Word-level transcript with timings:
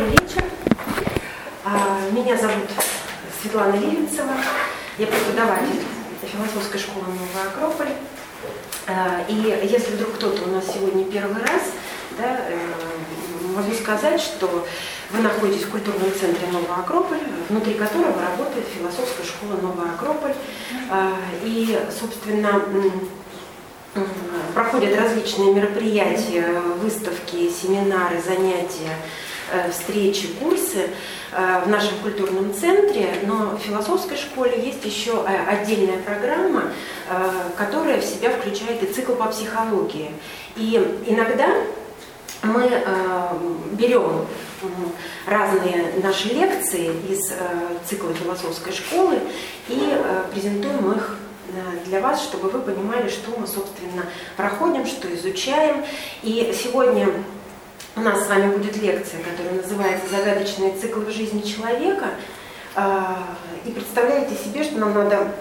Добрый 0.00 0.18
вечер. 0.18 0.44
А, 1.62 2.00
меня 2.12 2.34
зовут 2.34 2.70
Светлана 3.38 3.76
Ливенцева. 3.76 4.32
Я 4.96 5.06
преподаватель 5.06 5.82
философской 6.22 6.80
школы 6.80 7.04
Новая 7.08 7.50
Акрополь. 7.50 7.92
А, 8.86 9.22
и 9.28 9.34
если 9.34 9.96
вдруг 9.96 10.14
кто-то 10.14 10.44
у 10.44 10.52
нас 10.52 10.64
сегодня 10.72 11.04
первый 11.04 11.42
раз, 11.42 11.72
да, 12.16 12.40
э, 12.48 12.56
могу 13.54 13.74
сказать, 13.74 14.22
что 14.22 14.66
вы 15.10 15.20
находитесь 15.20 15.64
в 15.64 15.70
культурном 15.70 16.10
центре 16.18 16.46
Новая 16.50 16.78
Акрополь, 16.78 17.20
внутри 17.50 17.74
которого 17.74 18.22
работает 18.22 18.64
философская 18.74 19.26
школа 19.26 19.60
Новая 19.60 19.92
Акрополь. 19.92 20.34
А, 20.90 21.12
и, 21.44 21.78
собственно, 21.90 22.62
проходят 24.54 24.98
различные 24.98 25.52
мероприятия, 25.52 26.58
выставки, 26.80 27.50
семинары, 27.50 28.18
занятия, 28.22 28.96
встречи, 29.70 30.28
курсы 30.40 30.88
э, 31.32 31.62
в 31.64 31.68
нашем 31.68 31.98
культурном 32.02 32.54
центре, 32.54 33.14
но 33.26 33.56
в 33.56 33.58
философской 33.58 34.16
школе 34.16 34.60
есть 34.62 34.84
еще 34.84 35.24
э, 35.26 35.46
отдельная 35.48 35.98
программа, 35.98 36.64
которая 37.56 38.00
в 38.00 38.04
себя 38.04 38.30
включает 38.30 38.82
и 38.82 38.86
цикл 38.86 39.14
по 39.14 39.26
психологии. 39.26 40.12
И 40.56 40.76
иногда 41.06 41.48
мы 42.42 42.70
берем 43.72 44.26
разные 45.26 45.92
наши 46.02 46.28
лекции 46.28 46.92
из 47.08 47.32
цикла 47.84 48.14
философской 48.14 48.72
школы 48.72 49.18
и 49.68 49.98
презентуем 50.32 50.92
их 50.92 51.16
для 51.86 52.00
вас, 52.00 52.22
чтобы 52.22 52.48
вы 52.48 52.60
понимали, 52.60 53.08
что 53.08 53.32
мы, 53.38 53.46
собственно, 53.46 54.04
проходим, 54.36 54.86
что 54.86 55.12
изучаем. 55.12 55.84
И 56.22 56.54
сегодня 56.56 57.08
у 57.96 58.00
нас 58.00 58.24
с 58.24 58.28
вами 58.28 58.52
будет 58.56 58.76
лекция, 58.76 59.20
которая 59.22 59.62
называется 59.62 60.06
«Загадочные 60.10 60.72
циклы 60.80 61.04
в 61.06 61.10
жизни 61.10 61.42
человека». 61.42 62.06
А, 62.74 63.18
и 63.64 63.70
представляете 63.70 64.34
себе, 64.36 64.62
что 64.62 64.78
нам 64.78 64.94
надо 64.94 65.32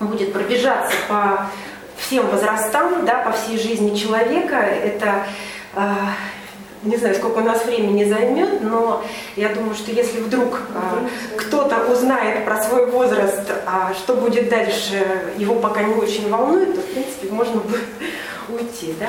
будет 0.00 0.32
пробежаться 0.32 0.96
по 1.08 1.48
всем 1.96 2.26
возрастам, 2.26 3.04
да, 3.06 3.22
по 3.22 3.32
всей 3.32 3.58
жизни 3.58 3.96
человека. 3.96 4.56
Это 4.56 5.26
а, 5.74 6.14
не 6.84 6.96
знаю, 6.96 7.14
сколько 7.14 7.38
у 7.38 7.44
нас 7.44 7.64
времени 7.64 8.04
займет, 8.04 8.60
но 8.60 9.02
я 9.36 9.48
думаю, 9.48 9.74
что 9.74 9.90
если 9.90 10.20
вдруг 10.20 10.60
а, 10.74 11.06
кто-то 11.36 11.90
узнает 11.90 12.44
про 12.44 12.62
свой 12.62 12.86
возраст, 12.90 13.50
а 13.66 13.94
что 13.94 14.14
будет 14.14 14.48
дальше, 14.48 15.02
его 15.38 15.54
пока 15.54 15.82
не 15.82 15.94
очень 15.94 16.28
волнует, 16.28 16.74
то, 16.74 16.80
в 16.80 16.92
принципе, 16.92 17.30
можно 17.30 17.60
бы 17.60 17.78
уйти. 18.48 18.94
Да? 18.98 19.08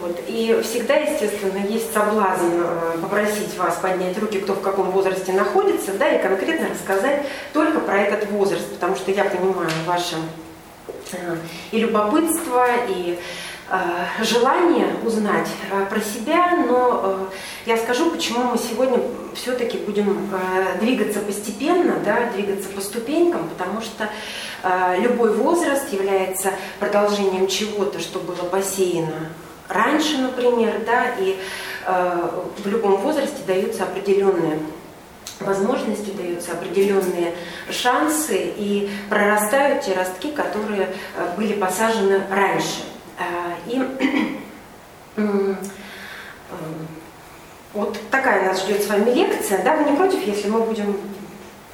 Вот. 0.00 0.20
И 0.28 0.60
всегда, 0.62 0.94
естественно, 0.96 1.58
есть 1.66 1.92
соблазн 1.92 2.60
а, 2.62 2.98
попросить 3.00 3.56
вас 3.56 3.76
поднять 3.76 4.18
руки, 4.18 4.40
кто 4.40 4.54
в 4.54 4.60
каком 4.60 4.90
возрасте 4.90 5.32
находится, 5.32 5.92
да, 5.94 6.08
и 6.08 6.22
конкретно 6.22 6.68
рассказать 6.68 7.26
только 7.52 7.80
про 7.80 7.98
этот 7.98 8.30
возраст, 8.30 8.68
потому 8.72 8.96
что 8.96 9.10
я 9.10 9.24
понимаю 9.24 9.70
ваше 9.86 10.16
а, 11.12 11.36
и 11.70 11.78
любопытство, 11.78 12.66
и 12.88 13.18
Э, 13.18 13.55
желание 14.22 14.86
узнать 15.04 15.48
э, 15.72 15.86
про 15.86 16.00
себя, 16.00 16.56
но 16.68 17.00
э, 17.02 17.70
я 17.70 17.76
скажу, 17.76 18.10
почему 18.10 18.44
мы 18.44 18.58
сегодня 18.58 19.00
все-таки 19.34 19.78
будем 19.78 20.30
двигаться 20.80 21.18
постепенно, 21.18 21.96
да, 22.04 22.30
двигаться 22.34 22.68
по 22.68 22.80
ступенькам, 22.80 23.48
потому 23.48 23.80
что 23.80 24.08
любой 24.98 25.34
возраст 25.34 25.92
является 25.92 26.52
продолжением 26.80 27.46
чего-то, 27.48 28.00
что 28.00 28.18
было 28.20 28.48
посеяно 28.48 29.30
раньше, 29.68 30.18
например, 30.18 30.80
да, 30.86 31.14
и 31.18 31.38
в 31.86 32.66
любом 32.66 32.96
возрасте 32.96 33.42
даются 33.46 33.82
определенные 33.82 34.58
возможности, 35.40 36.10
даются 36.10 36.52
определенные 36.52 37.34
шансы 37.70 38.54
и 38.56 38.88
прорастают 39.10 39.82
те 39.82 39.92
ростки, 39.92 40.32
которые 40.32 40.88
были 41.36 41.52
посажены 41.52 42.22
раньше. 42.30 42.95
Э, 43.18 43.54
и 43.66 43.82
вот 47.74 47.98
такая 48.10 48.44
нас 48.44 48.62
ждет 48.62 48.82
с 48.82 48.88
вами 48.88 49.10
лекция. 49.10 49.62
Да, 49.62 49.76
вы 49.76 49.90
не 49.90 49.96
против, 49.96 50.26
если 50.26 50.48
мы 50.48 50.60
будем 50.60 50.96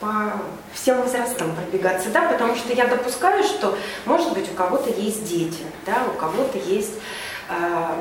по 0.00 0.32
всем 0.72 1.00
возрастам 1.00 1.54
пробегаться, 1.54 2.10
да, 2.10 2.22
потому 2.22 2.56
что 2.56 2.72
я 2.72 2.86
допускаю, 2.86 3.44
что, 3.44 3.78
может 4.04 4.32
быть, 4.32 4.50
у 4.50 4.54
кого-то 4.54 4.90
есть 4.90 5.24
дети, 5.28 5.60
да, 5.86 6.02
у 6.12 6.18
кого-то 6.18 6.58
есть 6.58 6.94
э, 6.94 7.00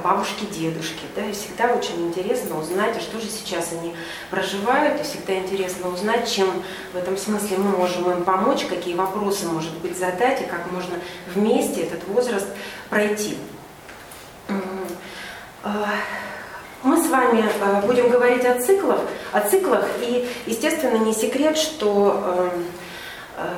бабушки, 0.04 0.46
дедушки, 0.46 1.04
да, 1.16 1.26
и 1.26 1.32
всегда 1.34 1.74
очень 1.74 2.08
интересно 2.08 2.60
узнать, 2.60 2.96
а 2.98 3.00
что 3.00 3.20
же 3.20 3.28
сейчас 3.28 3.72
они 3.72 3.94
проживают, 4.30 5.00
и 5.00 5.04
всегда 5.04 5.36
интересно 5.36 5.90
узнать, 5.90 6.32
чем 6.32 6.48
в 6.94 6.98
этом 6.98 7.18
смысле 7.18 7.58
мы 7.58 7.78
можем 7.78 8.10
им 8.12 8.24
помочь, 8.24 8.66
какие 8.66 8.96
вопросы, 8.96 9.48
может 9.48 9.74
быть, 9.80 9.98
задать, 9.98 10.42
и 10.42 10.46
как 10.46 10.72
можно 10.72 10.96
вместе 11.34 11.82
этот 11.82 12.08
возраст 12.08 12.48
пройти. 12.90 13.38
А, 15.64 15.90
мы 16.84 17.02
с 17.02 17.08
вами 17.10 17.44
а, 17.62 17.82
будем 17.82 18.10
говорить 18.10 18.46
о 18.46 18.60
циклах, 18.60 19.02
о 19.32 19.42
циклах, 19.42 19.86
и, 20.02 20.28
естественно, 20.48 20.98
не 20.98 21.14
секрет, 21.14 21.58
что 21.58 22.52
а, 23.38 23.52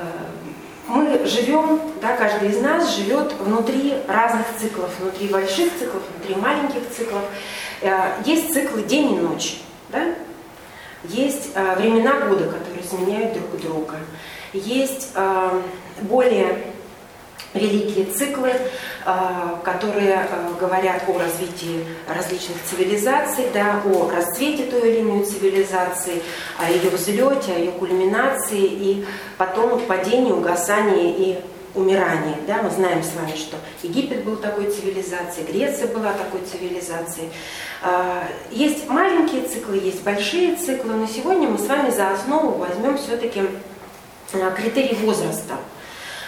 мы 0.86 1.24
живем, 1.24 1.80
да, 2.00 2.16
каждый 2.16 2.50
из 2.50 2.60
нас 2.60 2.96
живет 2.96 3.32
внутри 3.40 3.94
разных 4.06 4.46
циклов, 4.58 4.90
внутри 5.00 5.28
больших 5.28 5.72
циклов, 5.78 6.02
внутри 6.16 6.40
маленьких 6.40 6.88
циклов. 6.90 7.22
Есть 8.24 8.52
циклы 8.52 8.82
день 8.82 9.12
и 9.12 9.20
ночь, 9.20 9.60
да? 9.88 10.14
есть 11.04 11.54
времена 11.54 12.20
года, 12.26 12.48
которые 12.48 12.82
сменяют 12.82 13.34
друг 13.34 13.60
друга, 13.60 13.96
есть 14.52 15.14
более 16.02 16.73
великие 17.54 18.06
циклы, 18.06 18.52
а, 19.04 19.60
которые 19.64 20.14
а, 20.14 20.52
говорят 20.58 21.02
о 21.08 21.18
развитии 21.18 21.86
различных 22.08 22.56
цивилизаций, 22.68 23.46
да, 23.54 23.80
о 23.84 24.10
расцвете 24.10 24.64
той 24.64 24.90
или 24.90 25.00
иной 25.00 25.24
цивилизации, 25.24 26.22
о 26.58 26.70
ее 26.70 26.90
взлете, 26.90 27.52
о 27.52 27.58
ее 27.58 27.72
кульминации 27.72 28.64
и 28.64 29.06
потом 29.38 29.80
падении, 29.86 30.32
угасании 30.32 31.14
и 31.16 31.38
умирании. 31.74 32.36
Да? 32.46 32.62
Мы 32.62 32.70
знаем 32.70 33.02
с 33.02 33.14
вами, 33.14 33.36
что 33.36 33.56
Египет 33.82 34.24
был 34.24 34.36
такой 34.36 34.70
цивилизацией, 34.70 35.46
Греция 35.46 35.88
была 35.88 36.12
такой 36.12 36.40
цивилизацией. 36.40 37.30
А, 37.82 38.24
есть 38.50 38.88
маленькие 38.88 39.42
циклы, 39.42 39.76
есть 39.76 40.02
большие 40.02 40.56
циклы, 40.56 40.94
но 40.94 41.06
сегодня 41.06 41.48
мы 41.48 41.58
с 41.58 41.66
вами 41.66 41.90
за 41.90 42.10
основу 42.10 42.58
возьмем 42.58 42.98
все-таки 42.98 43.42
критерий 44.56 44.96
возраста– 44.96 45.54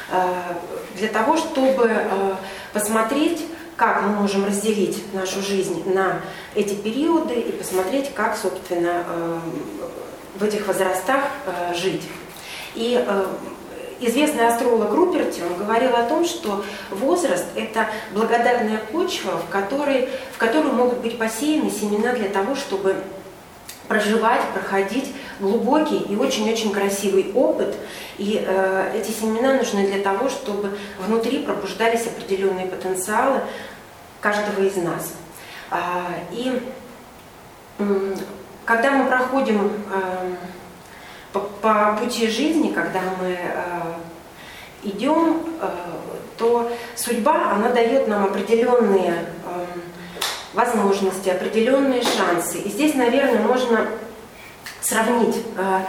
Э, 0.08 0.54
для 0.96 1.08
того, 1.08 1.36
чтобы 1.36 1.88
э, 1.88 2.34
посмотреть, 2.72 3.44
как 3.76 4.02
мы 4.02 4.08
можем 4.08 4.44
разделить 4.46 5.02
нашу 5.12 5.42
жизнь 5.42 5.82
на 5.92 6.22
эти 6.54 6.74
периоды 6.74 7.34
и 7.34 7.52
посмотреть, 7.52 8.14
как, 8.14 8.36
собственно, 8.36 9.04
э, 9.06 9.38
в 10.36 10.44
этих 10.44 10.66
возрастах 10.66 11.22
жить. 11.74 12.02
И 12.74 13.02
известный 14.00 14.48
астролог 14.48 14.92
Руперти, 14.92 15.40
он 15.40 15.56
говорил 15.56 15.94
о 15.96 16.02
том, 16.02 16.24
что 16.24 16.64
возраст– 16.90 17.46
это 17.56 17.88
благодарная 18.12 18.78
почва, 18.92 19.38
в 19.38 19.48
которой, 19.50 20.08
в 20.32 20.38
которую 20.38 20.74
могут 20.74 20.98
быть 20.98 21.18
посеяны 21.18 21.70
семена 21.70 22.12
для 22.12 22.28
того, 22.28 22.54
чтобы 22.54 22.96
проживать, 23.88 24.42
проходить 24.52 25.14
глубокий 25.40 25.98
и 25.98 26.16
очень-очень 26.16 26.72
красивый 26.72 27.32
опыт. 27.34 27.76
И 28.18 28.44
э, 28.46 28.92
эти 28.94 29.10
семена 29.10 29.54
нужны 29.54 29.86
для 29.86 30.02
того, 30.02 30.28
чтобы 30.28 30.76
внутри 30.98 31.42
пробуждались 31.42 32.06
определенные 32.06 32.66
потенциалы 32.66 33.40
каждого 34.20 34.64
из 34.64 34.76
нас. 34.76 35.14
А, 35.70 36.06
и 36.32 36.60
э, 37.78 38.14
когда 38.64 38.92
мы 38.92 39.08
проходим 39.08 39.70
э, 39.92 40.34
по, 41.32 41.40
по 41.40 41.98
пути 42.00 42.28
жизни, 42.28 42.72
когда 42.72 43.00
мы 43.20 43.38
э, 43.38 43.58
идем, 44.82 45.42
э, 45.60 45.68
то 46.38 46.70
судьба, 46.94 47.52
она 47.52 47.70
дает 47.70 48.08
нам 48.08 48.24
определенные 48.24 49.12
э, 49.44 49.64
возможности, 50.56 51.28
определенные 51.28 52.02
шансы. 52.02 52.58
И 52.58 52.70
здесь, 52.70 52.94
наверное, 52.94 53.40
можно 53.40 53.86
сравнить 54.80 55.36
э, 55.56 55.80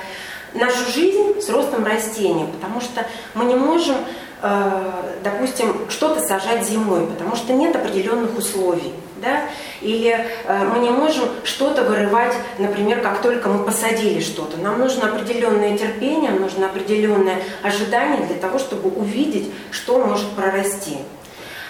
нашу 0.54 0.92
жизнь 0.92 1.40
с 1.40 1.50
ростом 1.50 1.86
растения, 1.86 2.46
потому 2.46 2.82
что 2.82 3.06
мы 3.34 3.46
не 3.46 3.56
можем, 3.56 3.96
э, 4.42 4.92
допустим, 5.24 5.90
что-то 5.90 6.20
сажать 6.20 6.66
зимой, 6.66 7.08
потому 7.08 7.36
что 7.36 7.54
нет 7.54 7.76
определенных 7.76 8.38
условий. 8.38 8.94
Да? 9.22 9.46
Или 9.82 10.12
э, 10.46 10.64
мы 10.66 10.80
не 10.80 10.92
можем 10.92 11.24
что-то 11.44 11.84
вырывать, 11.84 12.36
например, 12.60 13.02
как 13.02 13.22
только 13.22 13.50
мы 13.50 13.64
посадили 13.64 14.20
что-то. 14.20 14.58
Нам 14.58 14.80
нужно 14.80 15.10
определенное 15.10 15.76
терпение, 15.78 16.32
нужно 16.32 16.68
определенное 16.68 17.42
ожидание 17.64 18.28
для 18.28 18.36
того, 18.36 18.60
чтобы 18.60 18.90
увидеть, 18.90 19.52
что 19.72 19.98
может 20.06 20.30
прорасти. 20.32 20.98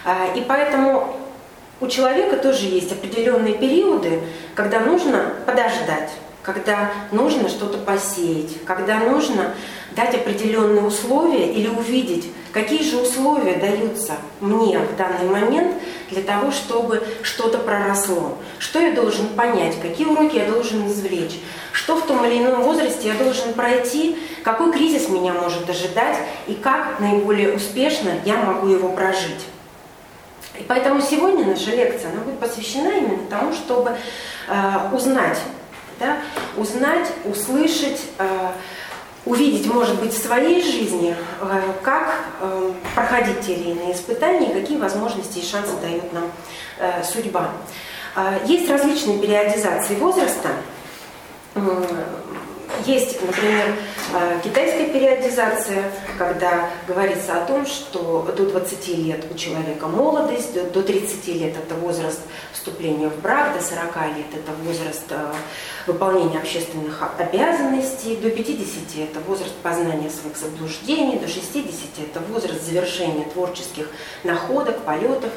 Э, 0.04 0.36
и 0.36 0.42
поэтому 0.42 1.16
у 1.80 1.88
человека 1.88 2.38
тоже 2.38 2.66
есть 2.66 2.92
определенные 2.92 3.54
периоды, 3.54 4.22
когда 4.56 4.80
нужно 4.80 5.34
подождать, 5.46 6.10
когда 6.42 6.92
нужно 7.12 7.50
что-то 7.50 7.78
посеять, 7.78 8.64
когда 8.66 9.00
нужно 9.00 9.54
дать 9.96 10.16
определенные 10.16 10.84
условия 10.84 11.52
или 11.52 11.68
увидеть, 11.68 12.32
какие 12.54 12.82
же 12.82 12.98
условия 12.98 13.56
даются 13.56 14.14
мне 14.40 14.80
в 14.80 14.96
данный 14.96 15.30
момент 15.30 15.76
для 16.10 16.22
того, 16.22 16.52
чтобы 16.52 17.04
что-то 17.22 17.58
проросло. 17.58 18.38
Что 18.60 18.80
я 18.80 18.94
должен 18.94 19.28
понять, 19.30 19.80
какие 19.82 20.08
уроки 20.08 20.38
я 20.38 20.50
должен 20.50 20.88
извлечь, 20.88 21.40
что 21.74 21.98
в 21.98 22.06
том 22.08 22.26
или 22.26 22.40
ином 22.40 22.62
возрасте 22.62 23.10
я 23.10 23.14
должен 23.16 23.54
пройти, 23.54 24.18
какой 24.44 24.72
кризис 24.72 25.10
меня 25.10 25.34
может 25.34 25.70
ожидать 25.70 26.18
и 26.48 26.54
как 26.54 27.00
наиболее 27.00 27.54
успешно 27.54 28.12
я 28.26 28.38
могу 28.38 28.68
его 28.68 28.90
прожить. 28.90 29.46
И 30.60 30.64
поэтому 30.64 31.02
сегодня 31.02 31.46
наша 31.46 31.72
лекция 31.72 32.12
она 32.12 32.22
будет 32.22 32.40
посвящена 32.40 32.90
именно 32.90 33.26
тому, 33.30 33.54
чтобы 33.54 33.96
э, 34.48 34.90
узнать, 34.92 35.38
да, 36.00 36.18
узнать, 36.56 37.08
услышать, 37.26 38.02
э, 38.18 38.52
увидеть, 39.26 39.72
может 39.72 40.00
быть, 40.00 40.14
в 40.14 40.18
своей 40.18 40.64
жизни, 40.64 41.16
э, 41.42 41.62
как 41.84 42.16
э, 42.42 42.74
проходить 42.96 43.42
те 43.42 43.54
или 43.54 43.72
иные 43.72 43.94
испытания, 43.94 44.54
какие 44.54 44.78
возможности 44.78 45.40
и 45.40 45.46
шансы 45.46 45.74
дает 45.82 46.12
нам 46.14 46.32
э, 46.80 47.04
судьба. 47.04 47.52
Э, 48.16 48.40
есть 48.46 48.70
различные 48.70 49.20
периодизации 49.20 49.96
возраста. 49.96 50.50
Есть, 52.86 53.22
например, 53.22 53.76
э, 54.14 54.40
китайская 54.44 54.88
периодизация, 54.88 55.92
когда 56.18 56.70
говорится 56.88 57.42
о 57.42 57.46
том, 57.46 57.66
что 57.66 58.32
до 58.36 58.46
20 58.46 58.88
лет 58.98 59.26
у 59.32 59.38
человека 59.38 59.88
молодость, 59.88 60.54
до 60.72 60.82
30 60.82 61.28
лет 61.28 61.56
это 61.58 61.76
возраст 61.76 62.22
вступления 62.54 63.10
в 63.10 63.20
брак, 63.22 63.58
до 63.58 63.64
40 63.64 64.18
лет 64.18 64.28
это 64.34 64.52
возраст 64.64 65.06
э, 65.10 65.34
выполнения 65.88 66.40
общественных 66.40 67.02
обязанностей, 67.18 68.18
до 68.18 68.30
50 68.30 69.10
это 69.10 69.20
возраст 69.22 69.54
познания 69.64 70.10
своих 70.10 70.38
заблуждений, 70.38 71.18
до 71.18 71.28
60 71.28 71.74
это 72.00 72.20
возраст 72.32 72.64
завершения 72.64 73.26
творческих 73.26 73.90
находок, 74.24 74.80
полетов, 74.84 75.32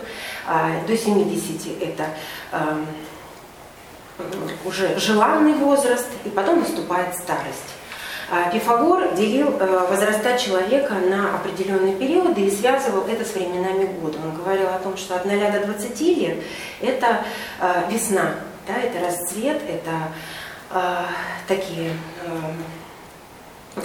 а 0.46 0.84
до 0.86 0.96
70 0.96 1.82
это 1.82 2.06
эм, 2.52 2.86
уже 4.64 4.98
желанный 4.98 5.54
возраст, 5.54 6.08
и 6.24 6.28
потом 6.28 6.60
наступает 6.60 7.14
старость. 7.14 7.74
А 8.32 8.48
Пифагор 8.48 9.14
делил 9.14 9.56
э, 9.58 9.86
возраста 9.90 10.38
человека 10.38 10.94
на 10.94 11.34
определенные 11.34 11.96
периоды 11.96 12.42
и 12.42 12.50
связывал 12.50 13.08
это 13.08 13.24
с 13.24 13.34
временами 13.34 13.86
года. 14.00 14.18
Он 14.24 14.36
говорил 14.36 14.68
о 14.68 14.78
том, 14.78 14.96
что 14.96 15.16
от 15.16 15.24
0 15.24 15.36
до 15.50 15.66
20 15.66 16.00
лет– 16.00 16.36
это 16.80 17.24
э, 17.60 17.82
весна, 17.90 18.34
да, 18.68 18.74
это 18.74 19.04
расцвет, 19.04 19.60
это 19.68 20.12
э, 20.70 21.06
такие 21.48 21.90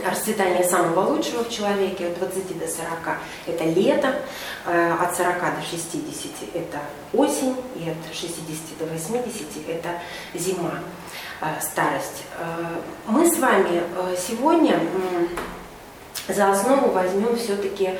расцветание 0.03 0.63
самого 0.63 1.11
лучшего 1.11 1.43
в 1.43 1.49
человеке 1.49 2.07
от 2.07 2.19
20 2.19 2.57
до 2.57 2.67
40– 2.67 3.17
это 3.47 3.63
лето, 3.65 4.15
э, 4.65 4.93
от 4.93 5.15
40 5.15 5.39
до 5.39 5.61
60– 5.61 6.31
это 6.53 6.79
осень, 7.13 7.55
и 7.75 7.89
от 7.89 8.15
60 8.15 8.77
до 8.79 8.85
80– 8.85 9.67
это 9.67 9.89
зима, 10.33 10.79
э, 11.41 11.45
старость. 11.61 12.23
Э, 12.39 12.65
мы 13.07 13.29
с 13.29 13.37
вами 13.37 13.83
сегодня 14.17 14.79
за 16.27 16.51
основу 16.51 16.91
возьмем 16.91 17.35
все-таки 17.37 17.91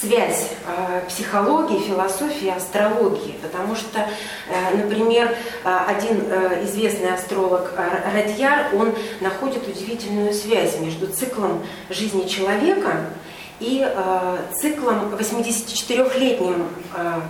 связь 0.00 0.48
э, 0.66 1.02
психологии, 1.08 1.78
философии 1.78 2.48
астрологии, 2.48 3.34
потому 3.42 3.76
что, 3.76 4.00
э, 4.00 4.76
например, 4.76 5.28
э, 5.64 5.78
один 5.86 6.22
э, 6.28 6.64
известный 6.64 7.12
астролог 7.12 7.72
э, 7.76 8.12
Радьяр, 8.14 8.74
он 8.74 8.94
находит 9.20 9.68
удивительную 9.68 10.32
связь 10.32 10.78
между 10.80 11.06
циклом 11.08 11.62
жизни 11.90 12.26
человека 12.26 13.10
и 13.58 13.86
э, 13.86 14.36
циклом 14.54 15.14
84-летним 15.14 16.68
э, 16.96 17.20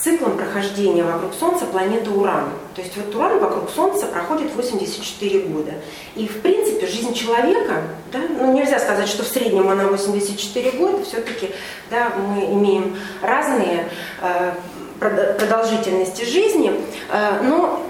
циклом 0.00 0.36
прохождения 0.36 1.02
вокруг 1.02 1.32
Солнца 1.34 1.66
планеты 1.66 2.10
Уран. 2.10 2.50
То 2.74 2.82
есть 2.82 2.96
вот 2.96 3.14
Уран 3.14 3.38
вокруг 3.40 3.70
Солнца 3.70 4.06
проходит 4.06 4.54
84 4.54 5.40
года. 5.40 5.72
И 6.14 6.26
в 6.26 6.40
принципе 6.40 6.86
жизнь 6.86 7.14
человека, 7.14 7.82
да, 8.12 8.20
ну 8.28 8.52
нельзя 8.52 8.78
сказать, 8.78 9.08
что 9.08 9.24
в 9.24 9.28
среднем 9.28 9.68
она 9.68 9.88
84 9.88 10.70
года, 10.72 11.04
все-таки 11.04 11.50
да, 11.90 12.12
мы 12.16 12.44
имеем 12.44 12.96
разные 13.22 13.88
э, 14.20 14.52
продолжительности 15.00 16.24
жизни, 16.24 16.72
э, 17.10 17.42
но 17.42 17.82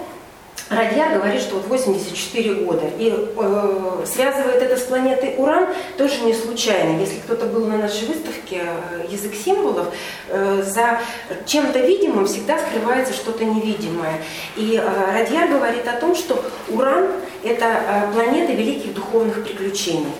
Радья 0.69 1.09
говорит, 1.15 1.41
что 1.41 1.55
вот 1.55 1.67
84 1.67 2.53
года. 2.65 2.83
И 2.99 3.11
э, 3.11 4.05
связывает 4.05 4.61
это 4.61 4.77
с 4.77 4.83
планетой 4.83 5.33
Уран 5.37 5.69
тоже 5.97 6.21
не 6.21 6.33
случайно. 6.33 6.99
Если 6.99 7.19
кто-то 7.19 7.47
был 7.47 7.65
на 7.65 7.77
нашей 7.77 8.07
выставке 8.07 8.61
э, 8.61 9.05
«Язык 9.09 9.33
символов», 9.33 9.87
э, 10.27 10.61
за 10.63 11.01
чем-то 11.47 11.79
видимым 11.79 12.27
всегда 12.27 12.59
скрывается 12.59 13.13
что-то 13.13 13.45
невидимое. 13.45 14.21
И 14.57 14.79
э, 14.79 15.11
Радья 15.11 15.47
говорит 15.47 15.87
о 15.87 15.99
том, 15.99 16.15
что 16.15 16.43
Уран– 16.69 17.07
это 17.43 17.65
э, 17.65 18.13
планета 18.13 18.53
великих 18.53 18.93
духовных 18.93 19.43
приключений. 19.43 20.13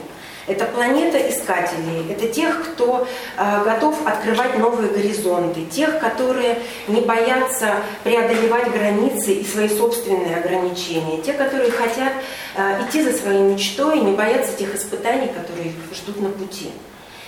Это 0.50 0.66
планета 0.66 1.19
искателей, 1.30 2.12
это 2.12 2.28
тех, 2.28 2.74
кто 2.74 3.07
э, 3.38 3.63
готов 3.63 3.96
открывать 4.04 4.57
новые 4.57 4.90
горизонты, 4.90 5.66
тех, 5.66 6.00
которые 6.00 6.57
не 6.88 7.01
боятся 7.01 7.75
преодолевать 8.04 8.72
границы 8.72 9.34
и 9.34 9.46
свои 9.46 9.69
собственные 9.69 10.38
ограничения, 10.38 11.22
те, 11.22 11.34
которые 11.34 11.69
хотят 11.69 12.13
э, 12.56 12.81
идти 12.84 13.04
за 13.04 13.13
своей 13.16 13.44
мечтой 13.44 14.00
и 14.00 14.01
не 14.01 14.13
боятся 14.13 14.57
тех 14.57 14.74
испытаний, 14.74 15.28
которые 15.28 15.68
их 15.68 15.96
ждут 15.96 16.19
на 16.19 16.30
пути. 16.30 16.72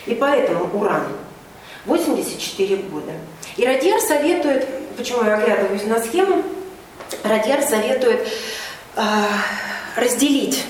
И 0.07 0.15
поэтому 0.15 0.67
Уран 0.73 1.03
84 1.85 2.75
года. 2.77 3.11
И 3.55 3.63
Радьяр 3.63 3.99
советует, 4.01 4.67
почему 4.97 5.23
я 5.23 5.35
оглядываюсь 5.35 5.85
на 5.85 6.01
схему, 6.01 6.41
Радьяр 7.23 7.61
советует 7.61 8.27
э, 8.95 9.01
разделить 9.95 10.65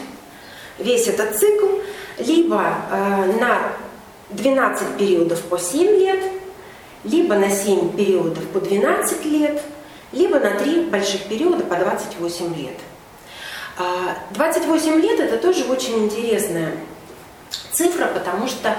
весь 0.79 1.07
этот 1.07 1.39
цикл 1.39 1.67
либо 2.17 2.63
э, 2.91 3.39
на 3.39 3.73
12 4.29 4.97
периодов 4.97 5.41
по 5.43 5.57
7 5.57 5.87
лет, 5.99 6.23
либо 7.03 7.35
на 7.35 7.49
7 7.49 7.95
периодов 7.95 8.45
по 8.47 8.59
12 8.59 9.25
лет, 9.25 9.61
либо 10.11 10.39
на 10.39 10.51
3 10.51 10.85
больших 10.85 11.23
периода 11.23 11.63
по 11.63 11.75
28 11.75 12.55
лет. 12.55 12.77
28 14.31 14.91
а, 14.91 14.95
лет 14.97 15.19
это 15.19 15.37
тоже 15.37 15.63
очень 15.65 16.05
интересная 16.05 16.73
цифра, 17.71 18.07
потому 18.07 18.47
что 18.47 18.75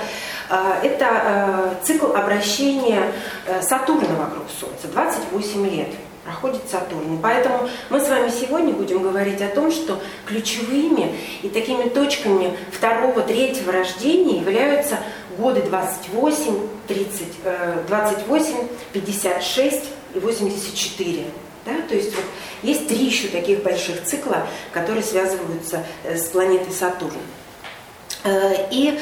э, 0.51 0.57
это 0.83 1.75
э, 1.81 1.85
цикл 1.85 2.13
обращения 2.15 3.13
э, 3.47 3.63
Сатурна 3.63 4.15
вокруг 4.17 4.45
Солнца, 4.61 4.89
28 4.89 5.69
лет 5.69 5.89
проходит 6.25 6.63
Сатурн. 6.71 7.19
Поэтому 7.23 7.69
мы 7.91 8.01
с 8.01 8.09
вами 8.09 8.31
сегодня 8.31 8.73
будем 8.73 9.03
говорить 9.03 9.41
о 9.43 9.49
том, 9.49 9.73
что 9.73 10.01
ключевыми 10.27 11.17
и 11.43 11.49
такими 11.49 11.89
точками 11.89 12.57
второго, 12.71 13.23
третьего 13.23 13.73
рождения 13.73 14.39
являются 14.39 14.99
годы 15.37 15.63
28, 15.63 16.69
30, 16.89 17.27
28, 17.89 18.55
56 18.93 19.85
и 20.15 20.19
84. 20.19 21.25
Да? 21.65 21.73
То 21.89 21.95
есть 21.95 22.15
вот 22.15 22.25
есть 22.63 22.89
три 22.89 23.05
еще 23.05 23.29
таких 23.29 23.63
больших 23.63 24.05
цикла, 24.05 24.47
которые 24.73 25.03
связываются 25.03 25.85
э, 26.05 26.17
с 26.17 26.27
планетой 26.27 26.73
Сатурн. 26.73 27.15
Э, 28.25 28.69
и 28.71 28.99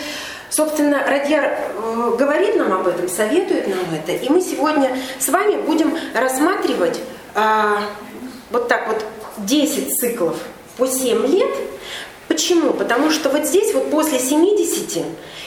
Собственно, 0.51 1.05
Радьяр 1.07 1.45
э, 1.45 2.15
говорит 2.19 2.57
нам 2.57 2.73
об 2.73 2.89
этом, 2.89 3.09
советует 3.09 3.69
нам 3.69 3.79
это, 3.95 4.13
и 4.13 4.29
мы 4.29 4.41
сегодня 4.41 4.97
с 5.19 5.29
вами 5.29 5.57
будем 5.63 5.97
рассматривать 6.13 7.01
а, 7.35 7.83
вот 8.51 8.67
так 8.67 8.89
вот 8.89 9.05
10 9.39 9.95
циклов 9.95 10.37
по 10.77 10.87
7 10.87 11.27
лет. 11.27 11.51
Почему? 12.41 12.73
Потому 12.73 13.11
что 13.11 13.29
вот 13.29 13.45
здесь 13.45 13.75
вот 13.75 13.91
после 13.91 14.19
70 14.19 15.05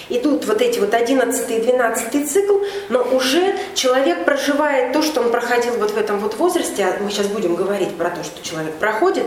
идут 0.10 0.46
вот 0.46 0.62
эти 0.62 0.78
вот 0.78 0.94
11 0.94 1.50
и 1.50 1.60
12 1.60 2.30
цикл, 2.30 2.58
но 2.90 3.02
уже 3.02 3.56
человек 3.74 4.26
проживает 4.26 4.94
то, 4.94 5.02
что 5.02 5.22
он 5.22 5.32
проходил 5.32 5.74
вот 5.80 5.90
в 5.90 5.98
этом 5.98 6.20
вот 6.20 6.36
возрасте, 6.36 6.86
а 6.86 7.02
мы 7.02 7.10
сейчас 7.10 7.26
будем 7.26 7.56
говорить 7.56 7.96
про 7.96 8.12
то, 8.12 8.24
что 8.24 8.48
человек 8.48 8.76
проходит, 8.76 9.24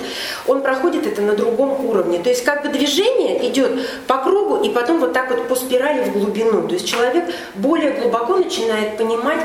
он 0.47 0.63
проходит 0.63 1.09
это 1.09 1.23
на 1.23 1.35
другом 1.35 1.85
уровне. 1.85 2.21
То 2.21 2.29
есть 2.29 2.45
как 2.45 2.63
бы 2.63 2.69
движение 2.69 3.51
идет 3.51 3.73
по 4.07 4.19
кругу 4.19 4.63
и 4.63 4.71
потом 4.71 5.01
вот 5.01 5.13
так 5.13 5.29
вот 5.33 5.49
по 5.49 5.57
спирали 5.57 6.09
в 6.09 6.13
глубину. 6.13 6.69
То 6.69 6.75
есть 6.75 6.87
человек 6.87 7.25
более 7.57 7.91
глубоко 7.95 8.37
начинает 8.37 8.97
понимать 8.97 9.41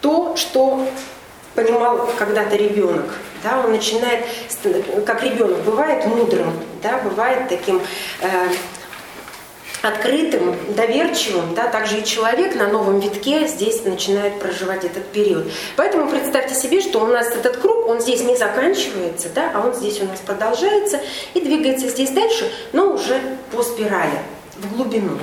то, 0.00 0.36
что 0.36 0.86
понимал 1.62 2.08
когда-то 2.18 2.56
ребенок. 2.56 3.06
Да, 3.42 3.60
он 3.64 3.72
начинает, 3.72 4.24
как 5.06 5.22
ребенок, 5.22 5.60
бывает 5.60 6.04
мудрым, 6.06 6.52
да, 6.82 6.98
бывает 6.98 7.48
таким 7.48 7.80
э, 8.20 8.48
открытым, 9.82 10.56
доверчивым, 10.74 11.54
да, 11.54 11.68
также 11.68 12.00
и 12.00 12.04
человек 12.04 12.54
на 12.54 12.68
новом 12.68 13.00
витке 13.00 13.46
здесь 13.48 13.82
начинает 13.84 14.38
проживать 14.38 14.84
этот 14.84 15.06
период. 15.06 15.50
Поэтому 15.76 16.10
представьте 16.10 16.54
себе, 16.54 16.82
что 16.82 17.00
у 17.00 17.06
нас 17.06 17.28
этот 17.28 17.56
круг, 17.56 17.86
он 17.86 18.00
здесь 18.00 18.22
не 18.22 18.36
заканчивается, 18.36 19.30
да, 19.34 19.50
а 19.54 19.66
он 19.66 19.74
здесь 19.74 20.02
у 20.02 20.04
нас 20.04 20.20
продолжается 20.20 21.00
и 21.32 21.40
двигается 21.40 21.88
здесь 21.88 22.10
дальше, 22.10 22.50
но 22.72 22.92
уже 22.92 23.20
по 23.52 23.62
спирали, 23.62 24.18
в 24.56 24.76
глубину. 24.76 25.18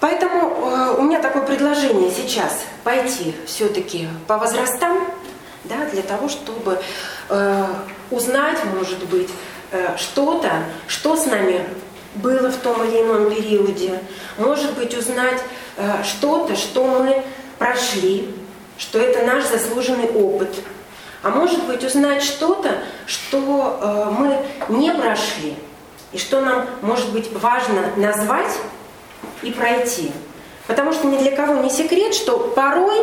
Поэтому 0.00 0.40
э, 0.40 0.94
у 0.98 1.02
меня 1.02 1.20
такое 1.20 1.42
предложение 1.42 2.10
сейчас 2.10 2.60
пойти 2.84 3.34
все-таки 3.46 4.08
по 4.26 4.38
возрастам, 4.38 4.98
да, 5.64 5.86
для 5.92 6.02
того, 6.02 6.28
чтобы 6.28 6.78
э, 7.28 7.66
узнать, 8.10 8.58
может 8.74 9.04
быть, 9.06 9.28
Э, 9.70 9.96
что-то, 9.98 10.50
что 10.86 11.14
с 11.14 11.26
нами 11.26 11.62
было 12.14 12.50
в 12.50 12.56
том 12.56 12.82
или 12.84 13.02
ином 13.02 13.30
периоде, 13.30 14.00
может 14.38 14.72
быть, 14.76 14.96
узнать 14.96 15.42
э, 15.76 16.02
что-то, 16.04 16.56
что 16.56 16.86
мы 16.86 17.22
прошли, 17.58 18.34
что 18.78 18.98
это 18.98 19.26
наш 19.26 19.44
заслуженный 19.44 20.08
опыт, 20.10 20.48
а 21.22 21.28
может 21.28 21.66
быть, 21.66 21.84
узнать 21.84 22.22
что-то, 22.22 22.78
что 23.04 23.78
э, 23.82 24.10
мы 24.18 24.38
не 24.70 24.90
прошли, 24.90 25.54
и 26.12 26.18
что 26.18 26.40
нам, 26.40 26.66
может 26.80 27.12
быть, 27.12 27.30
важно 27.30 27.90
назвать 27.96 28.58
и 29.42 29.50
пройти. 29.50 30.10
Потому 30.66 30.92
что 30.92 31.06
ни 31.06 31.16
для 31.16 31.34
кого 31.34 31.62
не 31.62 31.70
секрет, 31.70 32.14
что 32.14 32.38
порой 32.38 33.00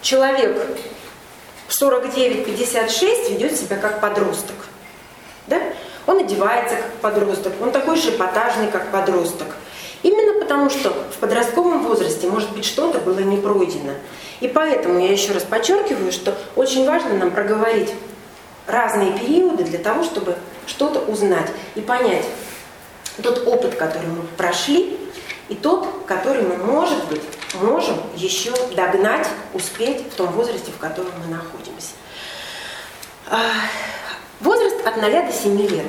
человек 0.00 0.66
в 1.68 1.82
49-56 1.82 3.32
ведет 3.32 3.56
себя 3.56 3.76
как 3.76 4.00
подросток. 4.00 4.56
Да? 5.46 5.60
Он 6.06 6.18
одевается 6.18 6.76
как 6.76 6.92
подросток, 7.00 7.52
он 7.60 7.72
такой 7.72 7.96
же 7.96 8.10
эпатажный, 8.10 8.68
как 8.70 8.90
подросток. 8.90 9.48
Именно 10.02 10.40
потому, 10.40 10.70
что 10.70 10.90
в 10.90 11.18
подростковом 11.18 11.84
возрасте, 11.84 12.28
может 12.28 12.50
быть, 12.52 12.64
что-то 12.64 13.00
было 13.00 13.18
не 13.18 13.36
пройдено. 13.38 13.94
И 14.40 14.48
поэтому 14.48 15.00
я 15.00 15.10
еще 15.10 15.32
раз 15.32 15.42
подчеркиваю, 15.42 16.12
что 16.12 16.36
очень 16.54 16.86
важно 16.86 17.14
нам 17.14 17.30
проговорить 17.30 17.92
разные 18.66 19.12
периоды 19.12 19.64
для 19.64 19.78
того, 19.78 20.04
чтобы 20.04 20.36
что-то 20.66 21.00
узнать 21.00 21.50
и 21.74 21.80
понять 21.80 22.24
тот 23.22 23.46
опыт, 23.46 23.74
который 23.74 24.08
мы 24.08 24.22
прошли, 24.36 24.98
и 25.48 25.54
тот, 25.54 25.86
который 26.06 26.42
мы, 26.42 26.56
может 26.56 27.06
быть, 27.08 27.22
можем 27.54 27.96
еще 28.16 28.52
догнать, 28.74 29.28
успеть 29.54 30.12
в 30.12 30.14
том 30.16 30.28
возрасте, 30.32 30.72
в 30.72 30.78
котором 30.78 31.12
мы 31.24 31.34
находимся. 31.34 31.94
Возраст 34.40 34.86
от 34.86 34.96
0 34.96 35.10
до 35.10 35.32
7 35.32 35.60
лет. 35.66 35.86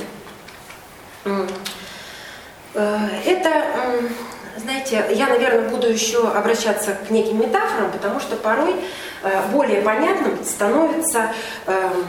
Э, 2.77 3.09
это, 3.25 3.63
знаете, 4.57 5.05
я, 5.11 5.27
наверное, 5.27 5.69
буду 5.69 5.87
еще 5.87 6.27
обращаться 6.29 6.95
к 7.07 7.09
неким 7.09 7.41
метафорам, 7.41 7.91
потому 7.91 8.19
что 8.19 8.35
порой 8.35 8.75
э, 9.23 9.41
более 9.51 9.81
понятным 9.81 10.43
становится 10.45 11.33
эм, 11.65 12.05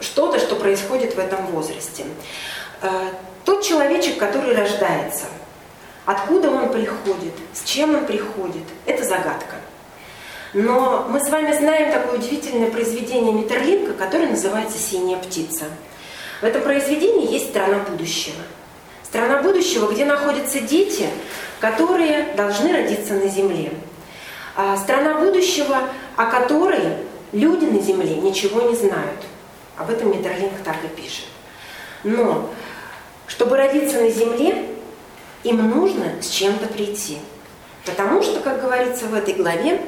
что-то, 0.00 0.38
что 0.38 0.56
происходит 0.56 1.14
в 1.14 1.18
этом 1.18 1.46
возрасте. 1.46 2.04
Э, 2.82 3.10
тот 3.44 3.62
человечек, 3.62 4.18
который 4.18 4.54
рождается, 4.54 5.26
откуда 6.06 6.50
он 6.50 6.70
приходит, 6.70 7.34
с 7.52 7.64
чем 7.64 7.94
он 7.94 8.06
приходит, 8.06 8.64
это 8.86 9.04
загадка. 9.04 9.56
Но 10.54 11.06
мы 11.10 11.20
с 11.20 11.28
вами 11.28 11.54
знаем 11.54 11.92
такое 11.92 12.18
удивительное 12.18 12.70
произведение 12.70 13.32
Митерлинка, 13.32 13.92
которое 13.92 14.30
называется 14.30 14.78
«Синяя 14.78 15.18
птица». 15.18 15.64
В 16.40 16.44
этом 16.44 16.62
произведении 16.62 17.30
есть 17.30 17.50
страна 17.50 17.80
будущего. 17.80 18.40
Страна 19.02 19.42
будущего, 19.42 19.90
где 19.92 20.04
находятся 20.04 20.60
дети, 20.60 21.08
которые 21.60 22.34
должны 22.36 22.72
родиться 22.72 23.14
на 23.14 23.28
Земле. 23.28 23.72
А 24.54 24.76
страна 24.76 25.18
будущего, 25.18 25.76
о 26.16 26.26
которой 26.26 26.98
люди 27.32 27.64
на 27.64 27.80
Земле 27.80 28.16
ничего 28.16 28.62
не 28.62 28.76
знают. 28.76 29.20
Об 29.76 29.90
этом 29.90 30.10
Митерлинг 30.10 30.52
так 30.64 30.76
и 30.84 30.88
пишет. 30.88 31.26
Но, 32.04 32.48
чтобы 33.26 33.56
родиться 33.56 34.00
на 34.00 34.10
Земле, 34.10 34.75
им 35.48 35.70
нужно 35.70 36.20
с 36.20 36.28
чем-то 36.28 36.66
прийти. 36.66 37.18
Потому 37.84 38.22
что, 38.22 38.40
как 38.40 38.60
говорится 38.60 39.06
в 39.06 39.14
этой 39.14 39.34
главе, 39.34 39.80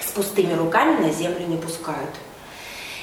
с 0.00 0.12
пустыми 0.12 0.54
руками 0.54 1.04
на 1.04 1.12
землю 1.12 1.46
не 1.46 1.56
пускают. 1.56 2.10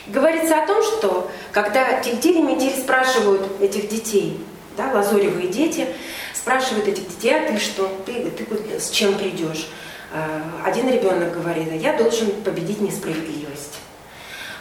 Говорится 0.08 0.64
о 0.64 0.68
том, 0.68 0.82
что 0.82 1.30
когда 1.52 2.00
Тильтиль 2.02 2.38
и 2.38 2.42
Метиль 2.42 2.80
спрашивают 2.80 3.62
этих 3.62 3.90
детей, 3.90 4.40
да, 4.78 4.92
лазоревые 4.94 5.50
дети, 5.50 5.88
спрашивают 6.34 6.88
этих 6.88 7.10
детей, 7.10 7.36
а 7.36 7.52
ты 7.52 7.58
что, 7.60 7.92
ты, 8.06 8.30
ты 8.32 8.80
с 8.80 8.90
чем 8.90 9.16
придешь? 9.16 9.68
А, 10.14 10.42
один 10.64 10.90
ребенок 10.90 11.34
говорит, 11.34 11.74
я 11.74 11.98
должен 11.98 12.32
победить 12.44 12.80
несправедливость. 12.80 13.80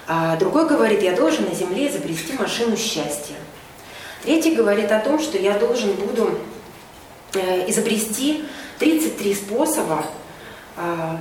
А 0.08 0.36
другой 0.36 0.68
говорит, 0.68 1.02
я 1.02 1.12
должен 1.12 1.48
на 1.48 1.54
земле 1.54 1.88
изобрести 1.88 2.32
машину 2.32 2.76
счастья. 2.76 3.36
Третий 4.24 4.56
говорит 4.56 4.90
о 4.90 4.98
том, 4.98 5.20
что 5.20 5.38
я 5.38 5.52
должен 5.58 5.92
буду 5.92 6.36
изобрести 7.34 8.44
33 8.78 9.34
способа 9.34 10.04
а, 10.76 11.18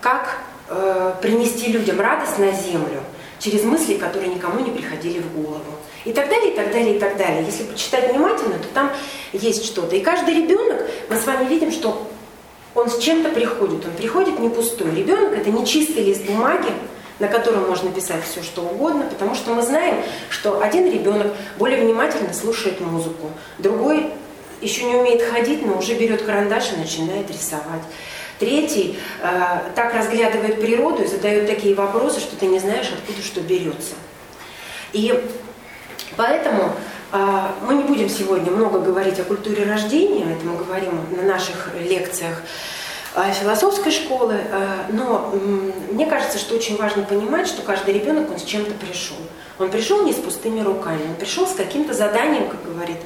как 0.00 0.38
э, 0.68 1.14
принести 1.20 1.72
людям 1.72 2.00
радость 2.00 2.38
на 2.38 2.52
землю 2.52 3.00
через 3.38 3.64
мысли, 3.64 3.94
которые 3.94 4.28
никому 4.28 4.60
не 4.60 4.70
приходили 4.70 5.20
в 5.20 5.32
голову. 5.34 5.64
И 6.04 6.12
так 6.12 6.28
далее, 6.28 6.52
и 6.52 6.56
так 6.56 6.72
далее, 6.72 6.96
и 6.96 6.98
так 6.98 7.16
далее. 7.16 7.44
Если 7.44 7.64
почитать 7.64 8.12
внимательно, 8.12 8.58
то 8.58 8.68
там 8.72 8.92
есть 9.32 9.64
что-то. 9.64 9.96
И 9.96 10.00
каждый 10.00 10.34
ребенок, 10.34 10.86
мы 11.10 11.16
с 11.16 11.26
вами 11.26 11.48
видим, 11.48 11.72
что 11.72 12.06
он 12.74 12.88
с 12.88 12.98
чем-то 12.98 13.30
приходит. 13.30 13.84
Он 13.84 13.92
приходит 13.92 14.38
не 14.38 14.48
пустой. 14.48 14.94
Ребенок 14.94 15.32
это 15.32 15.50
не 15.50 15.66
чистый 15.66 16.04
лист 16.04 16.24
бумаги, 16.24 16.72
на 17.18 17.28
котором 17.28 17.66
можно 17.66 17.90
писать 17.90 18.22
все, 18.24 18.42
что 18.42 18.62
угодно, 18.62 19.06
потому 19.08 19.34
что 19.34 19.54
мы 19.54 19.62
знаем, 19.62 19.96
что 20.30 20.60
один 20.60 20.90
ребенок 20.90 21.28
более 21.58 21.80
внимательно 21.82 22.32
слушает 22.32 22.80
музыку, 22.80 23.30
другой 23.58 24.10
еще 24.60 24.84
не 24.84 24.96
умеет 24.96 25.22
ходить, 25.22 25.64
но 25.64 25.78
уже 25.78 25.94
берет 25.94 26.22
карандаш 26.22 26.72
и 26.72 26.76
начинает 26.76 27.30
рисовать. 27.30 27.82
Третий 28.38 28.98
э, 29.22 29.60
так 29.74 29.94
разглядывает 29.94 30.60
природу 30.60 31.02
и 31.02 31.06
задает 31.06 31.46
такие 31.46 31.74
вопросы, 31.74 32.20
что 32.20 32.36
ты 32.36 32.46
не 32.46 32.58
знаешь, 32.58 32.92
откуда 32.92 33.22
что 33.22 33.40
берется. 33.40 33.94
И 34.92 35.24
поэтому 36.16 36.72
э, 37.12 37.46
мы 37.66 37.74
не 37.74 37.84
будем 37.84 38.10
сегодня 38.10 38.50
много 38.50 38.80
говорить 38.80 39.18
о 39.20 39.24
культуре 39.24 39.64
рождения, 39.64 40.24
это 40.32 40.44
мы 40.44 40.56
говорим 40.56 41.00
на 41.16 41.22
наших 41.22 41.70
лекциях 41.80 42.42
э, 43.14 43.32
философской 43.32 43.90
школы, 43.90 44.34
э, 44.34 44.66
но 44.90 45.34
мне 45.90 46.04
кажется, 46.04 46.38
что 46.38 46.56
очень 46.56 46.76
важно 46.76 47.04
понимать, 47.04 47.46
что 47.46 47.62
каждый 47.62 47.94
ребенок, 47.94 48.30
он 48.30 48.38
с 48.38 48.44
чем-то 48.44 48.74
пришел. 48.74 49.16
Он 49.58 49.70
пришел 49.70 50.04
не 50.04 50.12
с 50.12 50.16
пустыми 50.16 50.60
руками, 50.60 51.00
он 51.08 51.14
пришел 51.14 51.46
с 51.46 51.54
каким-то 51.54 51.94
заданием, 51.94 52.48
как 52.48 52.62
говорит 52.64 52.98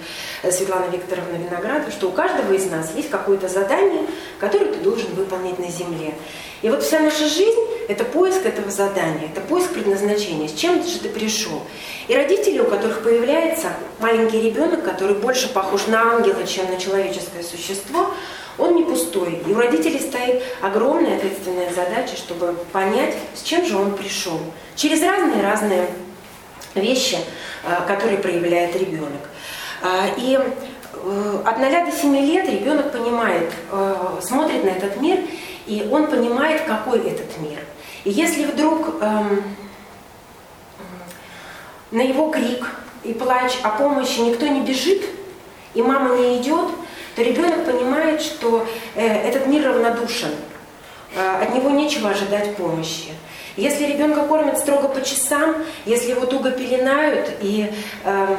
э, 0.42 0.50
Светлана 0.50 0.86
Викторовна 0.90 1.36
Виноградова, 1.36 1.92
что 1.92 2.08
у 2.08 2.12
каждого 2.12 2.52
из 2.52 2.68
нас 2.68 2.92
есть 2.96 3.08
какое-то 3.08 3.48
задание, 3.48 4.02
которое 4.40 4.72
ты 4.72 4.80
должен 4.80 5.14
выполнить 5.14 5.58
на 5.60 5.70
земле. 5.70 6.14
И 6.62 6.68
вот 6.68 6.82
вся 6.82 7.00
наша 7.00 7.28
жизнь– 7.28 7.60
это 7.88 8.04
поиск 8.04 8.44
этого 8.44 8.70
задания, 8.70 9.28
это 9.32 9.40
поиск 9.40 9.70
предназначения, 9.70 10.48
с 10.48 10.52
чем 10.52 10.82
же 10.82 10.98
ты 10.98 11.08
пришел. 11.08 11.62
И 12.08 12.14
родители, 12.14 12.58
у 12.58 12.64
которых 12.64 13.02
появляется 13.02 13.68
маленький 14.00 14.40
ребенок, 14.40 14.84
который 14.84 15.14
больше 15.14 15.48
похож 15.52 15.86
на 15.86 16.14
ангела, 16.14 16.44
чем 16.46 16.68
на 16.68 16.78
человеческое 16.78 17.44
существо, 17.44 18.10
он 18.58 18.74
не 18.74 18.82
пустой. 18.82 19.40
И 19.46 19.52
у 19.52 19.56
родителей 19.56 20.00
стоит 20.00 20.42
огромная 20.60 21.16
ответственная 21.16 21.72
задача, 21.72 22.16
чтобы 22.16 22.54
понять, 22.72 23.14
с 23.34 23.42
чем 23.42 23.64
же 23.64 23.76
он 23.76 23.94
пришел. 23.94 24.38
Через 24.74 25.02
разные-разные 25.02 25.86
вещи, 26.74 27.18
э, 27.64 27.86
которые 27.86 28.18
проявляет 28.18 28.76
ребенок. 28.76 29.28
Э, 29.82 30.08
и 30.16 30.38
э, 30.38 31.42
от 31.44 31.58
0 31.58 31.70
до 31.70 31.92
7 31.92 32.16
лет 32.26 32.48
ребенок 32.48 32.92
понимает, 32.92 33.50
смотрит 34.22 34.64
на 34.64 34.70
этот 34.70 35.00
мир, 35.00 35.20
и 35.66 35.88
он 35.90 36.06
понимает, 36.08 36.62
какой 36.62 36.98
этот 37.00 37.38
мир. 37.38 37.58
И 38.04 38.10
если 38.10 38.44
вдруг 38.44 39.00
эм, 39.00 39.44
на 41.90 42.00
его 42.00 42.30
крик 42.30 42.66
и 43.04 43.12
плач 43.12 43.58
о 43.62 43.70
помощи 43.70 44.20
никто 44.20 44.46
не 44.46 44.62
бежит, 44.62 45.04
и 45.74 45.82
мама 45.82 46.16
не 46.16 46.38
идет, 46.38 46.70
то 47.14 47.22
ребенок 47.22 47.64
понимает, 47.64 48.20
что 48.20 48.66
этот 48.96 49.46
мир 49.46 49.66
равнодушен, 49.66 50.34
от 51.16 51.54
него 51.54 51.70
нечего 51.70 52.10
ожидать 52.10 52.56
помощи. 52.56 53.10
Если 53.56 53.84
ребенка 53.84 54.22
кормят 54.22 54.58
строго 54.58 54.88
по 54.88 55.02
часам, 55.02 55.56
если 55.84 56.10
его 56.10 56.26
туго 56.26 56.50
пеленают 56.50 57.30
и 57.40 57.70
э, 58.04 58.36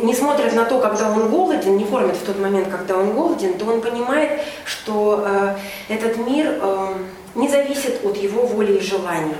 не 0.00 0.14
смотрят 0.14 0.54
на 0.54 0.64
то, 0.64 0.78
когда 0.80 1.10
он 1.10 1.28
голоден, 1.28 1.76
не 1.76 1.84
кормят 1.84 2.16
в 2.16 2.24
тот 2.24 2.38
момент, 2.38 2.68
когда 2.68 2.96
он 2.96 3.12
голоден, 3.12 3.58
то 3.58 3.66
он 3.66 3.80
понимает, 3.80 4.40
что 4.64 5.24
э, 5.26 5.56
этот 5.88 6.16
мир 6.18 6.58
э, 6.60 6.94
не 7.34 7.48
зависит 7.48 8.04
от 8.04 8.16
его 8.16 8.46
воли 8.46 8.78
и 8.78 8.80
желаний. 8.80 9.34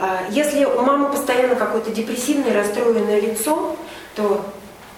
Э, 0.00 0.26
если 0.30 0.64
у 0.64 0.82
мамы 0.82 1.10
постоянно 1.10 1.54
какое-то 1.54 1.90
депрессивное, 1.90 2.54
расстроенное 2.54 3.20
лицо, 3.20 3.76
то 4.14 4.44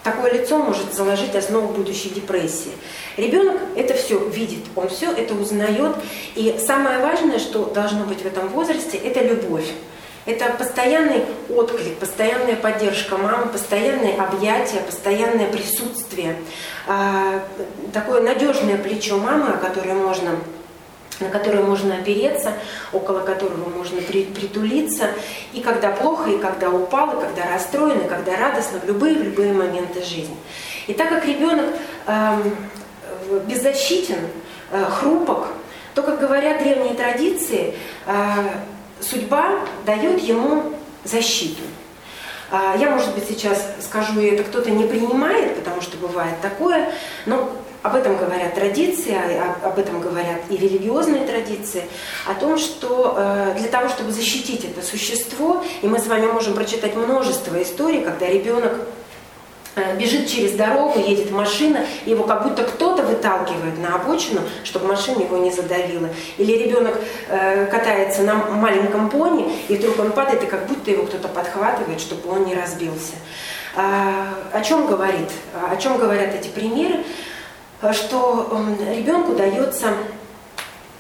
такое 0.03 0.33
лицо 0.33 0.59
может 0.59 0.95
заложить 0.95 1.35
основу 1.35 1.69
будущей 1.69 2.11
депрессии. 2.11 2.73
Ребенок 3.17 3.57
это 3.77 3.95
все 3.95 4.19
видит, 4.29 4.65
он 4.77 4.89
все 4.89 5.13
это 5.13 5.35
узнает. 5.35 5.97
И 6.35 6.59
самое 6.65 6.99
важное, 6.99 7.39
что 7.39 7.67
должно 7.67 8.05
быть 8.05 8.23
в 8.23 8.27
этом 8.27 8.49
возрасте, 8.49 8.97
это 8.97 9.23
любовь. 9.23 9.67
Это 10.27 10.53
постоянный 10.53 11.25
отклик, 11.49 11.97
постоянная 11.99 12.55
поддержка 12.55 13.17
мамы, 13.17 13.47
постоянное 13.47 14.21
объятие, 14.21 14.83
постоянное 14.83 15.51
присутствие, 15.51 16.37
а, 16.87 17.43
такое 17.95 18.21
надежное 18.21 18.77
плечо 18.77 19.17
мамы, 19.17 19.49
о 19.49 19.57
которое 19.57 19.95
можно 19.95 20.33
на 21.21 21.29
которое 21.29 21.63
можно 21.63 21.97
опереться, 21.97 22.55
около 22.93 23.21
которого 23.21 23.69
можно 23.69 24.01
притулиться, 24.01 25.11
и 25.53 25.61
когда 25.61 25.91
плохо, 25.91 26.31
и 26.31 26.39
когда 26.39 26.71
упал, 26.71 27.19
и 27.19 27.21
когда 27.21 27.51
расстроен, 27.53 28.01
и 28.01 28.09
когда 28.09 28.37
радостно, 28.37 28.81
в 28.81 28.87
любые, 28.87 29.17
в 29.17 29.23
любые 29.23 29.53
моменты 29.53 30.03
жизни. 30.03 30.37
И 30.87 30.95
так 30.95 31.09
как 31.09 31.25
ребенок 31.25 31.67
э, 32.07 32.37
беззащитен, 33.47 34.29
э, 34.71 34.85
хрупок, 34.85 35.49
то, 35.95 36.03
как 36.03 36.21
говорят 36.21 36.63
древние 36.63 36.95
традиции, 36.95 37.75
э, 38.07 38.13
судьба 39.01 39.61
дает 39.87 40.21
ему 40.21 40.75
защиту. 41.05 41.63
А, 42.51 42.77
я, 42.77 42.91
может 42.91 43.15
быть, 43.15 43.25
сейчас 43.29 43.65
скажу, 43.81 44.21
и 44.21 44.27
это 44.27 44.43
кто-то 44.43 44.71
не 44.71 44.85
принимает, 44.85 45.55
потому 45.57 45.81
что 45.81 45.97
бывает 45.97 46.35
такое, 46.43 46.93
но 47.27 47.51
об 47.83 47.95
этом 47.95 48.17
говорят 48.17 48.55
традиции, 48.55 49.17
об 49.63 49.79
этом 49.79 50.01
говорят 50.01 50.41
и 50.51 50.57
религиозные 50.57 51.27
традиции, 51.27 51.85
о 52.27 52.35
том, 52.35 52.59
что 52.59 53.15
э, 53.17 53.55
для 53.59 53.69
того, 53.69 53.89
чтобы 53.89 54.13
защитить 54.13 54.65
это 54.65 54.85
существо, 54.85 55.65
и 55.83 55.87
мы 55.87 55.99
с 55.99 56.07
вами 56.07 56.27
можем 56.27 56.55
прочитать 56.55 56.95
множество 56.95 57.61
историй, 57.63 58.03
когда 58.03 58.27
ребенок 58.27 58.73
Э, 59.77 59.97
бежит 59.97 60.29
через 60.29 60.53
дорогу, 60.53 60.99
едет 60.99 61.31
машина, 61.31 61.87
его 62.05 62.25
как 62.25 62.43
будто 62.43 62.65
кто-то 62.65 63.05
выталкивает 63.05 63.79
на 63.79 63.95
обочину, 63.95 64.41
чтобы 64.65 64.89
машина 64.89 65.23
его 65.23 65.37
не 65.39 65.53
задавила. 65.53 66.09
Или 66.39 66.59
ребенок 66.65 66.97
э, 67.29 67.67
катается 67.67 68.23
на 68.23 68.35
маленьком 68.35 69.09
пони, 69.09 69.53
и 69.69 69.77
вдруг 69.77 70.01
он 70.01 70.11
падает, 70.11 70.43
и 70.43 70.47
как 70.47 70.67
будто 70.67 70.91
его 70.91 71.07
кто-то 71.07 71.29
подхватывает, 71.29 72.01
чтобы 72.01 72.31
он 72.31 72.45
не 72.45 72.55
разбился. 72.55 73.15
А, 73.77 74.35
о 74.53 74.61
чем 74.63 74.87
говорит? 74.87 75.31
О 75.71 75.77
чем 75.77 75.99
говорят 75.99 76.35
эти 76.35 76.49
примеры? 76.49 77.05
Что 77.93 78.49
э, 78.79 78.95
ребенку 78.97 79.35
дается 79.35 79.95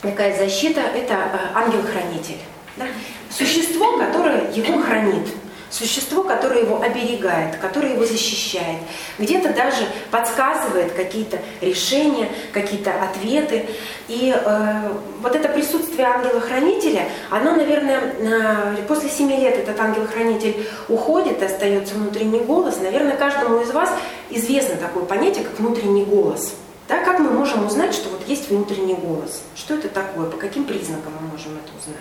такая 0.00 0.36
защита, 0.36 0.80
это 0.80 1.14
э, 1.14 1.38
ангел-хранитель. 1.54 2.38
Да? 2.76 2.86
Существо, 3.30 3.98
которое 3.98 4.50
его 4.52 4.80
хранит 4.80 5.28
существо, 5.70 6.24
которое 6.24 6.62
его 6.62 6.82
оберегает, 6.82 7.56
которое 7.56 7.94
его 7.94 8.04
защищает, 8.04 8.78
где-то 9.18 9.52
даже 9.54 9.86
подсказывает 10.10 10.92
какие-то 10.92 11.38
решения, 11.60 12.28
какие-то 12.52 12.90
ответы. 13.02 13.66
И 14.08 14.34
э, 14.34 14.92
вот 15.22 15.36
это 15.36 15.48
присутствие 15.48 16.08
ангела-хранителя, 16.08 17.08
оно, 17.30 17.52
наверное, 17.52 18.00
э, 18.18 18.76
после 18.88 19.08
семи 19.08 19.36
лет 19.36 19.56
этот 19.56 19.78
ангел-хранитель 19.80 20.66
уходит, 20.88 21.42
остается 21.42 21.94
внутренний 21.94 22.40
голос. 22.40 22.78
Наверное, 22.82 23.16
каждому 23.16 23.60
из 23.60 23.70
вас 23.70 23.90
известно 24.30 24.76
такое 24.76 25.04
понятие, 25.04 25.44
как 25.44 25.58
внутренний 25.58 26.04
голос. 26.04 26.54
Да, 26.90 26.98
как 27.04 27.20
мы 27.20 27.30
можем 27.30 27.64
узнать, 27.66 27.94
что 27.94 28.08
вот 28.08 28.26
есть 28.26 28.50
внутренний 28.50 28.96
голос? 28.96 29.44
Что 29.54 29.74
это 29.74 29.88
такое? 29.88 30.28
По 30.28 30.36
каким 30.36 30.64
признакам 30.64 31.12
мы 31.20 31.28
можем 31.28 31.52
это 31.52 31.70
узнать? 31.78 31.96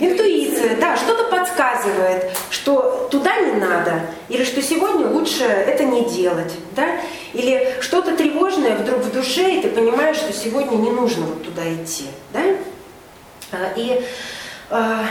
Интуиция, 0.00 0.76
да, 0.80 0.96
что-то 0.96 1.30
подсказывает, 1.30 2.36
что 2.50 3.06
туда 3.12 3.38
не 3.38 3.60
надо, 3.60 4.00
или 4.28 4.42
что 4.42 4.60
сегодня 4.60 5.06
лучше 5.06 5.44
это 5.44 5.84
не 5.84 6.04
делать, 6.10 6.54
да, 6.74 7.00
или 7.32 7.76
что-то 7.80 8.16
тревожное 8.16 8.76
вдруг 8.76 9.02
в 9.02 9.12
душе, 9.12 9.54
и 9.54 9.62
ты 9.62 9.68
понимаешь, 9.68 10.16
что 10.16 10.32
сегодня 10.32 10.74
не 10.74 10.90
нужно 10.90 11.26
вот 11.26 11.44
туда 11.44 11.62
идти, 11.72 12.06
да. 12.32 12.40
А, 13.52 13.72
и 13.76 14.04
э, 14.70 15.04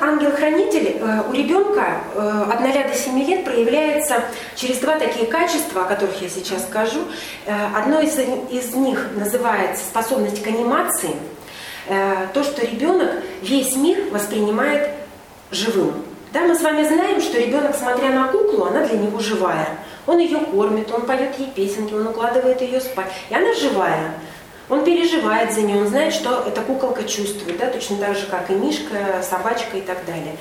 ангел-хранитель 0.00 0.98
э, 0.98 1.22
у 1.28 1.32
ребенка 1.32 2.00
от 2.14 2.60
0 2.60 2.72
до 2.72 2.94
7 2.94 3.22
лет 3.24 3.44
проявляется 3.44 4.22
через 4.56 4.78
два 4.78 4.98
такие 4.98 5.26
качества, 5.26 5.82
о 5.82 5.84
которых 5.84 6.20
я 6.22 6.28
сейчас 6.28 6.62
скажу. 6.62 7.00
Э, 7.46 7.52
одно 7.76 8.00
из, 8.00 8.18
из 8.50 8.74
них 8.74 9.08
называется 9.16 9.84
способность 9.84 10.42
к 10.42 10.46
анимации– 10.46 11.10
Э, 11.90 12.28
то, 12.32 12.44
что 12.44 12.64
ребенок 12.64 13.10
весь 13.42 13.74
мир 13.74 13.98
воспринимает 14.12 14.90
живым. 15.50 15.94
Да, 16.32 16.42
мы 16.42 16.54
с 16.54 16.62
вами 16.62 16.84
знаем, 16.84 17.20
что 17.20 17.40
ребенок, 17.40 17.74
смотря 17.74 18.10
на 18.10 18.28
куклу, 18.28 18.66
она 18.66 18.86
для 18.86 18.96
него 18.96 19.18
живая. 19.18 19.66
Он 20.06 20.18
ее 20.18 20.38
кормит, 20.38 20.92
он 20.92 21.02
поет 21.02 21.36
ей 21.38 21.48
песенки, 21.50 21.92
он 21.92 22.06
укладывает 22.06 22.60
ее 22.60 22.80
спать. 22.80 23.10
И 23.28 23.34
она 23.34 23.52
живая. 23.54 24.12
Он 24.70 24.84
переживает 24.84 25.52
за 25.52 25.62
нее, 25.62 25.78
он 25.78 25.88
знает, 25.88 26.14
что 26.14 26.44
эта 26.46 26.60
куколка 26.62 27.02
чувствует, 27.02 27.58
да, 27.58 27.66
точно 27.66 27.96
так 27.96 28.16
же, 28.16 28.26
как 28.26 28.50
и 28.50 28.54
мишка, 28.54 29.20
собачка 29.28 29.76
и 29.76 29.80
так 29.80 30.06
далее, 30.06 30.36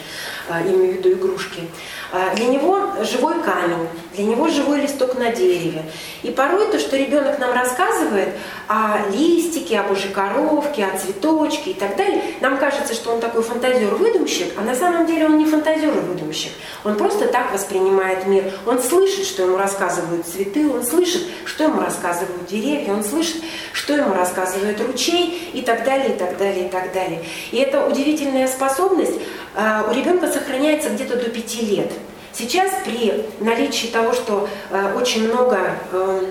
а, 0.48 0.62
имею 0.62 0.94
в 0.94 0.98
виду 0.98 1.13
игрушки. 1.13 1.68
А, 2.12 2.34
для 2.36 2.48
него 2.48 2.80
живой 3.04 3.36
камень, 3.43 3.88
для 4.15 4.26
него 4.26 4.48
живой 4.48 4.82
листок 4.82 5.17
на 5.19 5.32
дереве. 5.32 5.84
И 6.24 6.32
порой 6.32 6.72
то, 6.72 6.80
что 6.80 6.98
ребенок 6.98 7.38
нам 7.38 7.54
рассказывает 7.54 8.30
о 8.67 8.98
листике, 9.12 9.80
о 9.80 9.84
божьей 9.84 10.12
коровке, 10.12 10.86
о 10.86 10.98
цветочке 10.98 11.72
и 11.72 11.74
так 11.76 11.95
далее, 11.95 12.24
нам 12.41 12.58
кажется, 12.58 12.95
что 12.95 13.13
он 13.13 13.19
такой 13.19 13.43
фантазер-выдумщик, 13.43 14.54
а 14.58 14.62
на 14.62 14.74
самом 14.74 15.06
деле 15.06 15.28
он 15.28 15.38
не 15.38 15.45
фантазер-выдумщик. 15.45 16.52
Он 16.84 16.95
просто 16.95 17.28
так 17.28 17.54
воспринимает 17.54 18.26
мир. 18.26 18.52
Он 18.65 18.82
слышит, 18.82 19.28
что 19.28 19.43
ему 19.43 19.58
рассказывают 19.58 20.26
цветы, 20.26 20.67
он 20.67 20.84
слышит, 20.84 21.22
что 21.45 21.65
ему 21.65 21.80
рассказывают 21.80 22.48
деревья, 22.48 22.93
он 22.93 23.04
слышит, 23.04 23.43
что 23.72 23.93
ему 23.93 24.15
рассказывает 24.15 24.82
ручей 24.82 25.52
и 25.54 25.62
так 25.62 25.84
далее, 25.84 26.15
и 26.15 26.17
так 26.17 26.38
далее, 26.38 26.65
и 26.65 26.69
так 26.69 26.91
далее. 26.91 27.24
И 27.52 27.58
эта 27.58 27.86
удивительная 27.86 28.48
способность 28.48 29.19
у 29.56 29.94
ребенка 29.94 30.28
сохраняется 30.28 30.90
где-то 30.90 31.16
до 31.16 31.30
пяти 31.30 31.66
лет. 31.66 31.92
Сейчас 32.32 32.72
при 32.86 33.26
наличии 33.40 33.88
того, 33.88 34.14
что 34.14 34.48
э, 34.70 34.94
очень 34.96 35.28
много 35.28 35.72
э, 35.92 36.26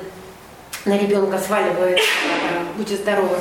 на 0.85 0.97
ребенка 0.97 1.39
сваливает, 1.39 1.99
будьте 2.77 2.97
здоровы, 2.97 3.37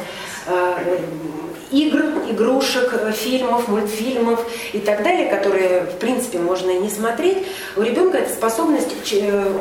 игр, 1.71 2.01
игрушек, 2.29 2.93
фильмов, 3.13 3.67
мультфильмов 3.67 4.45
и 4.73 4.79
так 4.79 5.03
далее, 5.03 5.29
которые, 5.29 5.81
в 5.81 5.97
принципе, 5.97 6.39
можно 6.39 6.71
и 6.71 6.79
не 6.79 6.89
смотреть, 6.89 7.45
у 7.75 7.81
ребенка 7.81 8.17
эта 8.17 8.33
способность 8.33 8.89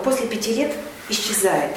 после 0.04 0.26
пяти 0.26 0.54
лет 0.54 0.72
исчезает. 1.08 1.72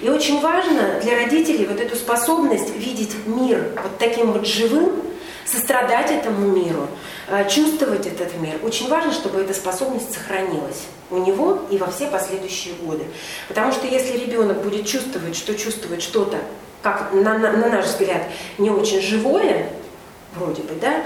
И 0.00 0.08
очень 0.08 0.40
важно 0.40 1.00
для 1.02 1.16
родителей 1.16 1.66
вот 1.66 1.80
эту 1.80 1.96
способность 1.96 2.74
видеть 2.76 3.14
мир 3.26 3.70
вот 3.82 3.98
таким 3.98 4.32
вот 4.32 4.46
живым, 4.46 5.02
сострадать 5.50 6.10
этому 6.10 6.48
миру, 6.48 6.88
э, 7.28 7.48
чувствовать 7.48 8.06
этот 8.06 8.36
мир. 8.38 8.56
Очень 8.62 8.88
важно, 8.88 9.12
чтобы 9.12 9.40
эта 9.40 9.54
способность 9.54 10.12
сохранилась 10.12 10.86
у 11.10 11.18
него 11.18 11.60
и 11.70 11.78
во 11.78 11.90
все 11.90 12.06
последующие 12.08 12.74
годы. 12.74 13.04
Потому 13.48 13.72
что 13.72 13.86
если 13.86 14.18
ребенок 14.18 14.62
будет 14.62 14.86
чувствовать, 14.86 15.36
что 15.36 15.54
чувствует 15.54 16.02
что-то, 16.02 16.38
как 16.82 17.12
на, 17.12 17.38
на, 17.38 17.52
на 17.52 17.68
наш 17.68 17.86
взгляд, 17.86 18.22
не 18.58 18.70
очень 18.70 19.00
живое, 19.00 19.70
вроде 20.36 20.62
бы, 20.62 20.74
да, 20.80 21.04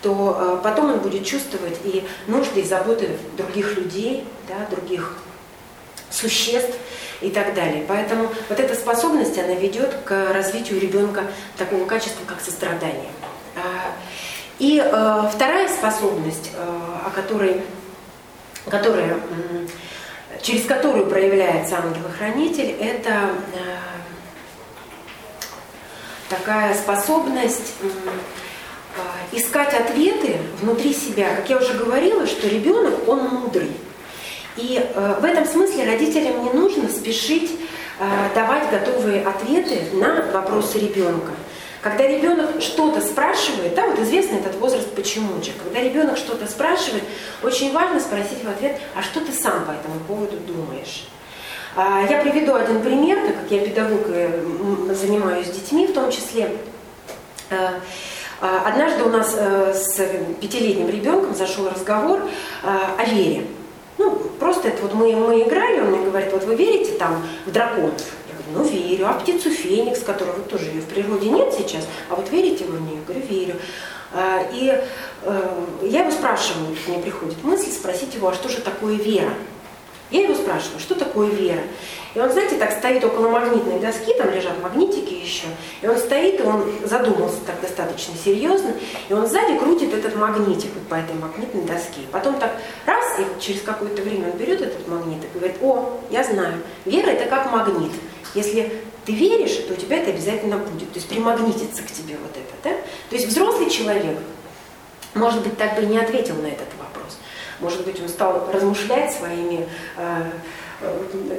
то 0.00 0.58
э, 0.60 0.64
потом 0.64 0.92
он 0.92 0.98
будет 0.98 1.24
чувствовать 1.24 1.78
и 1.84 2.04
нужды, 2.26 2.60
и 2.60 2.64
заботы 2.64 3.10
других 3.36 3.76
людей, 3.76 4.24
да, 4.48 4.66
других 4.74 5.16
существ 6.10 6.76
и 7.20 7.30
так 7.30 7.54
далее. 7.54 7.84
Поэтому 7.86 8.28
вот 8.48 8.58
эта 8.58 8.74
способность, 8.74 9.38
она 9.38 9.54
ведет 9.54 9.94
к 10.04 10.32
развитию 10.32 10.80
ребенка 10.80 11.24
такого 11.56 11.84
качества, 11.86 12.24
как 12.26 12.40
сострадание. 12.40 13.10
И 14.58 14.78
э, 14.78 15.22
вторая 15.32 15.68
способность, 15.68 16.52
э, 16.54 17.06
о 17.06 17.10
которой, 17.10 17.62
которая, 18.68 19.18
через 20.40 20.64
которую 20.66 21.06
проявляется 21.06 21.78
ангел-хранитель, 21.78 22.76
это 22.80 23.30
э, 23.54 23.76
такая 26.28 26.74
способность 26.74 27.74
искать 29.32 29.74
ответы 29.74 30.36
внутри 30.60 30.92
себя. 30.92 31.34
Как 31.34 31.48
я 31.48 31.56
уже 31.56 31.74
говорила, 31.74 32.26
что 32.26 32.46
ребенок, 32.46 33.08
он 33.08 33.24
мудрый. 33.28 33.72
И 34.56 34.78
э, 34.78 35.14
в 35.20 35.24
этом 35.24 35.46
смысле 35.46 35.86
родителям 35.86 36.44
не 36.44 36.50
нужно 36.50 36.88
спешить 36.90 37.58
э, 37.98 38.04
давать 38.34 38.70
готовые 38.70 39.24
ответы 39.24 39.86
на 39.94 40.30
вопросы 40.30 40.78
ребенка. 40.78 41.32
Когда 41.82 42.06
ребенок 42.06 42.62
что-то 42.62 43.00
спрашивает, 43.00 43.74
да, 43.74 43.88
вот 43.88 43.98
известный 43.98 44.38
этот 44.38 44.54
возраст 44.54 44.88
почемучек, 44.94 45.54
когда 45.64 45.80
ребенок 45.80 46.16
что-то 46.16 46.46
спрашивает, 46.46 47.02
очень 47.42 47.72
важно 47.72 47.98
спросить 47.98 48.44
в 48.44 48.48
ответ, 48.48 48.78
а 48.94 49.02
что 49.02 49.20
ты 49.20 49.32
сам 49.32 49.64
по 49.64 49.72
этому 49.72 49.98
поводу 50.06 50.36
думаешь? 50.36 51.08
А, 51.74 52.02
я 52.08 52.20
приведу 52.20 52.54
один 52.54 52.82
пример, 52.82 53.18
так 53.26 53.34
как 53.42 53.50
я 53.50 53.66
педагог 53.66 54.06
и 54.08 54.94
занимаюсь 54.94 55.48
детьми 55.48 55.88
в 55.88 55.92
том 55.92 56.10
числе. 56.12 56.56
Э, 57.50 57.80
Однажды 58.40 59.04
у 59.04 59.08
нас 59.08 59.34
с 59.34 60.00
пятилетним 60.40 60.88
ребенком 60.88 61.32
зашел 61.32 61.68
разговор 61.68 62.28
о 62.64 63.04
вере. 63.04 63.46
Ну, 63.98 64.10
просто 64.40 64.66
это 64.66 64.82
вот 64.82 64.94
мы, 64.94 65.14
мы 65.14 65.42
играли, 65.42 65.80
он 65.80 65.92
мне 65.92 66.04
говорит, 66.04 66.32
вот 66.32 66.42
вы 66.42 66.56
верите 66.56 66.92
там 66.98 67.22
в 67.46 67.52
драконов? 67.52 68.02
Ну 68.52 68.64
верю. 68.64 69.08
А 69.08 69.14
птицу 69.14 69.50
Феникс, 69.50 70.00
которого 70.00 70.40
тоже 70.40 70.66
ее 70.66 70.80
в 70.80 70.86
природе 70.86 71.30
нет 71.30 71.52
сейчас, 71.56 71.86
а 72.08 72.14
вот 72.14 72.30
верите 72.30 72.64
вы 72.64 72.78
в 72.78 72.82
нее? 72.82 73.00
Говорю, 73.06 73.26
верю. 73.26 73.54
И 74.52 74.82
я 75.82 76.00
его 76.00 76.10
спрашиваю, 76.10 76.76
мне 76.86 76.98
приходит 76.98 77.42
мысль 77.42 77.70
спросить 77.70 78.14
его, 78.14 78.28
а 78.28 78.34
что 78.34 78.48
же 78.48 78.60
такое 78.60 78.96
вера? 78.96 79.32
Я 80.10 80.24
его 80.24 80.34
спрашиваю, 80.34 80.78
что 80.78 80.94
такое 80.94 81.28
вера? 81.28 81.62
И 82.14 82.20
он, 82.20 82.30
знаете, 82.30 82.56
так 82.58 82.72
стоит 82.72 83.02
около 83.02 83.30
магнитной 83.30 83.78
доски, 83.78 84.12
там 84.12 84.30
лежат 84.30 84.62
магнитики 84.62 85.14
еще, 85.14 85.46
и 85.80 85.86
он 85.86 85.96
стоит, 85.96 86.40
и 86.40 86.42
он 86.42 86.70
задумался 86.84 87.38
так 87.46 87.58
достаточно 87.62 88.12
серьезно, 88.22 88.74
и 89.08 89.14
он 89.14 89.26
сзади 89.26 89.56
крутит 89.56 89.94
этот 89.94 90.14
магнитик 90.14 90.68
вот 90.74 90.86
по 90.88 90.96
этой 90.96 91.14
магнитной 91.14 91.62
доске. 91.62 92.02
Потом 92.10 92.38
так 92.38 92.52
раз, 92.84 93.18
и 93.18 93.40
через 93.40 93.62
какое-то 93.62 94.02
время 94.02 94.30
он 94.30 94.36
берет 94.36 94.60
этот 94.60 94.86
магнит 94.86 95.24
и 95.24 95.38
говорит, 95.38 95.56
о, 95.62 95.98
я 96.10 96.22
знаю, 96.22 96.60
вера 96.84 97.08
это 97.08 97.24
как 97.30 97.50
магнит. 97.50 97.92
Если 98.34 98.82
ты 99.04 99.12
веришь, 99.12 99.56
то 99.68 99.74
у 99.74 99.76
тебя 99.76 99.98
это 99.98 100.10
обязательно 100.10 100.58
будет. 100.58 100.92
То 100.92 100.98
есть 100.98 101.08
примагнитится 101.08 101.82
к 101.82 101.90
тебе 101.90 102.16
вот 102.16 102.32
это. 102.32 102.54
Да? 102.64 102.70
То 103.10 103.16
есть 103.16 103.26
взрослый 103.26 103.68
человек, 103.68 104.18
может 105.14 105.42
быть, 105.42 105.56
так 105.58 105.76
бы 105.76 105.82
и 105.82 105.86
не 105.86 105.98
ответил 105.98 106.36
на 106.36 106.46
этот 106.46 106.68
вопрос. 106.78 107.18
Может 107.60 107.84
быть, 107.84 108.00
он 108.00 108.08
стал 108.08 108.48
размышлять 108.52 109.12
своими 109.14 109.68
э, 109.96 110.30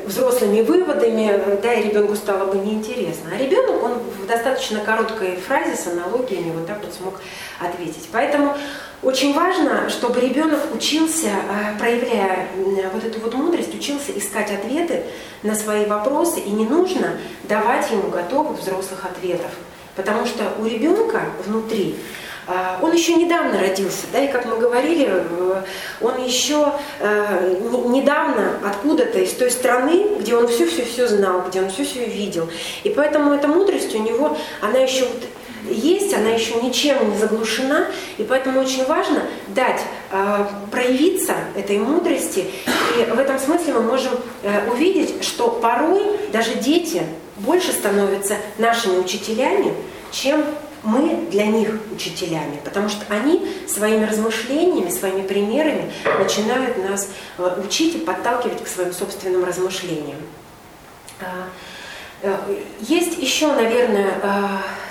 взрослыми 0.06 0.62
выводами, 0.62 1.60
да, 1.62 1.74
и 1.74 1.90
ребенку 1.90 2.16
стало 2.16 2.52
бы 2.52 2.58
неинтересно. 2.58 3.32
А 3.34 3.38
ребенок, 3.38 3.84
он 3.84 3.94
в 3.94 4.28
достаточно 4.28 4.80
короткой 4.80 5.38
фразе 5.38 5.76
с 5.76 5.88
аналогиями 5.88 6.52
вот 6.52 6.68
так 6.68 6.84
вот 6.84 6.94
смог 6.94 7.22
ответить. 7.60 8.10
Поэтому 8.12 8.56
очень 9.02 9.34
важно, 9.34 9.90
чтобы 9.90 10.22
ребенок 10.22 10.60
учился, 10.74 11.28
э, 11.28 11.78
проявляя 11.78 12.48
вот 12.94 13.04
эту 13.04 13.20
вот 13.20 13.34
мудрость, 13.34 13.76
учился 13.76 14.18
искать 14.18 14.52
ответы 14.52 15.04
на 15.42 15.56
свои 15.56 15.86
вопросы, 15.86 16.40
и 16.40 16.50
не 16.50 16.66
нужно 16.66 17.18
давать 17.44 17.92
ему 17.92 18.10
готовых 18.10 18.60
взрослых 18.60 19.06
ответов. 19.06 19.52
Потому 19.96 20.26
что 20.26 20.54
у 20.60 20.66
ребенка 20.66 21.22
внутри 21.46 21.98
он 22.82 22.92
еще 22.92 23.14
недавно 23.14 23.60
родился, 23.60 24.06
да, 24.12 24.20
и 24.20 24.32
как 24.32 24.46
мы 24.46 24.58
говорили, 24.58 25.24
он 26.02 26.24
еще 26.24 26.74
э, 27.00 27.56
недавно 27.88 28.60
откуда-то 28.66 29.20
из 29.20 29.32
той 29.34 29.50
страны, 29.50 30.18
где 30.20 30.36
он 30.36 30.48
все-все-все 30.48 31.08
знал, 31.08 31.46
где 31.48 31.62
он 31.62 31.70
все-все 31.70 32.06
видел. 32.06 32.50
И 32.84 32.90
поэтому 32.90 33.34
эта 33.34 33.48
мудрость 33.48 33.96
у 33.96 34.00
него, 34.00 34.38
она 34.62 34.80
еще 34.80 35.06
вот 35.06 35.24
есть, 35.70 36.14
она 36.14 36.30
еще 36.30 36.56
ничем 36.56 37.12
не 37.12 37.18
заглушена, 37.18 37.88
и 38.18 38.24
поэтому 38.24 38.60
очень 38.60 38.86
важно 38.86 39.24
дать 39.50 39.82
э, 40.12 40.46
проявиться 40.72 41.36
этой 41.56 41.78
мудрости. 41.80 42.46
И 42.98 43.10
в 43.10 43.20
этом 43.20 43.40
смысле 43.40 43.74
мы 43.74 43.82
можем 43.82 44.14
э, 44.44 44.70
увидеть, 44.70 45.24
что 45.24 45.50
порой 45.50 46.04
даже 46.32 46.56
дети 46.56 47.04
больше 47.38 47.72
становятся 47.72 48.36
нашими 48.58 48.98
учителями, 48.98 49.74
чем 50.12 50.44
мы 50.84 51.28
для 51.32 51.46
них 51.46 51.80
учителями, 51.92 52.60
потому 52.64 52.90
что 52.90 53.06
они 53.10 53.48
своими 53.68 54.06
размышлениями, 54.06 54.90
своими 54.90 55.26
примерами 55.26 55.92
начинают 56.20 56.78
нас 56.78 57.10
э, 57.38 57.62
учить 57.66 57.96
и 57.96 58.00
подталкивать 58.00 58.64
к 58.64 58.68
своим 58.68 58.92
собственным 58.92 59.46
размышлениям. 59.46 60.18
А, 61.22 61.48
э, 62.22 62.36
есть 62.82 63.18
еще, 63.18 63.54
наверное, 63.54 64.20
э, 64.22 64.48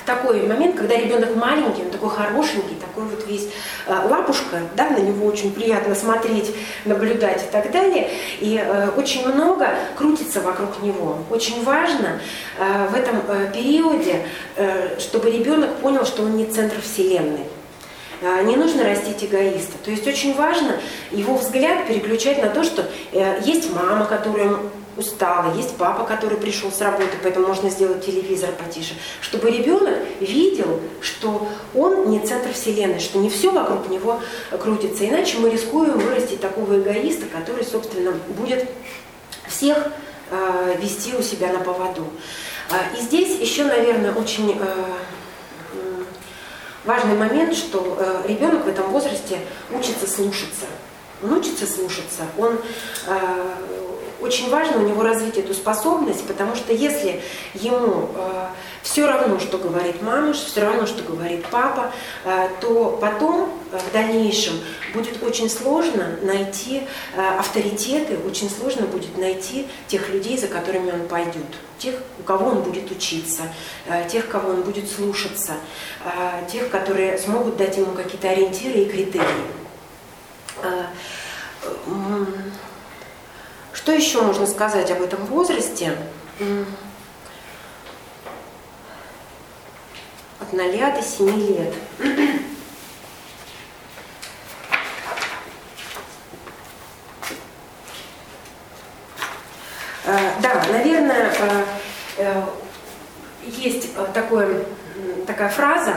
такой 0.07 0.47
момент, 0.47 0.77
когда 0.77 0.97
ребенок 0.97 1.37
маленький, 1.37 1.83
он 1.83 1.91
такой 1.91 2.11
хорошенький, 2.11 2.72
такой 2.93 3.09
вот 3.09 3.27
весь 3.27 3.49
э, 3.87 4.09
лапушка, 4.09 4.61
да, 4.77 4.91
на 4.91 4.99
него 4.99 5.27
очень 5.27 5.53
приятно 5.53 5.95
смотреть, 5.95 6.55
наблюдать 6.85 7.43
и 7.43 7.53
так 7.53 7.71
далее. 7.71 8.11
И 8.41 8.63
э, 8.63 8.91
очень 8.97 9.27
много 9.27 9.71
крутится 9.97 10.41
вокруг 10.41 10.83
него. 10.83 11.19
Очень 11.31 11.65
важно 11.65 12.21
э, 12.59 12.89
в 12.89 12.95
этом 12.95 13.23
периоде, 13.53 14.27
чтобы 14.99 15.31
ребенок 15.31 15.75
понял, 15.77 16.05
что 16.05 16.23
он 16.23 16.37
не 16.37 16.47
центр 16.47 16.81
Вселенной 16.81 17.45
не 18.45 18.55
нужно 18.55 18.85
растить 18.85 19.25
эгоиста. 19.25 19.79
То 19.85 19.91
есть 19.91 20.07
очень 20.07 20.35
важно 20.35 20.77
его 21.11 21.35
взгляд 21.35 21.89
переключать 21.89 22.41
на 22.41 22.51
то, 22.51 22.63
что 22.63 22.85
есть 23.13 23.73
мама, 23.75 24.05
которая 24.05 24.59
устала, 24.97 25.55
есть 25.55 25.77
папа, 25.77 26.05
который 26.05 26.37
пришел 26.37 26.71
с 26.71 26.81
работы, 26.81 27.17
поэтому 27.23 27.47
можно 27.49 27.71
сделать 27.71 28.05
телевизор 28.05 28.51
потише, 28.53 28.95
чтобы 29.21 29.51
ребенок 29.51 29.99
видел, 30.21 30.81
что 31.01 31.49
он 31.75 32.11
не 32.11 32.21
центр 32.21 32.53
вселенной, 32.53 33.01
что 33.01 33.19
не 33.19 33.31
все 33.31 33.51
вокруг 33.51 33.89
него 33.89 34.21
крутится, 34.63 35.09
иначе 35.09 35.39
мы 35.39 35.51
рискуем 35.51 35.99
вырастить 35.99 36.41
такого 36.41 36.79
эгоиста, 36.79 37.27
который, 37.27 37.65
собственно, 37.65 38.13
будет 38.37 38.69
всех 39.49 39.89
э, 40.31 40.77
вести 40.81 41.15
у 41.15 41.23
себя 41.23 41.53
на 41.53 41.61
поводу. 41.61 42.07
Э, 42.71 42.99
и 42.99 43.03
здесь 43.03 43.39
еще, 43.41 43.65
наверное, 43.65 44.13
очень 44.13 44.59
э, 44.61 44.75
важный 46.85 47.17
момент, 47.17 47.55
что 47.55 47.97
э, 47.99 48.29
ребенок 48.29 48.65
в 48.65 48.69
этом 48.69 48.91
возрасте 48.91 49.39
учится 49.71 50.07
слушаться. 50.07 50.67
Он 51.23 51.35
учится 51.35 51.67
слушаться, 51.67 52.23
он 52.37 52.59
э, 53.07 53.82
очень 54.23 54.51
важно 54.51 54.79
у 54.79 54.87
него 54.87 55.03
развить 55.03 55.37
эту 55.37 55.55
способность, 55.55 56.27
потому 56.27 56.55
что 56.55 56.73
если 56.73 57.21
ему 57.55 58.11
э, 58.15 58.47
все 58.83 59.07
равно, 59.07 59.39
что 59.39 59.59
говорит 59.59 60.03
мама, 60.03 60.33
все 60.33 60.61
равно, 60.61 60.87
что 60.87 61.03
говорит 61.03 61.45
папа, 61.51 61.93
э, 62.25 62.49
то 62.61 62.99
потом 63.01 63.51
э, 63.73 63.79
в 63.79 63.93
дальнейшем 63.93 64.55
будет 64.95 65.23
очень 65.23 65.51
сложно 65.51 66.17
найти 66.23 66.83
э, 67.15 67.39
авторитеты, 67.39 68.19
очень 68.27 68.51
сложно 68.51 68.87
будет 68.87 69.19
найти 69.19 69.67
тех 69.89 70.09
людей, 70.09 70.39
за 70.39 70.47
которыми 70.47 70.93
он 70.93 71.09
пойдет, 71.09 71.47
тех, 71.79 71.97
у 72.19 72.23
кого 72.23 72.51
он 72.51 72.63
будет 72.63 72.91
учиться, 72.91 73.43
э, 73.87 74.09
тех, 74.09 74.29
кого 74.29 74.51
он 74.51 74.63
будет 74.63 74.91
слушаться, 74.91 75.55
э, 76.05 76.49
тех, 76.51 76.71
которые 76.71 77.19
смогут 77.19 77.57
дать 77.57 77.77
ему 77.77 77.93
какие-то 77.93 78.31
ориентиры 78.31 78.81
и 78.81 78.85
критерии. 78.85 79.27
Э, 80.63 80.87
что 83.73 83.93
еще 83.93 84.23
можно 84.23 84.47
сказать 84.47 84.91
об 84.91 85.03
этом 85.03 85.25
возрасте? 85.27 85.97
От 90.41 90.53
0 90.53 90.73
до 90.73 91.03
7 91.03 91.37
лет. 91.41 91.75
Э, 100.05 100.33
да, 100.41 100.65
наверное, 100.71 101.33
э, 101.39 101.65
э, 102.19 102.43
есть 103.47 103.91
такое, 104.13 104.65
такая 105.27 105.49
фраза, 105.49 105.95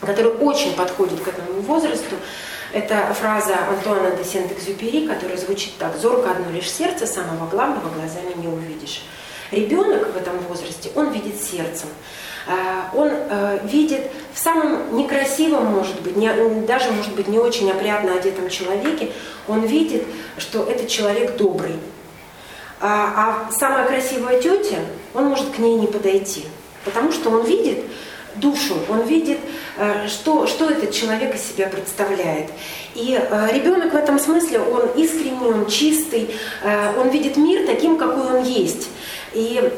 которая 0.00 0.34
очень 0.34 0.74
подходит 0.76 1.20
к 1.20 1.28
этому 1.28 1.60
возрасту. 1.62 2.16
Это 2.72 3.12
фраза 3.14 3.56
Антуана 3.68 4.10
де 4.16 4.24
Сент-Экзюпери, 4.24 5.08
которая 5.08 5.36
звучит 5.36 5.76
так. 5.78 5.96
«Зорко 5.96 6.30
одно 6.30 6.50
лишь 6.52 6.70
сердце, 6.70 7.06
самого 7.06 7.48
главного 7.48 7.88
глазами 7.88 8.32
не 8.36 8.46
увидишь». 8.46 9.02
Ребенок 9.50 10.14
в 10.14 10.16
этом 10.16 10.38
возрасте, 10.48 10.90
он 10.94 11.10
видит 11.10 11.42
сердцем. 11.42 11.88
А, 12.46 12.90
он 12.94 13.10
э, 13.12 13.58
видит 13.64 14.10
в 14.32 14.38
самом 14.38 14.96
некрасивом, 14.96 15.66
может 15.66 16.00
быть, 16.02 16.14
даже, 16.66 16.92
может 16.92 17.14
быть, 17.14 17.28
не 17.28 17.38
очень 17.38 17.70
опрятно 17.70 18.14
одетом 18.14 18.48
человеке, 18.48 19.10
он 19.48 19.66
видит, 19.66 20.04
что 20.38 20.62
этот 20.64 20.88
человек 20.88 21.36
добрый. 21.36 21.74
А, 22.80 23.48
а 23.48 23.52
самая 23.52 23.86
красивая 23.86 24.40
тетя, 24.40 24.78
он 25.14 25.26
может 25.26 25.50
к 25.50 25.58
ней 25.58 25.74
не 25.74 25.86
подойти, 25.86 26.44
потому 26.84 27.12
что 27.12 27.30
он 27.30 27.44
видит, 27.44 27.84
душу, 28.36 28.76
он 28.88 29.02
видит, 29.02 29.38
что, 30.08 30.46
что 30.46 30.70
этот 30.70 30.92
человек 30.92 31.34
из 31.34 31.42
себя 31.42 31.68
представляет. 31.68 32.50
И 32.94 33.18
э, 33.18 33.48
ребенок 33.52 33.92
в 33.92 33.96
этом 33.96 34.18
смысле, 34.18 34.60
он 34.60 34.88
искренний, 34.96 35.46
он 35.46 35.66
чистый, 35.66 36.34
э, 36.62 37.00
он 37.00 37.08
видит 37.08 37.36
мир 37.36 37.66
таким, 37.66 37.96
какой 37.96 38.38
он 38.38 38.42
есть. 38.44 38.88
И 39.32 39.72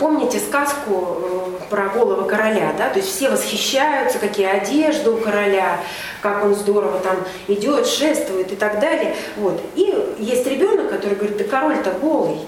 Помните 0.00 0.38
сказку 0.38 1.58
про 1.68 1.88
голову 1.88 2.26
короля, 2.26 2.72
да? 2.78 2.88
То 2.88 3.00
есть 3.00 3.14
все 3.14 3.28
восхищаются, 3.28 4.18
какие 4.18 4.46
одежды 4.46 5.10
у 5.10 5.18
короля, 5.18 5.78
как 6.22 6.42
он 6.42 6.54
здорово 6.54 7.00
там 7.00 7.16
идет, 7.48 7.86
шествует 7.86 8.50
и 8.50 8.56
так 8.56 8.80
далее. 8.80 9.14
Вот. 9.36 9.60
И 9.74 9.94
есть 10.18 10.46
ребенок, 10.46 10.88
который 10.88 11.16
говорит, 11.16 11.36
да 11.36 11.44
король-то 11.44 11.90
голый. 12.00 12.38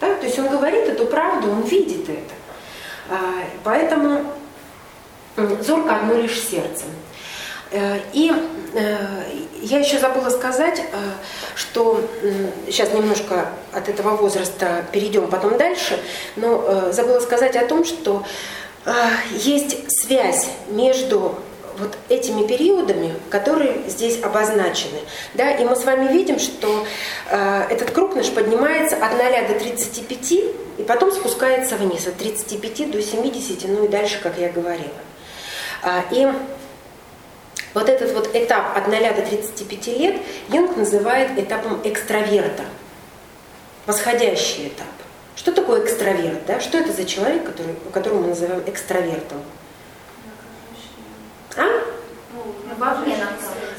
Да? 0.00 0.14
То 0.14 0.26
есть 0.26 0.38
он 0.38 0.46
говорит 0.46 0.88
эту 0.88 1.06
правду, 1.06 1.50
он 1.50 1.62
видит 1.62 2.08
это. 2.08 3.18
Поэтому 3.64 4.24
зорко 5.36 5.96
одно 5.96 6.14
лишь 6.14 6.40
сердце. 6.40 6.84
Э, 7.74 7.98
и 8.12 8.32
э, 8.74 8.96
я 9.62 9.78
еще 9.80 9.98
забыла 9.98 10.30
сказать, 10.30 10.80
э, 10.80 10.96
что 11.56 12.00
сейчас 12.66 12.92
немножко 12.92 13.48
от 13.72 13.88
этого 13.88 14.16
возраста 14.16 14.84
перейдем 14.92 15.26
потом 15.26 15.58
дальше, 15.58 15.98
но 16.36 16.92
забыла 16.92 17.20
сказать 17.20 17.56
о 17.56 17.66
том, 17.66 17.84
что 17.84 18.24
есть 19.32 19.90
связь 19.90 20.48
между 20.68 21.36
вот 21.78 21.96
этими 22.08 22.46
периодами, 22.46 23.14
которые 23.30 23.88
здесь 23.88 24.22
обозначены. 24.22 24.98
Да, 25.32 25.50
и 25.50 25.64
мы 25.64 25.74
с 25.74 25.84
вами 25.84 26.12
видим, 26.12 26.38
что 26.38 26.86
этот 27.30 27.90
круг 27.92 28.14
наш 28.14 28.30
поднимается 28.30 28.96
от 28.96 29.12
0 29.12 29.48
до 29.48 29.58
35 29.58 30.32
и 30.32 30.82
потом 30.86 31.10
спускается 31.12 31.76
вниз 31.76 32.06
от 32.06 32.16
35 32.16 32.90
до 32.90 33.02
70, 33.02 33.68
ну 33.68 33.86
и 33.86 33.88
дальше, 33.88 34.20
как 34.22 34.38
я 34.38 34.50
говорила. 34.50 34.92
А, 35.84 36.02
и 36.10 36.26
вот 37.74 37.88
этот 37.88 38.12
вот 38.12 38.34
этап 38.34 38.76
от 38.76 38.88
0 38.88 38.96
до 39.14 39.22
35 39.22 39.86
лет 39.98 40.16
Юнг 40.48 40.76
называет 40.76 41.38
этапом 41.38 41.80
экстраверта, 41.84 42.64
восходящий 43.86 44.68
этап. 44.68 44.86
Что 45.36 45.52
такое 45.52 45.84
экстраверт? 45.84 46.46
Да? 46.46 46.58
Что 46.60 46.78
это 46.78 46.92
за 46.92 47.04
человек, 47.04 47.44
который, 47.44 47.74
которого 47.92 48.20
мы 48.20 48.28
называем 48.28 48.62
экстравертом? 48.66 49.42
А? 51.56 51.64
Вовне 52.78 53.16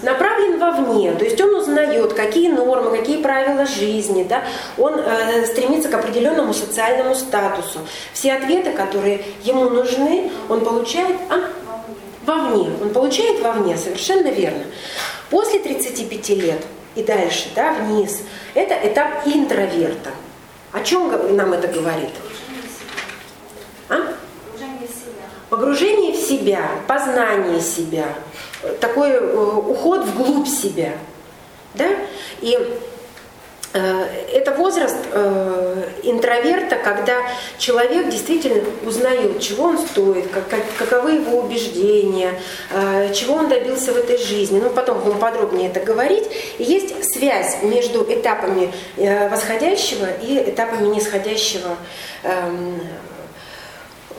направлен 0.03 0.59
вовне, 0.59 1.13
то 1.13 1.25
есть 1.25 1.39
он 1.41 1.55
узнает, 1.55 2.13
какие 2.13 2.49
нормы, 2.49 2.95
какие 2.95 3.21
правила 3.21 3.65
жизни, 3.65 4.23
да? 4.23 4.43
он 4.77 4.99
э, 4.99 5.45
стремится 5.47 5.89
к 5.89 5.93
определенному 5.93 6.53
социальному 6.53 7.15
статусу. 7.15 7.79
Все 8.13 8.33
ответы, 8.33 8.71
которые 8.71 9.25
ему 9.43 9.69
нужны, 9.69 10.31
он 10.47 10.63
получает 10.63 11.17
а? 11.29 11.49
Вовне. 12.25 12.71
Он 12.81 12.89
получает 12.89 13.41
вовне, 13.41 13.77
совершенно 13.77 14.27
верно. 14.27 14.63
После 15.29 15.59
35 15.59 16.29
лет 16.29 16.61
и 16.95 17.03
дальше, 17.03 17.49
да, 17.55 17.73
вниз, 17.73 18.21
это 18.53 18.75
этап 18.87 19.25
интроверта. 19.25 20.11
О 20.71 20.81
чем 20.81 21.35
нам 21.35 21.53
это 21.53 21.67
говорит? 21.67 22.13
А? 23.89 24.13
Погружение 25.49 26.13
в 26.13 26.15
себя, 26.17 26.69
познание 26.87 27.61
себя, 27.61 28.07
такой 28.79 29.11
э, 29.11 29.35
уход 29.35 30.03
вглубь 30.05 30.47
себя. 30.47 30.93
Да? 31.75 31.89
И 32.41 32.57
это 33.77 34.53
возраст 34.53 34.97
э, 35.11 35.89
интроверта, 36.03 36.77
когда 36.77 37.17
человек 37.57 38.09
действительно 38.09 38.63
узнает, 38.85 39.41
чего 39.41 39.65
он 39.65 39.77
стоит, 39.77 40.27
как, 40.29 40.47
как, 40.47 40.61
каковы 40.77 41.13
его 41.13 41.39
убеждения, 41.39 42.39
э, 42.71 43.13
чего 43.13 43.35
он 43.35 43.49
добился 43.49 43.91
в 43.91 43.97
этой 43.97 44.17
жизни. 44.17 44.59
Ну, 44.59 44.69
потом 44.69 44.99
будем 44.99 45.19
подробнее 45.19 45.69
это 45.69 45.81
говорить. 45.81 46.23
И 46.57 46.63
есть 46.63 47.13
связь 47.13 47.57
между 47.63 48.03
этапами 48.03 48.71
э, 48.97 49.29
восходящего 49.29 50.07
и 50.21 50.49
этапами 50.49 50.87
нисходящего 50.87 51.75
э, 52.23 52.31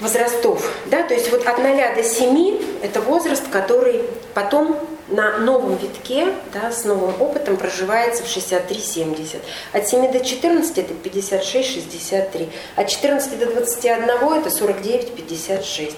возрастов. 0.01 0.71
Да? 0.87 1.03
То 1.03 1.15
есть 1.15 1.31
вот 1.31 1.47
от 1.47 1.59
0 1.59 1.77
до 1.95 2.03
7 2.03 2.59
это 2.83 3.01
возраст, 3.01 3.45
который 3.51 4.03
потом 4.35 4.79
на 5.09 5.39
новом 5.39 5.77
витке, 5.77 6.29
да, 6.53 6.71
с 6.73 6.85
новым 6.85 7.21
опытом 7.21 7.57
проживается 7.57 8.23
в 8.23 8.27
63-70. 8.27 9.41
От 9.73 9.89
7 9.89 10.13
до 10.13 10.25
14 10.25 10.79
это 10.79 10.93
56-63. 10.95 12.51
От 12.77 12.89
14 12.89 13.39
до 13.39 13.47
21 13.47 14.05
это 14.05 14.49
49-56. 14.49 15.95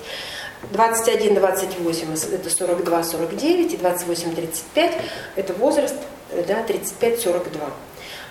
21-28 0.73 2.35
это 2.35 2.49
42-49 2.49 3.75
и 3.75 3.77
28-35 3.77 4.94
это 5.37 5.53
возраст 5.55 5.94
да, 6.33 6.64
35-42. 6.66 7.71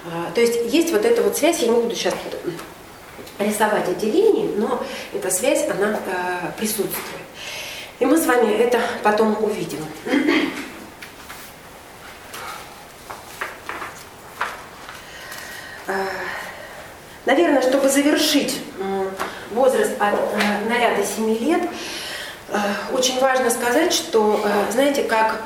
А, 0.06 0.32
то 0.34 0.42
есть 0.42 0.74
есть 0.74 0.92
вот 0.92 1.06
эта 1.06 1.22
вот 1.22 1.38
связь, 1.38 1.60
я 1.60 1.70
не 1.70 1.80
буду 1.80 1.96
сейчас 1.96 2.14
рисовать 3.40 3.88
отделение, 3.88 4.50
но 4.56 4.84
эта 5.14 5.30
связь, 5.32 5.68
она 5.70 6.00
э, 6.06 6.52
присутствует. 6.58 7.27
И 8.00 8.06
мы 8.06 8.18
с 8.18 8.26
вами 8.26 8.54
это 8.54 8.80
потом 9.04 9.38
увидим. 9.44 9.80
Э, 15.90 16.06
наверное, 17.26 17.62
чтобы 17.62 17.88
завершить 17.88 18.62
возраст 19.52 19.94
от 20.00 20.16
0 20.66 20.78
э, 20.78 20.98
до 20.98 21.06
7 21.06 21.40
лет, 21.40 21.62
э, 22.50 22.58
очень 22.92 23.18
важно 23.22 23.50
сказать, 23.50 23.94
что, 23.94 24.46
знаете, 24.70 25.04
как 25.04 25.44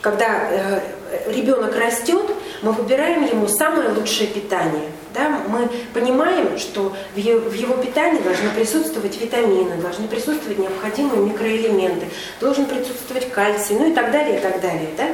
когда 0.00 0.80
ребенок 1.26 1.74
растет, 1.74 2.30
мы 2.62 2.70
выбираем 2.70 3.26
ему 3.26 3.48
самое 3.48 3.88
лучшее 3.88 4.28
питание. 4.28 4.92
Да? 5.14 5.42
Мы 5.48 5.68
понимаем, 5.94 6.58
что 6.58 6.94
в 7.14 7.18
его 7.18 7.76
питании 7.76 8.20
должны 8.20 8.50
присутствовать 8.50 9.20
витамины, 9.20 9.76
должны 9.76 10.08
присутствовать 10.08 10.58
необходимые 10.58 11.22
микроэлементы, 11.22 12.06
должен 12.40 12.66
присутствовать 12.66 13.30
кальций, 13.30 13.76
ну 13.78 13.90
и 13.90 13.94
так 13.94 14.10
далее, 14.10 14.38
и 14.38 14.40
так 14.40 14.60
далее. 14.60 14.88
Да? 14.96 15.08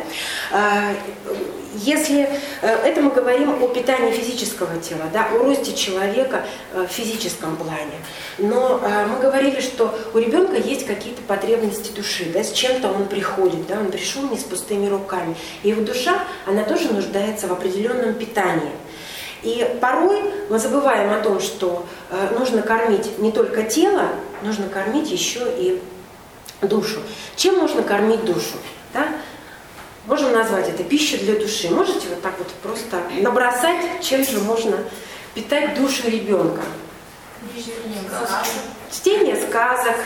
А, 0.52 0.94
если 1.76 2.28
э, 2.62 2.68
это 2.84 3.00
мы 3.00 3.10
говорим 3.10 3.62
о 3.62 3.68
питании 3.68 4.12
физического 4.12 4.80
тела, 4.80 5.02
да, 5.12 5.26
о 5.26 5.38
росте 5.38 5.74
человека 5.74 6.44
э, 6.72 6.86
в 6.88 6.90
физическом 6.90 7.56
плане. 7.56 7.98
Но 8.38 8.80
э, 8.82 9.06
мы 9.06 9.18
говорили, 9.18 9.60
что 9.60 9.92
у 10.12 10.18
ребенка 10.18 10.56
есть 10.56 10.86
какие-то 10.86 11.22
потребности 11.22 11.92
души, 11.92 12.26
да, 12.32 12.44
с 12.44 12.52
чем-то 12.52 12.92
он 12.92 13.06
приходит, 13.06 13.66
да, 13.66 13.80
он 13.80 13.90
пришел 13.90 14.22
не 14.28 14.38
с 14.38 14.44
пустыми 14.44 14.86
руками. 14.88 15.34
И 15.62 15.70
его 15.70 15.82
душа, 15.82 16.24
она 16.46 16.62
тоже 16.62 16.92
нуждается 16.92 17.48
в 17.48 17.52
определенном 17.52 18.14
питании. 18.14 18.72
И 19.44 19.78
порой 19.80 20.22
мы 20.48 20.58
забываем 20.58 21.12
о 21.12 21.20
том, 21.20 21.38
что 21.38 21.86
нужно 22.38 22.62
кормить 22.62 23.18
не 23.18 23.30
только 23.30 23.62
тело, 23.62 24.08
нужно 24.42 24.68
кормить 24.68 25.10
еще 25.10 25.40
и 25.56 25.82
душу. 26.62 27.00
Чем 27.36 27.58
можно 27.58 27.82
кормить 27.82 28.24
душу? 28.24 28.56
Да? 28.92 29.06
Можем 30.06 30.32
назвать 30.32 30.68
это 30.68 30.82
пища 30.82 31.18
для 31.18 31.38
души. 31.38 31.68
Можете 31.70 32.08
вот 32.08 32.22
так 32.22 32.34
вот 32.38 32.48
просто 32.62 33.02
набросать, 33.20 34.02
чем 34.02 34.24
же 34.24 34.38
можно 34.40 34.78
питать 35.34 35.74
душу 35.78 36.08
ребенка? 36.08 36.62
Чтение 38.90 39.36
сказок, 39.36 39.96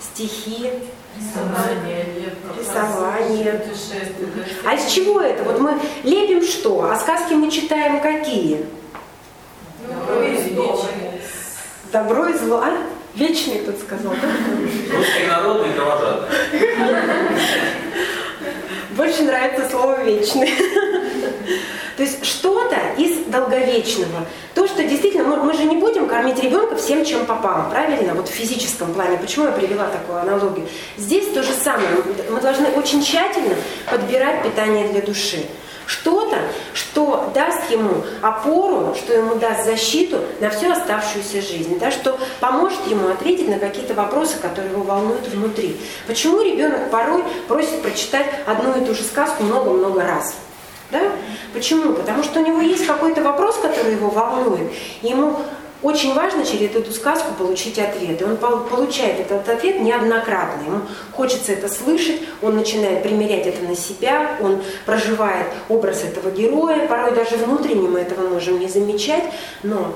стихи, 0.00 0.70
рисование. 2.58 3.66
А 4.64 4.74
из 4.74 4.90
чего 4.90 5.20
это? 5.20 5.44
Вот 5.44 5.60
мы 5.60 5.78
лепим 6.04 6.42
что? 6.42 6.82
А 6.90 6.98
сказки 6.98 7.32
мы 7.34 7.50
читаем 7.50 8.00
какие? 8.00 8.64
Добро 9.86 10.22
и 10.22 10.36
зло. 10.36 10.86
Добро 11.92 12.26
и 12.26 12.32
зло. 12.34 12.62
А? 12.64 12.72
Вечный 13.14 13.60
кто-то 13.60 13.78
сказал, 13.80 14.12
да? 14.12 14.96
Русский 14.96 15.26
народный 15.28 15.72
кровожадный. 15.72 16.28
Больше 18.90 19.22
нравится 19.22 19.68
слово 19.70 20.02
«вечный». 20.02 20.52
То 21.96 22.02
есть 22.02 22.24
что-то 22.24 22.76
из 22.96 23.24
долговечного. 23.26 24.26
То, 24.54 24.66
что 24.68 24.84
действительно, 24.84 25.24
мы, 25.24 25.36
мы 25.36 25.52
же 25.52 25.64
не 25.64 25.76
будем 25.76 26.06
кормить 26.06 26.42
ребенка 26.42 26.76
всем, 26.76 27.04
чем 27.04 27.26
попало, 27.26 27.68
правильно? 27.70 28.14
Вот 28.14 28.28
в 28.28 28.32
физическом 28.32 28.94
плане. 28.94 29.18
Почему 29.18 29.46
я 29.46 29.52
привела 29.52 29.86
такую 29.88 30.18
аналогию? 30.18 30.66
Здесь 30.96 31.28
то 31.28 31.42
же 31.42 31.52
самое. 31.52 31.88
Мы 32.30 32.40
должны 32.40 32.68
очень 32.68 33.02
тщательно 33.02 33.54
подбирать 33.90 34.42
питание 34.44 34.88
для 34.88 35.02
души 35.02 35.44
что-то, 35.88 36.36
что 36.74 37.30
даст 37.34 37.70
ему 37.70 38.04
опору, 38.20 38.94
что 38.94 39.14
ему 39.14 39.36
даст 39.36 39.64
защиту 39.64 40.18
на 40.38 40.50
всю 40.50 40.70
оставшуюся 40.70 41.40
жизнь, 41.40 41.78
да, 41.78 41.90
что 41.90 42.18
поможет 42.40 42.86
ему 42.86 43.08
ответить 43.08 43.48
на 43.48 43.58
какие-то 43.58 43.94
вопросы, 43.94 44.36
которые 44.38 44.70
его 44.70 44.82
волнуют 44.82 45.26
внутри. 45.28 45.80
Почему 46.06 46.42
ребенок 46.42 46.90
порой 46.90 47.24
просит 47.48 47.80
прочитать 47.80 48.26
одну 48.46 48.78
и 48.80 48.84
ту 48.84 48.94
же 48.94 49.02
сказку 49.02 49.42
много-много 49.42 50.02
раз? 50.02 50.36
Да? 50.90 51.00
Почему? 51.54 51.94
Потому 51.94 52.22
что 52.22 52.40
у 52.40 52.46
него 52.46 52.60
есть 52.60 52.86
какой-то 52.86 53.22
вопрос, 53.22 53.56
который 53.56 53.92
его 53.92 54.10
волнует, 54.10 54.70
ему 55.00 55.38
очень 55.82 56.14
важно 56.14 56.44
через 56.44 56.74
эту 56.74 56.92
сказку 56.92 57.34
получить 57.34 57.78
ответ. 57.78 58.20
И 58.20 58.24
он 58.24 58.36
получает 58.36 59.20
этот 59.20 59.48
ответ 59.48 59.80
неоднократно. 59.80 60.62
Ему 60.64 60.80
хочется 61.12 61.52
это 61.52 61.68
слышать, 61.68 62.20
он 62.42 62.56
начинает 62.56 63.02
примерять 63.02 63.46
это 63.46 63.64
на 63.64 63.76
себя, 63.76 64.36
он 64.40 64.60
проживает 64.86 65.46
образ 65.68 66.02
этого 66.02 66.30
героя. 66.30 66.88
Порой 66.88 67.12
даже 67.12 67.36
внутренне 67.36 67.88
мы 67.88 68.00
этого 68.00 68.28
можем 68.28 68.58
не 68.58 68.68
замечать, 68.68 69.24
но 69.62 69.94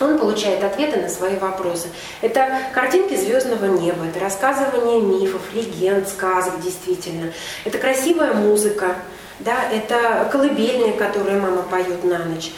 он 0.00 0.18
получает 0.18 0.64
ответы 0.64 0.98
на 1.00 1.08
свои 1.08 1.36
вопросы. 1.36 1.88
Это 2.20 2.58
картинки 2.74 3.14
звездного 3.14 3.66
неба, 3.66 4.06
это 4.06 4.18
рассказывание 4.18 5.00
мифов, 5.00 5.42
легенд, 5.54 6.08
сказок 6.08 6.60
действительно. 6.62 7.32
Это 7.64 7.78
красивая 7.78 8.32
музыка, 8.32 8.96
да, 9.40 9.70
это 9.70 10.28
колыбельные, 10.32 10.92
которые 10.92 11.38
мама 11.38 11.62
поет 11.62 12.02
на 12.04 12.18
ночь. 12.24 12.50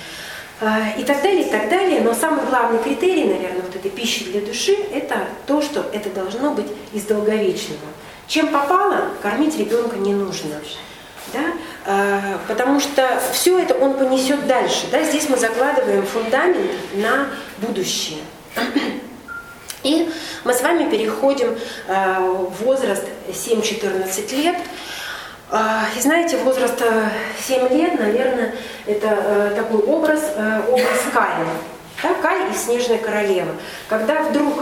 А, 0.64 0.90
и 0.96 1.02
так 1.02 1.20
далее, 1.22 1.42
и 1.42 1.50
так 1.50 1.68
далее. 1.68 2.00
Но 2.02 2.14
самый 2.14 2.46
главный 2.46 2.78
критерий, 2.80 3.24
наверное, 3.24 3.62
вот 3.62 3.74
этой 3.74 3.90
пищи 3.90 4.26
для 4.26 4.40
души, 4.40 4.76
это 4.92 5.26
то, 5.44 5.60
что 5.60 5.84
это 5.92 6.08
должно 6.10 6.52
быть 6.52 6.68
из 6.92 7.02
долговечного. 7.02 7.80
Чем 8.28 8.46
попало, 8.46 9.08
кормить 9.20 9.58
ребенка 9.58 9.96
не 9.96 10.14
нужно. 10.14 10.54
Да? 11.32 11.40
А, 11.84 12.38
потому 12.46 12.78
что 12.78 13.20
все 13.32 13.58
это 13.58 13.74
он 13.74 13.94
понесет 13.94 14.46
дальше. 14.46 14.86
Да? 14.92 15.02
Здесь 15.02 15.28
мы 15.28 15.36
закладываем 15.36 16.06
фундамент 16.06 16.70
на 16.94 17.26
будущее. 17.58 18.20
И 19.82 20.08
мы 20.44 20.54
с 20.54 20.62
вами 20.62 20.88
переходим 20.88 21.58
э, 21.88 22.18
в 22.20 22.62
возраст 22.62 23.02
7-14 23.28 24.36
лет. 24.36 24.56
Э, 25.52 25.84
и 25.96 26.00
знаете, 26.00 26.38
возраст 26.38 26.82
7 27.46 27.68
лет, 27.68 28.00
наверное, 28.00 28.54
это 28.86 29.08
э, 29.08 29.52
такой 29.54 29.82
образ, 29.82 30.22
образ 30.68 31.00
Кая. 31.12 31.46
Да, 32.02 32.14
Кай 32.20 32.50
и 32.50 32.54
Снежная 32.54 32.98
королева. 32.98 33.52
Когда 33.88 34.22
вдруг 34.22 34.54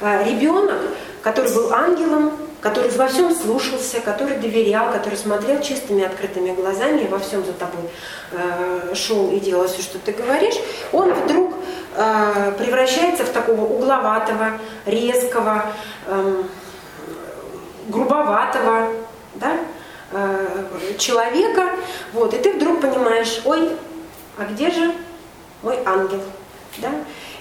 ребенок, 0.00 0.80
который 1.22 1.52
был 1.52 1.74
ангелом, 1.74 2.32
который 2.66 2.90
во 2.90 3.06
всем 3.06 3.34
слушался, 3.34 4.00
который 4.00 4.38
доверял, 4.38 4.90
который 4.90 5.16
смотрел 5.16 5.60
чистыми 5.60 6.04
открытыми 6.04 6.52
глазами 6.52 7.02
и 7.02 7.06
во 7.06 7.18
всем 7.18 7.44
за 7.44 7.52
тобой 7.52 7.88
э, 8.32 8.94
шел 8.94 9.30
и 9.30 9.38
делал 9.38 9.68
все, 9.68 9.82
что 9.82 9.98
ты 9.98 10.12
говоришь, 10.12 10.56
он 10.92 11.12
вдруг 11.12 11.54
э, 11.94 12.52
превращается 12.58 13.24
в 13.24 13.28
такого 13.28 13.60
угловатого, 13.60 14.58
резкого, 14.84 15.66
э, 16.06 16.42
грубоватого 17.88 18.88
да, 19.34 19.52
э, 19.52 19.56
человека. 20.98 21.70
Вот, 22.12 22.34
и 22.34 22.38
ты 22.38 22.54
вдруг 22.54 22.80
понимаешь, 22.80 23.40
ой, 23.44 23.70
а 24.36 24.44
где 24.44 24.70
же 24.70 24.92
мой 25.62 25.78
ангел? 25.84 26.22
Да? 26.78 26.90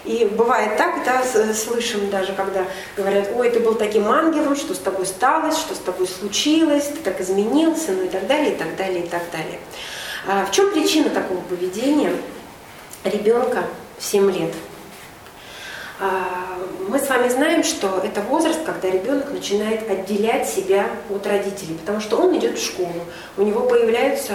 И 0.06 0.26
бывает 0.26 0.78
так, 0.78 1.04
да, 1.04 1.24
слышим 1.54 2.10
даже, 2.12 2.34
когда 2.34 2.66
говорят, 2.96 3.30
ой, 3.36 3.50
ты 3.50 3.60
был 3.60 3.74
таким 3.74 4.08
ангелом, 4.08 4.56
что 4.56 4.76
с 4.76 4.80
тобой 4.80 5.06
сталось, 5.08 5.58
что 5.58 5.74
с 5.74 5.80
тобой 5.80 6.08
случилось, 6.08 6.86
ты 6.86 6.98
так 6.98 7.20
изменился, 7.22 7.92
ну 7.92 8.04
и 8.04 8.10
так 8.10 8.28
далее, 8.28 8.54
и 8.54 8.56
так 8.56 8.76
далее, 8.76 9.04
и 9.04 9.08
так 9.08 9.24
далее. 9.32 9.60
А 10.28 10.46
в 10.46 10.52
чем 10.52 10.72
причина 10.72 11.10
такого 11.10 11.42
поведения 11.42 12.14
ребенка 13.04 13.64
в 13.98 14.04
7 14.04 14.32
лет? 14.32 14.54
А, 16.00 16.60
мы 16.90 17.00
с 17.00 17.08
вами 17.08 17.30
знаем, 17.30 17.64
что 17.64 18.02
это 18.04 18.22
возраст, 18.22 18.64
когда 18.66 18.90
ребенок 18.90 19.32
начинает 19.32 19.90
отделять 19.90 20.48
себя 20.48 20.90
от 21.10 21.26
родителей, 21.26 21.78
потому 21.80 22.02
что 22.02 22.18
он 22.18 22.38
идет 22.38 22.58
в 22.58 22.66
школу, 22.66 23.06
у 23.38 23.44
него 23.44 23.62
появляются 23.62 24.34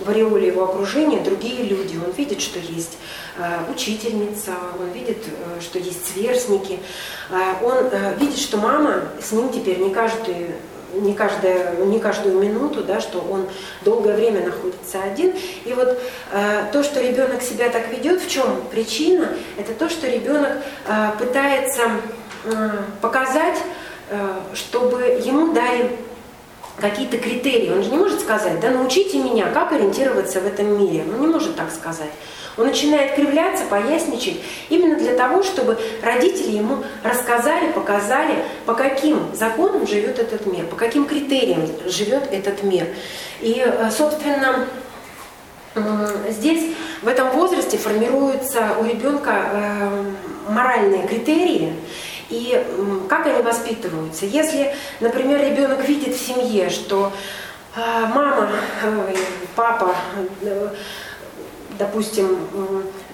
в 0.00 0.08
ореоле 0.08 0.46
его 0.46 0.64
окружения 0.64 1.20
другие 1.20 1.64
люди. 1.64 1.98
Он 2.02 2.10
видит, 2.12 2.40
что 2.40 2.58
есть 2.58 2.96
э, 3.36 3.70
учительница, 3.70 4.52
он 4.78 4.90
видит, 4.92 5.18
э, 5.26 5.60
что 5.60 5.78
есть 5.78 6.12
сверстники, 6.12 6.78
э, 7.30 7.34
он 7.62 7.90
видит, 8.18 8.38
что 8.38 8.56
мама 8.56 9.02
с 9.22 9.32
ним 9.32 9.50
теперь 9.52 9.78
не 9.78 9.90
каждый 9.90 10.54
не, 10.94 11.14
каждая, 11.14 11.76
не 11.76 11.98
каждую 12.00 12.38
минуту, 12.38 12.82
да, 12.82 13.00
что 13.00 13.18
он 13.20 13.46
долгое 13.82 14.16
время 14.16 14.44
находится 14.44 15.02
один. 15.02 15.34
И 15.64 15.72
вот 15.72 15.98
э, 16.32 16.64
то, 16.72 16.82
что 16.82 17.00
ребенок 17.00 17.42
себя 17.42 17.68
так 17.68 17.88
ведет, 17.90 18.20
в 18.20 18.28
чем 18.28 18.62
причина? 18.70 19.28
Это 19.58 19.72
то, 19.74 19.88
что 19.88 20.08
ребенок 20.08 20.52
э, 20.86 21.10
пытается 21.18 21.82
э, 22.44 22.70
показать, 23.00 23.58
э, 24.10 24.18
чтобы 24.54 25.20
ему 25.24 25.52
дали 25.52 25.90
какие-то 26.80 27.18
критерии. 27.18 27.70
Он 27.70 27.82
же 27.82 27.90
не 27.90 27.98
может 27.98 28.20
сказать, 28.20 28.58
да 28.60 28.70
научите 28.70 29.18
меня, 29.18 29.50
как 29.50 29.72
ориентироваться 29.72 30.40
в 30.40 30.46
этом 30.46 30.78
мире. 30.78 31.04
Он 31.12 31.20
не 31.20 31.26
может 31.26 31.56
так 31.56 31.70
сказать. 31.70 32.10
Он 32.60 32.66
начинает 32.66 33.14
кривляться, 33.14 33.64
поясничать, 33.64 34.36
именно 34.68 34.96
для 34.96 35.14
того, 35.14 35.42
чтобы 35.42 35.78
родители 36.02 36.56
ему 36.56 36.84
рассказали, 37.02 37.72
показали, 37.72 38.44
по 38.66 38.74
каким 38.74 39.34
законам 39.34 39.86
живет 39.86 40.18
этот 40.18 40.44
мир, 40.44 40.66
по 40.66 40.76
каким 40.76 41.06
критериям 41.06 41.66
живет 41.86 42.30
этот 42.30 42.62
мир. 42.62 42.86
И, 43.40 43.64
э, 43.64 43.90
собственно, 43.90 44.66
здесь, 46.28 46.74
в 47.00 47.08
этом 47.08 47.30
возрасте, 47.30 47.78
формируются 47.78 48.74
у 48.78 48.84
ребенка 48.84 49.32
э, 49.32 50.04
моральные 50.48 51.08
критерии, 51.08 51.72
и 52.28 52.62
как 53.08 53.26
они 53.26 53.42
воспитываются? 53.42 54.26
Если, 54.26 54.74
например, 55.00 55.40
ребенок 55.40 55.88
видит 55.88 56.14
в 56.14 56.20
семье, 56.20 56.68
что 56.68 57.10
а, 57.74 58.06
мама, 58.06 58.50
э, 58.82 59.14
папа, 59.54 59.94
э, 60.42 60.68
допустим, 61.80 62.38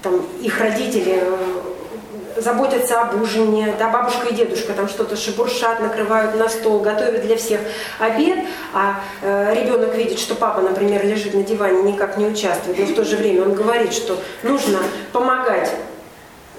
там, 0.03 0.27
их 0.43 0.61
родители 0.61 1.23
э, 1.23 2.41
заботятся 2.41 3.01
об 3.01 3.23
ужине, 3.23 3.75
да, 3.79 3.89
бабушка 3.89 4.29
и 4.29 4.35
дедушка 4.35 4.73
там 4.73 4.89
что-то 4.89 5.17
шебуршат, 5.17 5.81
накрывают 5.81 6.35
на 6.35 6.49
стол, 6.49 6.81
готовят 6.81 7.23
для 7.23 7.37
всех 7.37 7.61
обед, 7.99 8.41
а 8.75 9.01
э, 9.23 9.55
ребенок 9.55 9.95
видит, 9.95 10.19
что 10.19 10.35
папа, 10.35 10.61
например, 10.61 11.07
лежит 11.07 11.33
на 11.33 11.43
диване, 11.43 11.93
никак 11.93 12.19
не 12.19 12.27
участвует, 12.27 12.79
но 12.79 12.87
в 12.87 12.95
то 12.95 13.05
же 13.05 13.17
время 13.17 13.43
он 13.43 13.55
говорит, 13.55 13.95
что 13.95 14.19
нужно 14.43 14.81
помогать 15.13 15.71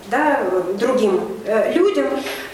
да, 0.08 0.41
другим 0.80 1.22
э, 1.46 1.74
людям. 1.74 2.08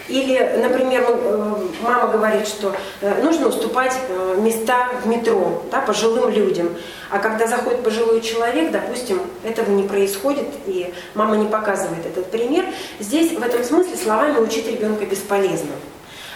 Или, 0.07 0.59
например, 0.61 1.05
э, 1.07 1.55
мама 1.81 2.11
говорит, 2.11 2.47
что 2.47 2.75
э, 3.01 3.23
нужно 3.23 3.47
уступать 3.47 3.93
места 4.37 4.89
в 5.03 5.07
метро 5.07 5.63
да, 5.71 5.79
пожилым 5.81 6.29
людям. 6.29 6.69
А 7.09 7.19
когда 7.19 7.47
заходит 7.47 7.83
пожилой 7.83 8.21
человек, 8.21 8.71
допустим, 8.71 9.21
этого 9.43 9.71
не 9.71 9.83
происходит, 9.83 10.47
и 10.65 10.93
мама 11.13 11.37
не 11.37 11.47
показывает 11.47 12.05
этот 12.05 12.29
пример, 12.31 12.65
здесь 12.99 13.31
в 13.31 13.41
этом 13.41 13.63
смысле 13.63 13.95
словами 13.95 14.39
учить 14.39 14.67
ребенка 14.67 15.05
бесполезно. 15.05 15.71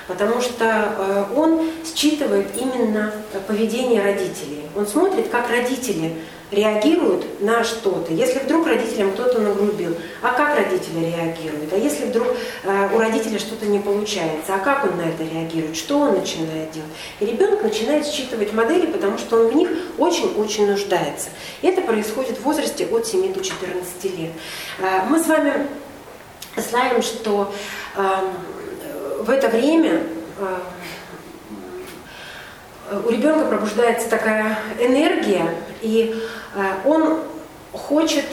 Потому 0.08 0.40
что 0.40 1.26
он 1.36 1.70
считывает 1.84 2.48
именно 2.56 3.12
поведение 3.48 4.02
родителей. 4.02 4.64
Он 4.78 4.88
смотрит, 4.88 5.28
как 5.28 5.50
родители 5.50 6.16
реагируют 6.52 7.42
на 7.42 7.64
что-то. 7.64 8.14
Если 8.14 8.40
вдруг 8.40 8.68
родителям 8.68 9.12
кто-то 9.12 9.40
нагрубил, 9.40 9.98
а 10.22 10.34
как 10.34 10.56
родители 10.56 11.06
реагируют? 11.06 11.74
А 11.74 11.78
если 11.78 12.06
вдруг 12.06 12.28
э, 12.64 12.90
у 12.94 12.98
родителя 12.98 13.38
что-то 13.38 13.66
не 13.66 13.80
получается, 13.80 14.56
а 14.56 14.60
как 14.60 14.86
он 14.86 14.98
на 14.98 15.02
это 15.02 15.24
реагирует? 15.24 15.76
Что 15.76 16.00
он 16.00 16.14
начинает 16.14 16.72
делать? 16.72 16.92
И 17.20 17.26
ребенок 17.26 17.64
начинает 17.64 18.08
считывать 18.08 18.54
модели, 18.54 18.88
потому 18.88 19.18
что 19.18 19.42
он 19.42 19.48
в 19.48 19.56
них 19.56 19.70
очень-очень 19.98 20.68
нуждается. 20.68 21.30
Это 21.62 21.82
происходит 21.82 22.38
в 22.38 22.44
возрасте 22.44 22.88
от 22.88 23.06
7 23.06 23.34
до 23.34 23.44
14 23.44 24.04
лет. 24.18 24.32
Э, 24.80 25.02
мы 25.10 25.20
с 25.20 25.28
вами 25.28 25.68
знаем, 26.56 27.02
что 27.02 27.54
э, 27.96 28.02
в 29.20 29.30
это 29.30 29.50
время 29.50 30.04
э, 30.40 30.58
у 33.06 33.10
ребенка 33.10 33.46
пробуждается 33.46 34.10
такая 34.10 34.58
энергия, 34.80 35.46
и 35.82 36.16
э, 36.56 36.60
он 36.86 37.20
хочет 37.74 38.26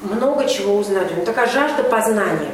много 0.00 0.48
чего 0.48 0.76
узнать. 0.76 1.10
У 1.10 1.14
него 1.14 1.24
такая 1.24 1.46
жажда 1.46 1.82
познания. 1.84 2.50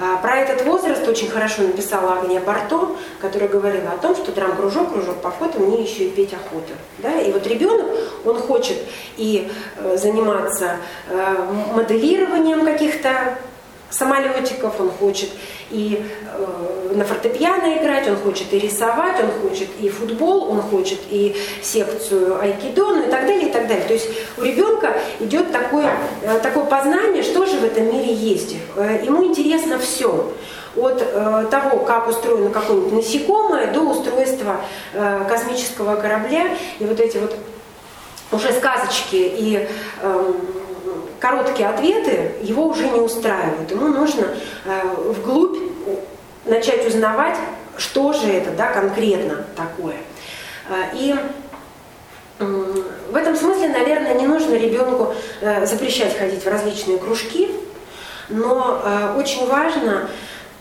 А, 0.00 0.16
про 0.16 0.38
этот 0.38 0.64
возраст 0.64 1.06
очень 1.06 1.28
хорошо 1.28 1.62
написала 1.62 2.14
Агния 2.14 2.40
Барто, 2.40 2.96
которая 3.20 3.48
говорила 3.48 3.90
о 3.90 3.98
том, 3.98 4.16
что 4.16 4.32
драм-кружок, 4.32 4.92
кружок 4.92 5.20
по 5.20 5.30
фото, 5.30 5.60
мне 5.60 5.82
еще 5.82 6.04
и 6.04 6.10
петь 6.10 6.32
охота. 6.32 6.72
Да? 6.98 7.20
И 7.20 7.30
вот 7.30 7.46
ребенок, 7.46 7.86
он 8.24 8.38
хочет 8.38 8.78
и 9.16 9.50
э, 9.76 9.96
заниматься 9.96 10.76
э, 11.08 11.36
моделированием 11.74 12.64
каких-то 12.64 13.38
самолетиков, 13.92 14.80
он 14.80 14.90
хочет 14.90 15.28
и 15.70 16.02
э, 16.02 16.94
на 16.94 17.04
фортепиано 17.04 17.76
играть, 17.78 18.08
он 18.08 18.16
хочет 18.16 18.52
и 18.52 18.58
рисовать, 18.58 19.16
он 19.22 19.48
хочет 19.48 19.68
и 19.80 19.88
футбол, 19.88 20.50
он 20.50 20.62
хочет 20.62 20.98
и 21.10 21.36
секцию 21.62 22.40
айкидо, 22.40 22.86
ну 22.88 23.06
и 23.06 23.10
так 23.10 23.26
далее, 23.26 23.48
и 23.48 23.52
так 23.52 23.68
далее. 23.68 23.84
То 23.86 23.94
есть 23.94 24.08
у 24.38 24.42
ребенка 24.42 24.96
идет 25.20 25.52
такое, 25.52 25.90
э, 26.22 26.38
такое 26.40 26.64
познание, 26.64 27.22
что 27.22 27.46
же 27.46 27.58
в 27.58 27.64
этом 27.64 27.86
мире 27.86 28.12
есть. 28.12 28.56
Э, 28.76 29.00
ему 29.04 29.24
интересно 29.24 29.78
все 29.78 30.32
от 30.76 31.02
э, 31.02 31.46
того, 31.50 31.80
как 31.80 32.08
устроено 32.08 32.50
какое-нибудь 32.50 32.92
насекомое, 32.92 33.72
до 33.72 33.80
устройства 33.80 34.56
э, 34.94 35.24
космического 35.28 35.96
корабля. 35.96 36.56
И 36.78 36.84
вот 36.84 36.98
эти 36.98 37.18
вот 37.18 37.36
уже 38.32 38.52
сказочки 38.52 39.16
и 39.16 39.68
э, 40.00 40.32
короткие 41.22 41.68
ответы 41.68 42.32
его 42.42 42.66
уже 42.66 42.88
не 42.88 43.00
устраивают. 43.00 43.70
Ему 43.70 43.86
нужно 43.86 44.26
э, 44.64 44.82
вглубь 44.96 45.56
начать 46.44 46.84
узнавать, 46.84 47.36
что 47.76 48.12
же 48.12 48.26
это 48.26 48.50
да, 48.50 48.72
конкретно 48.72 49.44
такое. 49.56 49.94
Э, 50.68 50.90
и 50.94 51.14
в 52.40 53.14
этом 53.14 53.36
смысле, 53.36 53.68
наверное, 53.68 54.14
не 54.14 54.26
нужно 54.26 54.56
ребенку 54.56 55.14
э, 55.40 55.64
запрещать 55.64 56.18
ходить 56.18 56.44
в 56.44 56.48
различные 56.48 56.98
кружки, 56.98 57.52
но 58.28 58.80
очень 59.16 59.46
важно 59.46 60.08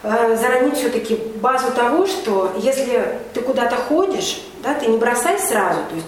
заронить 0.03 0.78
все-таки 0.78 1.16
базу 1.36 1.72
того, 1.72 2.05
что 2.05 2.51
если 2.57 3.18
ты 3.34 3.41
куда-то 3.41 3.78
ходишь, 3.78 4.41
да, 4.62 4.74
ты 4.74 4.88
не 4.88 4.97
бросай 4.97 5.39
сразу, 5.39 5.80
то 5.89 5.95
есть 5.95 6.07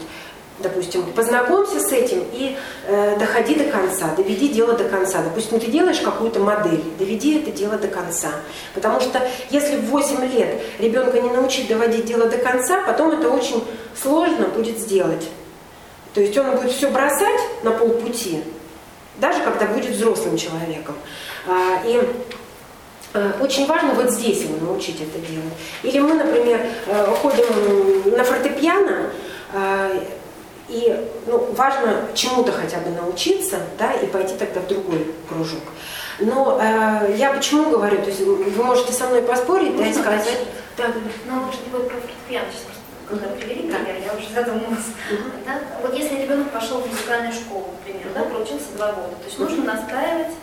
допустим, 0.59 1.03
познакомься 1.13 1.79
с 1.79 1.91
этим 1.91 2.23
и 2.31 2.55
э, 2.87 3.17
доходи 3.17 3.55
до 3.55 3.65
конца, 3.65 4.13
доведи 4.15 4.49
дело 4.49 4.73
до 4.73 4.85
конца. 4.85 5.21
Допустим, 5.23 5.59
ты 5.59 5.67
делаешь 5.67 5.99
какую-то 5.99 6.39
модель, 6.39 6.83
доведи 6.99 7.39
это 7.39 7.51
дело 7.51 7.77
до 7.77 7.87
конца. 7.87 8.29
Потому 8.73 8.99
что 8.99 9.27
если 9.49 9.77
в 9.77 9.85
8 9.85 10.25
лет 10.31 10.61
ребенка 10.79 11.19
не 11.19 11.29
научить 11.29 11.67
доводить 11.67 12.05
дело 12.05 12.27
до 12.27 12.37
конца, 12.37 12.83
потом 12.83 13.11
это 13.11 13.29
очень 13.29 13.63
сложно 14.01 14.47
будет 14.47 14.79
сделать. 14.79 15.27
То 16.13 16.21
есть 16.21 16.37
он 16.37 16.55
будет 16.55 16.71
все 16.71 16.89
бросать 16.89 17.41
на 17.63 17.71
полпути, 17.71 18.43
даже 19.17 19.41
когда 19.41 19.65
будет 19.65 19.91
взрослым 19.91 20.37
человеком. 20.37 20.95
А, 21.47 21.81
и 21.85 22.01
Э, 23.13 23.31
очень 23.39 23.67
важно 23.67 23.93
вот 23.93 24.09
здесь 24.09 24.41
его 24.41 24.65
научить 24.65 24.99
это 24.99 25.19
делать. 25.19 25.53
Или 25.83 25.99
мы, 25.99 26.15
например, 26.15 26.61
э, 26.87 27.05
ходим 27.21 28.17
на 28.17 28.23
фортепиано, 28.23 29.11
э, 29.53 29.99
и 30.73 31.07
ну, 31.27 31.51
важно 31.53 32.07
чему-то 32.15 32.51
хотя 32.51 32.79
бы 32.79 32.89
научиться, 32.89 33.59
да, 33.77 33.93
и 33.93 34.07
пойти 34.07 34.35
тогда 34.35 34.59
в 34.59 34.67
другой 34.67 35.13
кружок. 35.29 35.61
Но 36.19 36.59
э, 36.59 37.15
я 37.15 37.31
почему 37.31 37.69
говорю, 37.69 37.97
то 37.97 38.09
есть 38.09 38.21
вы 38.21 38.63
можете 38.63 38.91
со 38.91 39.05
мной 39.07 39.21
поспорить, 39.21 39.77
да, 39.77 39.85
и 39.85 39.93
сказать... 39.93 40.39
Да, 40.75 40.85
да. 40.87 40.93
Же 40.93 41.59
не 41.63 41.69
про 41.69 41.79
фортепиано 41.79 42.47
сейчас 42.51 42.73
когда 43.09 43.27
привели 43.27 43.69
пример, 43.69 43.95
я 44.03 44.13
уже 44.13 44.33
задумалась. 44.33 44.87
Угу. 45.11 45.29
Да? 45.45 45.59
Вот 45.81 45.93
если 45.93 46.21
ребенок 46.21 46.49
пошел 46.51 46.79
в 46.79 46.87
музыкальную 46.87 47.33
школу, 47.33 47.67
например, 47.77 48.07
да, 48.15 48.23
проучился 48.23 48.71
два 48.75 48.91
года, 48.93 49.15
то 49.15 49.25
есть 49.25 49.37
нужно 49.37 49.65
настраивать 49.65 50.33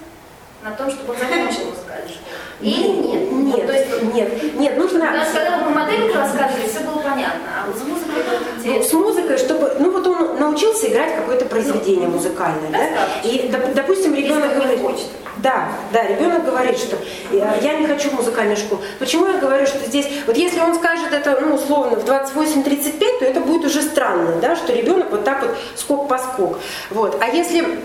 на 0.62 0.72
том, 0.72 0.90
чтобы 0.90 1.12
он 1.12 1.18
закончил 1.18 1.70
музыкальную 1.70 2.08
школу. 2.08 2.40
Или 2.60 2.88
нет? 2.88 3.32
Нет, 3.32 3.56
вот, 3.56 3.66
то 3.66 3.72
есть, 3.72 4.14
нет, 4.14 4.54
нет, 4.54 4.76
нужно... 4.76 5.00
Потому 5.06 5.24
что 5.24 5.34
когда 5.34 5.56
вы 5.58 5.64
по 5.64 5.70
модели 5.70 6.12
рассказывали, 6.12 6.68
все 6.68 6.80
было 6.80 6.98
понятно, 6.98 7.48
а 7.62 7.66
вот 7.66 7.76
с 7.76 7.82
музыкой 7.84 8.20
это 8.20 8.58
интересно. 8.58 8.82
Ну, 8.82 8.88
с 8.88 8.92
музыкой, 8.92 9.38
чтобы... 9.38 9.76
Ну 9.78 9.90
вот 9.90 10.06
он 10.06 10.38
научился 10.38 10.88
играть 10.88 11.16
какое-то 11.16 11.46
произведение 11.46 12.08
ну, 12.08 12.16
музыкальное, 12.16 12.70
да? 12.70 13.28
И, 13.28 13.50
допустим, 13.74 14.14
ребенок 14.14 14.54
говорит... 14.54 14.80
Хочет. 14.80 15.06
Да, 15.38 15.68
да, 15.90 16.06
ребенок 16.06 16.44
говорит, 16.44 16.76
что 16.76 16.98
я 17.32 17.78
не 17.78 17.86
хочу 17.86 18.10
музыкальную 18.10 18.58
школу. 18.58 18.82
Почему 18.98 19.26
я 19.26 19.38
говорю, 19.38 19.66
что 19.66 19.78
здесь, 19.86 20.06
вот 20.26 20.36
если 20.36 20.60
он 20.60 20.74
скажет 20.74 21.12
это, 21.12 21.38
ну, 21.40 21.54
условно, 21.54 21.96
в 21.96 22.04
28-35, 22.04 23.18
то 23.20 23.24
это 23.24 23.40
будет 23.40 23.64
уже 23.64 23.80
странно, 23.80 24.36
да, 24.42 24.54
что 24.54 24.74
ребенок 24.74 25.10
вот 25.10 25.24
так 25.24 25.40
вот 25.40 25.56
скок 25.76 26.08
по 26.08 26.18
скок. 26.18 26.58
Вот. 26.90 27.16
А 27.22 27.28
если 27.28 27.80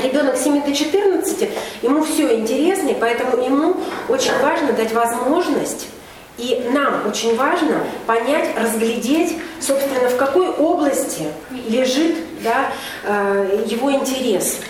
ребенок 0.00 0.36
7 0.36 0.64
до 0.64 0.74
14, 0.74 1.48
ему 1.82 2.02
все 2.04 2.38
интересно, 2.38 2.88
и 2.88 2.94
поэтому 2.94 3.42
ему 3.42 3.76
очень 4.08 4.36
важно 4.40 4.72
дать 4.72 4.92
возможность 4.92 5.88
и 6.38 6.68
нам 6.72 7.06
очень 7.06 7.36
важно 7.36 7.80
понять, 8.06 8.56
разглядеть, 8.56 9.36
собственно, 9.60 10.08
в 10.08 10.16
какой 10.16 10.48
области 10.48 11.24
лежит 11.68 12.14
да, 12.44 12.70
э, 13.04 13.64
его 13.66 13.92
интерес. 13.92 14.60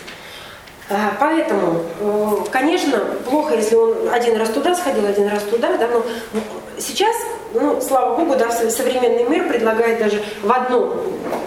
Э, 0.90 0.94
поэтому, 1.20 1.82
э, 2.00 2.36
конечно, 2.50 2.98
плохо, 3.28 3.54
если 3.54 3.74
он 3.74 4.08
один 4.10 4.36
раз 4.36 4.48
туда 4.50 4.74
сходил, 4.74 5.06
один 5.06 5.28
раз 5.28 5.42
туда, 5.42 5.76
да, 5.76 5.86
но 5.86 6.02
сейчас, 6.78 7.14
ну, 7.52 7.80
слава 7.80 8.16
богу, 8.16 8.36
да, 8.36 8.50
современный 8.50 9.24
мир 9.24 9.48
предлагает 9.48 9.98
даже 9.98 10.22
в 10.42 10.50
одном, 10.50 10.94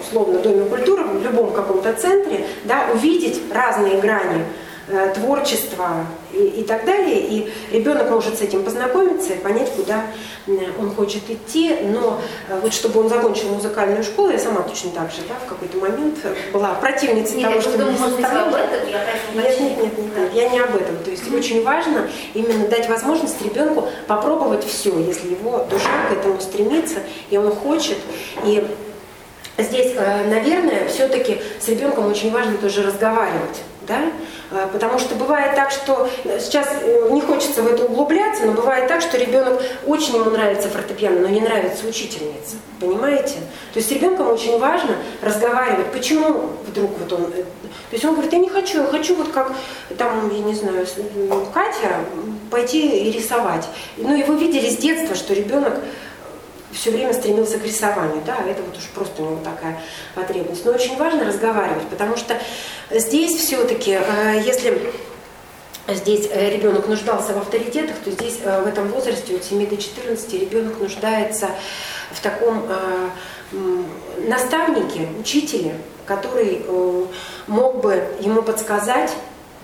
условно, 0.00 0.38
доме 0.38 0.64
культуры, 0.66 1.02
в 1.04 1.22
любом 1.24 1.52
каком-то 1.52 1.92
центре, 1.94 2.46
да, 2.64 2.86
увидеть 2.94 3.42
разные 3.52 4.00
грани 4.00 4.44
творчества 5.14 6.06
и, 6.32 6.60
и 6.60 6.64
так 6.64 6.84
далее. 6.84 7.20
И 7.20 7.52
ребенок 7.70 8.10
может 8.10 8.38
с 8.38 8.42
этим 8.42 8.64
познакомиться 8.64 9.34
и 9.34 9.38
понять, 9.38 9.70
куда 9.72 10.04
он 10.78 10.94
хочет 10.94 11.28
идти. 11.28 11.76
Но 11.84 12.20
э, 12.48 12.58
вот 12.60 12.72
чтобы 12.72 13.00
он 13.00 13.08
закончил 13.08 13.48
музыкальную 13.48 14.02
школу, 14.02 14.30
я 14.30 14.38
сама 14.38 14.62
точно 14.62 14.90
так 14.90 15.10
же, 15.10 15.18
да, 15.28 15.34
в 15.44 15.48
какой-то 15.48 15.78
момент 15.78 16.18
была 16.52 16.74
противницей 16.74 17.36
нет, 17.36 17.50
того, 17.50 17.60
что 17.60 17.78
думаю, 17.78 17.98
может 17.98 18.16
быть, 18.16 18.24
об 18.24 18.54
этом, 18.54 18.88
я 18.88 19.04
нет, 19.34 19.60
нет, 19.60 19.60
нет, 19.60 19.98
нет, 19.98 20.16
нет, 20.16 20.30
я 20.34 20.48
не 20.48 20.58
об 20.58 20.74
этом. 20.74 20.96
То 21.04 21.10
есть 21.10 21.24
mm-hmm. 21.24 21.38
очень 21.38 21.64
важно 21.64 22.08
именно 22.34 22.66
дать 22.68 22.88
возможность 22.88 23.40
ребенку 23.42 23.88
попробовать 24.06 24.64
все, 24.64 24.98
если 24.98 25.30
его 25.30 25.66
душа 25.70 26.08
к 26.08 26.12
этому 26.12 26.40
стремится, 26.40 27.00
и 27.30 27.36
он 27.36 27.52
хочет. 27.54 27.98
И 28.44 28.64
здесь, 29.58 29.92
э, 29.96 30.28
наверное, 30.28 30.88
все-таки 30.88 31.40
с 31.60 31.68
ребенком 31.68 32.10
очень 32.10 32.32
важно 32.32 32.56
тоже 32.56 32.82
разговаривать. 32.82 33.62
Да? 33.86 34.00
А, 34.50 34.68
потому 34.68 34.98
что 34.98 35.14
бывает 35.14 35.56
так, 35.56 35.70
что 35.70 36.08
э, 36.24 36.38
сейчас 36.38 36.68
э, 36.82 37.08
не 37.10 37.20
хочется 37.20 37.62
в 37.62 37.66
это 37.66 37.84
углубляться, 37.84 38.44
но 38.44 38.52
бывает 38.52 38.86
так, 38.86 39.00
что 39.00 39.16
ребенок 39.16 39.60
очень 39.86 40.14
ему 40.16 40.30
нравится 40.30 40.68
фортепиано, 40.68 41.20
но 41.20 41.28
не 41.28 41.40
нравится 41.40 41.86
учительница. 41.86 42.56
Понимаете? 42.78 43.36
То 43.72 43.78
есть 43.78 43.88
с 43.88 43.92
ребенком 43.92 44.28
очень 44.28 44.58
важно 44.58 44.96
разговаривать. 45.20 45.86
Почему 45.92 46.50
вдруг 46.66 46.90
вот 46.98 47.12
он... 47.12 47.22
Э, 47.34 47.42
то 47.42 47.96
есть 47.96 48.04
он 48.04 48.12
говорит, 48.12 48.32
я 48.32 48.38
не 48.38 48.48
хочу, 48.48 48.82
я 48.82 48.86
хочу 48.86 49.16
вот 49.16 49.28
как 49.28 49.52
там, 49.98 50.30
я 50.32 50.42
не 50.42 50.54
знаю, 50.54 50.86
Катя 51.52 51.96
пойти 52.50 53.08
и 53.08 53.12
рисовать. 53.12 53.66
Ну 53.96 54.14
и 54.14 54.22
вы 54.22 54.38
видели 54.38 54.68
с 54.68 54.76
детства, 54.76 55.16
что 55.16 55.34
ребенок 55.34 55.74
все 56.72 56.90
время 56.90 57.12
стремился 57.12 57.58
к 57.58 57.64
рисованию, 57.64 58.22
да, 58.26 58.38
это 58.46 58.62
вот 58.62 58.76
уж 58.76 58.84
просто 58.94 59.22
у 59.22 59.26
него 59.26 59.40
такая 59.44 59.80
потребность. 60.14 60.64
Но 60.64 60.72
очень 60.72 60.96
важно 60.96 61.24
разговаривать, 61.24 61.86
потому 61.88 62.16
что 62.16 62.38
здесь 62.90 63.36
все-таки, 63.36 63.92
э, 63.92 64.42
если 64.44 64.90
здесь 65.88 66.28
э, 66.30 66.50
ребенок 66.50 66.88
нуждался 66.88 67.32
в 67.34 67.38
авторитетах, 67.38 67.96
то 68.04 68.10
здесь 68.10 68.38
э, 68.42 68.62
в 68.62 68.66
этом 68.66 68.88
возрасте 68.88 69.36
от 69.36 69.44
7 69.44 69.68
до 69.68 69.76
14 69.76 70.32
ребенок 70.34 70.78
нуждается 70.80 71.50
в 72.10 72.20
таком 72.20 72.68
наставнике, 74.28 75.08
учителе, 75.18 75.74
который 76.06 76.64
мог 77.46 77.80
бы 77.80 78.02
ему 78.20 78.42
подсказать, 78.42 79.12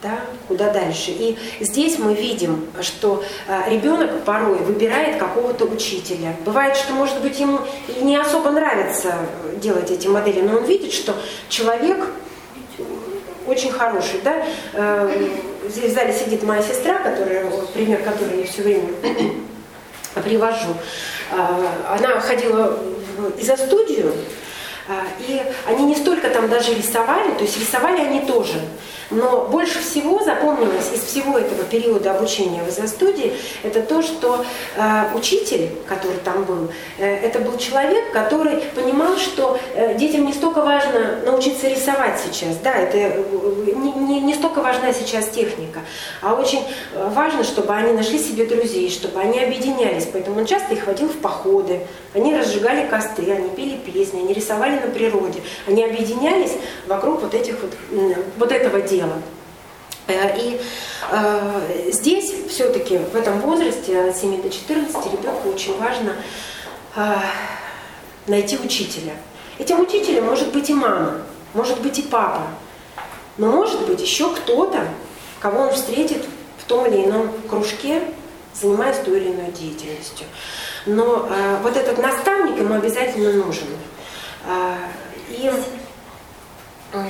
да, 0.03 0.21
куда 0.47 0.73
дальше. 0.73 1.11
И 1.11 1.37
здесь 1.61 1.99
мы 1.99 2.15
видим, 2.15 2.67
что 2.81 3.25
а, 3.49 3.69
ребенок 3.69 4.23
порой 4.25 4.59
выбирает 4.59 5.19
какого-то 5.19 5.65
учителя. 5.65 6.37
Бывает, 6.45 6.77
что, 6.77 6.93
может 6.93 7.21
быть, 7.21 7.39
ему 7.41 7.61
не 8.01 8.17
особо 8.17 8.51
нравится 8.51 9.15
делать 9.57 9.91
эти 9.91 10.07
модели, 10.07 10.41
но 10.41 10.59
он 10.59 10.65
видит, 10.65 10.93
что 10.93 11.15
человек 11.49 12.07
очень 13.47 13.73
хороший. 13.73 14.21
Да? 14.23 14.45
Э, 14.75 15.29
здесь 15.69 15.91
в 15.91 15.95
зале 15.95 16.13
сидит 16.13 16.43
моя 16.43 16.63
сестра, 16.63 16.99
которая, 16.99 17.51
пример 17.73 18.03
которой 18.03 18.41
я 18.41 18.47
все 18.47 18.63
время 18.63 18.89
привожу. 20.23 20.75
А, 21.33 21.97
она 21.99 22.21
ходила 22.21 22.79
за 23.41 23.57
студию, 23.57 24.15
и 25.27 25.43
они 25.67 25.85
не 25.85 25.97
столько 25.97 26.31
там 26.31 26.49
даже 26.49 26.73
рисовали, 26.73 27.33
то 27.33 27.43
есть 27.43 27.59
рисовали 27.59 28.01
они 28.01 28.21
тоже, 28.21 28.61
но 29.11 29.47
больше 29.51 29.81
всего 29.81 30.23
запомнилось 30.23 30.93
из 30.95 31.03
всего 31.03 31.39
этого 31.39 31.65
периода 31.65 32.17
обучения 32.17 32.63
в 32.63 32.69
изо-студии, 32.69 33.33
это 33.63 33.83
то, 33.83 34.03
что 34.03 34.45
э, 34.77 35.05
учитель, 35.15 35.71
который 35.87 36.19
там 36.19 36.45
был, 36.45 36.71
э, 36.99 37.07
это 37.07 37.39
был 37.39 37.57
человек, 37.57 38.13
который 38.13 38.57
понимал, 38.75 39.17
что 39.17 39.59
э, 39.75 39.95
детям 39.97 40.27
не 40.27 40.33
столько 40.33 40.63
важно 40.63 41.21
научиться 41.25 41.69
рисовать 41.69 42.21
сейчас, 42.21 42.57
да, 42.57 42.75
это 42.75 42.99
э, 42.99 43.23
не, 43.75 43.93
не, 43.93 44.21
не 44.21 44.35
столько 44.35 44.61
важна 44.61 44.93
сейчас 44.93 45.29
техника, 45.29 45.81
а 46.21 46.35
очень 46.35 46.63
э, 46.93 47.11
важно, 47.15 47.45
чтобы 47.45 47.73
они 47.75 47.93
нашли 47.93 48.19
себе 48.19 48.45
друзей, 48.45 48.91
чтобы 48.91 49.21
они 49.21 49.41
объединялись, 49.41 50.07
поэтому 50.13 50.41
он 50.41 50.47
часто 50.47 50.75
их 50.75 50.87
водил 50.87 51.09
в 51.09 51.17
походы, 51.17 51.81
они 52.15 52.37
разжигали 52.37 52.87
костры, 52.87 53.33
они 53.33 53.49
пели 53.51 53.77
песни, 53.77 54.21
они 54.21 54.35
рисовали 54.35 54.79
на 54.79 54.89
природе, 54.89 55.41
они 55.67 55.85
объединялись 55.85 56.53
вокруг 56.87 57.23
вот 57.23 57.35
этих 57.35 57.57
вот, 57.63 57.73
вот 58.37 58.53
этого 58.53 58.81
дела 58.81 58.98
дела. 58.99 59.15
Э, 60.07 60.37
и 60.39 60.61
э, 61.11 61.91
здесь 61.93 62.33
все-таки 62.49 62.99
в 62.99 63.15
этом 63.15 63.41
возрасте 63.41 64.09
от 64.09 64.17
7 64.17 64.43
до 64.43 64.51
14 64.51 65.13
ребенку 65.13 65.51
очень 65.51 65.79
важно 65.79 66.17
э, 66.97 67.15
найти 68.27 68.59
учителя. 68.59 69.15
Этим 69.59 69.81
учителем 69.81 70.27
может 70.27 70.53
быть 70.53 70.71
и 70.71 70.75
мама, 70.75 71.23
может 71.55 71.81
быть 71.81 71.99
и 71.99 72.03
папа, 72.03 72.43
но 73.37 73.51
может 73.51 73.87
быть 73.87 74.01
еще 74.01 74.35
кто-то, 74.35 74.87
кого 75.41 75.63
он 75.63 75.73
встретит 75.73 76.25
в 76.59 76.65
том 76.65 76.87
или 76.87 77.05
ином 77.05 77.31
кружке, 77.49 78.03
занимаясь 78.55 78.99
той 79.05 79.21
или 79.21 79.29
иной 79.33 79.53
деятельностью. 79.53 80.27
Но 80.87 81.29
э, 81.31 81.59
вот 81.63 81.77
этот 81.77 81.99
наставник 81.99 82.59
ему 82.59 82.75
обязательно 82.75 83.33
нужен. 83.33 83.67
Э, 84.47 84.77
и 85.31 85.51
Э, 86.91 87.05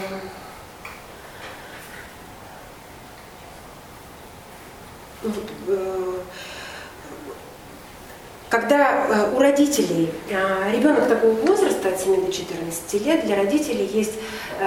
когда 8.69 9.07
э, 9.09 9.35
у 9.35 9.39
родителей 9.39 10.11
э, 10.29 10.73
ребенок 10.73 11.09
такого 11.09 11.33
возраста 11.33 11.89
от 11.89 11.99
7 11.99 12.27
до 12.27 12.31
14 12.31 13.07
лет, 13.07 13.25
для 13.25 13.37
родителей 13.37 13.87
есть 13.87 14.13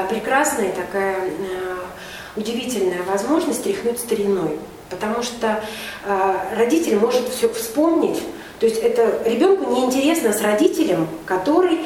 прекрасная 0.09 0.71
такая 0.71 1.17
удивительная 2.35 3.03
возможность 3.03 3.63
тряхнуть 3.63 3.99
стариной. 3.99 4.57
Потому 4.89 5.21
что 5.21 5.61
родитель 6.55 6.97
может 6.97 7.27
все 7.29 7.49
вспомнить. 7.49 8.21
То 8.59 8.65
есть 8.65 8.77
это 8.81 9.21
ребенку 9.25 9.69
неинтересно 9.69 10.33
с 10.33 10.41
родителем, 10.41 11.07
который 11.25 11.79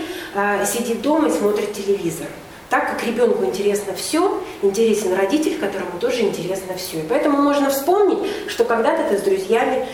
сидит 0.65 1.01
дома 1.01 1.29
и 1.29 1.31
смотрит 1.31 1.73
телевизор. 1.73 2.27
Так 2.69 2.91
как 2.91 3.05
ребенку 3.05 3.43
интересно 3.43 3.93
все, 3.95 4.41
интересен 4.61 5.13
родитель, 5.13 5.57
которому 5.57 5.99
тоже 5.99 6.21
интересно 6.21 6.75
все. 6.75 6.99
И 6.99 7.05
поэтому 7.07 7.41
можно 7.41 7.69
вспомнить, 7.69 8.19
что 8.47 8.65
когда-то 8.65 9.09
ты 9.09 9.17
с 9.17 9.21
друзьями 9.21 9.87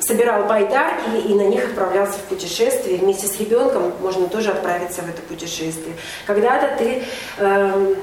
собирал 0.00 0.44
байдарки 0.44 1.16
и 1.26 1.34
на 1.34 1.42
них 1.42 1.64
отправлялся 1.64 2.14
в 2.14 2.22
путешествие. 2.22 2.98
Вместе 2.98 3.26
с 3.26 3.38
ребенком 3.38 3.92
можно 4.00 4.28
тоже 4.28 4.50
отправиться 4.50 5.02
в 5.02 5.08
это 5.08 5.22
путешествие. 5.22 5.96
Когда-то 6.26 6.76
ты 6.76 7.02
э, 7.38 7.94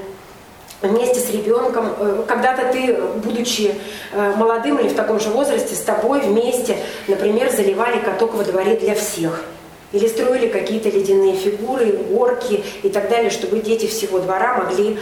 вместе 0.82 1.20
с 1.20 1.30
ребенком. 1.30 1.94
Э, 1.98 2.24
когда-то 2.26 2.72
ты, 2.72 2.96
будучи 3.24 3.74
э, 4.12 4.32
молодым 4.36 4.78
или 4.78 4.88
в 4.88 4.94
таком 4.94 5.20
же 5.20 5.30
возрасте, 5.30 5.74
с 5.74 5.80
тобой 5.80 6.20
вместе, 6.20 6.76
например, 7.08 7.50
заливали 7.50 8.00
каток 8.00 8.34
во 8.34 8.44
дворе 8.44 8.76
для 8.76 8.94
всех. 8.94 9.44
Или 9.92 10.06
строили 10.06 10.48
какие-то 10.48 10.88
ледяные 10.88 11.34
фигуры, 11.34 11.86
горки 11.86 12.62
и 12.82 12.88
так 12.88 13.08
далее, 13.08 13.30
чтобы 13.30 13.58
дети 13.58 13.86
всего 13.86 14.20
двора 14.20 14.58
могли 14.58 14.94
э, 14.94 14.96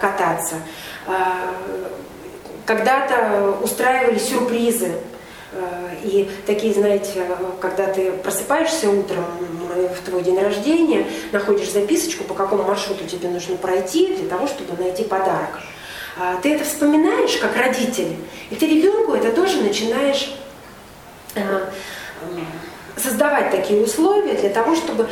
кататься. 0.00 0.56
Когда-то 2.66 3.56
устраивали 3.62 4.18
сюрпризы 4.18 4.92
и 6.02 6.30
такие, 6.46 6.74
знаете, 6.74 7.26
когда 7.60 7.86
ты 7.86 8.12
просыпаешься 8.12 8.90
утром 8.90 9.24
в 9.68 10.04
твой 10.04 10.22
день 10.22 10.38
рождения, 10.38 11.06
находишь 11.32 11.70
записочку, 11.70 12.24
по 12.24 12.34
какому 12.34 12.64
маршруту 12.64 13.04
тебе 13.04 13.28
нужно 13.28 13.56
пройти 13.56 14.14
для 14.14 14.28
того, 14.28 14.46
чтобы 14.46 14.80
найти 14.82 15.04
подарок. 15.04 15.60
А 16.18 16.36
ты 16.42 16.54
это 16.54 16.64
вспоминаешь 16.64 17.36
как 17.38 17.56
родитель, 17.56 18.16
и 18.50 18.56
ты 18.56 18.66
ребенку 18.66 19.14
это 19.14 19.32
тоже 19.32 19.62
начинаешь 19.62 20.34
э, 21.34 21.70
создавать 22.96 23.50
такие 23.50 23.82
условия 23.82 24.34
для 24.34 24.50
того, 24.50 24.74
чтобы 24.74 25.08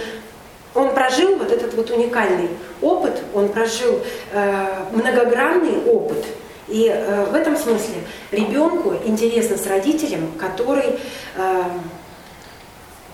он 0.74 0.92
прожил 0.92 1.36
вот 1.36 1.50
этот 1.50 1.72
вот 1.74 1.90
уникальный 1.90 2.50
опыт, 2.82 3.22
он 3.32 3.48
прожил 3.48 4.00
э, 4.32 4.66
многогранный 4.92 5.82
опыт– 5.86 6.26
и 6.68 6.88
э, 6.88 7.26
в 7.26 7.34
этом 7.34 7.56
смысле 7.56 8.02
ребенку 8.32 8.94
интересно 9.04 9.56
с 9.56 9.66
родителем, 9.66 10.32
который 10.38 10.98
э, 11.36 11.62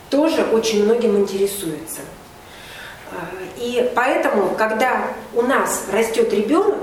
тоже 0.08 0.44
очень 0.44 0.84
многим 0.84 1.18
интересуется. 1.18 2.00
Э, 3.10 3.16
и 3.58 3.90
поэтому, 3.94 4.54
когда 4.56 5.08
у 5.34 5.42
нас 5.42 5.84
растет 5.92 6.32
ребенок, 6.32 6.82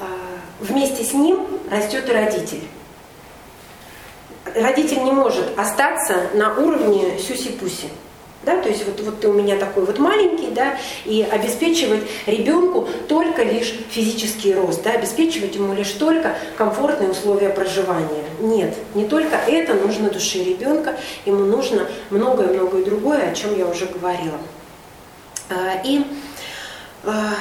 э, 0.00 0.04
вместе 0.60 1.04
с 1.04 1.14
ним 1.14 1.46
растет 1.70 2.08
и 2.08 2.12
родитель. 2.12 2.62
Родитель 4.54 5.02
не 5.04 5.12
может 5.12 5.58
остаться 5.58 6.28
на 6.34 6.54
уровне 6.54 7.18
сюси-пуси 7.18 7.88
да, 8.46 8.62
то 8.62 8.68
есть 8.68 8.86
вот, 8.86 9.00
вот 9.00 9.20
ты 9.20 9.28
у 9.28 9.32
меня 9.32 9.56
такой 9.56 9.84
вот 9.84 9.98
маленький, 9.98 10.52
да, 10.52 10.78
и 11.04 11.26
обеспечивать 11.28 12.02
ребенку 12.26 12.88
только 13.08 13.42
лишь 13.42 13.74
физический 13.90 14.54
рост, 14.54 14.84
да, 14.84 14.92
обеспечивать 14.92 15.56
ему 15.56 15.74
лишь 15.74 15.90
только 15.90 16.36
комфортные 16.56 17.10
условия 17.10 17.50
проживания. 17.50 18.22
Нет, 18.40 18.74
не 18.94 19.06
только 19.06 19.36
это 19.36 19.74
нужно 19.74 20.10
душе 20.10 20.44
ребенка, 20.44 20.96
ему 21.26 21.44
нужно 21.44 21.88
многое-многое 22.10 22.84
другое, 22.84 23.30
о 23.30 23.34
чем 23.34 23.58
я 23.58 23.66
уже 23.66 23.86
говорила. 23.86 24.38
А, 25.50 25.80
и, 25.84 26.04
а, 27.04 27.34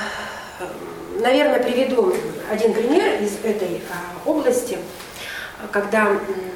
наверное, 1.20 1.62
приведу 1.62 2.16
один 2.52 2.74
пример 2.74 3.22
из 3.22 3.34
этой 3.44 3.82
а, 3.92 4.28
области, 4.28 4.80
когда 5.72 6.08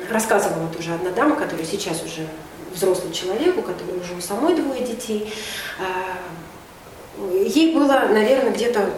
рассказывала 0.10 0.64
вот 0.64 0.80
уже 0.80 0.96
одна 0.96 1.12
дама, 1.12 1.36
которая 1.36 1.66
сейчас 1.66 2.04
уже 2.04 2.26
взрослый 2.74 3.14
человек, 3.14 3.58
у 3.58 3.62
которой 3.62 4.00
уже 4.00 4.16
у 4.16 4.22
самой 4.22 4.56
двое 4.56 4.84
детей. 4.84 5.34
А, 5.80 6.18
ей 7.34 7.74
было, 7.74 8.08
наверное, 8.10 8.52
где-то 8.52 8.90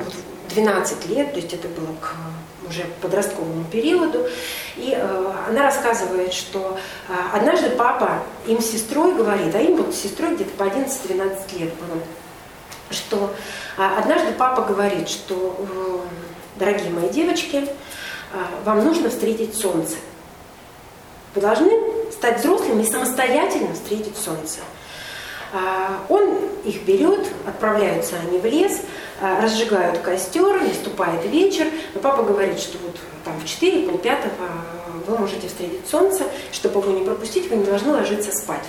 12 0.49 1.09
лет, 1.09 1.33
то 1.33 1.39
есть 1.39 1.53
это 1.53 1.67
было 1.67 1.95
к 1.99 2.15
уже 2.71 2.85
подростковому 3.01 3.65
периоду. 3.65 4.27
И 4.77 4.93
э, 4.95 5.33
она 5.49 5.63
рассказывает, 5.63 6.33
что 6.33 6.79
э, 7.09 7.13
однажды 7.33 7.69
папа 7.71 8.23
им 8.47 8.61
с 8.61 8.71
сестрой 8.71 9.13
говорит, 9.15 9.53
а 9.53 9.59
им 9.59 9.77
вот 9.77 9.93
с 9.93 10.01
сестрой 10.01 10.35
где-то 10.35 10.51
по 10.51 10.63
11-12 10.63 11.59
лет 11.59 11.73
было, 11.75 12.01
что 12.89 13.33
э, 13.77 13.81
однажды 13.97 14.31
папа 14.31 14.61
говорит, 14.61 15.09
что, 15.09 15.55
э, 15.59 16.59
дорогие 16.59 16.91
мои 16.91 17.09
девочки, 17.09 17.67
вам 18.63 18.85
нужно 18.85 19.09
встретить 19.09 19.55
солнце. 19.55 19.97
Вы 21.33 21.41
должны 21.41 21.71
стать 22.11 22.39
взрослыми 22.39 22.83
и 22.83 22.85
самостоятельно 22.85 23.73
встретить 23.73 24.17
солнце. 24.17 24.59
А, 25.53 26.03
он 26.09 26.39
их 26.65 26.83
берет, 26.83 27.27
отправляются 27.47 28.15
они 28.17 28.37
в 28.37 28.45
лес, 28.45 28.81
а, 29.21 29.41
разжигают 29.41 29.99
костер, 29.99 30.61
наступает 30.61 31.25
вечер, 31.25 31.67
но 31.93 32.01
папа 32.01 32.23
говорит, 32.23 32.59
что 32.59 32.77
вот 32.79 32.95
там 33.25 33.39
в 33.39 33.45
4, 33.45 33.87
полпятого 33.87 34.31
вы 35.07 35.17
можете 35.17 35.47
встретить 35.47 35.87
солнце, 35.89 36.23
чтобы 36.51 36.79
его 36.79 36.91
не 36.91 37.05
пропустить, 37.05 37.49
вы 37.49 37.57
не 37.57 37.65
должны 37.65 37.91
ложиться 37.91 38.31
спать. 38.31 38.63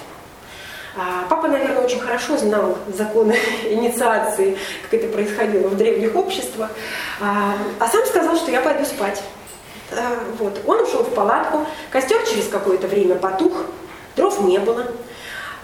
А, 0.97 1.25
папа, 1.29 1.49
наверное, 1.49 1.85
очень 1.85 2.01
хорошо 2.01 2.37
знал 2.37 2.79
законы 2.97 3.37
инициации, 3.65 4.57
как 4.83 4.95
это 4.95 5.09
происходило 5.09 5.69
в 5.69 5.77
древних 5.77 6.15
обществах, 6.15 6.71
а 7.21 7.89
сам 7.91 8.05
сказал, 8.07 8.37
что 8.37 8.51
я 8.51 8.61
пойду 8.61 8.85
спать. 8.85 9.23
Э, 9.97 10.19
вот. 10.39 10.61
Он 10.67 10.81
ушел 10.81 11.03
в 11.03 11.15
палатку, 11.15 11.67
костер 11.91 12.19
через 12.29 12.49
какое-то 12.49 12.87
время 12.87 13.17
потух, 13.17 13.53
дров 14.17 14.41
не 14.41 14.59
было. 14.59 14.87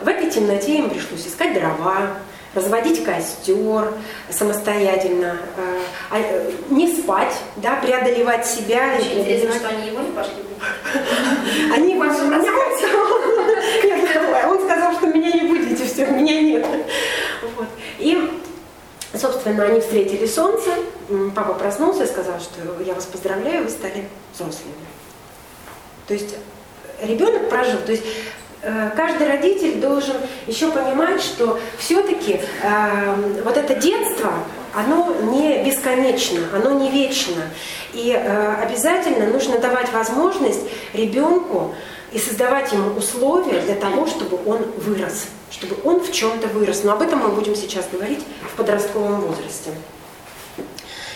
В 0.00 0.08
этой 0.08 0.30
темноте 0.30 0.78
им 0.78 0.90
пришлось 0.90 1.26
искать 1.26 1.54
дрова, 1.54 2.14
разводить 2.54 3.04
костер 3.04 3.92
самостоятельно, 4.30 5.38
э, 5.56 5.80
а, 6.10 6.18
э, 6.18 6.52
не 6.70 6.88
спать, 6.88 7.34
да, 7.56 7.76
преодолевать 7.76 8.46
себя. 8.46 8.94
Очень 8.98 9.20
интересно, 9.20 9.54
что 9.54 9.68
они 9.68 9.88
его 9.88 10.00
не 10.00 10.12
пошли. 10.12 10.34
Они 11.74 11.94
меня 11.94 12.08
он 14.48 14.64
сказал, 14.64 14.92
что 14.94 15.06
меня 15.06 15.30
не 15.30 15.48
будете, 15.48 15.84
все, 15.84 16.06
меня 16.06 16.40
нет. 16.40 16.66
Вот. 17.56 17.68
И 17.98 18.37
Собственно, 19.18 19.64
они 19.64 19.80
встретили 19.80 20.26
солнце, 20.26 20.70
папа 21.34 21.54
проснулся 21.54 22.04
и 22.04 22.06
сказал, 22.06 22.38
что 22.38 22.82
я 22.82 22.94
вас 22.94 23.04
поздравляю, 23.06 23.64
вы 23.64 23.70
стали 23.70 24.04
взрослыми. 24.32 24.74
То 26.06 26.14
есть 26.14 26.36
ребенок 27.02 27.48
прожил, 27.48 27.78
то 27.84 27.92
есть 27.92 28.04
э, 28.62 28.90
каждый 28.96 29.26
родитель 29.26 29.80
должен 29.80 30.16
еще 30.46 30.70
понимать, 30.70 31.20
что 31.20 31.58
все-таки 31.78 32.40
э, 32.62 33.40
вот 33.44 33.56
это 33.56 33.74
детство, 33.74 34.32
оно 34.74 35.14
не 35.32 35.64
бесконечно, 35.64 36.40
оно 36.54 36.78
не 36.78 36.90
вечно. 36.90 37.42
И 37.92 38.12
э, 38.12 38.54
обязательно 38.62 39.26
нужно 39.26 39.58
давать 39.58 39.92
возможность 39.92 40.62
ребенку 40.92 41.74
и 42.12 42.18
создавать 42.18 42.72
ему 42.72 42.96
условия 42.96 43.60
для 43.60 43.74
того, 43.74 44.06
чтобы 44.06 44.38
он 44.46 44.58
вырос, 44.76 45.26
чтобы 45.50 45.76
он 45.84 46.00
в 46.00 46.12
чем-то 46.12 46.48
вырос. 46.48 46.84
Но 46.84 46.92
об 46.92 47.02
этом 47.02 47.20
мы 47.20 47.28
будем 47.28 47.54
сейчас 47.54 47.88
говорить 47.90 48.24
в 48.52 48.56
подростковом 48.56 49.20
возрасте. 49.20 49.70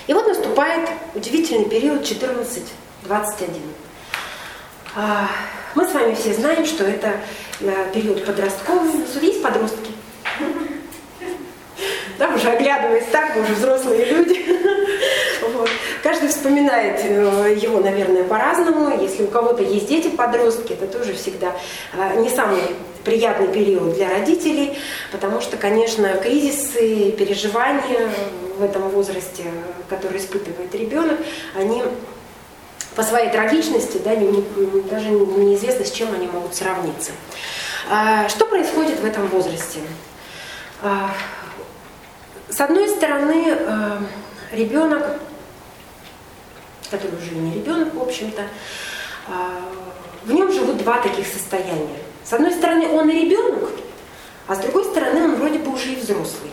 И 0.06 0.14
вот 0.14 0.26
наступает 0.26 0.88
удивительный 1.14 1.68
период 1.68 2.02
14-21. 2.02 3.60
А, 4.94 5.28
мы 5.74 5.86
с 5.88 5.92
вами 5.92 6.14
все 6.14 6.34
знаем, 6.34 6.66
что 6.66 6.84
это 6.84 7.14
э, 7.60 7.90
период 7.94 8.24
подростковый. 8.24 8.90
У 8.90 8.98
нас 8.98 9.22
есть 9.22 9.42
подростки? 9.42 9.92
Да, 12.18 12.28
уже 12.28 12.50
оглядываясь 12.50 13.06
так, 13.10 13.34
мы 13.34 13.42
уже 13.42 13.54
взрослые 13.54 14.04
люди. 14.04 14.44
Каждый 16.12 16.28
вспоминает 16.28 17.00
э, 17.04 17.56
его, 17.58 17.80
наверное, 17.80 18.22
по-разному. 18.22 19.00
Если 19.00 19.22
у 19.22 19.28
кого-то 19.28 19.62
есть 19.62 19.88
дети-подростки, 19.88 20.74
это 20.74 20.86
тоже 20.86 21.14
всегда 21.14 21.56
э, 21.94 22.20
не 22.20 22.28
самый 22.28 22.60
приятный 23.02 23.48
период 23.48 23.94
для 23.94 24.10
родителей, 24.10 24.76
потому 25.10 25.40
что, 25.40 25.56
конечно, 25.56 26.12
кризисы, 26.18 27.12
переживания 27.12 28.10
в 28.58 28.62
этом 28.62 28.90
возрасте, 28.90 29.44
который 29.88 30.18
испытывает 30.18 30.74
ребенок, 30.74 31.18
они 31.56 31.82
по 32.94 33.02
своей 33.02 33.30
трагичности 33.30 33.98
да, 34.04 34.14
не, 34.14 34.44
даже 34.90 35.08
неизвестно, 35.08 35.86
с 35.86 35.90
чем 35.90 36.12
они 36.14 36.26
могут 36.26 36.54
сравниться. 36.54 37.12
А, 37.90 38.28
что 38.28 38.44
происходит 38.44 39.00
в 39.00 39.06
этом 39.06 39.28
возрасте? 39.28 39.78
А, 40.82 41.10
с 42.50 42.60
одной 42.60 42.86
стороны, 42.90 43.46
э, 43.48 43.98
ребенок, 44.52 45.06
который 46.92 47.18
уже 47.18 47.34
не 47.34 47.54
ребенок, 47.54 47.94
в 47.94 48.02
общем-то, 48.02 48.42
а, 49.28 49.60
в 50.24 50.32
нем 50.32 50.52
живут 50.52 50.78
два 50.78 51.00
таких 51.00 51.26
состояния. 51.26 51.98
С 52.24 52.32
одной 52.32 52.52
стороны, 52.52 52.88
он 52.88 53.08
и 53.08 53.22
ребенок, 53.22 53.70
а 54.46 54.54
с 54.54 54.58
другой 54.58 54.84
стороны, 54.84 55.24
он 55.24 55.34
вроде 55.36 55.58
бы 55.58 55.72
уже 55.72 55.92
и 55.92 55.96
взрослый. 55.96 56.50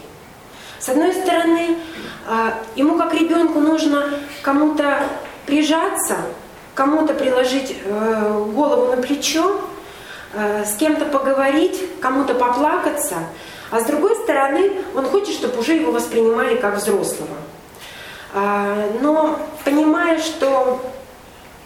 С 0.80 0.90
одной 0.90 1.14
стороны, 1.14 1.78
а, 2.28 2.60
ему 2.76 2.98
как 2.98 3.14
ребенку 3.14 3.60
нужно 3.60 4.10
кому-то 4.42 5.04
прижаться, 5.46 6.18
кому-то 6.74 7.14
приложить 7.14 7.76
э, 7.84 8.46
голову 8.54 8.96
на 8.96 9.02
плечо, 9.02 9.60
э, 10.34 10.64
с 10.64 10.76
кем-то 10.76 11.06
поговорить, 11.06 12.00
кому-то 12.00 12.34
поплакаться– 12.34 13.16
а 13.72 13.80
с 13.80 13.86
другой 13.86 14.16
стороны, 14.16 14.72
он 14.96 15.06
хочет, 15.06 15.36
чтобы 15.36 15.60
уже 15.60 15.74
его 15.74 15.92
воспринимали 15.92 16.56
как 16.56 16.78
взрослого. 16.78 17.38
А, 18.34 18.90
но 19.02 19.40
понимая, 19.64 20.20
что 20.20 20.82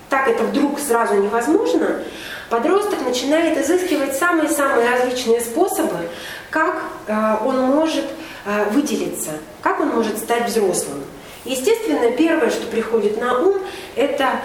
так 0.10 0.28
это 0.28 0.44
вдруг 0.44 0.80
сразу 0.80 1.16
невозможно, 1.16 2.04
подросток 2.50 3.02
начинает 3.06 3.58
изыскивать 3.58 4.16
самые-самые 4.16 4.90
различные 4.90 5.42
способы, 5.42 6.10
как 6.50 6.84
а, 7.08 7.42
он 7.46 7.60
может 7.62 8.06
а, 8.46 8.66
выделиться, 8.70 9.32
как 9.62 9.80
он 9.80 9.90
может 9.90 10.18
стать 10.18 10.48
взрослым. 10.48 11.04
Естественно, 11.46 12.10
первое, 12.12 12.50
что 12.52 12.66
приходит 12.68 13.20
на 13.20 13.38
ум, 13.38 13.58
это 13.98 14.40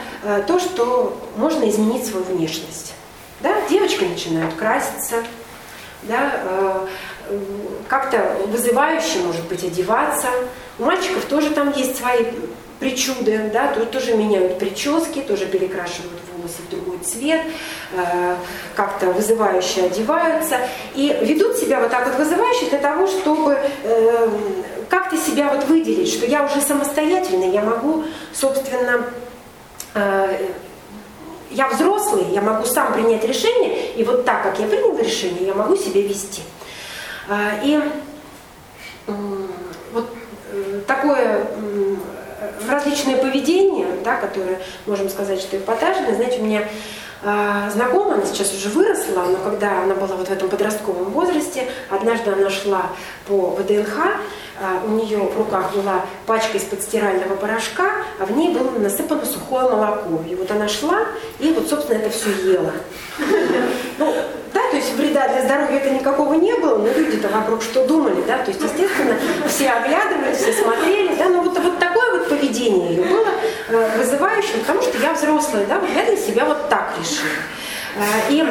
то, 0.48 0.58
что 0.58 1.16
можно 1.36 1.68
изменить 1.70 2.04
свою 2.04 2.24
внешность. 2.24 2.92
Да? 3.38 3.54
Девочки 3.70 4.02
начинают 4.02 4.52
краситься, 4.54 5.22
да, 6.02 6.88
как-то 7.88 8.36
вызывающе, 8.46 9.20
может 9.20 9.46
быть, 9.48 9.64
одеваться. 9.64 10.28
У 10.78 10.84
мальчиков 10.84 11.24
тоже 11.24 11.50
там 11.50 11.72
есть 11.76 11.98
свои 11.98 12.24
причуды, 12.78 13.50
да, 13.52 13.74
тоже, 13.90 14.14
меняют 14.14 14.58
прически, 14.58 15.20
тоже 15.20 15.46
перекрашивают 15.46 16.20
волосы 16.36 16.62
в 16.66 16.70
другой 16.70 16.98
цвет, 16.98 17.40
э, 17.92 18.36
как-то 18.74 19.06
вызывающе 19.06 19.84
одеваются 19.86 20.58
и 20.94 21.16
ведут 21.22 21.56
себя 21.56 21.80
вот 21.80 21.90
так 21.90 22.06
вот 22.06 22.16
вызывающе 22.16 22.66
для 22.70 22.78
того, 22.78 23.06
чтобы 23.06 23.58
э, 23.82 24.28
как-то 24.88 25.16
себя 25.16 25.52
вот 25.52 25.64
выделить, 25.64 26.12
что 26.12 26.26
я 26.26 26.44
уже 26.44 26.60
самостоятельная, 26.60 27.50
я 27.50 27.62
могу, 27.62 28.04
собственно, 28.32 29.04
э, 29.94 30.48
я 31.50 31.68
взрослый, 31.68 32.26
я 32.32 32.42
могу 32.42 32.64
сам 32.64 32.92
принять 32.92 33.24
решение, 33.24 33.92
и 33.94 34.04
вот 34.04 34.24
так, 34.24 34.42
как 34.42 34.58
я 34.60 34.66
принял 34.66 34.96
решение, 34.96 35.46
я 35.46 35.54
могу 35.54 35.76
себя 35.76 36.02
вести. 36.02 36.42
Э, 37.28 37.60
и 37.62 37.80
вот 39.92 40.06
э, 40.52 40.80
такое 40.86 41.46
различное 42.68 43.16
поведение, 43.16 43.86
да, 44.04 44.16
которое, 44.16 44.60
можем 44.86 45.08
сказать, 45.08 45.40
что 45.40 45.56
эпатажное. 45.56 46.14
Знаете, 46.14 46.40
у 46.40 46.44
меня 46.44 46.68
э, 47.22 47.70
знакомая, 47.72 48.14
она 48.14 48.26
сейчас 48.26 48.52
уже 48.54 48.68
выросла, 48.68 49.22
но 49.22 49.36
когда 49.36 49.82
она 49.82 49.94
была 49.94 50.16
вот 50.16 50.28
в 50.28 50.32
этом 50.32 50.48
подростковом 50.48 51.10
возрасте, 51.10 51.68
однажды 51.90 52.30
она 52.30 52.50
шла 52.50 52.86
по 53.26 53.50
ВДНХ, 53.50 53.98
э, 53.98 54.86
у 54.86 54.90
нее 54.90 55.18
в 55.18 55.38
руках 55.38 55.74
была 55.74 56.04
пачка 56.26 56.58
из-под 56.58 56.82
стирального 56.82 57.36
порошка, 57.36 57.92
а 58.18 58.26
в 58.26 58.32
ней 58.36 58.54
было 58.54 58.70
насыпано 58.78 59.24
сухое 59.24 59.68
молоко. 59.68 60.22
И 60.28 60.34
вот 60.34 60.50
она 60.50 60.68
шла 60.68 61.06
и 61.38 61.52
вот, 61.52 61.68
собственно, 61.68 61.98
это 61.98 62.10
все 62.10 62.30
ела. 62.30 62.72
Ну, 63.98 64.14
то 64.70 64.76
есть 64.76 64.94
вреда 64.94 65.28
для 65.28 65.42
здоровья 65.42 65.78
это 65.78 65.90
никакого 65.90 66.34
не 66.34 66.54
было, 66.54 66.78
но 66.78 66.88
люди-то 66.88 67.28
вокруг 67.28 67.62
что 67.62 67.86
думали, 67.86 68.22
да, 68.26 68.38
то 68.38 68.50
есть, 68.50 68.62
естественно, 68.62 69.16
все 69.48 69.70
оглядывались, 69.70 70.38
все 70.38 70.52
смотрели, 70.52 71.14
да, 71.16 71.28
но 71.28 71.42
вот, 71.42 71.58
вот 71.58 71.78
такое 71.78 72.18
вот 72.18 72.28
поведение 72.28 72.96
ее 72.96 73.02
было 73.02 73.28
э, 73.68 73.98
вызывающим, 73.98 74.60
потому 74.60 74.82
что 74.82 74.98
я 74.98 75.12
взрослая, 75.12 75.66
да, 75.66 75.78
вот 75.78 75.88
я 75.94 76.04
для 76.04 76.16
себя 76.16 76.44
вот 76.44 76.68
так 76.68 76.94
решила. 76.98 77.28
Э, 77.96 78.30
и 78.30 78.44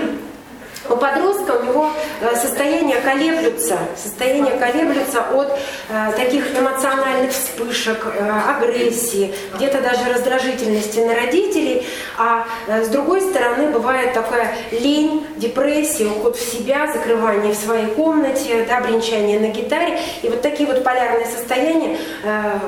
у 0.90 0.96
подростка 0.96 1.52
у 1.52 1.64
него 1.64 1.90
э, 2.22 2.36
состояние 2.36 2.98
колеблются, 3.02 3.78
состояние 3.96 4.56
колеблются 4.56 5.22
от 5.34 5.60
э, 5.90 6.12
таких 6.16 6.58
эмоциональных 6.58 7.32
вспышек, 7.32 8.06
э, 8.06 8.30
агрессии, 8.50 9.34
где-то 9.56 9.82
даже 9.82 10.12
раздражительности 10.14 11.00
на 11.00 11.16
родителей, 11.16 11.86
а 12.18 12.46
э, 12.68 12.84
с 12.84 12.88
другой 12.90 13.22
стороны 13.22 13.70
бывает 13.70 14.14
такая 14.14 14.56
лень, 14.72 15.26
депрессия, 15.38 16.08
уход 16.08 16.38
в 16.38 16.42
себя, 16.42 16.92
закрывание 16.92 17.54
в 17.54 17.58
своей 17.58 17.88
комнате, 17.88 18.66
да, 18.68 18.82
бренчание 18.82 19.40
на 19.40 19.48
гитаре. 19.48 20.00
И 20.24 20.30
вот 20.30 20.42
такие 20.42 20.68
вот 20.68 20.84
полярные 20.84 21.26
состояния 21.26 21.98
э, 22.24 22.60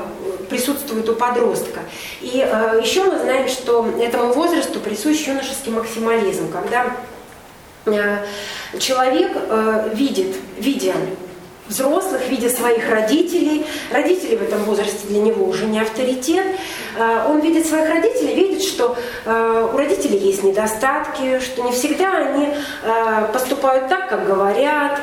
присутствуют 0.48 1.08
у 1.08 1.14
подростка. 1.14 1.80
И 2.20 2.46
э, 2.46 2.80
еще 2.82 3.04
мы 3.04 3.18
знаем, 3.18 3.48
что 3.48 3.86
этому 4.00 4.32
возрасту 4.32 4.80
присущ 4.80 5.26
юношеский 5.26 5.72
максимализм, 5.72 6.50
когда 6.50 6.96
человек 8.78 9.32
э, 9.34 9.90
видит, 9.94 10.36
видя 10.58 10.94
взрослых, 11.70 12.28
видя 12.28 12.50
своих 12.50 12.88
родителей. 12.90 13.64
Родители 13.90 14.36
в 14.36 14.42
этом 14.42 14.64
возрасте 14.64 15.06
для 15.06 15.20
него 15.20 15.46
уже 15.46 15.66
не 15.66 15.80
авторитет. 15.80 16.44
Э, 16.96 17.26
он 17.28 17.40
видит 17.40 17.66
своих 17.66 17.88
родителей, 17.88 18.34
видит, 18.34 18.62
что 18.62 18.96
у 19.24 19.76
родителей 19.76 20.18
есть 20.18 20.42
недостатки, 20.42 21.40
что 21.40 21.62
не 21.62 21.72
всегда 21.72 22.16
они 22.16 22.48
поступают 23.32 23.88
так, 23.88 24.08
как 24.08 24.26
говорят, 24.26 25.00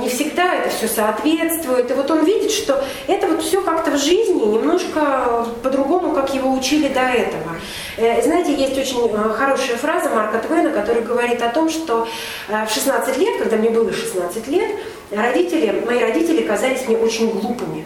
не 0.00 0.08
всегда 0.08 0.54
это 0.54 0.70
все 0.70 0.88
соответствует. 0.88 1.90
И 1.90 1.94
вот 1.94 2.10
он 2.10 2.24
видит, 2.24 2.50
что 2.50 2.84
это 3.06 3.26
вот 3.26 3.42
все 3.42 3.62
как-то 3.62 3.92
в 3.92 3.96
жизни 3.96 4.44
немножко 4.44 5.46
по-другому, 5.62 6.12
как 6.14 6.34
его 6.34 6.52
учили 6.52 6.88
до 6.88 7.00
этого. 7.00 7.56
Э, 7.96 8.22
знаете, 8.22 8.54
есть 8.54 8.78
очень 8.78 9.08
хорошая 9.34 9.76
фраза 9.76 10.10
Марка 10.10 10.38
Твена, 10.38 10.70
который 10.70 11.02
говорит 11.02 11.42
о 11.42 11.48
том, 11.48 11.68
что 11.68 12.06
в 12.48 12.72
16 12.72 13.16
лет, 13.18 13.38
когда 13.38 13.56
мне 13.56 13.70
было 13.70 13.92
16 13.92 14.48
лет, 14.48 14.70
родители, 15.14 15.82
мои 15.84 16.00
родители 16.00 16.42
казались 16.42 16.86
мне 16.86 16.96
очень 16.96 17.30
глупыми. 17.30 17.84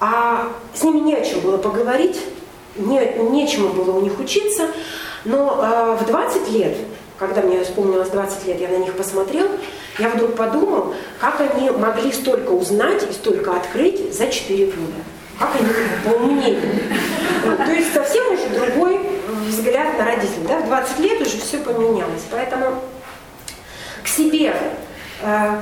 А 0.00 0.48
с 0.74 0.82
ними 0.82 1.00
не 1.00 1.14
о 1.14 1.24
чем 1.24 1.40
было 1.40 1.58
поговорить, 1.58 2.18
не, 2.76 3.00
нечему 3.30 3.68
было 3.68 3.96
у 3.96 4.00
них 4.00 4.18
учиться. 4.18 4.68
Но 5.24 5.60
э, 5.62 6.02
в 6.02 6.06
20 6.06 6.48
лет, 6.50 6.76
когда 7.18 7.42
мне 7.42 7.62
исполнилось 7.62 8.08
20 8.08 8.46
лет, 8.46 8.60
я 8.60 8.68
на 8.68 8.76
них 8.76 8.94
посмотрел, 8.94 9.48
я 9.98 10.08
вдруг 10.08 10.34
подумал, 10.36 10.94
как 11.20 11.40
они 11.40 11.70
могли 11.70 12.10
столько 12.12 12.50
узнать 12.50 13.02
и 13.08 13.12
столько 13.12 13.52
открыть 13.52 14.14
за 14.14 14.28
4 14.28 14.66
года 14.66 15.04
как 15.40 15.56
они 15.58 15.70
поумнели. 16.04 16.60
То 17.42 17.72
есть 17.72 17.94
совсем 17.94 18.34
уже 18.34 18.48
другой 18.50 19.00
взгляд 19.46 19.98
на 19.98 20.04
родителей. 20.04 20.46
Да? 20.46 20.58
В 20.58 20.66
20 20.66 20.98
лет 20.98 21.20
уже 21.22 21.40
все 21.40 21.58
поменялось. 21.58 22.22
Поэтому 22.30 22.82
к 24.02 24.06
себе 24.06 24.54
э, 25.22 25.60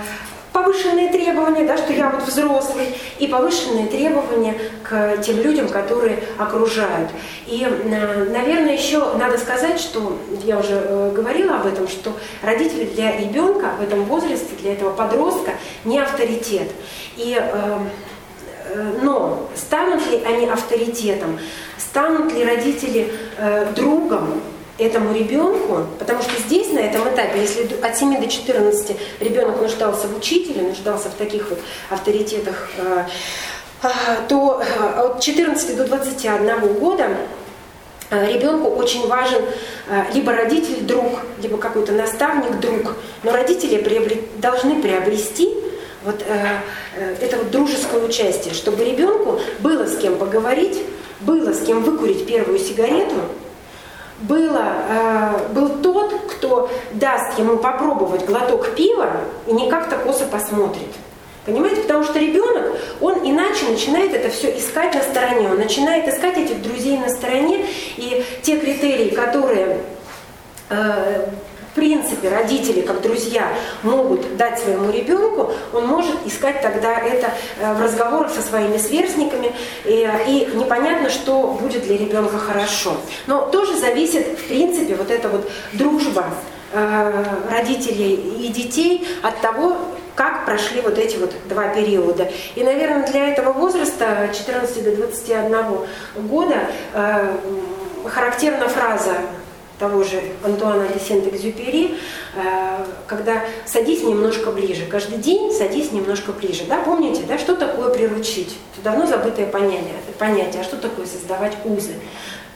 повышенные 0.52 1.10
требования, 1.10 1.64
да, 1.64 1.76
что 1.76 1.92
я 1.92 2.10
вот 2.10 2.22
взрослый, 2.22 2.94
и 3.18 3.26
повышенные 3.26 3.86
требования 3.86 4.54
к 4.82 5.18
тем 5.18 5.40
людям, 5.40 5.68
которые 5.68 6.18
окружают. 6.38 7.10
И, 7.46 7.64
э, 7.64 8.24
наверное, 8.30 8.74
еще 8.74 9.14
надо 9.14 9.38
сказать, 9.38 9.78
что 9.80 10.18
я 10.44 10.58
уже 10.58 10.74
э, 10.74 11.12
говорила 11.14 11.56
об 11.56 11.66
этом, 11.66 11.88
что 11.88 12.12
родители 12.42 12.84
для 12.84 13.16
ребенка 13.16 13.72
в 13.78 13.82
этом 13.82 14.04
возрасте, 14.04 14.54
для 14.60 14.72
этого 14.72 14.92
подростка 14.92 15.52
не 15.84 15.98
авторитет. 15.98 16.70
И 17.16 17.40
Э, 18.68 18.98
но 19.02 19.48
станут 19.54 20.06
ли 20.10 20.22
они 20.24 20.46
авторитетом, 20.46 21.38
станут 21.78 22.32
ли 22.32 22.44
родители 22.44 23.12
другом 23.74 24.40
этому 24.78 25.12
ребенку, 25.12 25.86
потому 25.98 26.22
что 26.22 26.40
здесь, 26.42 26.72
на 26.72 26.78
этом 26.78 27.08
этапе, 27.08 27.40
если 27.40 27.68
от 27.82 27.96
7 27.96 28.20
до 28.20 28.28
14 28.28 28.96
ребенок 29.20 29.60
нуждался 29.60 30.06
в 30.06 30.16
учителе, 30.16 30.62
нуждался 30.62 31.08
в 31.08 31.14
таких 31.14 31.50
вот 31.50 31.58
авторитетах, 31.90 32.70
э, 32.78 33.04
то 34.28 34.62
от 34.96 35.20
14 35.20 35.76
до 35.76 35.84
21 35.84 36.74
года 36.74 37.08
ребенку 38.10 38.70
очень 38.70 39.06
важен 39.06 39.42
либо 40.12 40.32
родитель 40.32 40.80
друг, 40.80 41.20
либо 41.40 41.58
какой-то 41.58 41.92
наставник 41.92 42.58
друг, 42.58 42.94
но 43.22 43.32
родители 43.32 43.80
должны 44.40 44.82
приобрести 44.82 45.54
вот 46.04 46.22
э, 46.26 46.60
э, 46.96 47.16
это 47.20 47.36
вот 47.38 47.50
дружеское 47.50 48.02
участие, 48.02 48.54
чтобы 48.54 48.84
ребенку 48.84 49.40
было 49.58 49.86
с 49.86 49.98
кем 49.98 50.16
поговорить, 50.16 50.78
было 51.20 51.52
с 51.52 51.66
кем 51.66 51.82
выкурить 51.82 52.26
первую 52.26 52.58
сигарету, 52.58 53.16
было, 54.22 54.72
э, 54.88 55.48
был 55.52 55.68
тот, 55.80 56.12
кто 56.30 56.70
даст 56.92 57.38
ему 57.38 57.58
попробовать 57.58 58.24
глоток 58.24 58.74
пива 58.74 59.10
и 59.46 59.52
не 59.52 59.70
как-то 59.70 59.96
косо 59.96 60.24
посмотрит. 60.24 60.88
Понимаете? 61.44 61.82
Потому 61.82 62.04
что 62.04 62.18
ребенок, 62.18 62.76
он 63.00 63.20
иначе 63.22 63.66
начинает 63.70 64.12
это 64.12 64.28
все 64.28 64.56
искать 64.58 64.94
на 64.94 65.02
стороне, 65.02 65.48
он 65.48 65.56
начинает 65.56 66.06
искать 66.06 66.36
этих 66.36 66.60
друзей 66.62 66.98
на 66.98 67.08
стороне, 67.08 67.64
и 67.96 68.22
те 68.42 68.58
критерии, 68.58 69.10
которые 69.10 69.78
э, 70.68 71.26
принципе 71.78 72.28
родители, 72.28 72.80
как 72.80 73.00
друзья, 73.00 73.48
могут 73.82 74.36
дать 74.36 74.58
своему 74.58 74.90
ребенку, 74.90 75.52
он 75.72 75.86
может 75.86 76.26
искать 76.26 76.60
тогда 76.60 76.98
это 76.98 77.30
э, 77.60 77.72
в 77.74 77.80
разговорах 77.82 78.32
со 78.32 78.42
своими 78.42 78.76
сверстниками, 78.78 79.52
и, 79.84 80.08
и 80.26 80.56
непонятно, 80.56 81.08
что 81.08 81.56
будет 81.60 81.84
для 81.84 81.96
ребенка 81.96 82.38
хорошо. 82.38 82.96
Но 83.26 83.46
тоже 83.46 83.76
зависит, 83.78 84.38
в 84.38 84.48
принципе, 84.48 84.94
вот 84.96 85.10
эта 85.10 85.28
вот 85.28 85.48
дружба 85.72 86.26
э, 86.72 87.24
родителей 87.50 88.14
и 88.14 88.48
детей 88.48 89.06
от 89.22 89.40
того, 89.40 89.76
как 90.14 90.44
прошли 90.44 90.80
вот 90.80 90.98
эти 90.98 91.16
вот 91.16 91.32
два 91.48 91.68
периода. 91.68 92.28
И, 92.56 92.64
наверное, 92.64 93.06
для 93.06 93.28
этого 93.28 93.52
возраста, 93.52 94.28
14 94.36 94.82
до 94.82 94.96
21 94.96 95.56
года, 96.28 96.56
э, 96.92 97.36
характерна 98.04 98.68
фраза 98.68 99.18
того 99.78 100.04
же 100.04 100.20
Антуана 100.42 100.88
де 100.88 100.98
Сент-Экзюпери, 100.98 101.94
э, 102.36 102.84
когда 103.06 103.44
садись 103.66 104.02
немножко 104.02 104.50
ближе. 104.50 104.86
Каждый 104.86 105.18
день 105.18 105.52
садись 105.52 105.92
немножко 105.92 106.32
ближе. 106.32 106.64
Да, 106.68 106.78
помните, 106.78 107.22
да, 107.26 107.38
что 107.38 107.54
такое 107.54 107.90
приручить? 107.90 108.56
Это 108.74 108.84
давно 108.84 109.06
забытое 109.06 109.46
понятие, 109.46 109.94
понятие. 110.18 110.62
А 110.62 110.64
что 110.64 110.76
такое 110.76 111.06
создавать 111.06 111.56
узы? 111.64 111.94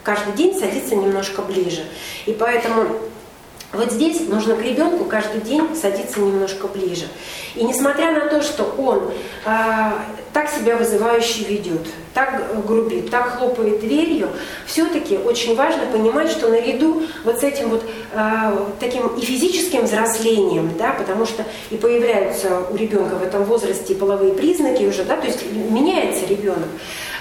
Каждый 0.03 0.33
день 0.35 0.59
садиться 0.59 0.97
немножко 0.97 1.43
ближе. 1.43 1.85
И 2.27 2.33
поэтому 2.33 2.87
Вот 3.73 3.91
здесь 3.91 4.29
нужно 4.29 4.55
к 4.55 4.63
ребенку 4.63 5.07
каждый 5.07 5.41
день 5.41 5.75
садиться 5.75 6.21
немножко 6.21 6.67
ближе. 6.69 7.07
И 7.55 7.65
несмотря 7.65 8.13
на 8.13 8.29
то, 8.29 8.43
что 8.43 8.65
он 8.77 9.11
э, 9.47 9.93
так 10.35 10.51
себя 10.51 10.77
вызывающе 10.77 11.45
ведет, 11.45 11.87
так 12.13 12.67
грубит, 12.67 13.11
так 13.11 13.39
хлопает 13.39 13.81
дверью, 13.81 14.29
все-таки 14.67 15.17
очень 15.17 15.57
важно 15.57 15.87
понимать, 15.87 16.31
что 16.31 16.49
наряду 16.49 17.05
вот 17.25 17.41
с 17.41 17.43
этим 17.43 17.71
вот 17.71 17.83
э, 18.13 18.19
таким 18.79 19.07
и 19.07 19.23
физическим 19.23 19.85
взрослением, 19.85 20.71
да, 20.79 20.93
потому 20.93 21.25
что 21.25 21.43
и 21.71 21.77
появляются 21.77 22.61
у 22.71 22.77
ребенка 22.77 23.15
в 23.15 23.23
этом 23.23 23.45
возрасте 23.45 23.95
половые 23.95 24.35
признаки 24.35 24.85
уже, 24.85 25.05
да, 25.05 25.17
то 25.17 25.27
есть 25.27 25.51
меняется 25.51 26.27
ребенок, 26.27 26.69